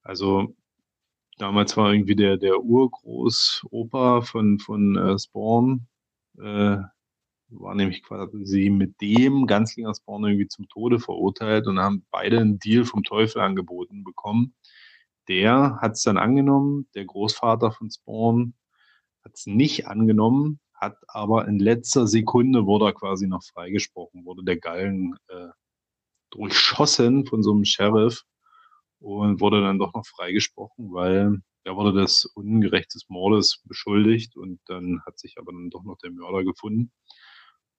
Also 0.03 0.55
damals 1.39 1.77
war 1.77 1.93
irgendwie 1.93 2.17
der, 2.17 2.37
der 2.37 2.61
Urgroßopa 2.63 4.23
von, 4.23 4.59
von 4.59 4.97
äh, 4.97 5.19
Spawn, 5.19 5.87
äh, 6.39 6.79
war 7.49 7.75
nämlich 7.75 8.03
quasi 8.03 8.71
mit 8.71 9.01
dem 9.01 9.47
Ganzlinger 9.47 9.95
Spawn 9.95 10.25
irgendwie 10.25 10.49
zum 10.49 10.69
Tode 10.69 10.99
verurteilt 10.99 11.67
und 11.67 11.79
haben 11.79 12.07
beide 12.11 12.41
einen 12.41 12.59
Deal 12.59 12.85
vom 12.85 13.03
Teufel 13.03 13.43
angeboten 13.43 14.05
bekommen. 14.05 14.55
Der 15.29 15.79
hat 15.81 15.93
es 15.93 16.03
dann 16.03 16.17
angenommen, 16.17 16.89
der 16.95 17.05
Großvater 17.05 17.71
von 17.73 17.91
Spawn 17.91 18.55
hat 19.23 19.33
es 19.35 19.47
nicht 19.47 19.87
angenommen, 19.87 20.61
hat 20.83 20.97
aber 21.07 21.47
in 21.49 21.59
letzter 21.59 22.07
Sekunde 22.07 22.67
wurde 22.67 22.87
er 22.87 22.93
quasi 22.93 23.29
noch 23.29 23.45
freigesprochen, 23.45 24.25
wurde 24.25 24.45
der 24.45 24.59
Galgen 24.59 25.15
äh, 25.29 25.49
durchschossen 26.31 27.25
von 27.27 27.43
so 27.43 27.53
einem 27.53 27.65
Sheriff 27.65 28.25
und 28.99 29.41
wurde 29.41 29.63
dann 29.63 29.79
doch 29.79 29.95
noch 29.95 30.07
freigesprochen, 30.07 30.93
weil 30.93 31.41
er 31.65 31.77
wurde 31.77 32.01
des 32.01 32.25
ungerechtes 32.35 33.09
Mordes 33.09 33.63
beschuldigt 33.65 34.37
und 34.37 34.61
dann 34.67 35.01
hat 35.07 35.19
sich 35.19 35.37
aber 35.39 35.53
dann 35.53 35.71
doch 35.71 35.85
noch 35.85 35.99
der 35.99 36.11
Mörder 36.11 36.45
gefunden. 36.45 36.91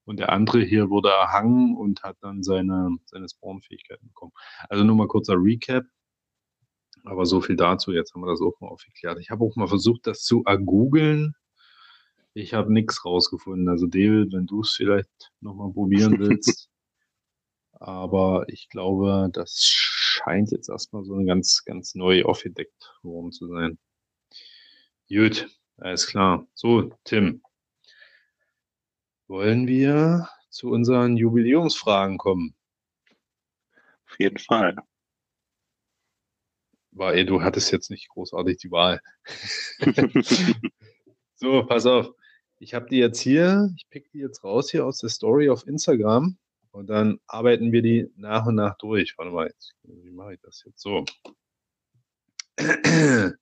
Und 0.05 0.19
der 0.19 0.31
andere 0.31 0.61
hier 0.61 0.89
wurde 0.89 1.09
erhangen 1.09 1.75
und 1.77 2.03
hat 2.03 2.17
dann 2.21 2.43
seine, 2.43 2.89
seine 3.05 3.27
Spawn-Fähigkeiten 3.29 4.07
bekommen. 4.07 4.33
Also 4.69 4.83
nur 4.83 4.95
mal 4.95 5.07
kurzer 5.07 5.35
Recap. 5.37 5.85
Aber 7.05 7.25
so 7.25 7.41
viel 7.41 7.55
dazu. 7.57 7.91
Jetzt 7.91 8.13
haben 8.13 8.21
wir 8.21 8.29
das 8.29 8.41
auch 8.41 8.59
mal 8.61 8.69
aufgeklärt. 8.69 9.19
Ich 9.19 9.29
habe 9.29 9.43
auch 9.43 9.55
mal 9.55 9.67
versucht, 9.67 10.07
das 10.07 10.23
zu 10.23 10.43
ergoogeln. 10.45 11.35
Ich 12.33 12.53
habe 12.53 12.73
nichts 12.73 13.05
rausgefunden. 13.05 13.69
Also 13.69 13.85
David, 13.87 14.33
wenn 14.33 14.47
du 14.47 14.61
es 14.61 14.71
vielleicht 14.71 15.31
nochmal 15.39 15.71
probieren 15.71 16.17
willst. 16.19 16.69
Aber 17.73 18.45
ich 18.47 18.69
glaube, 18.69 19.29
das 19.33 19.59
scheint 19.61 20.51
jetzt 20.51 20.69
erstmal 20.69 21.03
so 21.03 21.13
eine 21.15 21.25
ganz, 21.25 21.63
ganz 21.65 21.95
neu 21.95 22.23
aufgedeckt 22.23 22.95
worden 23.03 23.31
zu 23.31 23.47
sein. 23.47 23.77
Gut, 25.09 25.47
alles 25.77 26.07
klar. 26.07 26.47
So, 26.53 26.91
Tim. 27.03 27.43
Wollen 29.27 29.67
wir 29.67 30.27
zu 30.49 30.69
unseren 30.69 31.17
Jubiläumsfragen 31.17 32.17
kommen? 32.17 32.55
Auf 34.07 34.19
jeden 34.19 34.37
Fall. 34.37 34.75
Weil 36.91 37.25
du 37.25 37.41
hattest 37.41 37.71
jetzt 37.71 37.89
nicht 37.89 38.09
großartig 38.09 38.57
die 38.57 38.71
Wahl. 38.71 39.01
So, 41.43 41.65
pass 41.65 41.85
auf. 41.85 42.15
Ich 42.63 42.73
habe 42.73 42.87
die 42.87 42.97
jetzt 42.97 43.19
hier, 43.19 43.73
ich 43.75 43.89
pick 43.89 44.09
die 44.11 44.19
jetzt 44.19 44.41
raus 44.41 44.71
hier 44.71 44.85
aus 44.85 44.99
der 44.99 45.09
Story 45.09 45.49
auf 45.49 45.67
Instagram 45.67 46.37
und 46.71 46.87
dann 46.87 47.19
arbeiten 47.27 47.73
wir 47.73 47.81
die 47.81 48.09
nach 48.15 48.45
und 48.45 48.55
nach 48.55 48.77
durch. 48.77 49.17
Warte 49.17 49.33
mal, 49.33 49.47
jetzt, 49.47 49.73
wie 49.83 50.11
mache 50.11 50.35
ich 50.35 50.39
das 50.39 50.63
jetzt 50.65 50.79
so? 50.79 51.03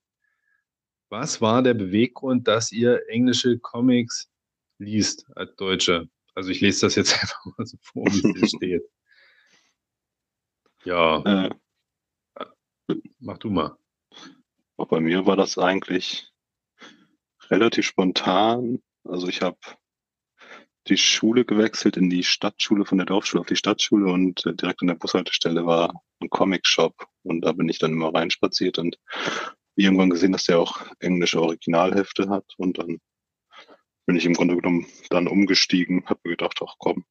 Was 1.09 1.39
war 1.39 1.61
der 1.61 1.75
Beweggrund, 1.75 2.47
dass 2.47 2.71
ihr 2.71 3.07
englische 3.09 3.59
Comics 3.59 4.27
liest 4.79 5.27
als 5.35 5.55
Deutsche? 5.55 6.09
Also 6.33 6.49
ich 6.49 6.59
lese 6.59 6.87
das 6.87 6.95
jetzt 6.95 7.13
einfach 7.21 7.45
mal 7.45 7.67
so 7.67 7.77
vor, 7.79 8.07
wie 8.07 8.27
es 8.27 8.35
hier 8.39 8.47
steht. 8.57 8.89
Ja, 10.83 11.45
äh, 11.45 12.95
mach 13.19 13.37
du 13.37 13.51
mal. 13.51 13.77
bei 14.77 14.99
mir 14.99 15.27
war 15.27 15.35
das 15.35 15.59
eigentlich 15.59 16.33
relativ 17.51 17.85
spontan. 17.85 18.81
Also 19.03 19.27
ich 19.27 19.41
habe 19.41 19.57
die 20.87 20.97
Schule 20.97 21.45
gewechselt 21.45 21.97
in 21.97 22.09
die 22.09 22.23
Stadtschule 22.23 22.85
von 22.85 22.97
der 22.97 23.05
Dorfschule 23.05 23.41
auf 23.41 23.47
die 23.47 23.55
Stadtschule 23.55 24.11
und 24.11 24.45
äh, 24.45 24.53
direkt 24.53 24.81
an 24.81 24.87
der 24.87 24.95
Bushaltestelle 24.95 25.65
war 25.65 26.01
ein 26.19 26.29
Comic-Shop 26.29 27.07
und 27.23 27.41
da 27.41 27.51
bin 27.51 27.69
ich 27.69 27.79
dann 27.79 27.91
immer 27.91 28.13
reinspaziert 28.13 28.79
und 28.79 28.97
irgendwann 29.75 30.09
gesehen, 30.09 30.31
dass 30.31 30.45
der 30.45 30.59
auch 30.59 30.81
englische 30.99 31.41
Originalhefte 31.41 32.29
hat 32.29 32.45
und 32.57 32.79
dann 32.79 32.99
bin 34.05 34.15
ich 34.15 34.25
im 34.25 34.33
Grunde 34.33 34.55
genommen 34.55 34.87
dann 35.09 35.27
umgestiegen, 35.27 36.05
habe 36.05 36.21
mir 36.23 36.31
gedacht, 36.31 36.59
ach 36.65 36.75
komm, 36.79 37.05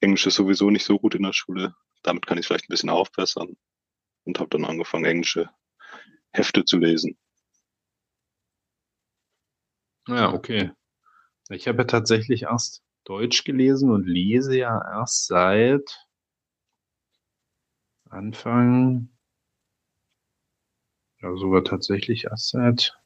Englisch 0.00 0.26
ist 0.26 0.34
sowieso 0.34 0.70
nicht 0.70 0.84
so 0.84 0.98
gut 0.98 1.14
in 1.14 1.22
der 1.22 1.32
Schule, 1.32 1.74
damit 2.02 2.26
kann 2.26 2.38
ich 2.38 2.46
vielleicht 2.46 2.64
ein 2.64 2.72
bisschen 2.72 2.90
aufbessern 2.90 3.56
und 4.24 4.38
habe 4.38 4.50
dann 4.50 4.64
angefangen, 4.64 5.04
englische 5.04 5.48
Hefte 6.32 6.64
zu 6.64 6.78
lesen. 6.78 7.16
Ja, 10.08 10.32
okay. 10.32 10.72
Ich 11.50 11.66
habe 11.66 11.78
ja 11.78 11.84
tatsächlich 11.84 12.42
erst 12.42 12.82
Deutsch 13.02 13.42
gelesen 13.42 13.90
und 13.90 14.06
lese 14.06 14.56
ja 14.56 14.80
erst 14.92 15.26
seit 15.26 16.06
Anfang, 18.08 19.08
ja 21.20 21.36
sogar 21.36 21.64
tatsächlich 21.64 22.24
erst 22.24 22.50
seit 22.50 22.96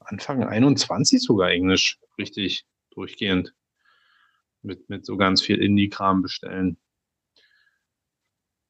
Anfang 0.00 0.44
21 0.44 1.22
sogar 1.22 1.50
Englisch, 1.50 2.00
richtig 2.18 2.66
durchgehend. 2.90 3.54
Mit, 4.60 4.90
mit 4.90 5.06
so 5.06 5.16
ganz 5.16 5.40
viel 5.40 5.62
Indie-Kram 5.62 6.20
bestellen. 6.20 6.76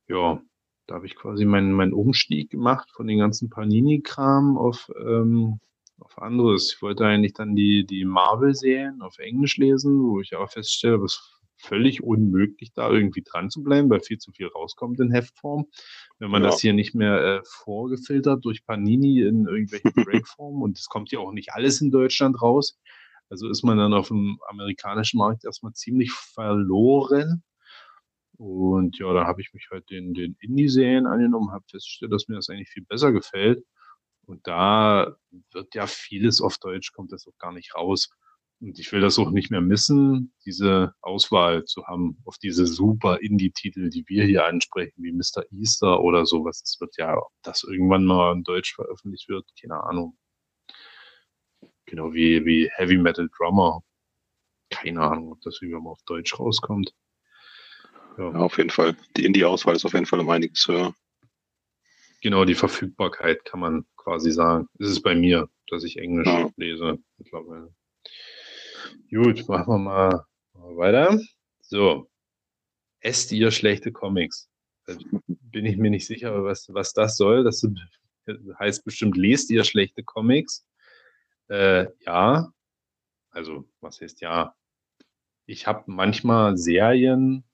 Ja, 0.06 0.40
da 0.86 0.94
habe 0.94 1.06
ich 1.06 1.16
quasi 1.16 1.44
meinen, 1.44 1.72
meinen 1.72 1.94
Umstieg 1.94 2.50
gemacht 2.50 2.90
von 2.90 3.06
den 3.08 3.18
ganzen 3.18 3.50
Panini-Kram 3.50 4.56
auf, 4.56 4.90
ähm, 4.98 5.60
auf 6.00 6.18
anderes. 6.18 6.72
Ich 6.74 6.82
wollte 6.82 7.04
eigentlich 7.06 7.34
dann 7.34 7.54
die, 7.56 7.84
die 7.86 8.04
Marvel-Serien 8.04 9.02
auf 9.02 9.18
Englisch 9.18 9.56
lesen, 9.56 10.00
wo 10.02 10.20
ich 10.20 10.34
aber 10.36 10.48
feststelle, 10.48 10.98
das 11.00 11.34
völlig 11.56 12.02
unmöglich, 12.04 12.72
da 12.72 12.88
irgendwie 12.90 13.22
dran 13.22 13.50
zu 13.50 13.62
bleiben, 13.64 13.90
weil 13.90 14.00
viel 14.00 14.18
zu 14.18 14.30
viel 14.32 14.46
rauskommt 14.46 15.00
in 15.00 15.10
Heftform. 15.10 15.66
Wenn 16.20 16.30
man 16.30 16.42
Ja. 16.42 16.50
das 16.50 16.60
hier 16.60 16.72
nicht 16.72 16.94
mehr 16.94 17.20
äh, 17.20 17.40
vorgefiltert 17.44 18.44
durch 18.44 18.64
Panini 18.64 19.20
in 19.22 19.46
irgendwelchen 19.46 19.92
Breakform 20.04 20.62
und 20.62 20.78
es 20.78 20.86
kommt 20.86 21.10
ja 21.10 21.18
auch 21.18 21.32
nicht 21.32 21.52
alles 21.52 21.80
in 21.80 21.90
Deutschland 21.90 22.40
raus, 22.40 22.78
also 23.30 23.48
ist 23.48 23.64
man 23.64 23.76
dann 23.78 23.92
auf 23.92 24.08
dem 24.08 24.38
amerikanischen 24.48 25.18
Markt 25.18 25.44
erstmal 25.44 25.72
ziemlich 25.74 26.12
verloren. 26.12 27.42
Und 28.36 28.98
ja, 28.98 29.12
da 29.12 29.26
habe 29.26 29.40
ich 29.40 29.52
mich 29.52 29.68
halt 29.70 29.90
den, 29.90 30.14
den 30.14 30.36
Indie-Serien 30.40 31.06
angenommen, 31.06 31.50
habe 31.50 31.64
festgestellt, 31.68 32.12
dass 32.12 32.28
mir 32.28 32.36
das 32.36 32.48
eigentlich 32.48 32.68
viel 32.70 32.84
besser 32.84 33.12
gefällt. 33.12 33.64
Und 34.28 34.46
da 34.46 35.16
wird 35.52 35.74
ja 35.74 35.86
vieles 35.86 36.42
auf 36.42 36.58
Deutsch, 36.58 36.92
kommt 36.92 37.12
das 37.12 37.26
auch 37.26 37.38
gar 37.38 37.52
nicht 37.52 37.74
raus. 37.74 38.10
Und 38.60 38.78
ich 38.78 38.92
will 38.92 39.00
das 39.00 39.18
auch 39.18 39.30
nicht 39.30 39.50
mehr 39.50 39.60
missen, 39.62 40.34
diese 40.44 40.92
Auswahl 41.00 41.64
zu 41.64 41.86
haben 41.86 42.18
auf 42.24 42.36
diese 42.38 42.66
super 42.66 43.20
Indie-Titel, 43.20 43.88
die 43.88 44.04
wir 44.06 44.24
hier 44.24 44.44
ansprechen, 44.44 45.02
wie 45.02 45.12
Mr. 45.12 45.44
Easter 45.52 46.00
oder 46.00 46.26
sowas. 46.26 46.60
Es 46.62 46.78
wird 46.80 46.96
ja, 46.98 47.16
ob 47.16 47.32
das 47.42 47.62
irgendwann 47.62 48.04
mal 48.04 48.34
in 48.34 48.42
Deutsch 48.42 48.74
veröffentlicht 48.74 49.28
wird, 49.28 49.46
keine 49.58 49.82
Ahnung. 49.82 50.18
Genau 51.86 52.12
wie, 52.12 52.44
wie 52.44 52.70
Heavy 52.74 52.98
Metal 52.98 53.30
Drummer. 53.38 53.80
Keine 54.70 55.00
Ahnung, 55.00 55.32
ob 55.32 55.40
das 55.40 55.62
irgendwann 55.62 55.84
mal 55.84 55.92
auf 55.92 56.02
Deutsch 56.04 56.38
rauskommt. 56.38 56.92
Ja, 58.18 58.32
auf 58.32 58.58
jeden 58.58 58.70
Fall. 58.70 58.94
Die 59.16 59.24
Indie-Auswahl 59.24 59.76
ist 59.76 59.86
auf 59.86 59.94
jeden 59.94 60.04
Fall 60.04 60.20
um 60.20 60.28
einiges 60.28 60.66
höher. 60.68 60.94
Genau, 62.20 62.44
die 62.44 62.56
Verfügbarkeit 62.56 63.44
kann 63.44 63.60
man 63.60 63.86
quasi 64.08 64.30
sagen. 64.32 64.68
Es 64.78 64.88
ist 64.88 65.02
bei 65.02 65.14
mir, 65.14 65.48
dass 65.68 65.84
ich 65.84 65.98
Englisch 65.98 66.26
Ja. 66.26 66.48
lese 66.56 66.98
mittlerweile. 67.18 67.74
Gut, 69.10 69.46
machen 69.48 69.68
wir 69.74 69.78
mal, 69.78 70.24
mal 70.54 70.76
weiter. 70.78 71.18
So. 71.60 72.08
Esst 73.00 73.32
ihr 73.32 73.50
schlechte 73.50 73.92
Comics? 73.92 74.48
Da 74.86 74.94
bin 75.26 75.66
ich 75.66 75.76
mir 75.76 75.90
nicht 75.90 76.06
sicher, 76.06 76.42
was, 76.42 76.72
was 76.72 76.94
das 76.94 77.16
soll. 77.16 77.44
Das 77.44 77.62
heißt 78.58 78.84
bestimmt, 78.84 79.16
lest 79.18 79.50
ihr 79.50 79.62
schlechte 79.64 80.02
Comics? 80.02 80.66
Äh, 81.48 81.86
ja. 82.06 82.50
Also, 83.30 83.68
was 83.80 84.00
heißt 84.00 84.22
ja? 84.22 84.54
Ich 85.44 85.66
habe 85.66 85.84
manchmal 85.86 86.56
Serien, 86.56 87.44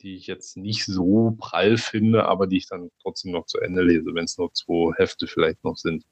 die 0.00 0.16
ich 0.16 0.26
jetzt 0.26 0.56
nicht 0.56 0.84
so 0.84 1.34
prall 1.38 1.76
finde, 1.76 2.26
aber 2.26 2.46
die 2.46 2.58
ich 2.58 2.68
dann 2.68 2.90
trotzdem 3.02 3.32
noch 3.32 3.46
zu 3.46 3.58
Ende 3.58 3.82
lese. 3.82 4.14
Wenn 4.14 4.24
es 4.24 4.38
nur 4.38 4.52
zwei 4.54 4.92
Hefte 4.96 5.26
vielleicht 5.26 5.64
noch 5.64 5.76
sind, 5.76 6.04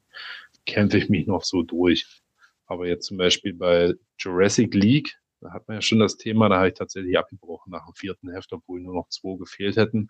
kämpfe 0.65 0.97
ich 0.97 1.09
mich 1.09 1.27
noch 1.27 1.43
so 1.43 1.63
durch. 1.63 2.21
Aber 2.65 2.87
jetzt 2.87 3.05
zum 3.07 3.17
Beispiel 3.17 3.53
bei 3.53 3.93
Jurassic 4.19 4.73
League, 4.73 5.17
da 5.39 5.51
hat 5.53 5.67
man 5.67 5.77
ja 5.77 5.81
schon 5.81 5.99
das 5.99 6.17
Thema, 6.17 6.49
da 6.49 6.57
habe 6.57 6.69
ich 6.69 6.73
tatsächlich 6.73 7.17
abgebrochen 7.17 7.71
nach 7.71 7.85
dem 7.85 7.93
vierten 7.93 8.29
Heft, 8.29 8.51
obwohl 8.53 8.81
nur 8.81 8.95
noch 8.95 9.09
zwei 9.09 9.37
gefehlt 9.37 9.77
hätten. 9.77 10.09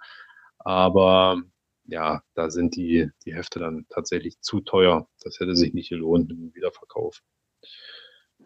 Aber 0.60 1.42
ja, 1.86 2.22
da 2.34 2.50
sind 2.50 2.76
die, 2.76 3.10
die 3.26 3.36
Hefte 3.36 3.60
dann 3.60 3.86
tatsächlich 3.90 4.40
zu 4.42 4.62
teuer. 4.62 5.08
Das 5.22 5.40
hätte 5.40 5.56
sich 5.56 5.74
nicht 5.74 5.90
gelohnt 5.90 6.32
im 6.32 6.54
Wiederverkauf. 6.54 7.22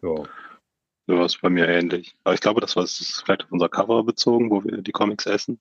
Ja. 0.02 0.24
So 1.12 1.18
was 1.18 1.36
bei 1.36 1.50
mir 1.50 1.68
ähnlich. 1.68 2.16
Aber 2.24 2.32
ich 2.32 2.40
glaube, 2.40 2.62
das 2.62 2.74
war 2.74 2.84
es 2.84 3.20
vielleicht 3.22 3.44
auf 3.44 3.52
unser 3.52 3.68
Cover 3.68 4.02
bezogen, 4.02 4.50
wo 4.50 4.64
wir 4.64 4.80
die 4.80 4.92
Comics 4.92 5.26
essen. 5.26 5.60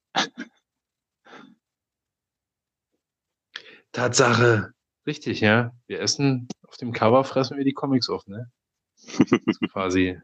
Tatsache. 3.91 4.71
Richtig, 5.05 5.41
ja. 5.41 5.73
Wir 5.87 5.99
essen, 5.99 6.47
auf 6.65 6.77
dem 6.77 6.93
Cover 6.93 7.25
fressen 7.25 7.57
wir 7.57 7.65
die 7.65 7.73
Comics 7.73 8.09
auf, 8.09 8.25
ne? 8.27 8.49
Ist 8.95 9.59
quasi 9.73 10.21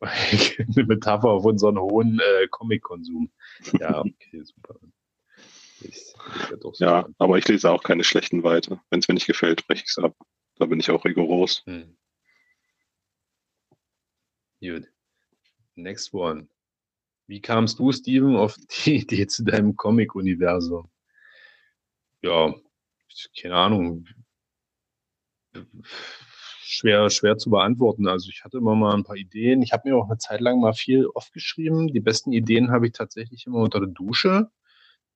eine 0.00 0.84
Metapher 0.86 1.30
auf 1.30 1.44
unseren 1.44 1.76
hohen 1.80 2.20
äh, 2.20 2.46
Comic-Konsum. 2.46 3.32
Ja, 3.80 4.02
okay, 4.02 4.44
super. 4.44 4.78
Ich, 5.80 5.96
ich 5.96 6.14
so 6.60 6.72
Ja, 6.78 7.08
aber 7.18 7.38
ich 7.38 7.48
lese 7.48 7.72
auch 7.72 7.82
keine 7.82 8.04
schlechten 8.04 8.44
weiter. 8.44 8.80
Wenn 8.90 9.00
es 9.00 9.08
mir 9.08 9.14
nicht 9.14 9.26
gefällt, 9.26 9.66
breche 9.66 9.82
ich 9.82 9.90
es 9.90 9.98
ab. 9.98 10.14
Da 10.58 10.66
bin 10.66 10.78
ich 10.78 10.92
auch 10.92 11.04
rigoros. 11.04 11.64
Hm. 11.66 11.96
Gut. 14.64 14.88
Next 15.74 16.14
one. 16.14 16.48
Wie 17.26 17.40
kamst 17.40 17.78
du, 17.78 17.92
Steven, 17.92 18.36
auf 18.36 18.56
die 18.84 18.96
Idee 19.02 19.26
zu 19.26 19.44
deinem 19.44 19.76
Comic-Universum? 19.76 20.88
Ja, 22.22 22.54
keine 23.38 23.56
Ahnung. 23.56 24.06
Schwer, 25.82 27.10
schwer 27.10 27.36
zu 27.36 27.50
beantworten. 27.50 28.08
Also 28.08 28.30
ich 28.30 28.42
hatte 28.42 28.56
immer 28.56 28.74
mal 28.74 28.94
ein 28.94 29.04
paar 29.04 29.16
Ideen. 29.16 29.60
Ich 29.60 29.74
habe 29.74 29.86
mir 29.86 29.96
auch 29.96 30.08
eine 30.08 30.16
Zeit 30.16 30.40
lang 30.40 30.60
mal 30.60 30.72
viel 30.72 31.08
aufgeschrieben. 31.14 31.88
Die 31.88 32.00
besten 32.00 32.32
Ideen 32.32 32.70
habe 32.70 32.86
ich 32.86 32.94
tatsächlich 32.94 33.46
immer 33.46 33.58
unter 33.58 33.80
der 33.80 33.90
Dusche. 33.90 34.50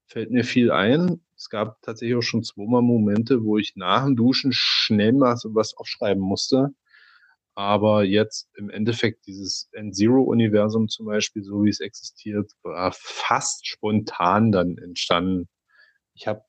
Fällt 0.07 0.31
mir 0.31 0.45
viel 0.45 0.71
ein. 0.71 1.23
Es 1.37 1.49
gab 1.49 1.81
tatsächlich 1.81 2.19
auch 2.19 2.23
schon 2.23 2.45
zweimal 2.45 2.83
Momente, 2.83 3.43
wo 3.45 3.57
ich 3.57 3.77
nach 3.77 4.05
dem 4.05 4.15
Duschen 4.15 4.53
schnell 4.53 5.15
mal 5.15 5.37
was 5.45 5.75
aufschreiben 5.75 6.23
musste. 6.23 6.75
Aber 7.59 8.05
jetzt 8.05 8.49
im 8.55 8.71
Endeffekt 8.71 9.27
dieses 9.27 9.69
N-Zero-Universum 9.73 10.87
zum 10.89 11.07
Beispiel, 11.07 11.43
so 11.43 11.65
wie 11.65 11.71
es 11.71 11.81
existiert, 11.81 12.53
war 12.63 12.93
fast 12.95 13.67
spontan 13.67 14.53
dann 14.53 14.79
entstanden. 14.79 15.49
Ich 16.15 16.29
habe 16.29 16.45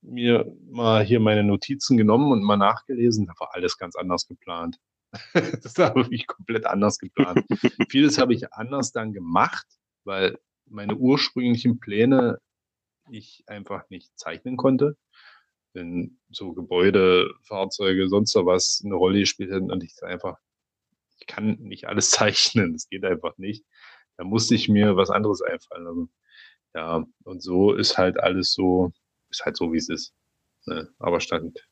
mir 0.00 0.50
mal 0.70 1.04
hier 1.04 1.20
meine 1.20 1.44
Notizen 1.44 1.98
genommen 1.98 2.32
und 2.32 2.42
mal 2.42 2.56
nachgelesen. 2.56 3.26
Da 3.26 3.34
war 3.38 3.50
alles 3.52 3.76
ganz 3.76 3.96
anders 3.96 4.26
geplant. 4.28 4.78
das 5.34 5.76
war 5.76 5.94
wirklich 5.94 6.26
komplett 6.26 6.64
anders 6.64 6.96
geplant. 7.00 7.44
Vieles 7.90 8.16
habe 8.16 8.32
ich 8.32 8.54
anders 8.54 8.92
dann 8.92 9.12
gemacht, 9.12 9.66
weil 10.04 10.38
meine 10.64 10.96
ursprünglichen 10.96 11.80
Pläne 11.80 12.38
ich 13.10 13.44
einfach 13.46 13.90
nicht 13.90 14.10
zeichnen 14.18 14.56
konnte. 14.56 14.96
Wenn 15.74 16.18
so 16.30 16.54
Gebäude, 16.54 17.30
Fahrzeuge, 17.42 18.08
sonst 18.08 18.34
was 18.36 18.80
eine 18.82 18.94
Rolle 18.94 19.18
gespielt 19.18 19.50
hätten 19.50 19.70
und 19.70 19.84
ich 19.84 20.02
einfach, 20.02 20.38
ich 21.26 21.34
kann 21.34 21.56
nicht 21.60 21.86
alles 21.86 22.10
zeichnen, 22.10 22.72
das 22.72 22.88
geht 22.88 23.04
einfach 23.04 23.36
nicht. 23.38 23.64
Da 24.16 24.24
musste 24.24 24.54
ich 24.54 24.68
mir 24.68 24.96
was 24.96 25.10
anderes 25.10 25.42
einfallen 25.42 25.84
lassen. 25.84 26.12
Ja, 26.74 27.04
und 27.24 27.42
so 27.42 27.72
ist 27.72 27.98
halt 27.98 28.20
alles 28.20 28.52
so, 28.52 28.92
ist 29.30 29.44
halt 29.44 29.56
so, 29.56 29.72
wie 29.72 29.78
es 29.78 29.88
ist. 29.88 30.14
Ne? 30.66 30.88
Aber 30.98 31.20
stand, 31.20 31.66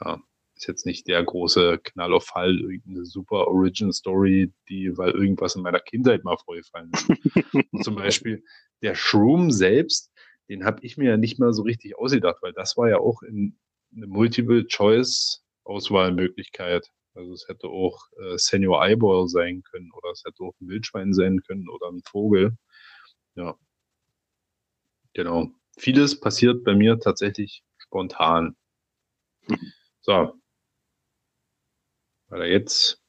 ja, 0.00 0.20
ist 0.54 0.66
jetzt 0.66 0.86
nicht 0.86 1.06
der 1.08 1.22
große 1.22 1.78
Knall 1.78 2.12
auf 2.12 2.26
Fall, 2.26 2.58
irgendeine 2.58 3.06
super 3.06 3.46
Origin 3.48 3.92
Story, 3.92 4.52
die, 4.68 4.96
weil 4.98 5.12
irgendwas 5.12 5.56
in 5.56 5.62
meiner 5.62 5.80
Kindheit 5.80 6.24
mal 6.24 6.36
vorgefallen 6.36 6.90
ist. 6.92 7.06
Zum 7.84 7.94
Beispiel 7.94 8.44
der 8.82 8.94
Shroom 8.94 9.50
selbst, 9.50 10.12
den 10.48 10.64
habe 10.64 10.84
ich 10.84 10.96
mir 10.96 11.10
ja 11.10 11.16
nicht 11.16 11.38
mal 11.38 11.52
so 11.52 11.62
richtig 11.62 11.98
ausgedacht, 11.98 12.38
weil 12.42 12.52
das 12.52 12.76
war 12.76 12.88
ja 12.88 12.98
auch 12.98 13.22
in 13.22 13.58
eine 13.94 14.06
Multiple-Choice-Auswahlmöglichkeit. 14.06 16.90
Also 17.18 17.32
es 17.32 17.48
hätte 17.48 17.66
auch 17.66 17.98
äh, 18.20 18.38
Senior 18.38 18.80
Eyeball 18.84 19.26
sein 19.26 19.64
können 19.64 19.90
oder 19.90 20.10
es 20.12 20.22
hätte 20.24 20.44
auch 20.44 20.54
ein 20.60 20.68
Wildschwein 20.68 21.12
sein 21.12 21.42
können 21.42 21.68
oder 21.68 21.88
ein 21.88 22.00
Vogel. 22.04 22.56
Ja. 23.34 23.56
Genau. 25.14 25.50
Vieles 25.76 26.20
passiert 26.20 26.62
bei 26.62 26.76
mir 26.76 27.00
tatsächlich 27.00 27.64
spontan. 27.76 28.56
So. 30.00 30.40
Weiter 32.28 32.46
jetzt. 32.46 33.02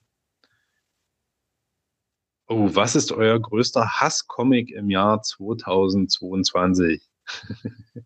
Oh, 2.48 2.74
was 2.74 2.96
ist 2.96 3.12
euer 3.12 3.40
größter 3.40 4.02
Hasscomic 4.02 4.72
im 4.72 4.90
Jahr 4.90 5.22
2022? 5.22 7.08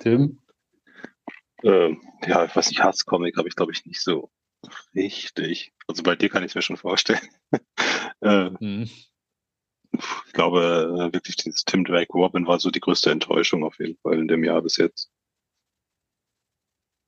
Tim? 0.00 0.38
Äh, 1.62 1.96
ja, 2.26 2.44
ich 2.44 2.82
Hasscomic 2.82 3.38
habe 3.38 3.48
ich, 3.48 3.56
glaube 3.56 3.72
ich, 3.72 3.86
nicht 3.86 4.02
so 4.02 4.30
richtig. 4.94 5.72
Also 5.86 6.02
bei 6.02 6.16
dir 6.16 6.28
kann 6.28 6.42
ich 6.42 6.50
es 6.50 6.54
mir 6.54 6.62
schon 6.62 6.76
vorstellen. 6.76 7.20
äh, 8.20 8.50
Hm. 8.58 8.90
ich 9.92 10.32
glaube, 10.32 11.10
äh, 11.10 11.12
wirklich 11.14 11.36
dieses 11.36 11.64
Tim 11.64 11.84
Drake 11.84 12.12
Robin 12.12 12.46
war 12.46 12.60
so 12.60 12.70
die 12.70 12.80
größte 12.80 13.10
Enttäuschung 13.10 13.64
auf 13.64 13.78
jeden 13.78 13.96
Fall 13.98 14.18
in 14.18 14.28
dem 14.28 14.44
Jahr 14.44 14.62
bis 14.62 14.76
jetzt. 14.76 15.10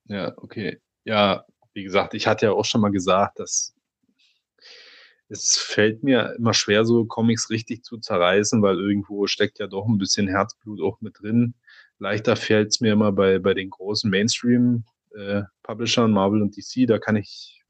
Ja, 0.06 0.32
okay. 0.39 0.81
Ja, 1.05 1.44
wie 1.72 1.85
gesagt, 1.85 2.14
ich 2.14 2.27
hatte 2.27 2.47
ja 2.47 2.52
auch 2.52 2.64
schon 2.64 2.81
mal 2.81 2.90
gesagt, 2.90 3.39
dass 3.39 3.74
es 5.28 5.59
fällt 5.59 6.02
mir 6.02 6.35
immer 6.36 6.55
schwer, 6.55 6.85
so 6.85 7.05
Comics 7.05 7.51
richtig 7.51 7.85
zu 7.85 7.98
zerreißen, 7.98 8.60
weil 8.62 8.78
irgendwo 8.81 9.28
steckt 9.28 9.60
ja 9.60 9.68
doch 9.68 9.86
ein 9.86 9.98
bisschen 9.98 10.27
Herzblut 10.27 10.81
auch 10.82 11.01
mit 11.01 11.20
drin. 11.20 11.55
Leichter 12.01 12.35
fällt 12.35 12.70
es 12.70 12.81
mir 12.81 12.93
immer 12.93 13.12
bei, 13.12 13.39
bei 13.39 13.55
den 13.55 13.70
großen 13.70 14.10
Mainstream-Publishern, 15.15 16.11
Marvel 16.11 16.43
und 16.43 16.57
DC, 16.57 16.87
da 16.87 16.99
kann 16.99 17.16
ich, 17.16 17.62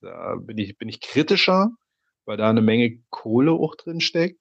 da 0.00 0.36
bin 0.36 0.58
ich, 0.58 0.76
bin 0.78 0.88
ich 0.88 1.00
kritischer, 1.00 1.70
weil 2.24 2.36
da 2.36 2.50
eine 2.50 2.62
Menge 2.62 3.02
Kohle 3.10 3.52
auch 3.52 3.74
drin 3.74 4.00
steckt. 4.00 4.40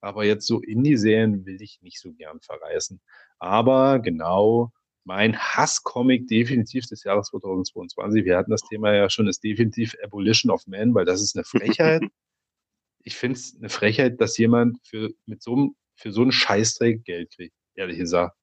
Aber 0.00 0.24
jetzt 0.24 0.46
so 0.46 0.60
Indie-Serien 0.60 1.44
will 1.44 1.60
ich 1.60 1.80
nicht 1.82 2.00
so 2.00 2.12
gern 2.12 2.40
verreißen. 2.40 3.00
Aber 3.38 3.98
genau, 3.98 4.72
mein 5.04 5.36
Hasscomic 5.38 6.26
definitiv 6.26 6.86
des 6.86 7.04
Jahres 7.04 7.28
2022, 7.28 8.24
wir 8.24 8.36
hatten 8.36 8.50
das 8.50 8.62
Thema 8.62 8.94
ja 8.94 9.10
schon, 9.10 9.28
ist 9.28 9.44
definitiv 9.44 9.94
Abolition 10.02 10.50
of 10.50 10.66
Man, 10.66 10.94
weil 10.94 11.04
das 11.04 11.20
ist 11.20 11.36
eine 11.36 11.44
Frechheit. 11.44 12.02
ich 13.02 13.16
finde 13.16 13.38
es 13.38 13.56
eine 13.58 13.68
Frechheit, 13.68 14.20
dass 14.20 14.38
jemand 14.38 14.78
für, 14.86 15.10
mit 15.26 15.42
so 15.42 15.74
für 15.94 16.12
so 16.12 16.22
einen 16.22 16.32
Scheißdreck 16.32 17.04
Geld 17.04 17.30
kriegt, 17.30 17.54
ehrlich 17.74 17.98
gesagt. 17.98 18.34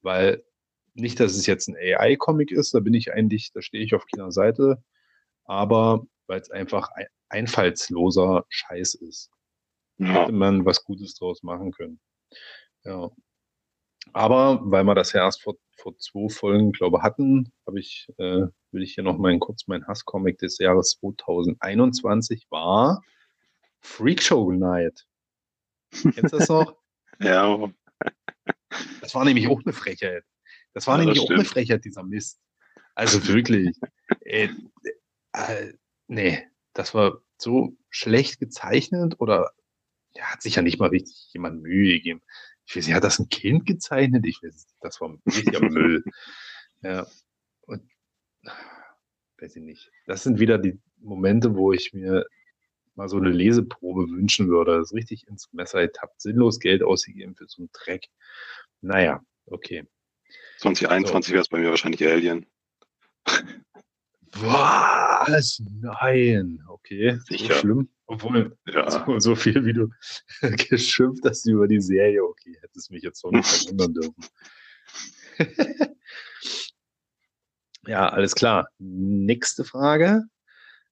Weil 0.00 0.42
nicht, 0.94 1.20
dass 1.20 1.34
es 1.34 1.46
jetzt 1.46 1.68
ein 1.68 1.76
AI-Comic 1.76 2.50
ist, 2.52 2.74
da 2.74 2.80
bin 2.80 2.94
ich 2.94 3.12
eigentlich, 3.12 3.50
da 3.52 3.62
stehe 3.62 3.84
ich 3.84 3.94
auf 3.94 4.06
keiner 4.06 4.30
Seite, 4.32 4.82
aber 5.44 6.06
weil 6.26 6.40
es 6.40 6.50
einfach 6.50 6.90
ein 6.94 7.06
einfallsloser 7.28 8.44
Scheiß 8.48 8.94
ist. 8.94 9.30
Ja. 9.98 10.22
Hätte 10.22 10.32
man 10.32 10.64
was 10.64 10.84
Gutes 10.84 11.14
draus 11.14 11.42
machen 11.42 11.72
können. 11.72 12.00
Ja. 12.84 13.10
Aber 14.12 14.60
weil 14.64 14.84
wir 14.84 14.94
das 14.94 15.12
ja 15.12 15.24
erst 15.24 15.42
vor, 15.42 15.54
vor 15.76 15.96
zwei 15.98 16.28
Folgen, 16.28 16.72
glaube 16.72 16.98
ich, 16.98 17.02
hatten, 17.02 17.52
habe 17.66 17.80
ich, 17.80 18.08
äh, 18.18 18.46
will 18.70 18.82
ich 18.82 18.94
hier 18.94 19.04
noch 19.04 19.18
mal 19.18 19.38
kurz 19.38 19.66
mein 19.66 19.86
Hasscomic 19.86 20.38
des 20.38 20.58
Jahres 20.58 20.98
2021 21.00 22.46
war 22.50 23.02
Freakshow 23.80 24.50
Night. 24.52 25.06
Kennst 25.90 26.32
du 26.32 26.38
das 26.38 26.48
noch? 26.48 26.76
ja. 27.20 27.70
Das 29.00 29.14
war 29.14 29.24
nämlich 29.24 29.48
auch 29.48 29.60
eine 29.64 29.72
Frechheit. 29.72 30.24
Das 30.74 30.86
war 30.86 30.98
ja, 30.98 31.04
nämlich 31.04 31.20
das 31.20 31.30
auch 31.30 31.34
eine 31.34 31.44
Frechheit, 31.44 31.84
dieser 31.84 32.02
Mist. 32.02 32.40
Also 32.94 33.26
wirklich. 33.26 33.76
äh, 34.20 34.48
äh, 35.32 35.72
nee, 36.06 36.46
das 36.74 36.94
war 36.94 37.22
so 37.38 37.76
schlecht 37.88 38.38
gezeichnet 38.38 39.16
oder 39.18 39.52
ja, 40.14 40.24
hat 40.24 40.42
sich 40.42 40.56
ja 40.56 40.62
nicht 40.62 40.78
mal 40.78 40.90
richtig 40.90 41.30
jemand 41.32 41.62
Mühe 41.62 41.94
gegeben. 41.94 42.22
Ich 42.66 42.76
weiß 42.76 42.86
nicht, 42.86 42.94
hat 42.94 43.04
das 43.04 43.18
ein 43.18 43.28
Kind 43.28 43.66
gezeichnet? 43.66 44.26
Ich 44.26 44.42
weiß 44.42 44.52
nicht, 44.54 44.76
das 44.80 45.00
war 45.00 45.16
richtiger 45.26 45.60
Müll. 45.70 46.04
Ja, 46.82 47.06
und 47.62 47.82
weiß 49.38 49.56
ich 49.56 49.62
nicht. 49.62 49.90
Das 50.06 50.22
sind 50.22 50.38
wieder 50.38 50.58
die 50.58 50.78
Momente, 50.98 51.54
wo 51.54 51.72
ich 51.72 51.92
mir 51.92 52.26
mal 52.94 53.08
so 53.08 53.16
eine 53.16 53.30
Leseprobe 53.30 54.08
wünschen 54.08 54.48
würde. 54.48 54.78
Das 54.78 54.90
ist 54.90 54.94
richtig 54.94 55.26
ins 55.26 55.52
Messer 55.52 55.82
getappt. 55.82 56.20
Sinnlos 56.20 56.60
Geld 56.60 56.82
ausgegeben 56.82 57.34
für 57.34 57.46
so 57.48 57.62
einen 57.62 57.70
Dreck. 57.72 58.08
Naja, 58.80 59.24
okay. 59.46 59.84
2021 60.58 61.28
so. 61.28 61.32
wäre 61.32 61.42
es 61.42 61.48
bei 61.48 61.58
mir 61.58 61.70
wahrscheinlich 61.70 62.04
Alien. 62.06 62.46
Was? 64.32 65.62
Nein. 65.80 66.62
Okay. 66.68 67.18
Sicher. 67.28 67.54
So 67.54 67.60
schlimm. 67.60 67.88
Obwohl, 68.06 68.56
ja. 68.66 68.90
so, 68.90 69.18
so, 69.18 69.34
viel 69.34 69.64
wie 69.64 69.72
du 69.72 69.88
geschimpft 70.68 71.24
hast 71.24 71.46
über 71.46 71.66
die 71.66 71.80
Serie, 71.80 72.22
okay, 72.22 72.54
hättest 72.60 72.90
mich 72.90 73.02
jetzt 73.02 73.24
noch 73.24 73.30
nicht 73.30 73.46
verwundern 73.46 73.94
dürfen. 73.94 74.24
ja, 77.86 78.08
alles 78.08 78.34
klar. 78.34 78.68
Nächste 78.78 79.64
Frage. 79.64 80.24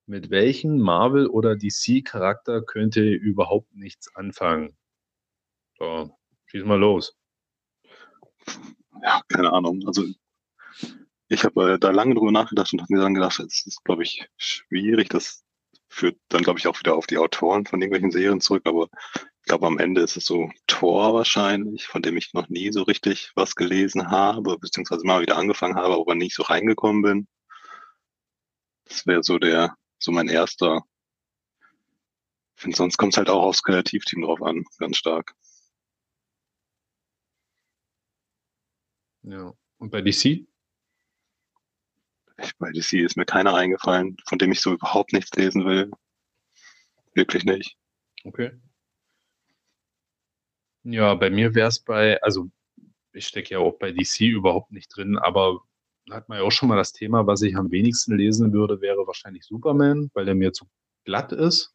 Mit 0.07 0.31
welchem 0.31 0.79
Marvel- 0.79 1.29
oder 1.29 1.55
DC-Charakter 1.55 2.63
könnt 2.63 2.97
ihr 2.97 3.05
überhaupt 3.05 3.75
nichts 3.75 4.15
anfangen? 4.17 4.77
So, 5.79 6.11
schieß 6.47 6.65
mal 6.65 6.79
los. 6.79 7.17
Ja, 9.01 9.23
keine 9.29 9.53
Ahnung. 9.53 9.83
Also 9.87 10.05
ich 11.29 11.45
habe 11.45 11.75
äh, 11.75 11.79
da 11.79 11.91
lange 11.91 12.15
drüber 12.15 12.33
nachgedacht 12.33 12.73
und 12.73 12.83
habe 12.83 12.95
mir 12.95 13.01
dann 13.01 13.15
gedacht, 13.15 13.41
es 13.41 13.67
ist, 13.67 13.85
glaube 13.85 14.03
ich, 14.03 14.29
schwierig. 14.37 15.09
Das 15.09 15.45
führt 15.89 16.19
dann, 16.29 16.43
glaube 16.43 16.59
ich, 16.59 16.67
auch 16.67 16.79
wieder 16.79 16.95
auf 16.97 17.07
die 17.07 17.19
Autoren 17.19 17.67
von 17.67 17.81
irgendwelchen 17.81 18.11
Serien 18.11 18.41
zurück. 18.41 18.63
Aber 18.67 18.89
ich 19.15 19.47
glaube, 19.47 19.67
am 19.67 19.79
Ende 19.79 20.03
ist 20.03 20.17
es 20.17 20.27
so 20.27 20.51
Thor 20.67 21.15
wahrscheinlich, 21.15 21.87
von 21.87 22.03
dem 22.03 22.17
ich 22.17 22.33
noch 22.35 22.49
nie 22.49 22.71
so 22.73 22.83
richtig 22.83 23.33
was 23.35 23.57
gelesen 23.57 24.11
habe, 24.11 24.59
beziehungsweise 24.59 25.07
mal 25.07 25.23
wieder 25.23 25.37
angefangen 25.37 25.77
habe, 25.77 25.95
aber 25.95 26.15
nicht 26.15 26.35
so 26.35 26.43
reingekommen 26.43 27.03
bin. 27.03 27.29
Das 28.85 29.07
wäre 29.07 29.23
so 29.23 29.39
der 29.39 29.77
so 29.99 30.13
mein 30.13 30.29
erster. 30.29 30.83
Ich 32.57 32.63
finde, 32.63 32.77
sonst 32.77 32.97
kommt 32.97 33.15
es 33.15 33.17
halt 33.19 33.31
auch 33.31 33.43
aufs 33.43 33.63
Kreativteam 33.63 34.23
drauf 34.23 34.43
an, 34.43 34.65
ganz 34.79 34.97
stark. 34.97 35.35
Ja. 39.23 39.53
Und 39.79 39.91
bei 39.91 40.03
DC? 40.03 40.47
Bei 42.59 42.73
DC 42.73 42.95
ist 42.95 43.17
mir 43.17 43.25
keiner 43.25 43.55
eingefallen, 43.55 44.17
von 44.27 44.39
dem 44.39 44.53
ich 44.53 44.61
so 44.61 44.73
überhaupt 44.73 45.13
nichts 45.13 45.35
lesen 45.37 45.65
will. 45.65 45.91
Wirklich 47.15 47.45
nicht. 47.45 47.77
Okay. 48.25 48.53
Ja, 50.85 51.15
bei 51.15 51.31
mir 51.31 51.55
wäre 51.55 51.69
es 51.69 51.79
bei, 51.79 52.21
also 52.23 52.51
ich 53.13 53.27
stecke 53.27 53.51
ja 53.55 53.59
auch 53.59 53.79
bei 53.79 53.93
DC 53.93 54.21
überhaupt 54.23 54.73
nicht 54.73 54.89
drin, 54.97 55.17
aber 55.19 55.61
hat 56.11 56.29
man 56.29 56.39
ja 56.39 56.45
auch 56.45 56.51
schon 56.51 56.69
mal 56.69 56.77
das 56.77 56.93
Thema, 56.93 57.27
was 57.27 57.43
ich 57.43 57.57
am 57.57 57.71
wenigsten 57.71 58.17
lesen 58.17 58.53
würde, 58.53 58.81
wäre 58.81 59.07
wahrscheinlich 59.07 59.45
Superman, 59.45 60.11
weil 60.15 60.25
der 60.25 60.35
mir 60.35 60.53
zu 60.53 60.67
glatt 61.05 61.33
ist. 61.33 61.73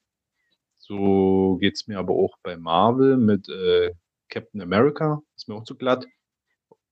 So 0.77 1.57
geht 1.61 1.75
es 1.75 1.87
mir 1.87 1.99
aber 1.99 2.13
auch 2.13 2.37
bei 2.43 2.57
Marvel 2.57 3.17
mit 3.17 3.47
äh, 3.49 3.93
Captain 4.29 4.61
America, 4.61 5.21
ist 5.35 5.47
mir 5.47 5.55
auch 5.55 5.63
zu 5.63 5.75
glatt. 5.75 6.05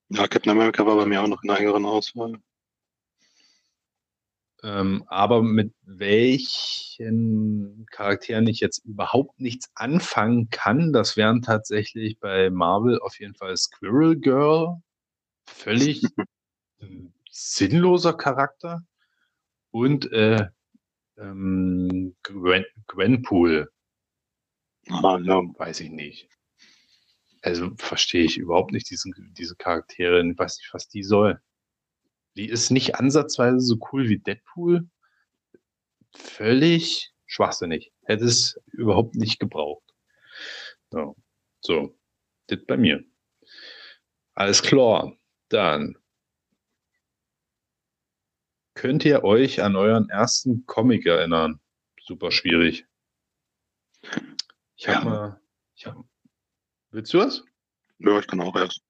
Ja, 0.10 0.28
Captain 0.28 0.52
America 0.52 0.86
war 0.86 0.96
bei 0.98 1.06
mir 1.06 1.22
auch 1.22 1.28
noch 1.28 1.44
in 1.44 1.50
einer 1.50 1.60
engeren 1.60 1.86
Auswahl. 1.86 2.40
Ähm, 4.64 5.04
aber 5.08 5.44
mit 5.44 5.74
welchen 5.84 7.86
Charakteren 7.92 8.48
ich 8.48 8.60
jetzt 8.60 8.84
überhaupt 8.86 9.40
nichts 9.40 9.72
anfangen 9.76 10.50
kann, 10.50 10.94
das 10.94 11.18
wären 11.18 11.42
tatsächlich 11.42 12.20
bei 12.20 12.50
Marvel 12.50 13.00
auf 13.00 13.20
jeden 13.20 13.36
Fall 13.36 13.56
Squirrel 13.58 14.20
Girl. 14.20 14.82
Völlig 15.46 16.04
sinnloser 17.30 18.14
Charakter 18.14 18.84
und 19.72 20.12
äh, 20.12 20.48
ähm, 21.18 22.16
Gwen, 22.24 22.66
Gwenpool. 22.88 23.70
Ah, 24.90 25.20
ja. 25.22 25.42
Weiß 25.58 25.80
ich 25.80 25.90
nicht. 25.90 26.30
Also 27.46 27.76
verstehe 27.78 28.24
ich 28.24 28.38
überhaupt 28.38 28.72
nicht 28.72 28.90
diesen, 28.90 29.14
diese 29.38 29.56
Charaktere. 29.56 30.28
Ich 30.28 30.36
weiß 30.38 30.58
nicht, 30.58 30.74
was 30.74 30.88
die 30.88 31.04
soll. 31.04 31.40
Die 32.36 32.50
ist 32.50 32.72
nicht 32.72 32.96
ansatzweise 32.96 33.60
so 33.60 33.78
cool 33.92 34.10
wie 34.10 34.18
Deadpool. 34.18 34.90
Völlig 36.16 37.14
schwachsinnig. 37.28 37.94
Hätte 38.04 38.26
es 38.26 38.60
überhaupt 38.72 39.14
nicht 39.14 39.40
gebraucht. 39.40 39.84
So, 40.90 41.16
so. 41.62 41.96
das 42.48 42.66
bei 42.66 42.78
mir. 42.78 43.04
Alles 44.34 44.64
klar. 44.64 45.16
Dann 45.50 46.00
Könnt 48.74 49.06
ihr 49.06 49.24
euch 49.24 49.62
an 49.62 49.76
euren 49.76 50.10
ersten 50.10 50.66
Comic 50.66 51.06
erinnern? 51.06 51.62
Super 52.02 52.32
schwierig. 52.32 52.86
Ich 54.76 54.88
habe 54.88 54.98
ja. 54.98 55.04
mal. 55.06 55.42
Ich 55.76 55.86
hab, 55.86 56.04
willst 56.96 57.14
du 57.14 57.20
was? 57.20 57.44
Ja, 58.00 58.20
ich 58.20 58.28
kann 58.28 58.42
auch 58.42 58.56
erst. 58.56 58.82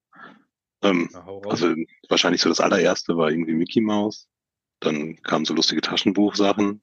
Ähm, 0.82 1.08
also 1.48 1.74
wahrscheinlich 2.08 2.40
so 2.40 2.48
das 2.48 2.60
allererste 2.60 3.16
war 3.16 3.30
irgendwie 3.30 3.54
Mickey 3.54 3.80
Mouse. 3.80 4.28
Dann 4.80 5.20
kamen 5.22 5.44
so 5.44 5.54
lustige 5.54 5.80
Taschenbuchsachen. 5.80 6.82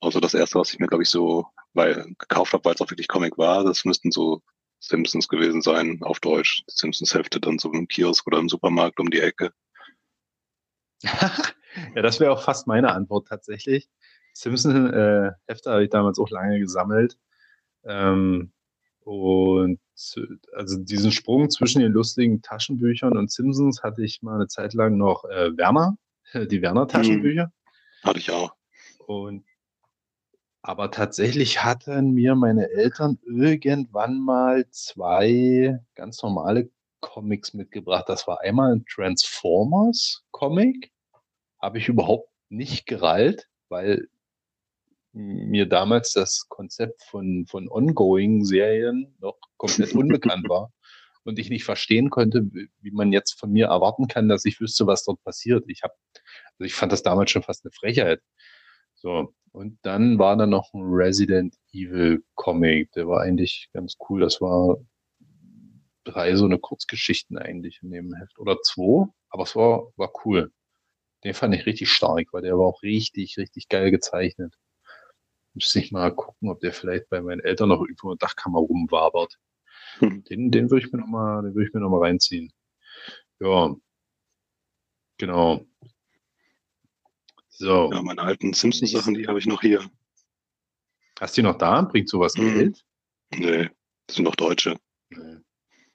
Also 0.00 0.20
das 0.20 0.34
erste, 0.34 0.58
was 0.58 0.72
ich 0.72 0.78
mir, 0.78 0.86
glaube 0.86 1.02
ich, 1.02 1.10
so 1.10 1.46
weil, 1.72 2.14
gekauft 2.18 2.52
habe, 2.52 2.64
weil 2.64 2.74
es 2.74 2.80
auch 2.80 2.90
wirklich 2.90 3.08
Comic 3.08 3.36
war, 3.36 3.64
das 3.64 3.84
müssten 3.84 4.10
so 4.10 4.42
Simpsons 4.80 5.28
gewesen 5.28 5.62
sein, 5.62 5.98
auf 6.02 6.20
Deutsch. 6.20 6.62
Simpsons 6.66 7.14
Hefte 7.14 7.40
dann 7.40 7.58
so 7.58 7.72
im 7.72 7.88
Kiosk 7.88 8.26
oder 8.26 8.38
im 8.38 8.48
Supermarkt 8.48 9.00
um 9.00 9.10
die 9.10 9.20
Ecke. 9.20 9.52
Ja, 11.96 12.02
das 12.02 12.20
wäre 12.20 12.30
auch 12.30 12.44
fast 12.44 12.68
meine 12.68 12.92
Antwort 12.92 13.26
tatsächlich. 13.26 13.90
Simpson-Hefte 14.32 15.68
äh, 15.68 15.72
habe 15.72 15.82
ich 15.82 15.90
damals 15.90 16.20
auch 16.20 16.30
lange 16.30 16.60
gesammelt. 16.60 17.18
Ähm, 17.82 18.52
und 19.04 19.80
also 20.54 20.78
diesen 20.78 21.12
Sprung 21.12 21.50
zwischen 21.50 21.80
den 21.80 21.92
lustigen 21.92 22.42
Taschenbüchern 22.42 23.16
und 23.16 23.30
Simpsons 23.30 23.82
hatte 23.82 24.02
ich 24.02 24.22
mal 24.22 24.36
eine 24.36 24.48
Zeit 24.48 24.74
lang 24.74 24.96
noch 24.96 25.24
äh, 25.24 25.56
Werner, 25.56 25.96
die 26.34 26.62
Werner-Taschenbücher. 26.62 27.44
Hm, 27.44 27.52
hatte 28.02 28.18
ich 28.18 28.30
auch. 28.30 28.54
Und 29.06 29.44
aber 30.62 30.90
tatsächlich 30.90 31.62
hatten 31.62 32.12
mir 32.12 32.34
meine 32.34 32.70
Eltern 32.70 33.18
irgendwann 33.26 34.18
mal 34.18 34.64
zwei 34.70 35.78
ganz 35.94 36.22
normale 36.22 36.70
Comics 37.00 37.52
mitgebracht. 37.52 38.06
Das 38.08 38.26
war 38.26 38.40
einmal 38.40 38.72
ein 38.72 38.86
Transformers-Comic 38.86 40.90
habe 41.64 41.78
ich 41.78 41.88
überhaupt 41.88 42.30
nicht 42.50 42.86
gerallt, 42.86 43.48
weil 43.68 44.08
mir 45.14 45.66
damals 45.66 46.12
das 46.12 46.46
Konzept 46.48 47.02
von, 47.04 47.46
von 47.46 47.68
Ongoing-Serien 47.68 49.14
noch 49.20 49.38
komplett 49.56 49.94
unbekannt 49.94 50.48
war 50.48 50.72
und 51.24 51.38
ich 51.38 51.50
nicht 51.50 51.64
verstehen 51.64 52.10
konnte, 52.10 52.50
wie 52.80 52.90
man 52.90 53.12
jetzt 53.12 53.38
von 53.38 53.52
mir 53.52 53.66
erwarten 53.66 54.08
kann, 54.08 54.28
dass 54.28 54.44
ich 54.44 54.60
wüsste, 54.60 54.86
was 54.86 55.04
dort 55.04 55.22
passiert. 55.22 55.64
Ich 55.68 55.82
habe, 55.82 55.94
also 56.58 56.64
ich 56.64 56.74
fand 56.74 56.92
das 56.92 57.02
damals 57.02 57.30
schon 57.30 57.42
fast 57.42 57.64
eine 57.64 57.72
Frechheit. 57.72 58.20
So. 58.94 59.34
Und 59.52 59.78
dann 59.82 60.18
war 60.18 60.36
da 60.36 60.46
noch 60.46 60.74
ein 60.74 60.82
Resident 60.82 61.54
Evil 61.72 62.24
Comic, 62.34 62.90
der 62.92 63.06
war 63.06 63.20
eigentlich 63.20 63.68
ganz 63.72 63.96
cool. 64.08 64.20
Das 64.20 64.40
war 64.40 64.78
drei 66.02 66.34
so 66.34 66.44
eine 66.44 66.58
Kurzgeschichten 66.58 67.38
eigentlich 67.38 67.80
in 67.82 67.90
dem 67.90 68.14
Heft 68.14 68.38
oder 68.38 68.60
zwei, 68.62 69.06
aber 69.30 69.44
es 69.44 69.54
war, 69.54 69.92
war 69.96 70.12
cool. 70.24 70.52
Den 71.22 71.34
fand 71.34 71.54
ich 71.54 71.66
richtig 71.66 71.90
stark, 71.90 72.28
weil 72.32 72.42
der 72.42 72.58
war 72.58 72.66
auch 72.66 72.82
richtig, 72.82 73.38
richtig 73.38 73.68
geil 73.68 73.90
gezeichnet. 73.90 74.54
Müsste 75.54 75.78
ich 75.78 75.92
mal 75.92 76.14
gucken, 76.14 76.50
ob 76.50 76.60
der 76.60 76.72
vielleicht 76.72 77.08
bei 77.08 77.20
meinen 77.20 77.40
Eltern 77.40 77.68
noch 77.68 77.80
irgendwo 77.80 78.10
in 78.12 78.18
der 78.18 78.26
Dachkammer 78.28 78.58
rumwabert. 78.58 79.38
Hm. 79.98 80.24
Den, 80.24 80.50
den 80.50 80.70
würde 80.70 80.84
ich 80.84 80.92
mir 80.92 80.98
noch 80.98 81.06
mal, 81.06 81.42
den 81.42 81.54
würde 81.54 81.68
ich 81.68 81.74
mir 81.74 81.80
noch 81.80 81.90
mal 81.90 82.00
reinziehen. 82.00 82.52
Ja. 83.40 83.74
Genau. 85.18 85.64
So. 87.48 87.92
Ja, 87.92 88.02
meine 88.02 88.22
alten 88.22 88.52
Simpsons-Sachen, 88.52 89.14
die 89.14 89.28
habe 89.28 89.38
ich 89.38 89.46
noch 89.46 89.60
hier. 89.60 89.88
Hast 91.20 91.36
du 91.36 91.42
die 91.42 91.46
noch 91.46 91.58
da? 91.58 91.82
Bringt 91.82 92.08
sowas 92.08 92.34
Mhm. 92.36 92.54
Geld? 92.54 92.84
Nee, 93.36 93.70
das 94.06 94.16
sind 94.16 94.24
noch 94.24 94.34
Deutsche. 94.34 94.76
Nee. 95.10 95.36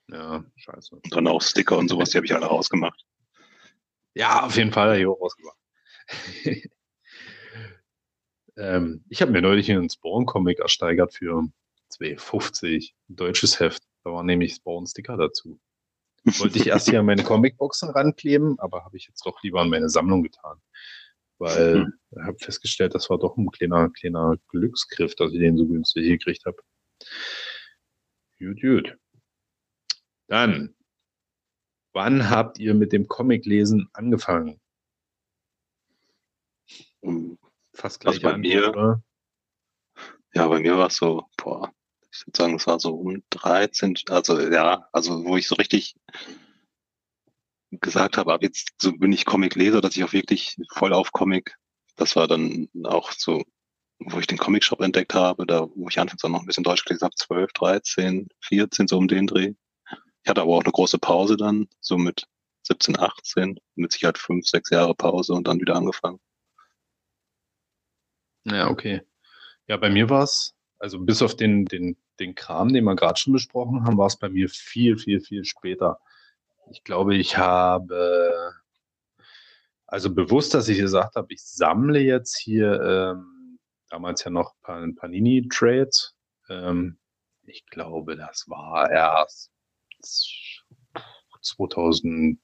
Ja, 0.08 0.44
scheiße. 0.56 0.96
Und 0.96 1.14
dann 1.14 1.28
auch 1.28 1.42
Sticker 1.42 1.78
und 1.78 1.90
sowas, 1.90 2.12
die 2.12 2.18
habe 2.18 2.26
ich 2.26 2.34
alle 2.34 2.46
rausgemacht. 2.46 3.06
Ja, 4.16 4.46
auf 4.46 4.56
jeden 4.56 4.72
Fall 4.72 4.98
hier 4.98 5.10
auch 5.12 5.20
rausgebracht. 5.22 5.58
ähm, 8.60 9.04
ich 9.10 9.22
habe 9.22 9.32
mir 9.32 9.42
neulich 9.42 9.72
einen 9.72 9.90
Spawn-Comic 9.90 10.60
ersteigert 10.60 11.14
für 11.14 11.50
2,50. 11.92 12.92
Ein 13.10 13.16
deutsches 13.16 13.60
Heft. 13.60 13.84
Da 14.04 14.12
war 14.12 14.24
nämlich 14.24 14.56
Spawn-Sticker 14.56 15.18
dazu. 15.18 15.60
Wollte 16.26 16.60
ich 16.60 16.68
erst 16.68 16.90
hier 16.90 17.00
an 17.00 17.06
meine 17.06 17.24
Comicboxen 17.24 17.90
rankleben, 17.90 18.60
aber 18.60 18.84
habe 18.84 18.98
ich 18.98 19.08
jetzt 19.08 19.26
doch 19.26 19.42
lieber 19.42 19.62
an 19.62 19.70
meine 19.70 19.90
Sammlung 19.90 20.22
getan. 20.22 20.58
Weil 21.38 21.88
ich 22.12 22.22
habe 22.22 22.38
festgestellt, 22.38 22.94
das 22.94 23.10
war 23.10 23.18
doch 23.18 23.38
ein 23.38 23.50
kleiner, 23.50 23.90
kleiner 23.90 24.36
Glücksgriff, 24.50 25.16
dass 25.16 25.32
ich 25.32 25.40
den 25.40 25.58
so 25.58 25.66
günstig 25.66 26.06
gekriegt 26.06 26.46
habe. 26.46 26.58
Gut, 28.38 28.62
gut. 28.62 28.98
Dann, 30.28 30.76
wann 31.94 32.30
habt 32.30 32.60
ihr 32.60 32.74
mit 32.74 32.92
dem 32.92 33.08
Comiclesen 33.08 33.90
angefangen? 33.94 34.60
Und 37.00 37.39
Fast 37.80 38.06
Also 38.06 38.20
gleich 38.20 38.34
bei 38.34 38.38
mir- 38.38 38.70
oder? 38.70 39.04
ja, 40.34 40.48
bei 40.48 40.60
mir 40.60 40.78
war 40.78 40.88
es 40.88 40.98
so, 40.98 41.24
boah, 41.38 41.72
ich 42.12 42.26
würde 42.28 42.38
sagen, 42.38 42.56
es 42.56 42.68
war 42.68 42.80
so 42.80 42.94
um 42.96 43.24
13, 43.30 43.96
also 44.10 44.40
ja, 44.40 44.88
also 44.92 45.24
wo 45.24 45.38
ich 45.38 45.48
so 45.48 45.56
richtig 45.56 45.96
gesagt 47.72 48.18
habe, 48.18 48.34
ab 48.34 48.44
jetzt 48.44 48.74
so 48.82 48.92
bin 48.92 49.12
ich 49.14 49.26
Comic-Leser, 49.26 49.80
dass 49.82 49.96
ich 49.96 50.04
auch 50.04 50.14
wirklich 50.14 50.58
voll 50.74 50.92
auf 50.94 51.12
Comic, 51.12 51.56
das 51.96 52.16
war 52.16 52.28
dann 52.28 52.68
auch 52.84 53.12
so, 53.12 53.44
wo 54.00 54.20
ich 54.20 54.28
den 54.28 54.38
Comic-Shop 54.38 54.82
entdeckt 54.82 55.14
habe, 55.14 55.46
da 55.46 55.68
wo 55.76 55.88
ich 55.88 56.00
anfangs 56.00 56.24
auch 56.24 56.30
noch 56.30 56.42
ein 56.42 56.46
bisschen 56.48 56.64
Deutsch 56.64 56.84
gelesen 56.86 57.06
habe, 57.06 57.16
12, 57.16 57.52
13, 57.54 58.28
14, 58.42 58.88
so 58.88 58.98
um 58.98 59.08
den 59.08 59.28
Dreh. 59.28 59.54
Ich 60.24 60.30
hatte 60.30 60.42
aber 60.42 60.52
auch 60.52 60.64
eine 60.64 60.72
große 60.72 61.00
Pause 61.00 61.38
dann, 61.38 61.68
so 61.80 61.98
mit 61.98 62.26
17, 62.64 63.00
18, 63.00 63.60
mit 63.76 63.92
Sicherheit 63.92 64.18
fünf, 64.18 64.48
sechs 64.48 64.70
Jahre 64.70 64.96
Pause 64.96 65.34
und 65.34 65.48
dann 65.48 65.62
wieder 65.62 65.76
angefangen. 65.76 66.20
Ja, 68.46 68.70
okay. 68.70 69.02
Ja, 69.68 69.78
bei 69.78 69.90
mir 69.90 70.10
war 70.10 70.24
es, 70.24 70.56
also 70.80 71.00
bis 71.00 71.22
auf 71.22 71.36
den, 71.36 71.66
den, 71.66 71.98
den 72.20 72.36
Kram, 72.36 72.74
den 72.74 72.84
wir 72.86 72.96
gerade 72.96 73.20
schon 73.20 73.34
besprochen 73.34 73.84
haben, 73.86 73.98
war 73.98 74.08
es 74.08 74.18
bei 74.18 74.30
mir 74.30 74.50
viel, 74.50 74.98
viel, 74.98 75.22
viel 75.22 75.46
später. 75.46 76.00
Ich 76.72 76.84
glaube, 76.84 77.16
ich 77.16 77.38
habe, 77.38 78.54
also 79.88 80.14
bewusst, 80.14 80.54
dass 80.54 80.70
ich 80.70 80.80
gesagt 80.80 81.16
habe, 81.16 81.34
ich 81.34 81.44
sammle 81.44 82.00
jetzt 82.00 82.38
hier 82.38 82.82
ähm, 82.82 83.60
damals 83.90 84.24
ja 84.24 84.32
noch 84.32 84.56
Pan 84.62 84.96
Panini-Trades. 84.96 86.16
Ähm, 86.50 86.98
ich 87.44 87.66
glaube, 87.68 88.16
das 88.16 88.48
war 88.48 88.90
erst 88.92 89.52
2016 91.42 92.38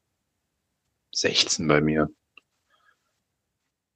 bei 1.67 1.81
mir. 1.81 2.09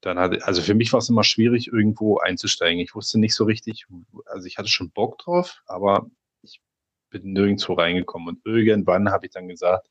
Dann 0.02 0.18
hatte, 0.18 0.46
also 0.46 0.62
für 0.62 0.76
mich 0.76 0.94
war 0.94 1.00
es 1.00 1.10
immer 1.10 1.24
schwierig, 1.24 1.68
irgendwo 1.68 2.20
einzusteigen. 2.20 2.80
Ich 2.80 2.96
wusste 2.96 3.20
nicht 3.20 3.36
so 3.36 3.44
richtig, 3.44 3.86
also 4.26 4.48
ich 4.48 4.58
hatte 4.58 4.70
schon 4.70 4.92
Bock 4.92 5.18
drauf, 5.18 5.62
aber 5.66 6.10
ich 6.42 6.62
bin 7.10 7.34
nirgendwo 7.34 7.74
reingekommen. 7.74 8.30
Und 8.30 8.46
irgendwann 8.46 9.12
habe 9.12 9.26
ich 9.26 9.32
dann 9.32 9.48
gesagt, 9.48 9.90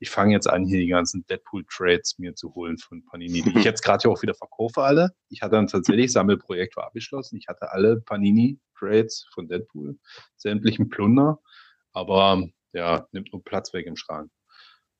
ich 0.00 0.08
fange 0.08 0.32
jetzt 0.32 0.48
an, 0.48 0.64
hier 0.64 0.78
die 0.78 0.86
ganzen 0.88 1.26
Deadpool-Trades 1.26 2.18
mir 2.18 2.34
zu 2.34 2.54
holen 2.54 2.78
von 2.78 3.04
Panini, 3.04 3.42
die 3.42 3.58
ich 3.58 3.64
jetzt 3.64 3.82
gerade 3.82 4.04
ja 4.04 4.10
auch 4.10 4.22
wieder 4.22 4.34
verkaufe 4.34 4.82
alle. 4.82 5.10
Ich 5.28 5.42
hatte 5.42 5.56
dann 5.56 5.66
tatsächlich, 5.66 6.10
Sammelprojekt 6.10 6.76
war 6.76 6.86
abgeschlossen. 6.86 7.36
Ich 7.36 7.48
hatte 7.48 7.70
alle 7.70 8.00
Panini-Trades 8.00 9.26
von 9.32 9.46
Deadpool, 9.48 9.98
sämtlichen 10.36 10.88
Plunder, 10.88 11.40
aber 11.92 12.48
ja, 12.72 13.06
nimmt 13.12 13.32
nur 13.32 13.44
Platz 13.44 13.74
weg 13.74 13.86
im 13.86 13.96
Schrank. 13.96 14.30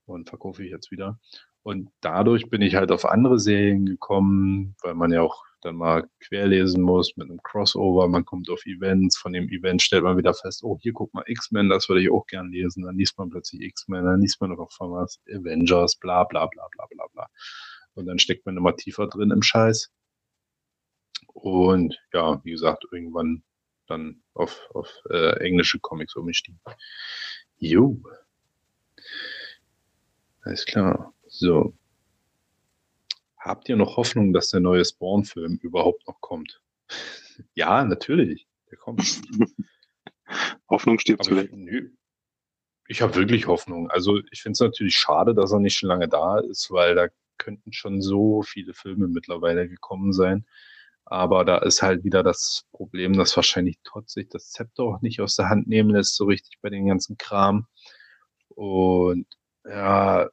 Und 0.04 0.28
verkaufe 0.28 0.64
ich 0.64 0.70
jetzt 0.70 0.90
wieder. 0.90 1.18
Und 1.62 1.90
dadurch 2.00 2.48
bin 2.48 2.62
ich 2.62 2.74
halt 2.74 2.90
auf 2.90 3.04
andere 3.04 3.38
Serien 3.38 3.84
gekommen, 3.86 4.74
weil 4.82 4.94
man 4.94 5.12
ja 5.12 5.22
auch 5.22 5.44
dann 5.60 5.76
mal 5.76 6.08
querlesen 6.20 6.82
muss 6.82 7.16
mit 7.16 7.28
einem 7.28 7.42
Crossover. 7.42 8.08
Man 8.08 8.24
kommt 8.24 8.48
auf 8.48 8.64
Events. 8.64 9.18
Von 9.18 9.32
dem 9.32 9.48
Event 9.48 9.82
stellt 9.82 10.04
man 10.04 10.16
wieder 10.16 10.32
fest, 10.34 10.64
oh, 10.64 10.78
hier 10.80 10.92
guck 10.92 11.12
mal 11.12 11.24
X-Men, 11.26 11.68
das 11.68 11.88
würde 11.88 12.02
ich 12.02 12.10
auch 12.10 12.26
gern 12.26 12.50
lesen. 12.50 12.84
Dann 12.84 12.96
liest 12.96 13.18
man 13.18 13.30
plötzlich 13.30 13.60
X-Men, 13.62 14.04
dann 14.04 14.20
liest 14.20 14.40
man 14.40 14.50
noch 14.50 14.72
von 14.72 14.92
was 14.92 15.20
Avengers, 15.28 15.96
bla 15.96 16.24
bla 16.24 16.46
bla 16.46 16.66
bla 16.70 16.86
bla 16.90 17.06
bla. 17.12 17.26
Und 17.94 18.06
dann 18.06 18.18
steckt 18.18 18.46
man 18.46 18.56
immer 18.56 18.74
tiefer 18.76 19.06
drin 19.06 19.30
im 19.30 19.42
Scheiß. 19.42 19.90
Und 21.34 21.98
ja, 22.12 22.40
wie 22.44 22.52
gesagt, 22.52 22.86
irgendwann 22.90 23.42
dann 23.86 24.22
auf, 24.34 24.68
auf 24.72 24.88
äh, 25.10 25.38
englische 25.40 25.78
Comics 25.80 26.16
umgestiegen. 26.16 26.60
Jo. 27.58 28.00
Alles 30.42 30.64
klar. 30.64 31.12
So. 31.30 31.72
Habt 33.38 33.68
ihr 33.68 33.76
noch 33.76 33.96
Hoffnung, 33.96 34.32
dass 34.34 34.50
der 34.50 34.60
neue 34.60 34.84
Spawn-Film 34.84 35.58
überhaupt 35.62 36.06
noch 36.06 36.20
kommt? 36.20 36.60
ja, 37.54 37.84
natürlich. 37.84 38.46
Der 38.70 38.76
kommt. 38.76 39.22
Hoffnung 40.68 40.98
stirbt 40.98 41.24
zuletzt. 41.24 41.52
nö. 41.52 41.90
ich 42.86 43.00
habe 43.00 43.14
wirklich 43.14 43.46
Hoffnung. 43.46 43.90
Also 43.90 44.20
ich 44.30 44.42
finde 44.42 44.52
es 44.52 44.60
natürlich 44.60 44.96
schade, 44.96 45.34
dass 45.34 45.52
er 45.52 45.60
nicht 45.60 45.76
schon 45.76 45.88
lange 45.88 46.08
da 46.08 46.38
ist, 46.40 46.70
weil 46.70 46.94
da 46.94 47.08
könnten 47.38 47.72
schon 47.72 48.02
so 48.02 48.42
viele 48.42 48.74
Filme 48.74 49.08
mittlerweile 49.08 49.68
gekommen 49.68 50.12
sein. 50.12 50.44
Aber 51.04 51.44
da 51.44 51.58
ist 51.58 51.82
halt 51.82 52.04
wieder 52.04 52.22
das 52.22 52.66
Problem, 52.72 53.14
dass 53.14 53.34
wahrscheinlich 53.36 53.78
Todd 53.82 54.08
sich 54.10 54.28
das 54.28 54.50
Zepter 54.50 54.84
auch 54.84 55.00
nicht 55.00 55.20
aus 55.20 55.36
der 55.36 55.48
Hand 55.48 55.66
nehmen 55.66 55.90
lässt, 55.90 56.16
so 56.16 56.26
richtig 56.26 56.58
bei 56.60 56.70
den 56.70 56.86
ganzen 56.86 57.16
Kram. 57.18 57.66
Und 58.48 59.26
ja, 59.64 60.28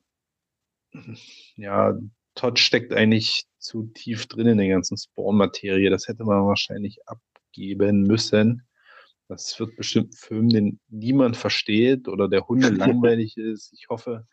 ja, 1.56 1.98
Todd 2.36 2.60
steckt 2.60 2.94
eigentlich 2.94 3.46
zu 3.58 3.84
tief 3.94 4.28
drin 4.28 4.48
in 4.48 4.58
der 4.58 4.68
ganzen 4.68 4.98
Spawn-Materie. 4.98 5.90
Das 5.90 6.08
hätte 6.08 6.24
man 6.24 6.46
wahrscheinlich 6.46 7.00
abgeben 7.08 8.04
müssen. 8.04 8.64
Das 9.28 9.60
wird 9.60 9.76
bestimmt 9.76 10.14
ein 10.14 10.18
Film, 10.18 10.50
den 10.50 10.80
niemand 10.88 11.36
versteht 11.36 12.08
oder 12.08 12.30
der 12.30 12.48
Hunde 12.48 12.70
langweilig 12.70 13.36
ist. 13.38 13.74
Ich 13.74 13.88
hoffe, 13.90 14.26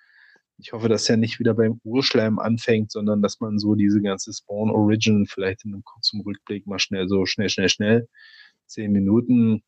ich 0.59 0.73
hoffe, 0.73 0.89
dass 0.89 1.09
er 1.09 1.17
nicht 1.17 1.41
wieder 1.41 1.55
beim 1.55 1.81
Urschleim 1.83 2.39
anfängt, 2.39 2.93
sondern 2.93 3.23
dass 3.23 3.41
man 3.41 3.59
so 3.59 3.75
diese 3.75 4.01
ganze 4.03 4.33
Spawn 4.33 4.71
Origin 4.71 5.27
vielleicht 5.27 5.65
in 5.65 5.75
einem 5.75 5.85
kurzen 5.85 6.21
Rückblick 6.21 6.67
mal 6.67 6.79
schnell 6.79 7.09
so 7.09 7.27
schnell, 7.27 7.49
schnell, 7.49 7.69
schnell 7.69 8.09
zehn 8.67 8.93
Minuten 8.93 9.63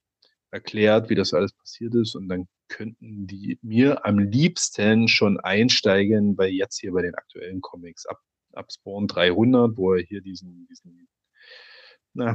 erklärt, 0.50 1.10
wie 1.10 1.16
das 1.16 1.34
alles 1.34 1.52
passiert 1.52 1.94
ist 1.94 2.14
und 2.14 2.28
dann 2.28 2.46
könnten 2.68 3.26
die 3.26 3.58
mir 3.62 4.04
am 4.04 4.18
liebsten 4.18 5.08
schon 5.08 5.38
einsteigen 5.40 6.36
bei 6.36 6.48
jetzt 6.48 6.80
hier 6.80 6.92
bei 6.92 7.02
den 7.02 7.14
aktuellen 7.14 7.60
Comics 7.60 8.06
ab, 8.06 8.20
ab 8.52 8.72
Spawn 8.72 9.06
300, 9.06 9.76
wo 9.76 9.94
er 9.94 10.02
hier 10.02 10.20
diesen, 10.20 10.66
diesen 10.68 11.08
na, 12.14 12.34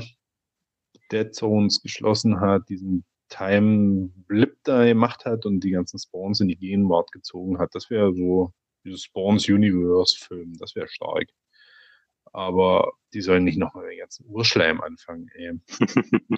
Dead 1.12 1.34
Zones 1.34 1.82
geschlossen 1.82 2.40
hat, 2.40 2.70
diesen 2.70 3.04
Time 3.30 4.12
Blip 4.28 4.58
da 4.64 4.86
gemacht 4.86 5.26
hat 5.26 5.46
und 5.46 5.62
die 5.62 5.72
ganzen 5.72 6.00
Spawns 6.00 6.40
in 6.42 6.50
die 6.50 6.58
Gegenwart 6.58 7.12
gezogen 7.12 7.60
hat. 7.60 7.74
Das 7.74 7.90
wäre 7.90 8.14
so 8.14 8.54
dieses 8.84 9.04
Spawns 9.04 9.48
Universe 9.48 10.18
Film, 10.18 10.54
das 10.58 10.76
wäre 10.76 10.88
stark. 10.88 11.28
Aber 12.34 12.94
die 13.14 13.22
sollen 13.22 13.44
nicht 13.44 13.58
nochmal 13.58 13.90
den 13.90 14.00
ganzen 14.00 14.26
Urschleim 14.28 14.82
anfangen, 14.82 15.28
ey. 15.34 15.60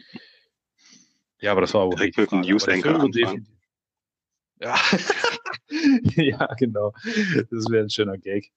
ja, 1.40 1.52
aber 1.52 1.62
das 1.62 1.74
war 1.74 1.82
auch 1.82 1.94
Direkt 1.94 2.18
mit 2.18 2.32
dem. 2.32 2.42
News 2.42 2.68
Anchor 2.68 3.00
anfangen. 3.00 3.48
Ja. 4.60 4.76
ja, 6.16 6.46
genau. 6.56 6.94
Das 7.52 7.70
wäre 7.70 7.84
ein 7.84 7.90
schöner 7.90 8.18
Gag. 8.18 8.52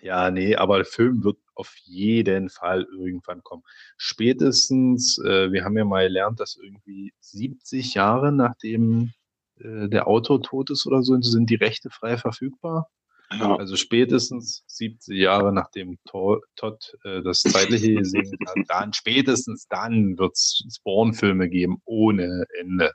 Ja, 0.00 0.30
nee, 0.30 0.56
aber 0.56 0.76
der 0.76 0.84
Film 0.84 1.22
wird 1.22 1.38
auf 1.54 1.74
jeden 1.84 2.48
Fall 2.48 2.86
irgendwann 2.92 3.42
kommen. 3.42 3.62
Spätestens, 3.96 5.18
äh, 5.18 5.52
wir 5.52 5.64
haben 5.64 5.76
ja 5.76 5.84
mal 5.84 6.04
gelernt, 6.06 6.40
dass 6.40 6.56
irgendwie 6.56 7.12
70 7.20 7.94
Jahre 7.94 8.32
nachdem 8.32 9.12
äh, 9.60 9.88
der 9.88 10.08
Autor 10.08 10.42
tot 10.42 10.70
ist 10.70 10.86
oder 10.86 11.02
so, 11.02 11.20
sind 11.20 11.50
die 11.50 11.54
Rechte 11.56 11.90
frei 11.90 12.16
verfügbar. 12.16 12.88
Ja, 13.30 13.56
Also 13.56 13.76
spätestens 13.76 14.64
70 14.66 15.18
Jahre 15.18 15.52
nachdem 15.52 15.98
To- 16.06 16.40
Todd 16.56 16.96
äh, 17.04 17.22
das 17.22 17.42
Zeitliche 17.42 17.94
gesegnet 17.94 18.40
hat, 18.46 18.56
dann 18.68 18.92
spätestens 18.92 19.66
dann 19.68 20.18
wird 20.18 20.32
es 20.34 20.64
Spawn-Filme 20.78 21.48
geben 21.48 21.78
ohne 21.84 22.44
Ende. 22.60 22.92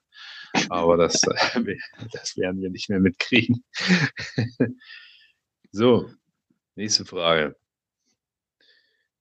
Aber 0.69 0.97
das, 0.97 1.21
äh, 1.23 1.77
das 2.11 2.37
werden 2.37 2.61
wir 2.61 2.69
nicht 2.69 2.89
mehr 2.89 2.99
mitkriegen. 2.99 3.63
so, 5.71 6.09
nächste 6.75 7.05
Frage. 7.05 7.55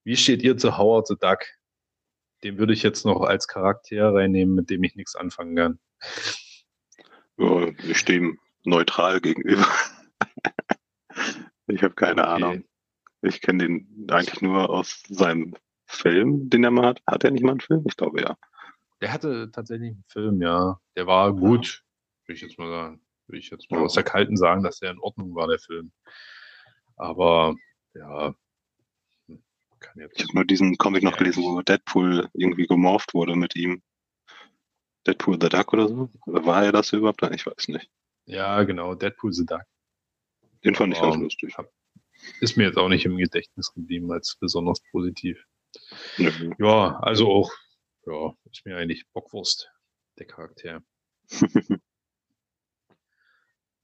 Wie 0.04 0.16
steht 0.16 0.42
ihr 0.42 0.56
zu 0.56 0.78
Howard 0.78 1.08
the 1.08 1.16
Duck? 1.20 1.44
den 2.44 2.58
würde 2.58 2.72
ich 2.72 2.82
jetzt 2.82 3.04
noch 3.04 3.22
als 3.22 3.48
Charakter 3.48 4.14
reinnehmen, 4.14 4.54
mit 4.54 4.70
dem 4.70 4.82
ich 4.84 4.94
nichts 4.94 5.16
anfangen 5.16 5.56
kann. 5.56 5.78
Ja, 7.38 7.68
ich 7.82 7.98
stehe 7.98 8.20
ihm 8.20 8.38
neutral 8.64 9.20
gegenüber. 9.20 9.66
ich 11.66 11.82
habe 11.82 11.94
keine 11.94 12.22
Okay. 12.22 12.30
Ahnung. 12.30 12.64
Ich 13.22 13.40
kenne 13.40 13.64
den 13.64 14.06
eigentlich 14.10 14.40
nur 14.42 14.70
aus 14.70 15.02
seinem 15.08 15.54
Film, 15.86 16.48
den 16.50 16.64
er 16.64 16.70
mal 16.70 16.86
hat. 16.86 17.02
Hat 17.06 17.24
er 17.24 17.30
nicht 17.30 17.42
mal 17.42 17.52
einen 17.52 17.60
Film? 17.60 17.84
Ich 17.88 17.96
glaube 17.96 18.20
ja. 18.20 18.36
Der 19.00 19.12
hatte 19.12 19.50
tatsächlich 19.52 19.90
einen 19.92 20.04
Film, 20.08 20.40
ja. 20.42 20.80
Der 20.96 21.06
war 21.06 21.32
gut, 21.34 21.84
würde 22.26 22.34
ich 22.36 22.40
jetzt 22.40 22.58
mal 22.58 22.68
sagen. 22.70 23.00
Würde 23.26 23.38
ich 23.38 23.50
jetzt 23.50 23.70
mal 23.70 23.82
aus 23.82 23.94
der 23.94 24.04
Kalten 24.04 24.36
sagen, 24.36 24.62
dass 24.62 24.78
der 24.78 24.92
in 24.92 25.00
Ordnung 25.00 25.34
war, 25.34 25.48
der 25.48 25.58
Film. 25.58 25.92
Aber 26.96 27.54
ja, 27.94 28.34
hm, 29.26 29.42
kann 29.80 30.00
jetzt. 30.00 30.16
Ich 30.16 30.24
habe 30.24 30.34
nur 30.34 30.44
diesen 30.44 30.76
Comic 30.78 31.02
noch 31.02 31.16
gelesen, 31.16 31.42
wo 31.42 31.60
Deadpool 31.60 32.28
irgendwie 32.34 32.66
gemorpht 32.66 33.12
wurde 33.14 33.34
mit 33.36 33.56
ihm. 33.56 33.82
Deadpool 35.06 35.38
the 35.40 35.48
Duck 35.48 35.72
oder 35.72 35.88
so? 35.88 36.08
Oder 36.26 36.46
war 36.46 36.64
er 36.64 36.72
das 36.72 36.92
überhaupt? 36.92 37.22
Ich 37.32 37.46
weiß 37.46 37.68
nicht. 37.68 37.90
Ja, 38.26 38.62
genau, 38.64 38.94
Deadpool 38.94 39.32
the 39.32 39.44
Duck. 39.44 39.62
Den 40.64 40.74
fand 40.74 40.94
ich 40.94 41.00
ganz 41.00 41.16
Wow. 41.16 41.22
lustig. 41.22 41.56
Hab- 41.58 41.70
Ist 42.40 42.56
mir 42.56 42.64
jetzt 42.64 42.78
auch 42.78 42.88
nicht 42.88 43.04
im 43.04 43.16
Gedächtnis 43.16 43.72
geblieben 43.74 44.10
als 44.10 44.36
besonders 44.40 44.80
positiv. 44.90 45.44
Nö. 46.16 46.30
Ja, 46.58 46.98
also 47.00 47.28
auch, 47.30 47.52
ja, 48.06 48.34
ist 48.50 48.64
mir 48.64 48.76
eigentlich 48.76 49.06
Bockwurst, 49.12 49.70
der 50.18 50.26
Charakter. 50.26 50.82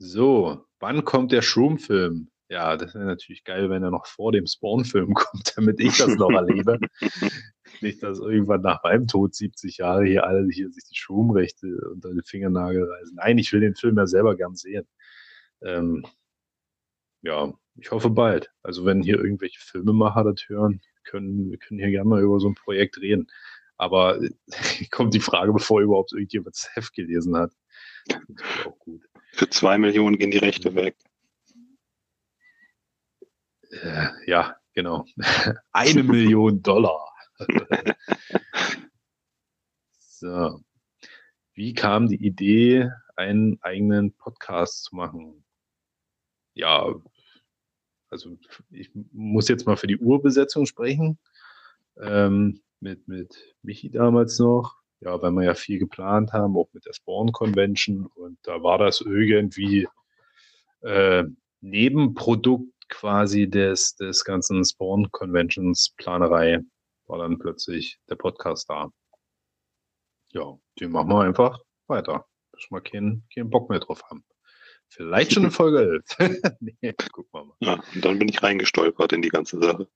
So, 0.04 0.66
wann 0.80 1.04
kommt 1.04 1.30
der 1.30 1.42
Shroom-Film? 1.42 2.28
Ja, 2.48 2.76
das 2.76 2.92
wäre 2.92 3.04
natürlich 3.04 3.44
geil, 3.44 3.70
wenn 3.70 3.84
er 3.84 3.92
noch 3.92 4.06
vor 4.06 4.32
dem 4.32 4.48
Spawn-Film 4.48 5.14
kommt, 5.14 5.56
damit 5.56 5.78
ich 5.78 5.96
das 5.96 6.16
noch 6.16 6.32
erlebe. 6.32 6.80
Nicht, 7.80 8.02
dass 8.02 8.18
irgendwann 8.18 8.62
nach 8.62 8.82
meinem 8.82 9.06
Tod 9.06 9.32
70 9.32 9.76
Jahre 9.76 10.04
hier 10.04 10.24
alle 10.24 10.48
hier 10.50 10.68
sich 10.72 10.82
die 10.90 10.96
Shroom-Rechte 10.96 11.68
unter 11.92 12.08
den 12.08 12.24
Fingernagel 12.24 12.82
reißen. 12.82 13.14
Nein, 13.14 13.38
ich 13.38 13.52
will 13.52 13.60
den 13.60 13.76
Film 13.76 13.96
ja 13.96 14.08
selber 14.08 14.34
gern 14.34 14.56
sehen. 14.56 14.88
Ähm, 15.60 16.04
ja, 17.22 17.52
ich 17.76 17.92
hoffe 17.92 18.10
bald. 18.10 18.50
Also 18.64 18.84
wenn 18.84 19.04
hier 19.04 19.18
irgendwelche 19.18 19.60
Filmemacher 19.60 20.24
das 20.24 20.48
hören, 20.48 20.80
können 21.04 21.48
wir 21.48 21.58
können 21.58 21.78
hier 21.78 21.90
gerne 21.90 22.08
mal 22.08 22.22
über 22.22 22.40
so 22.40 22.48
ein 22.48 22.56
Projekt 22.56 23.00
reden. 23.00 23.28
Aber 23.82 24.20
kommt 24.92 25.12
die 25.12 25.18
Frage, 25.18 25.52
bevor 25.52 25.80
überhaupt 25.80 26.12
irgendjemand 26.12 26.54
das 26.54 26.70
Heft 26.76 26.94
gelesen 26.94 27.36
hat. 27.36 27.50
Für 29.32 29.50
zwei 29.50 29.76
Millionen 29.76 30.18
gehen 30.18 30.30
die 30.30 30.38
Rechte 30.38 30.76
weg. 30.76 30.96
Äh, 33.70 34.10
ja, 34.26 34.54
genau. 34.72 35.04
Eine 35.72 36.02
Million 36.04 36.62
Dollar. 36.62 37.12
so. 39.98 40.60
Wie 41.54 41.74
kam 41.74 42.06
die 42.06 42.24
Idee, 42.24 42.88
einen 43.16 43.60
eigenen 43.62 44.12
Podcast 44.12 44.84
zu 44.84 44.94
machen? 44.94 45.44
Ja, 46.54 46.94
also 48.10 48.38
ich 48.70 48.92
muss 49.10 49.48
jetzt 49.48 49.66
mal 49.66 49.76
für 49.76 49.88
die 49.88 49.98
Urbesetzung 49.98 50.66
sprechen. 50.66 51.18
Ähm, 52.00 52.62
mit, 52.82 53.08
mit 53.08 53.54
Michi 53.62 53.90
damals 53.90 54.38
noch. 54.38 54.76
Ja, 55.00 55.20
weil 55.20 55.32
wir 55.32 55.44
ja 55.44 55.54
viel 55.54 55.78
geplant 55.78 56.32
haben, 56.32 56.56
auch 56.56 56.68
mit 56.72 56.86
der 56.86 56.92
Spawn 56.92 57.32
Convention. 57.32 58.06
Und 58.06 58.38
da 58.42 58.62
war 58.62 58.78
das 58.78 59.00
irgendwie 59.00 59.88
äh, 60.82 61.24
Nebenprodukt 61.60 62.72
quasi 62.88 63.48
des, 63.48 63.96
des 63.96 64.24
ganzen 64.24 64.64
Spawn 64.64 65.10
Conventions 65.10 65.94
Planerei 65.96 66.60
war 67.06 67.18
dann 67.18 67.38
plötzlich 67.38 67.98
der 68.08 68.16
Podcast 68.16 68.70
da. 68.70 68.90
Ja, 70.32 70.56
den 70.80 70.92
machen 70.92 71.08
wir 71.08 71.22
einfach 71.22 71.58
weiter. 71.88 72.26
Bis 72.52 72.70
wir 72.70 72.80
keinen, 72.80 73.24
keinen 73.34 73.50
Bock 73.50 73.70
mehr 73.70 73.80
drauf 73.80 74.02
haben. 74.08 74.24
Vielleicht 74.88 75.32
schon 75.32 75.44
in 75.44 75.50
Folge 75.52 76.02
11. 76.18 76.56
nee, 76.60 76.94
gucken 77.12 77.30
wir 77.32 77.44
mal. 77.44 77.56
Ja, 77.60 77.82
und 77.94 78.04
dann 78.04 78.18
bin 78.18 78.28
ich 78.28 78.42
reingestolpert 78.42 79.12
in 79.12 79.22
die 79.22 79.30
ganze 79.30 79.58
Sache. 79.58 79.88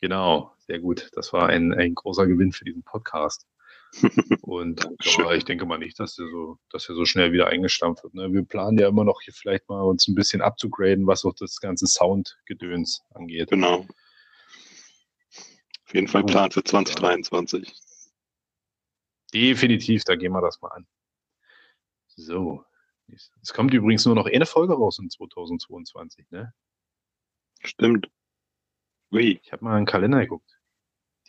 Genau, 0.00 0.53
sehr 0.66 0.78
gut. 0.78 1.10
Das 1.12 1.32
war 1.32 1.48
ein, 1.48 1.72
ein 1.72 1.94
großer 1.94 2.26
Gewinn 2.26 2.52
für 2.52 2.64
diesen 2.64 2.82
Podcast. 2.82 3.46
Und 4.42 4.88
ja, 5.02 5.32
ich 5.32 5.44
denke 5.44 5.66
mal 5.66 5.78
nicht, 5.78 6.00
dass 6.00 6.18
er 6.18 6.28
so, 6.28 6.58
dass 6.70 6.88
er 6.88 6.94
so 6.94 7.04
schnell 7.04 7.32
wieder 7.32 7.48
eingestampft 7.48 8.02
wird. 8.04 8.14
Ne? 8.14 8.32
Wir 8.32 8.44
planen 8.44 8.78
ja 8.78 8.88
immer 8.88 9.04
noch 9.04 9.20
hier 9.22 9.34
vielleicht 9.34 9.68
mal 9.68 9.82
uns 9.82 10.08
ein 10.08 10.14
bisschen 10.14 10.42
abzugraden, 10.42 11.06
was 11.06 11.24
auch 11.24 11.34
das 11.34 11.60
ganze 11.60 11.86
Soundgedöns 11.86 13.02
angeht. 13.10 13.50
Genau. 13.50 13.86
Auf 15.86 15.94
jeden 15.94 16.08
Fall 16.08 16.24
Plan 16.24 16.50
für 16.50 16.64
2023. 16.64 17.72
Definitiv, 19.32 20.04
da 20.04 20.16
gehen 20.16 20.32
wir 20.32 20.40
das 20.40 20.60
mal 20.60 20.68
an. 20.68 20.86
So. 22.16 22.64
Es 23.42 23.52
kommt 23.52 23.74
übrigens 23.74 24.06
nur 24.06 24.14
noch 24.14 24.26
eine 24.26 24.46
Folge 24.46 24.74
raus 24.74 24.98
in 24.98 25.10
2022, 25.10 26.30
ne? 26.30 26.54
Stimmt. 27.62 28.08
Ui. 29.14 29.40
Ich 29.42 29.52
habe 29.52 29.64
mal 29.64 29.78
in 29.78 29.82
den 29.84 29.86
Kalender 29.86 30.20
geguckt. 30.20 30.58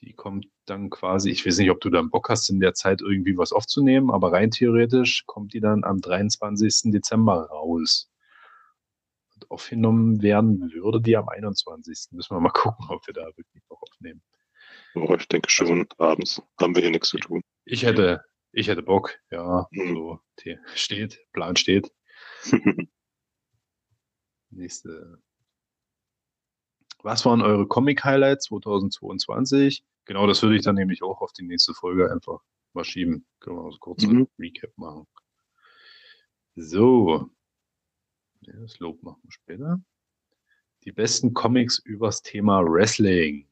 Die 0.01 0.13
kommt 0.13 0.47
dann 0.65 0.89
quasi, 0.89 1.29
ich 1.29 1.45
weiß 1.45 1.59
nicht, 1.59 1.69
ob 1.69 1.79
du 1.81 1.89
dann 1.89 2.09
Bock 2.09 2.29
hast, 2.29 2.49
in 2.49 2.59
der 2.59 2.73
Zeit 2.73 3.01
irgendwie 3.01 3.37
was 3.37 3.51
aufzunehmen, 3.53 4.09
aber 4.11 4.31
rein 4.33 4.51
theoretisch 4.51 5.23
kommt 5.27 5.53
die 5.53 5.59
dann 5.61 5.83
am 5.83 6.01
23. 6.01 6.91
Dezember 6.91 7.45
raus. 7.45 8.09
Und 9.35 9.51
aufgenommen 9.51 10.21
werden 10.21 10.71
würde 10.73 10.99
die 10.99 11.15
am 11.15 11.29
21. 11.29 12.07
Müssen 12.11 12.35
wir 12.35 12.39
mal 12.39 12.49
gucken, 12.53 12.87
ob 12.89 13.05
wir 13.07 13.13
da 13.13 13.25
wirklich 13.37 13.63
noch 13.69 13.81
aufnehmen. 13.81 14.23
Oh, 14.95 15.13
ich 15.15 15.27
denke 15.27 15.49
schon, 15.49 15.85
abends 15.97 16.41
haben 16.59 16.73
wir 16.75 16.81
hier 16.81 16.91
nichts 16.91 17.09
zu 17.09 17.17
tun. 17.17 17.41
Ich 17.65 17.83
hätte, 17.83 18.23
ich 18.51 18.67
hätte 18.67 18.81
Bock, 18.81 19.17
ja, 19.29 19.67
Mhm. 19.71 19.93
so 19.95 20.19
steht, 20.73 21.19
Plan 21.33 21.55
steht. 21.55 21.91
Nächste. 24.49 25.21
Was 27.05 27.23
waren 27.23 27.43
eure 27.43 27.67
Comic-Highlights 27.67 28.45
2022? 28.45 29.83
Genau, 30.05 30.25
das 30.25 30.41
würde 30.41 30.55
ich 30.55 30.63
dann 30.63 30.73
nämlich 30.73 31.03
auch 31.03 31.21
auf 31.21 31.33
die 31.33 31.43
nächste 31.45 31.75
Folge 31.75 32.11
einfach 32.11 32.39
mal 32.73 32.83
schieben. 32.83 33.27
Können 33.39 33.57
wir 33.57 33.71
so 33.71 33.77
kurz 33.77 34.01
Mhm. 34.03 34.21
ein 34.21 34.27
Recap 34.39 34.75
machen. 34.75 35.05
So. 36.55 37.29
Ja, 38.41 38.53
Das 38.59 38.79
Lob 38.79 39.03
machen 39.03 39.19
wir 39.21 39.31
später. 39.31 39.79
Die 40.83 40.91
besten 40.91 41.35
Comics 41.35 41.77
übers 41.77 42.23
Thema 42.23 42.63
Wrestling. 42.65 43.47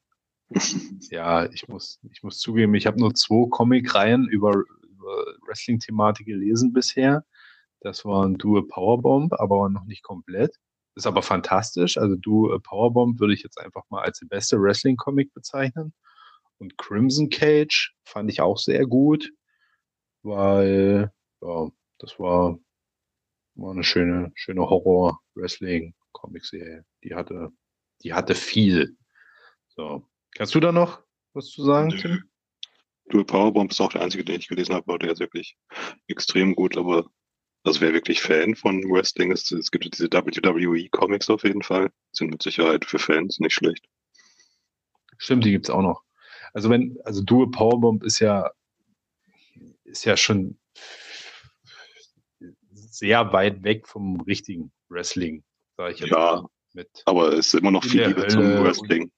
Ja, 1.12 1.46
ich 1.46 1.68
muss, 1.68 2.00
ich 2.10 2.24
muss 2.24 2.38
zugeben, 2.40 2.74
ich 2.74 2.86
habe 2.88 2.98
nur 2.98 3.14
zwei 3.14 3.48
Comic-Reihen 3.50 4.26
über, 4.28 4.50
über 4.82 5.26
Wrestling-Thematik 5.46 6.26
gelesen 6.26 6.72
bisher. 6.72 7.24
Das 7.80 8.04
waren 8.04 8.34
Do 8.36 8.58
a 8.58 8.62
Powerbomb, 8.68 9.32
aber 9.34 9.68
noch 9.68 9.84
nicht 9.84 10.02
komplett. 10.02 10.58
Ist 10.96 11.06
aber 11.06 11.22
fantastisch. 11.22 11.96
Also 11.98 12.16
Do 12.16 12.52
a 12.52 12.58
Powerbomb 12.58 13.18
würde 13.18 13.34
ich 13.34 13.42
jetzt 13.42 13.58
einfach 13.58 13.82
mal 13.90 14.02
als 14.02 14.20
die 14.20 14.26
beste 14.26 14.60
Wrestling-Comic 14.60 15.34
bezeichnen. 15.34 15.92
Und 16.58 16.78
Crimson 16.78 17.30
Cage 17.30 17.94
fand 18.04 18.30
ich 18.30 18.40
auch 18.40 18.58
sehr 18.58 18.86
gut, 18.86 19.32
weil 20.22 21.10
ja, 21.42 21.68
das 21.98 22.18
war, 22.18 22.58
war 23.54 23.72
eine 23.72 23.84
schöne, 23.84 24.32
schöne 24.34 24.62
Horror-Wrestling-Comic-Serie. 24.62 26.84
Die 27.02 27.14
hatte, 27.14 27.50
die 28.02 28.14
hatte 28.14 28.34
viel. 28.34 28.96
So. 29.68 30.08
Kannst 30.36 30.54
du 30.54 30.60
da 30.60 30.72
noch 30.72 31.02
was 31.32 31.50
zu 31.50 31.64
sagen, 31.64 31.88
Nö. 31.88 31.98
Tim? 31.98 32.30
Dual 33.10 33.24
Powerbomb 33.24 33.70
ist 33.70 33.80
auch 33.80 33.92
der 33.92 34.00
einzige, 34.00 34.24
den 34.24 34.40
ich 34.40 34.48
gelesen 34.48 34.74
habe, 34.74 34.84
aber 34.86 34.98
der 34.98 35.12
ist 35.12 35.20
wirklich 35.20 35.56
extrem 36.06 36.54
gut. 36.54 36.76
Aber 36.76 37.10
also 37.64 37.80
wer 37.80 37.92
wirklich 37.92 38.20
Fan 38.20 38.54
von 38.54 38.82
Wrestling 38.90 39.32
ist, 39.32 39.50
es 39.52 39.70
gibt 39.70 39.84
diese 39.84 40.12
WWE 40.12 40.88
Comics 40.90 41.30
auf 41.30 41.44
jeden 41.44 41.62
Fall. 41.62 41.90
Sind 42.12 42.30
mit 42.30 42.42
Sicherheit 42.42 42.84
für 42.84 42.98
Fans 42.98 43.40
nicht 43.40 43.54
schlecht. 43.54 43.86
Stimmt, 45.18 45.44
die 45.44 45.50
gibt's 45.50 45.70
auch 45.70 45.82
noch. 45.82 46.02
Also 46.52 46.70
wenn, 46.70 46.98
also 47.04 47.22
Dual 47.22 47.50
Powerbomb 47.50 48.04
ist 48.04 48.20
ja, 48.20 48.50
ist 49.84 50.04
ja 50.04 50.16
schon 50.16 50.58
sehr 52.72 53.32
weit 53.32 53.62
weg 53.64 53.88
vom 53.88 54.20
richtigen 54.20 54.70
Wrestling, 54.88 55.42
sage 55.76 55.94
ich 55.94 56.00
jetzt 56.00 56.10
Ja. 56.10 56.42
mal. 56.42 56.48
Mit 56.74 56.90
Aber 57.06 57.32
es 57.32 57.46
ist 57.46 57.54
immer 57.54 57.70
noch 57.70 57.84
viel 57.84 58.04
Liebe 58.04 58.26
zum 58.26 58.42
Wrestling. 58.62 59.10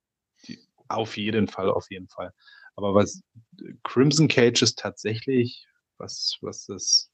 Auf 0.89 1.17
jeden 1.17 1.49
Fall, 1.49 1.71
auf 1.71 1.91
jeden 1.91 2.07
Fall. 2.07 2.33
Aber 2.77 2.95
was 2.95 3.23
Crimson 3.83 4.29
Cage 4.29 4.61
ist 4.63 4.79
tatsächlich, 4.79 5.67
was, 5.97 6.37
was 6.43 6.67
das 6.67 7.11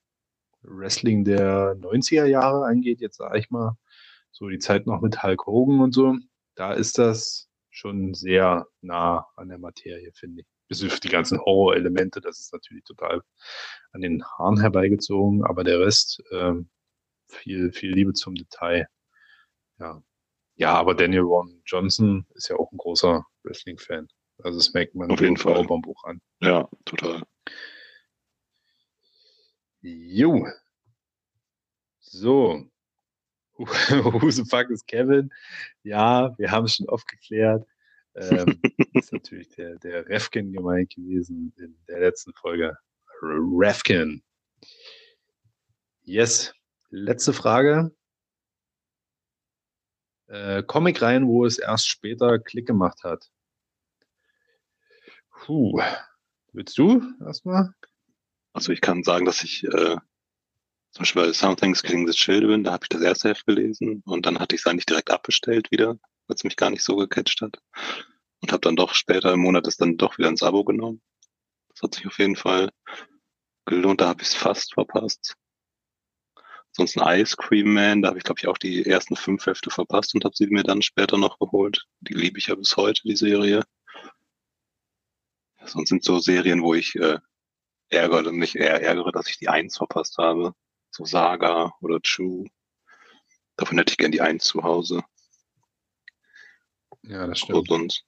Wrestling 0.62 1.24
der 1.24 1.74
90er 1.76 2.24
Jahre 2.26 2.64
angeht, 2.66 3.00
jetzt 3.00 3.16
sage 3.16 3.38
ich 3.38 3.50
mal, 3.50 3.76
so 4.30 4.48
die 4.48 4.58
Zeit 4.58 4.86
noch 4.86 5.00
mit 5.00 5.22
Hulk 5.22 5.46
Hogan 5.46 5.80
und 5.80 5.92
so, 5.92 6.16
da 6.54 6.72
ist 6.72 6.98
das 6.98 7.48
schon 7.70 8.14
sehr 8.14 8.66
nah 8.80 9.26
an 9.36 9.48
der 9.48 9.58
Materie, 9.58 10.12
finde 10.14 10.42
ich. 10.42 10.46
Bis 10.68 10.84
auf 10.84 11.00
die 11.00 11.08
ganzen 11.08 11.38
Horror-Elemente, 11.38 12.20
das 12.20 12.40
ist 12.40 12.52
natürlich 12.52 12.84
total 12.84 13.20
an 13.92 14.00
den 14.00 14.24
Haaren 14.24 14.60
herbeigezogen, 14.60 15.44
aber 15.44 15.64
der 15.64 15.80
Rest, 15.80 16.22
ähm, 16.30 16.70
viel, 17.28 17.72
viel 17.72 17.92
Liebe 17.92 18.12
zum 18.12 18.34
Detail. 18.34 18.86
Ja. 19.78 20.02
Ja, 20.56 20.74
aber 20.74 20.94
Daniel 20.94 21.22
Ron 21.22 21.62
Johnson 21.66 22.26
ist 22.34 22.48
ja 22.48 22.56
auch 22.56 22.70
ein 22.72 22.78
großer 22.78 23.24
Wrestling-Fan. 23.42 24.08
Also 24.42 24.58
das 24.58 24.72
merkt 24.72 24.94
man 24.94 25.10
Auf 25.10 25.20
jeden 25.20 25.36
Fall. 25.36 25.54
Baubombuch 25.54 26.04
an. 26.04 26.20
Ja, 26.40 26.68
total. 26.84 27.22
Jo. 29.82 30.46
So. 32.00 32.64
Who 33.58 34.30
the 34.30 34.44
fuck 34.44 34.70
is 34.70 34.84
Kevin? 34.86 35.30
Ja, 35.82 36.36
wir 36.38 36.50
haben 36.50 36.64
es 36.64 36.76
schon 36.76 36.88
aufgeklärt. 36.88 37.66
Ähm, 38.14 38.60
ist 38.94 39.12
natürlich 39.12 39.48
der, 39.50 39.76
der 39.78 40.08
Refkin 40.08 40.52
gemeint 40.52 40.94
gewesen 40.94 41.52
in 41.58 41.76
der 41.88 42.00
letzten 42.00 42.32
Folge. 42.34 42.76
Refkin. 43.22 44.22
Yes. 46.02 46.54
Letzte 46.90 47.32
Frage. 47.32 47.90
Äh, 50.28 50.62
Comic 50.62 51.02
rein, 51.02 51.26
wo 51.26 51.44
es 51.44 51.58
erst 51.58 51.88
später 51.88 52.38
Klick 52.38 52.66
gemacht 52.66 53.02
hat. 53.04 53.30
Puh. 55.30 55.80
Willst 56.52 56.76
du 56.78 57.02
erstmal? 57.24 57.74
Also 58.52 58.72
ich 58.72 58.80
kann 58.80 59.02
sagen, 59.02 59.24
dass 59.24 59.44
ich 59.44 59.64
äh, 59.64 59.96
zum 60.92 61.00
Beispiel 61.00 61.22
bei 61.22 61.32
Something's 61.32 61.82
Killing 61.82 62.06
the 62.06 62.12
Children, 62.12 62.64
da 62.64 62.72
habe 62.72 62.84
ich 62.84 62.90
das 62.90 63.00
erste 63.00 63.30
Heft 63.30 63.46
gelesen 63.46 64.02
und 64.04 64.26
dann 64.26 64.38
hatte 64.38 64.54
ich 64.54 64.60
es 64.60 64.66
eigentlich 64.66 64.86
direkt 64.86 65.10
abbestellt 65.10 65.70
wieder, 65.70 65.98
weil 66.26 66.36
es 66.36 66.44
mich 66.44 66.56
gar 66.56 66.70
nicht 66.70 66.84
so 66.84 66.96
gecatcht 66.96 67.40
hat. 67.40 67.58
Und 68.40 68.52
habe 68.52 68.60
dann 68.60 68.76
doch 68.76 68.94
später 68.94 69.32
im 69.32 69.40
Monat 69.40 69.66
es 69.66 69.76
dann 69.76 69.96
doch 69.96 70.18
wieder 70.18 70.28
ins 70.28 70.42
Abo 70.42 70.64
genommen. 70.64 71.00
Das 71.68 71.82
hat 71.82 71.94
sich 71.94 72.06
auf 72.06 72.18
jeden 72.18 72.36
Fall 72.36 72.70
gelohnt, 73.64 74.00
da 74.00 74.08
habe 74.08 74.22
ich 74.22 74.28
es 74.28 74.34
fast 74.34 74.74
verpasst. 74.74 75.34
Sonst 76.72 76.98
ein 76.98 77.20
Ice 77.20 77.36
Cream 77.36 77.72
Man, 77.72 78.02
da 78.02 78.08
habe 78.08 78.18
ich 78.18 78.24
glaube 78.24 78.40
ich 78.40 78.48
auch 78.48 78.58
die 78.58 78.84
ersten 78.84 79.16
fünf 79.16 79.46
Hefte 79.46 79.70
verpasst 79.70 80.14
und 80.14 80.24
habe 80.24 80.34
sie 80.36 80.46
mir 80.46 80.62
dann 80.62 80.82
später 80.82 81.16
noch 81.16 81.38
geholt. 81.38 81.86
Die 82.00 82.14
liebe 82.14 82.38
ich 82.38 82.48
ja 82.48 82.54
bis 82.54 82.76
heute, 82.76 83.02
die 83.04 83.16
Serie. 83.16 83.62
Sonst 85.64 85.90
sind 85.90 86.04
so 86.04 86.18
Serien, 86.18 86.62
wo 86.62 86.74
ich 86.74 86.96
äh, 86.96 87.18
ärgere, 87.92 88.32
mich 88.32 88.56
eher 88.56 88.82
ärgere, 88.82 89.12
dass 89.12 89.28
ich 89.28 89.38
die 89.38 89.48
Eins 89.48 89.76
verpasst 89.76 90.18
habe. 90.18 90.54
So 90.90 91.04
Saga 91.04 91.72
oder 91.80 92.00
True. 92.00 92.46
Davon 93.56 93.78
hätte 93.78 93.92
ich 93.92 93.98
gern 93.98 94.12
die 94.12 94.20
Eins 94.20 94.44
zu 94.44 94.62
Hause. 94.62 95.02
Ja, 97.02 97.26
das 97.26 97.42
Und 97.44 97.68
sonst, 97.68 98.04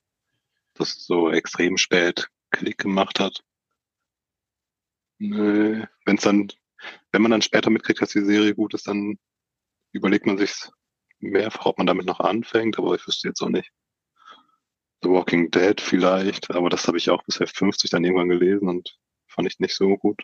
dass 0.73 0.95
es 0.95 1.05
so 1.05 1.29
extrem 1.29 1.77
spät 1.77 2.29
Klick 2.51 2.77
gemacht 2.77 3.19
hat. 3.19 3.43
Nö. 5.17 5.85
Wenn's 6.05 6.23
dann, 6.23 6.47
wenn 7.11 7.21
man 7.21 7.31
dann 7.31 7.41
später 7.41 7.69
mitkriegt, 7.69 8.01
dass 8.01 8.11
die 8.11 8.23
Serie 8.23 8.55
gut 8.55 8.73
ist, 8.73 8.87
dann 8.87 9.17
überlegt 9.91 10.25
man 10.25 10.37
sich 10.37 10.53
mehrfach, 11.19 11.65
ob 11.65 11.77
man 11.77 11.87
damit 11.87 12.05
noch 12.05 12.19
anfängt, 12.19 12.77
aber 12.77 12.95
ich 12.95 13.07
wüsste 13.07 13.27
jetzt 13.27 13.41
auch 13.41 13.49
nicht. 13.49 13.71
The 15.01 15.09
Walking 15.09 15.51
Dead 15.51 15.79
vielleicht, 15.79 16.51
aber 16.51 16.69
das 16.69 16.87
habe 16.87 16.97
ich 16.97 17.09
auch 17.09 17.23
bis 17.23 17.39
Heft 17.39 17.57
50 17.57 17.89
dann 17.89 18.03
irgendwann 18.03 18.29
gelesen 18.29 18.67
und 18.67 18.97
fand 19.35 19.47
ich 19.47 19.59
nicht 19.59 19.75
so 19.75 19.97
gut. 19.97 20.21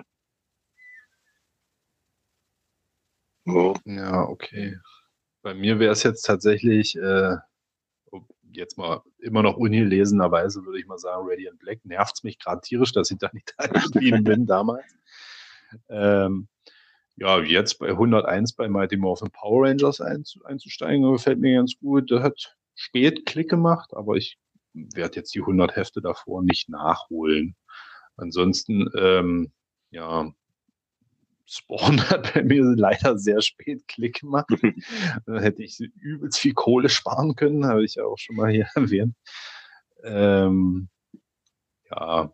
So. 3.46 3.76
Ja, 3.86 4.24
okay. 4.28 4.78
Bei 5.42 5.54
mir 5.54 5.80
wäre 5.80 5.92
es 5.92 6.04
jetzt 6.04 6.24
tatsächlich, 6.24 6.96
äh, 6.96 7.36
jetzt 8.54 8.78
mal 8.78 9.02
immer 9.20 9.44
noch 9.44 9.58
ungelesenerweise, 9.58 10.66
würde 10.66 10.80
ich 10.80 10.86
mal 10.86 10.98
sagen, 10.98 11.28
Radiant 11.28 11.60
Black 11.60 11.84
nervt 11.86 12.16
es 12.16 12.24
mich 12.24 12.38
gerade 12.40 12.62
tierisch, 12.62 12.92
dass 12.94 13.12
ich 13.12 13.18
da 13.18 13.30
nicht 13.34 13.54
eingestiegen 13.58 14.24
bin 14.24 14.46
damals. 14.46 14.86
Ähm, 15.90 16.48
ja, 17.16 17.40
jetzt 17.42 17.80
bei 17.80 17.90
101 17.90 18.54
bei 18.54 18.68
Mighty 18.68 18.98
Morphin 18.98 19.32
Power 19.32 19.68
Rangers 19.68 20.02
einzusteigen, 20.02 21.12
gefällt 21.12 21.40
mir 21.40 21.58
ganz 21.58 21.78
gut. 21.80 22.12
Das 22.12 22.24
hat 22.24 22.58
spät 22.76 23.26
Klick 23.26 23.50
gemacht, 23.50 23.94
aber 23.94 24.16
ich 24.16 24.38
werde 24.74 25.18
jetzt 25.18 25.34
die 25.36 25.42
100 25.42 25.76
Hefte 25.76 26.02
davor 26.02 26.44
nicht 26.44 26.70
nachholen. 26.70 27.56
Ansonsten, 28.18 28.90
ähm, 28.98 29.52
ja, 29.90 30.32
Spawn 31.46 32.00
hat 32.10 32.34
bei 32.34 32.44
mir 32.44 32.64
leider 32.64 33.18
sehr 33.18 33.42
spät 33.42 33.88
Klick 33.88 34.22
gemacht. 34.22 34.48
da 35.26 35.40
hätte 35.40 35.64
ich 35.64 35.80
übelst 35.80 36.40
viel 36.40 36.54
Kohle 36.54 36.90
sparen 36.90 37.36
können, 37.36 37.66
habe 37.66 37.84
ich 37.84 37.96
ja 37.96 38.06
auch 38.06 38.18
schon 38.18 38.36
mal 38.36 38.52
hier 38.52 38.68
erwähnt. 38.76 39.16
Ähm, 40.04 40.90
ja. 41.90 42.34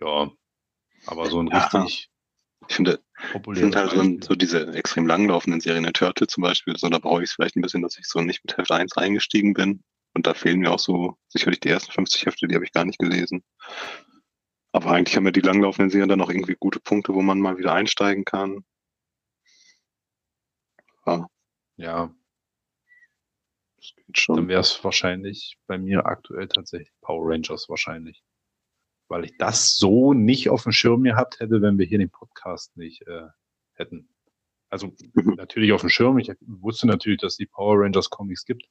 Ja. 0.00 0.30
Aber 1.06 1.30
so 1.30 1.40
ein 1.40 1.48
ja. 1.48 1.66
richtig 1.66 2.10
ich 2.68 2.74
finde, 2.76 3.00
populäres 3.32 3.62
sind 3.62 3.76
halt 3.76 3.90
so, 3.90 4.28
so, 4.28 4.34
diese 4.34 4.74
extrem 4.74 5.06
langlaufenden 5.06 5.60
Serien, 5.60 5.84
der 5.84 5.92
Turtle 5.92 6.26
zum 6.26 6.42
Beispiel, 6.42 6.76
so 6.76 6.88
da 6.88 6.98
brauche 6.98 7.22
ich 7.22 7.30
es 7.30 7.34
vielleicht 7.34 7.56
ein 7.56 7.62
bisschen, 7.62 7.82
dass 7.82 7.98
ich 7.98 8.06
so 8.06 8.20
nicht 8.20 8.44
mit 8.44 8.56
Heft 8.56 8.70
1 8.70 8.96
eingestiegen 8.96 9.54
bin. 9.54 9.82
Und 10.16 10.26
da 10.26 10.32
fehlen 10.32 10.60
mir 10.60 10.72
auch 10.72 10.78
so 10.78 11.18
sicherlich 11.28 11.60
die 11.60 11.68
ersten 11.68 11.92
50 11.92 12.24
Hefte, 12.24 12.48
die 12.48 12.54
habe 12.54 12.64
ich 12.64 12.72
gar 12.72 12.86
nicht 12.86 12.98
gelesen. 12.98 13.44
Aber 14.72 14.92
eigentlich 14.92 15.14
haben 15.14 15.26
ja 15.26 15.30
die 15.30 15.42
langlaufenden 15.42 15.90
Serien 15.90 16.08
dann 16.08 16.22
auch 16.22 16.30
irgendwie 16.30 16.56
gute 16.58 16.80
Punkte, 16.80 17.12
wo 17.12 17.20
man 17.20 17.38
mal 17.38 17.58
wieder 17.58 17.74
einsteigen 17.74 18.24
kann. 18.24 18.64
Ja. 21.04 21.28
ja. 21.76 22.14
Das 23.76 23.92
geht 23.94 24.16
schon. 24.16 24.36
Dann 24.36 24.48
wäre 24.48 24.62
es 24.62 24.82
wahrscheinlich 24.82 25.58
bei 25.66 25.76
mir 25.76 26.06
aktuell 26.06 26.48
tatsächlich 26.48 26.90
Power 27.02 27.30
Rangers 27.30 27.68
wahrscheinlich. 27.68 28.22
Weil 29.08 29.26
ich 29.26 29.36
das 29.36 29.76
so 29.76 30.14
nicht 30.14 30.48
auf 30.48 30.62
dem 30.62 30.72
Schirm 30.72 31.02
gehabt 31.02 31.40
hätte, 31.40 31.60
wenn 31.60 31.76
wir 31.76 31.84
hier 31.84 31.98
den 31.98 32.08
Podcast 32.10 32.74
nicht 32.78 33.06
äh, 33.06 33.26
hätten. 33.74 34.08
Also 34.70 34.94
natürlich 35.36 35.72
auf 35.72 35.82
dem 35.82 35.90
Schirm. 35.90 36.18
Ich 36.18 36.32
wusste 36.40 36.86
natürlich, 36.86 37.20
dass 37.20 37.34
es 37.34 37.36
die 37.36 37.44
Power 37.44 37.82
Rangers 37.82 38.08
Comics 38.08 38.46
gibt, 38.46 38.66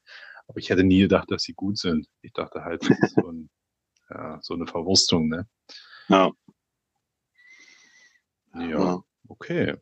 aber 0.47 0.59
ich 0.59 0.69
hätte 0.69 0.83
nie 0.83 1.01
gedacht, 1.01 1.31
dass 1.31 1.43
sie 1.43 1.53
gut 1.53 1.77
sind. 1.77 2.07
Ich 2.21 2.33
dachte 2.33 2.63
halt, 2.63 2.81
das 2.89 2.99
ist 2.99 3.15
so, 3.15 3.27
ein, 3.27 3.49
ja, 4.09 4.39
so 4.41 4.53
eine 4.53 4.67
Verwurstung, 4.67 5.27
ne? 5.29 5.47
Ja. 6.07 6.31
Ja, 8.53 9.03
okay. 9.27 9.75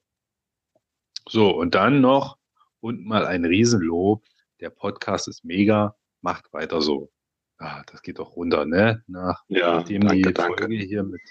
So, 1.29 1.51
und 1.51 1.75
dann 1.75 2.01
noch 2.01 2.37
und 2.79 3.05
mal 3.05 3.25
ein 3.25 3.45
Riesenlob. 3.45 4.23
Der 4.59 4.69
Podcast 4.69 5.27
ist 5.27 5.45
mega, 5.45 5.95
macht 6.21 6.51
weiter 6.53 6.81
so. 6.81 7.11
Ah, 7.57 7.83
das 7.91 8.01
geht 8.01 8.19
doch 8.19 8.35
runter, 8.35 8.65
ne? 8.65 9.03
Nach, 9.07 9.43
ja, 9.47 9.75
nachdem 9.75 10.01
danke, 10.01 10.15
die 10.15 10.33
danke. 10.33 10.57
Folge 10.57 10.75
hier 10.75 11.03
mit, 11.03 11.21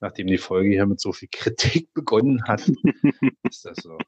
nachdem 0.00 0.26
die 0.26 0.38
Folge 0.38 0.70
hier 0.70 0.86
mit 0.86 1.00
so 1.00 1.12
viel 1.12 1.28
Kritik 1.30 1.92
begonnen 1.94 2.42
hat, 2.44 2.68
ist 3.44 3.64
das 3.64 3.78
so. 3.78 3.98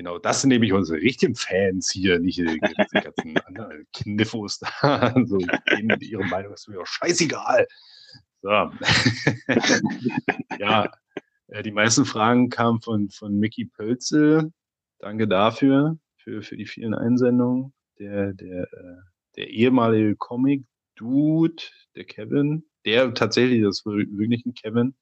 Genau, 0.00 0.18
das 0.18 0.40
sind 0.40 0.48
nämlich 0.48 0.72
unsere 0.72 0.98
richtigen 0.98 1.34
Fans 1.34 1.90
hier, 1.90 2.20
nicht 2.20 2.38
die, 2.38 2.58
ganzen 2.58 3.36
anderen 3.44 3.86
Kniffos 3.92 4.58
da. 4.58 5.14
So, 5.26 5.36
denen 5.36 6.00
ihre 6.00 6.24
Meinung 6.24 6.54
ist 6.54 6.70
mir 6.70 6.76
doch 6.76 6.86
scheißegal. 6.86 7.66
So. 8.40 8.48
ja, 10.58 10.90
äh, 11.48 11.62
die 11.62 11.70
meisten 11.70 12.06
Fragen 12.06 12.48
kamen 12.48 12.80
von, 12.80 13.10
von 13.10 13.38
Mickey 13.38 13.66
Pölzel. 13.66 14.50
Danke 15.00 15.28
dafür, 15.28 15.98
für, 16.16 16.40
für 16.40 16.56
die 16.56 16.66
vielen 16.66 16.94
Einsendungen. 16.94 17.74
Der, 17.98 18.32
der, 18.32 18.72
äh, 18.72 18.96
der 19.36 19.50
ehemalige 19.50 20.16
Comic-Dude, 20.16 21.62
der 21.94 22.04
Kevin, 22.04 22.64
der 22.86 23.12
tatsächlich, 23.12 23.62
das 23.62 23.80
ist 23.80 23.84
wirklich 23.84 24.46
ein 24.46 24.54
Kevin. 24.54 24.94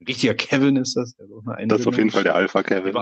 Ein 0.00 0.06
richtiger 0.08 0.34
Kevin 0.34 0.74
ist 0.74 0.96
das. 0.96 1.14
das 1.14 1.80
ist 1.80 1.86
auf 1.86 1.96
jeden 1.96 2.10
Fall 2.10 2.24
der 2.24 2.34
Alpha-Kevin. 2.34 2.96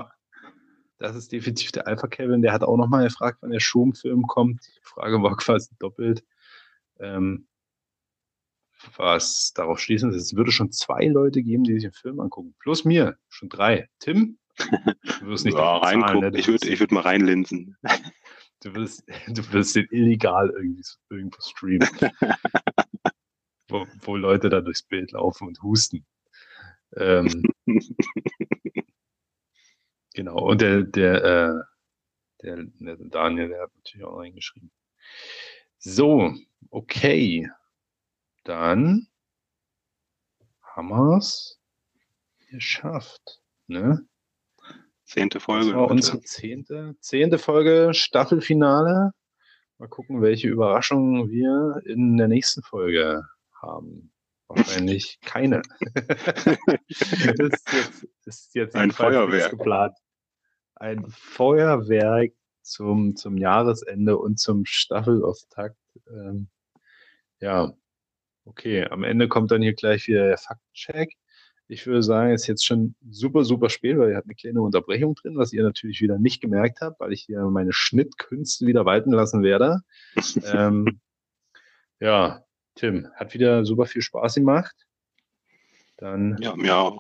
Das 0.99 1.15
ist 1.15 1.31
definitiv 1.31 1.70
der 1.73 1.87
Alpha-Kevin. 1.87 2.43
Der 2.43 2.53
hat 2.53 2.62
auch 2.62 2.77
nochmal 2.77 3.05
gefragt, 3.05 3.39
wann 3.41 3.51
der 3.51 3.61
Schum-Film 3.61 4.27
kommt. 4.27 4.66
Die 4.66 4.83
Frage 4.83 5.23
war 5.23 5.37
quasi 5.37 5.75
doppelt. 5.79 6.25
Ähm, 6.99 7.47
was 8.97 9.53
darauf 9.55 9.81
schließen, 9.81 10.11
es 10.11 10.37
würde 10.37 10.53
schon 10.53 10.70
zwei 10.70 11.07
Leute 11.07 11.43
geben, 11.43 11.65
die 11.65 11.75
sich 11.75 11.83
den 11.83 11.93
Film 11.93 12.20
angucken. 12.20 12.55
Plus 12.61 12.85
mir, 12.85 13.16
schon 13.29 13.49
drei. 13.49 13.89
Tim? 13.99 14.39
Du 15.20 15.27
wirst 15.27 15.45
nicht 15.45 15.57
ja, 15.59 15.77
reingucken. 15.79 16.33
Ne? 16.33 16.39
Ich 16.39 16.49
würde 16.49 16.69
ich 16.69 16.81
würd 16.81 16.93
mal 16.93 17.03
reinlinsen. 17.03 17.77
Du 18.61 18.75
willst, 18.75 19.05
du 19.29 19.53
willst 19.53 19.77
den 19.77 19.87
illegal 19.93 20.51
irgendwie 20.51 20.83
irgendwo 21.11 21.39
streamen. 21.41 21.89
wo, 23.69 23.87
wo 24.01 24.16
Leute 24.16 24.49
da 24.49 24.61
durchs 24.61 24.83
Bild 24.83 25.12
laufen 25.12 25.47
und 25.47 25.62
husten. 25.62 26.05
Ähm, 26.97 27.45
genau, 30.19 30.51
und 30.51 30.61
der, 30.61 30.82
der, 30.82 31.24
äh, 31.24 31.55
der, 32.43 32.65
der 32.81 32.97
Daniel, 32.97 33.49
der 33.49 33.62
hat 33.62 33.70
natürlich 33.77 34.07
auch 34.07 34.19
reingeschrieben. 34.19 34.70
So, 35.78 36.35
okay 36.70 37.49
dann 38.49 39.07
haben 40.62 40.89
wir 40.89 41.19
es 41.19 41.61
geschafft. 42.51 43.43
Ne? 43.66 44.07
Zehnte 45.05 45.39
Folge. 45.39 45.66
Das 45.66 45.74
war 45.74 45.90
unsere 45.90 46.20
zehnte, 46.23 46.97
zehnte 47.01 47.39
Folge, 47.39 47.93
Staffelfinale. 47.93 49.12
Mal 49.77 49.89
gucken, 49.89 50.23
welche 50.23 50.49
Überraschungen 50.49 51.31
wir 51.31 51.82
in 51.85 52.16
der 52.16 52.28
nächsten 52.28 52.62
Folge 52.62 53.23
haben. 53.61 54.12
Wahrscheinlich 54.49 55.20
keine. 55.20 55.61
das 55.95 56.16
ist 56.89 57.73
jetzt, 57.73 58.07
ist 58.24 58.55
jetzt 58.55 58.77
ein 58.77 58.90
Feuerwerk 58.93 59.51
geplant. 59.51 59.95
Ein 60.78 61.06
Feuerwerk 61.09 62.32
zum, 62.62 63.16
zum 63.16 63.36
Jahresende 63.36 64.18
und 64.18 64.38
zum 64.38 64.64
Staffelauftakt. 64.64 65.76
Ähm, 66.10 66.48
ja, 67.40 67.74
Okay, 68.48 68.86
am 68.88 69.05
Ende 69.05 69.28
kommt 69.28 69.50
dann 69.50 69.60
hier 69.60 69.74
gleich 69.74 70.09
wieder 70.09 70.26
der 70.26 70.38
Faktencheck. 70.38 71.16
Ich 71.66 71.86
würde 71.86 72.02
sagen, 72.02 72.32
es 72.32 72.42
ist 72.42 72.46
jetzt 72.46 72.64
schon 72.64 72.94
super, 73.10 73.44
super 73.44 73.68
spät, 73.68 73.98
weil 73.98 74.10
ihr 74.10 74.16
habt 74.16 74.26
eine 74.26 74.34
kleine 74.34 74.62
Unterbrechung 74.62 75.14
drin, 75.16 75.36
was 75.36 75.52
ihr 75.52 75.62
natürlich 75.62 76.00
wieder 76.00 76.18
nicht 76.18 76.40
gemerkt 76.40 76.80
habt, 76.80 76.98
weil 76.98 77.12
ich 77.12 77.24
hier 77.24 77.42
meine 77.42 77.74
Schnittkünste 77.74 78.66
wieder 78.66 78.86
walten 78.86 79.12
lassen 79.12 79.42
werde. 79.42 79.82
ähm, 80.44 81.00
ja, 82.00 82.42
Tim, 82.74 83.09
hat 83.14 83.34
wieder 83.34 83.66
super 83.66 83.84
viel 83.84 84.00
Spaß 84.00 84.36
gemacht. 84.36 84.74
Dann 85.98 86.38
Ja, 86.40 86.56
mir 86.56 86.74
auch. 86.74 86.98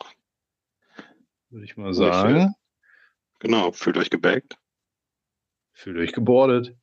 würde 1.48 1.64
ich 1.64 1.78
mal 1.78 1.94
sagen, 1.94 2.52
Genau, 3.40 3.70
fühlt 3.70 3.96
euch 3.96 4.10
gebackt. 4.10 4.58
fühlt 5.72 5.96
euch 5.98 6.12
gebordet. 6.12 6.76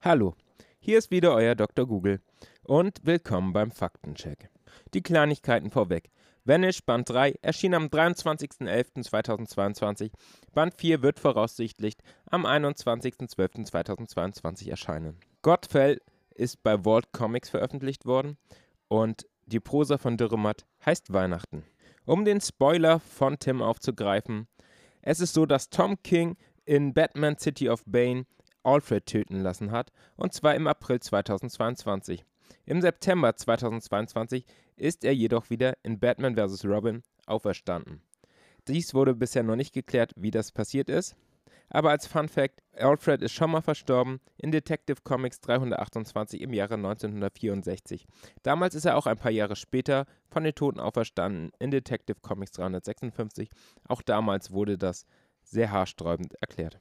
Hallo, 0.00 0.36
hier 0.78 0.98
ist 0.98 1.10
wieder 1.10 1.34
euer 1.34 1.56
Dr. 1.56 1.88
Google 1.88 2.20
und 2.62 3.00
willkommen 3.02 3.52
beim 3.52 3.72
Faktencheck. 3.72 4.48
Die 4.94 5.02
Kleinigkeiten 5.02 5.72
vorweg. 5.72 6.08
Vanish 6.44 6.84
Band 6.84 7.10
3 7.10 7.34
erschien 7.42 7.74
am 7.74 7.86
23.11.2022. 7.86 10.12
Band 10.54 10.74
4 10.74 11.02
wird 11.02 11.18
voraussichtlich 11.18 11.96
am 12.26 12.46
21.12.2022 12.46 14.70
erscheinen. 14.70 15.18
Godfell 15.42 16.00
ist 16.36 16.62
bei 16.62 16.84
Vault 16.84 17.12
Comics 17.12 17.48
veröffentlicht 17.48 18.06
worden 18.06 18.38
und 18.86 19.26
die 19.46 19.58
Prosa 19.58 19.98
von 19.98 20.16
Dürrematt 20.16 20.64
heißt 20.86 21.12
Weihnachten. 21.12 21.64
Um 22.06 22.24
den 22.24 22.40
Spoiler 22.40 22.98
von 22.98 23.38
Tim 23.38 23.60
aufzugreifen, 23.60 24.48
es 25.02 25.20
ist 25.20 25.34
so, 25.34 25.46
dass 25.46 25.70
Tom 25.70 26.02
King 26.02 26.36
in 26.64 26.94
Batman 26.94 27.36
City 27.38 27.68
of 27.68 27.82
Bane 27.86 28.24
Alfred 28.62 29.06
töten 29.06 29.40
lassen 29.40 29.70
hat, 29.70 29.92
und 30.16 30.32
zwar 30.32 30.54
im 30.54 30.66
April 30.66 31.00
2022. 31.00 32.24
Im 32.66 32.80
September 32.80 33.34
2022 33.36 34.44
ist 34.76 35.04
er 35.04 35.14
jedoch 35.14 35.50
wieder 35.50 35.76
in 35.82 35.98
Batman 35.98 36.36
vs. 36.36 36.64
Robin 36.64 37.02
auferstanden. 37.26 38.02
Dies 38.68 38.94
wurde 38.94 39.14
bisher 39.14 39.42
noch 39.42 39.56
nicht 39.56 39.72
geklärt, 39.72 40.12
wie 40.16 40.30
das 40.30 40.52
passiert 40.52 40.88
ist. 40.88 41.16
Aber 41.70 41.90
als 41.90 42.06
Fun 42.06 42.28
Fact, 42.28 42.62
Alfred 42.76 43.22
ist 43.22 43.32
schon 43.32 43.52
mal 43.52 43.62
verstorben 43.62 44.20
in 44.36 44.50
Detective 44.50 45.02
Comics 45.04 45.40
328 45.40 46.40
im 46.40 46.52
Jahre 46.52 46.74
1964. 46.74 48.06
Damals 48.42 48.74
ist 48.74 48.84
er 48.84 48.96
auch 48.96 49.06
ein 49.06 49.16
paar 49.16 49.30
Jahre 49.30 49.54
später 49.54 50.06
von 50.28 50.42
den 50.42 50.54
Toten 50.54 50.80
auferstanden 50.80 51.52
in 51.60 51.70
Detective 51.70 52.18
Comics 52.20 52.52
356. 52.52 53.48
Auch 53.86 54.02
damals 54.02 54.50
wurde 54.50 54.76
das 54.76 55.06
sehr 55.42 55.70
haarsträubend 55.70 56.34
erklärt. 56.40 56.80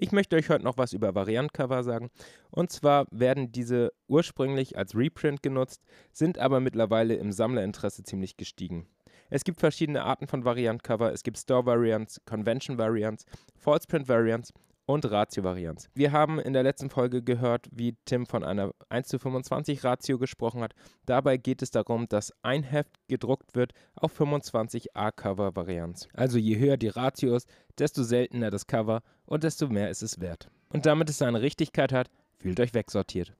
Ich 0.00 0.12
möchte 0.12 0.36
euch 0.36 0.48
heute 0.48 0.64
noch 0.64 0.78
was 0.78 0.92
über 0.92 1.14
Variantcover 1.16 1.82
sagen. 1.82 2.10
Und 2.50 2.70
zwar 2.70 3.06
werden 3.10 3.50
diese 3.50 3.92
ursprünglich 4.06 4.78
als 4.78 4.94
Reprint 4.94 5.42
genutzt, 5.42 5.82
sind 6.12 6.38
aber 6.38 6.60
mittlerweile 6.60 7.14
im 7.14 7.32
Sammlerinteresse 7.32 8.04
ziemlich 8.04 8.36
gestiegen. 8.36 8.86
Es 9.30 9.44
gibt 9.44 9.60
verschiedene 9.60 10.04
Arten 10.04 10.26
von 10.26 10.44
Variantcover. 10.44 11.12
Es 11.12 11.22
gibt 11.22 11.38
Store 11.38 11.66
Variants, 11.66 12.20
Convention 12.24 12.78
Variants, 12.78 13.26
False 13.56 13.86
Print 13.86 14.08
Variants 14.08 14.52
und 14.86 15.04
Ratio 15.10 15.44
Variants. 15.44 15.90
Wir 15.94 16.12
haben 16.12 16.38
in 16.38 16.54
der 16.54 16.62
letzten 16.62 16.88
Folge 16.88 17.22
gehört, 17.22 17.68
wie 17.70 17.94
Tim 18.06 18.24
von 18.24 18.42
einer 18.42 18.72
1 18.88 19.06
zu 19.08 19.18
25 19.18 19.84
Ratio 19.84 20.18
gesprochen 20.18 20.62
hat. 20.62 20.72
Dabei 21.04 21.36
geht 21.36 21.60
es 21.60 21.70
darum, 21.70 22.08
dass 22.08 22.32
ein 22.42 22.62
Heft 22.62 22.96
gedruckt 23.06 23.54
wird 23.54 23.72
auf 23.96 24.12
25 24.12 24.96
A-Cover 24.96 25.54
Variants. 25.54 26.08
Also 26.14 26.38
je 26.38 26.58
höher 26.58 26.78
die 26.78 26.88
Ratio 26.88 27.36
ist, 27.36 27.48
desto 27.78 28.02
seltener 28.02 28.50
das 28.50 28.66
Cover 28.66 29.02
und 29.26 29.44
desto 29.44 29.68
mehr 29.68 29.90
ist 29.90 30.02
es 30.02 30.20
wert. 30.20 30.48
Und 30.70 30.86
damit 30.86 31.10
es 31.10 31.18
seine 31.18 31.42
Richtigkeit 31.42 31.92
hat, 31.92 32.08
fühlt 32.38 32.58
euch 32.58 32.72
wegsortiert. 32.72 33.34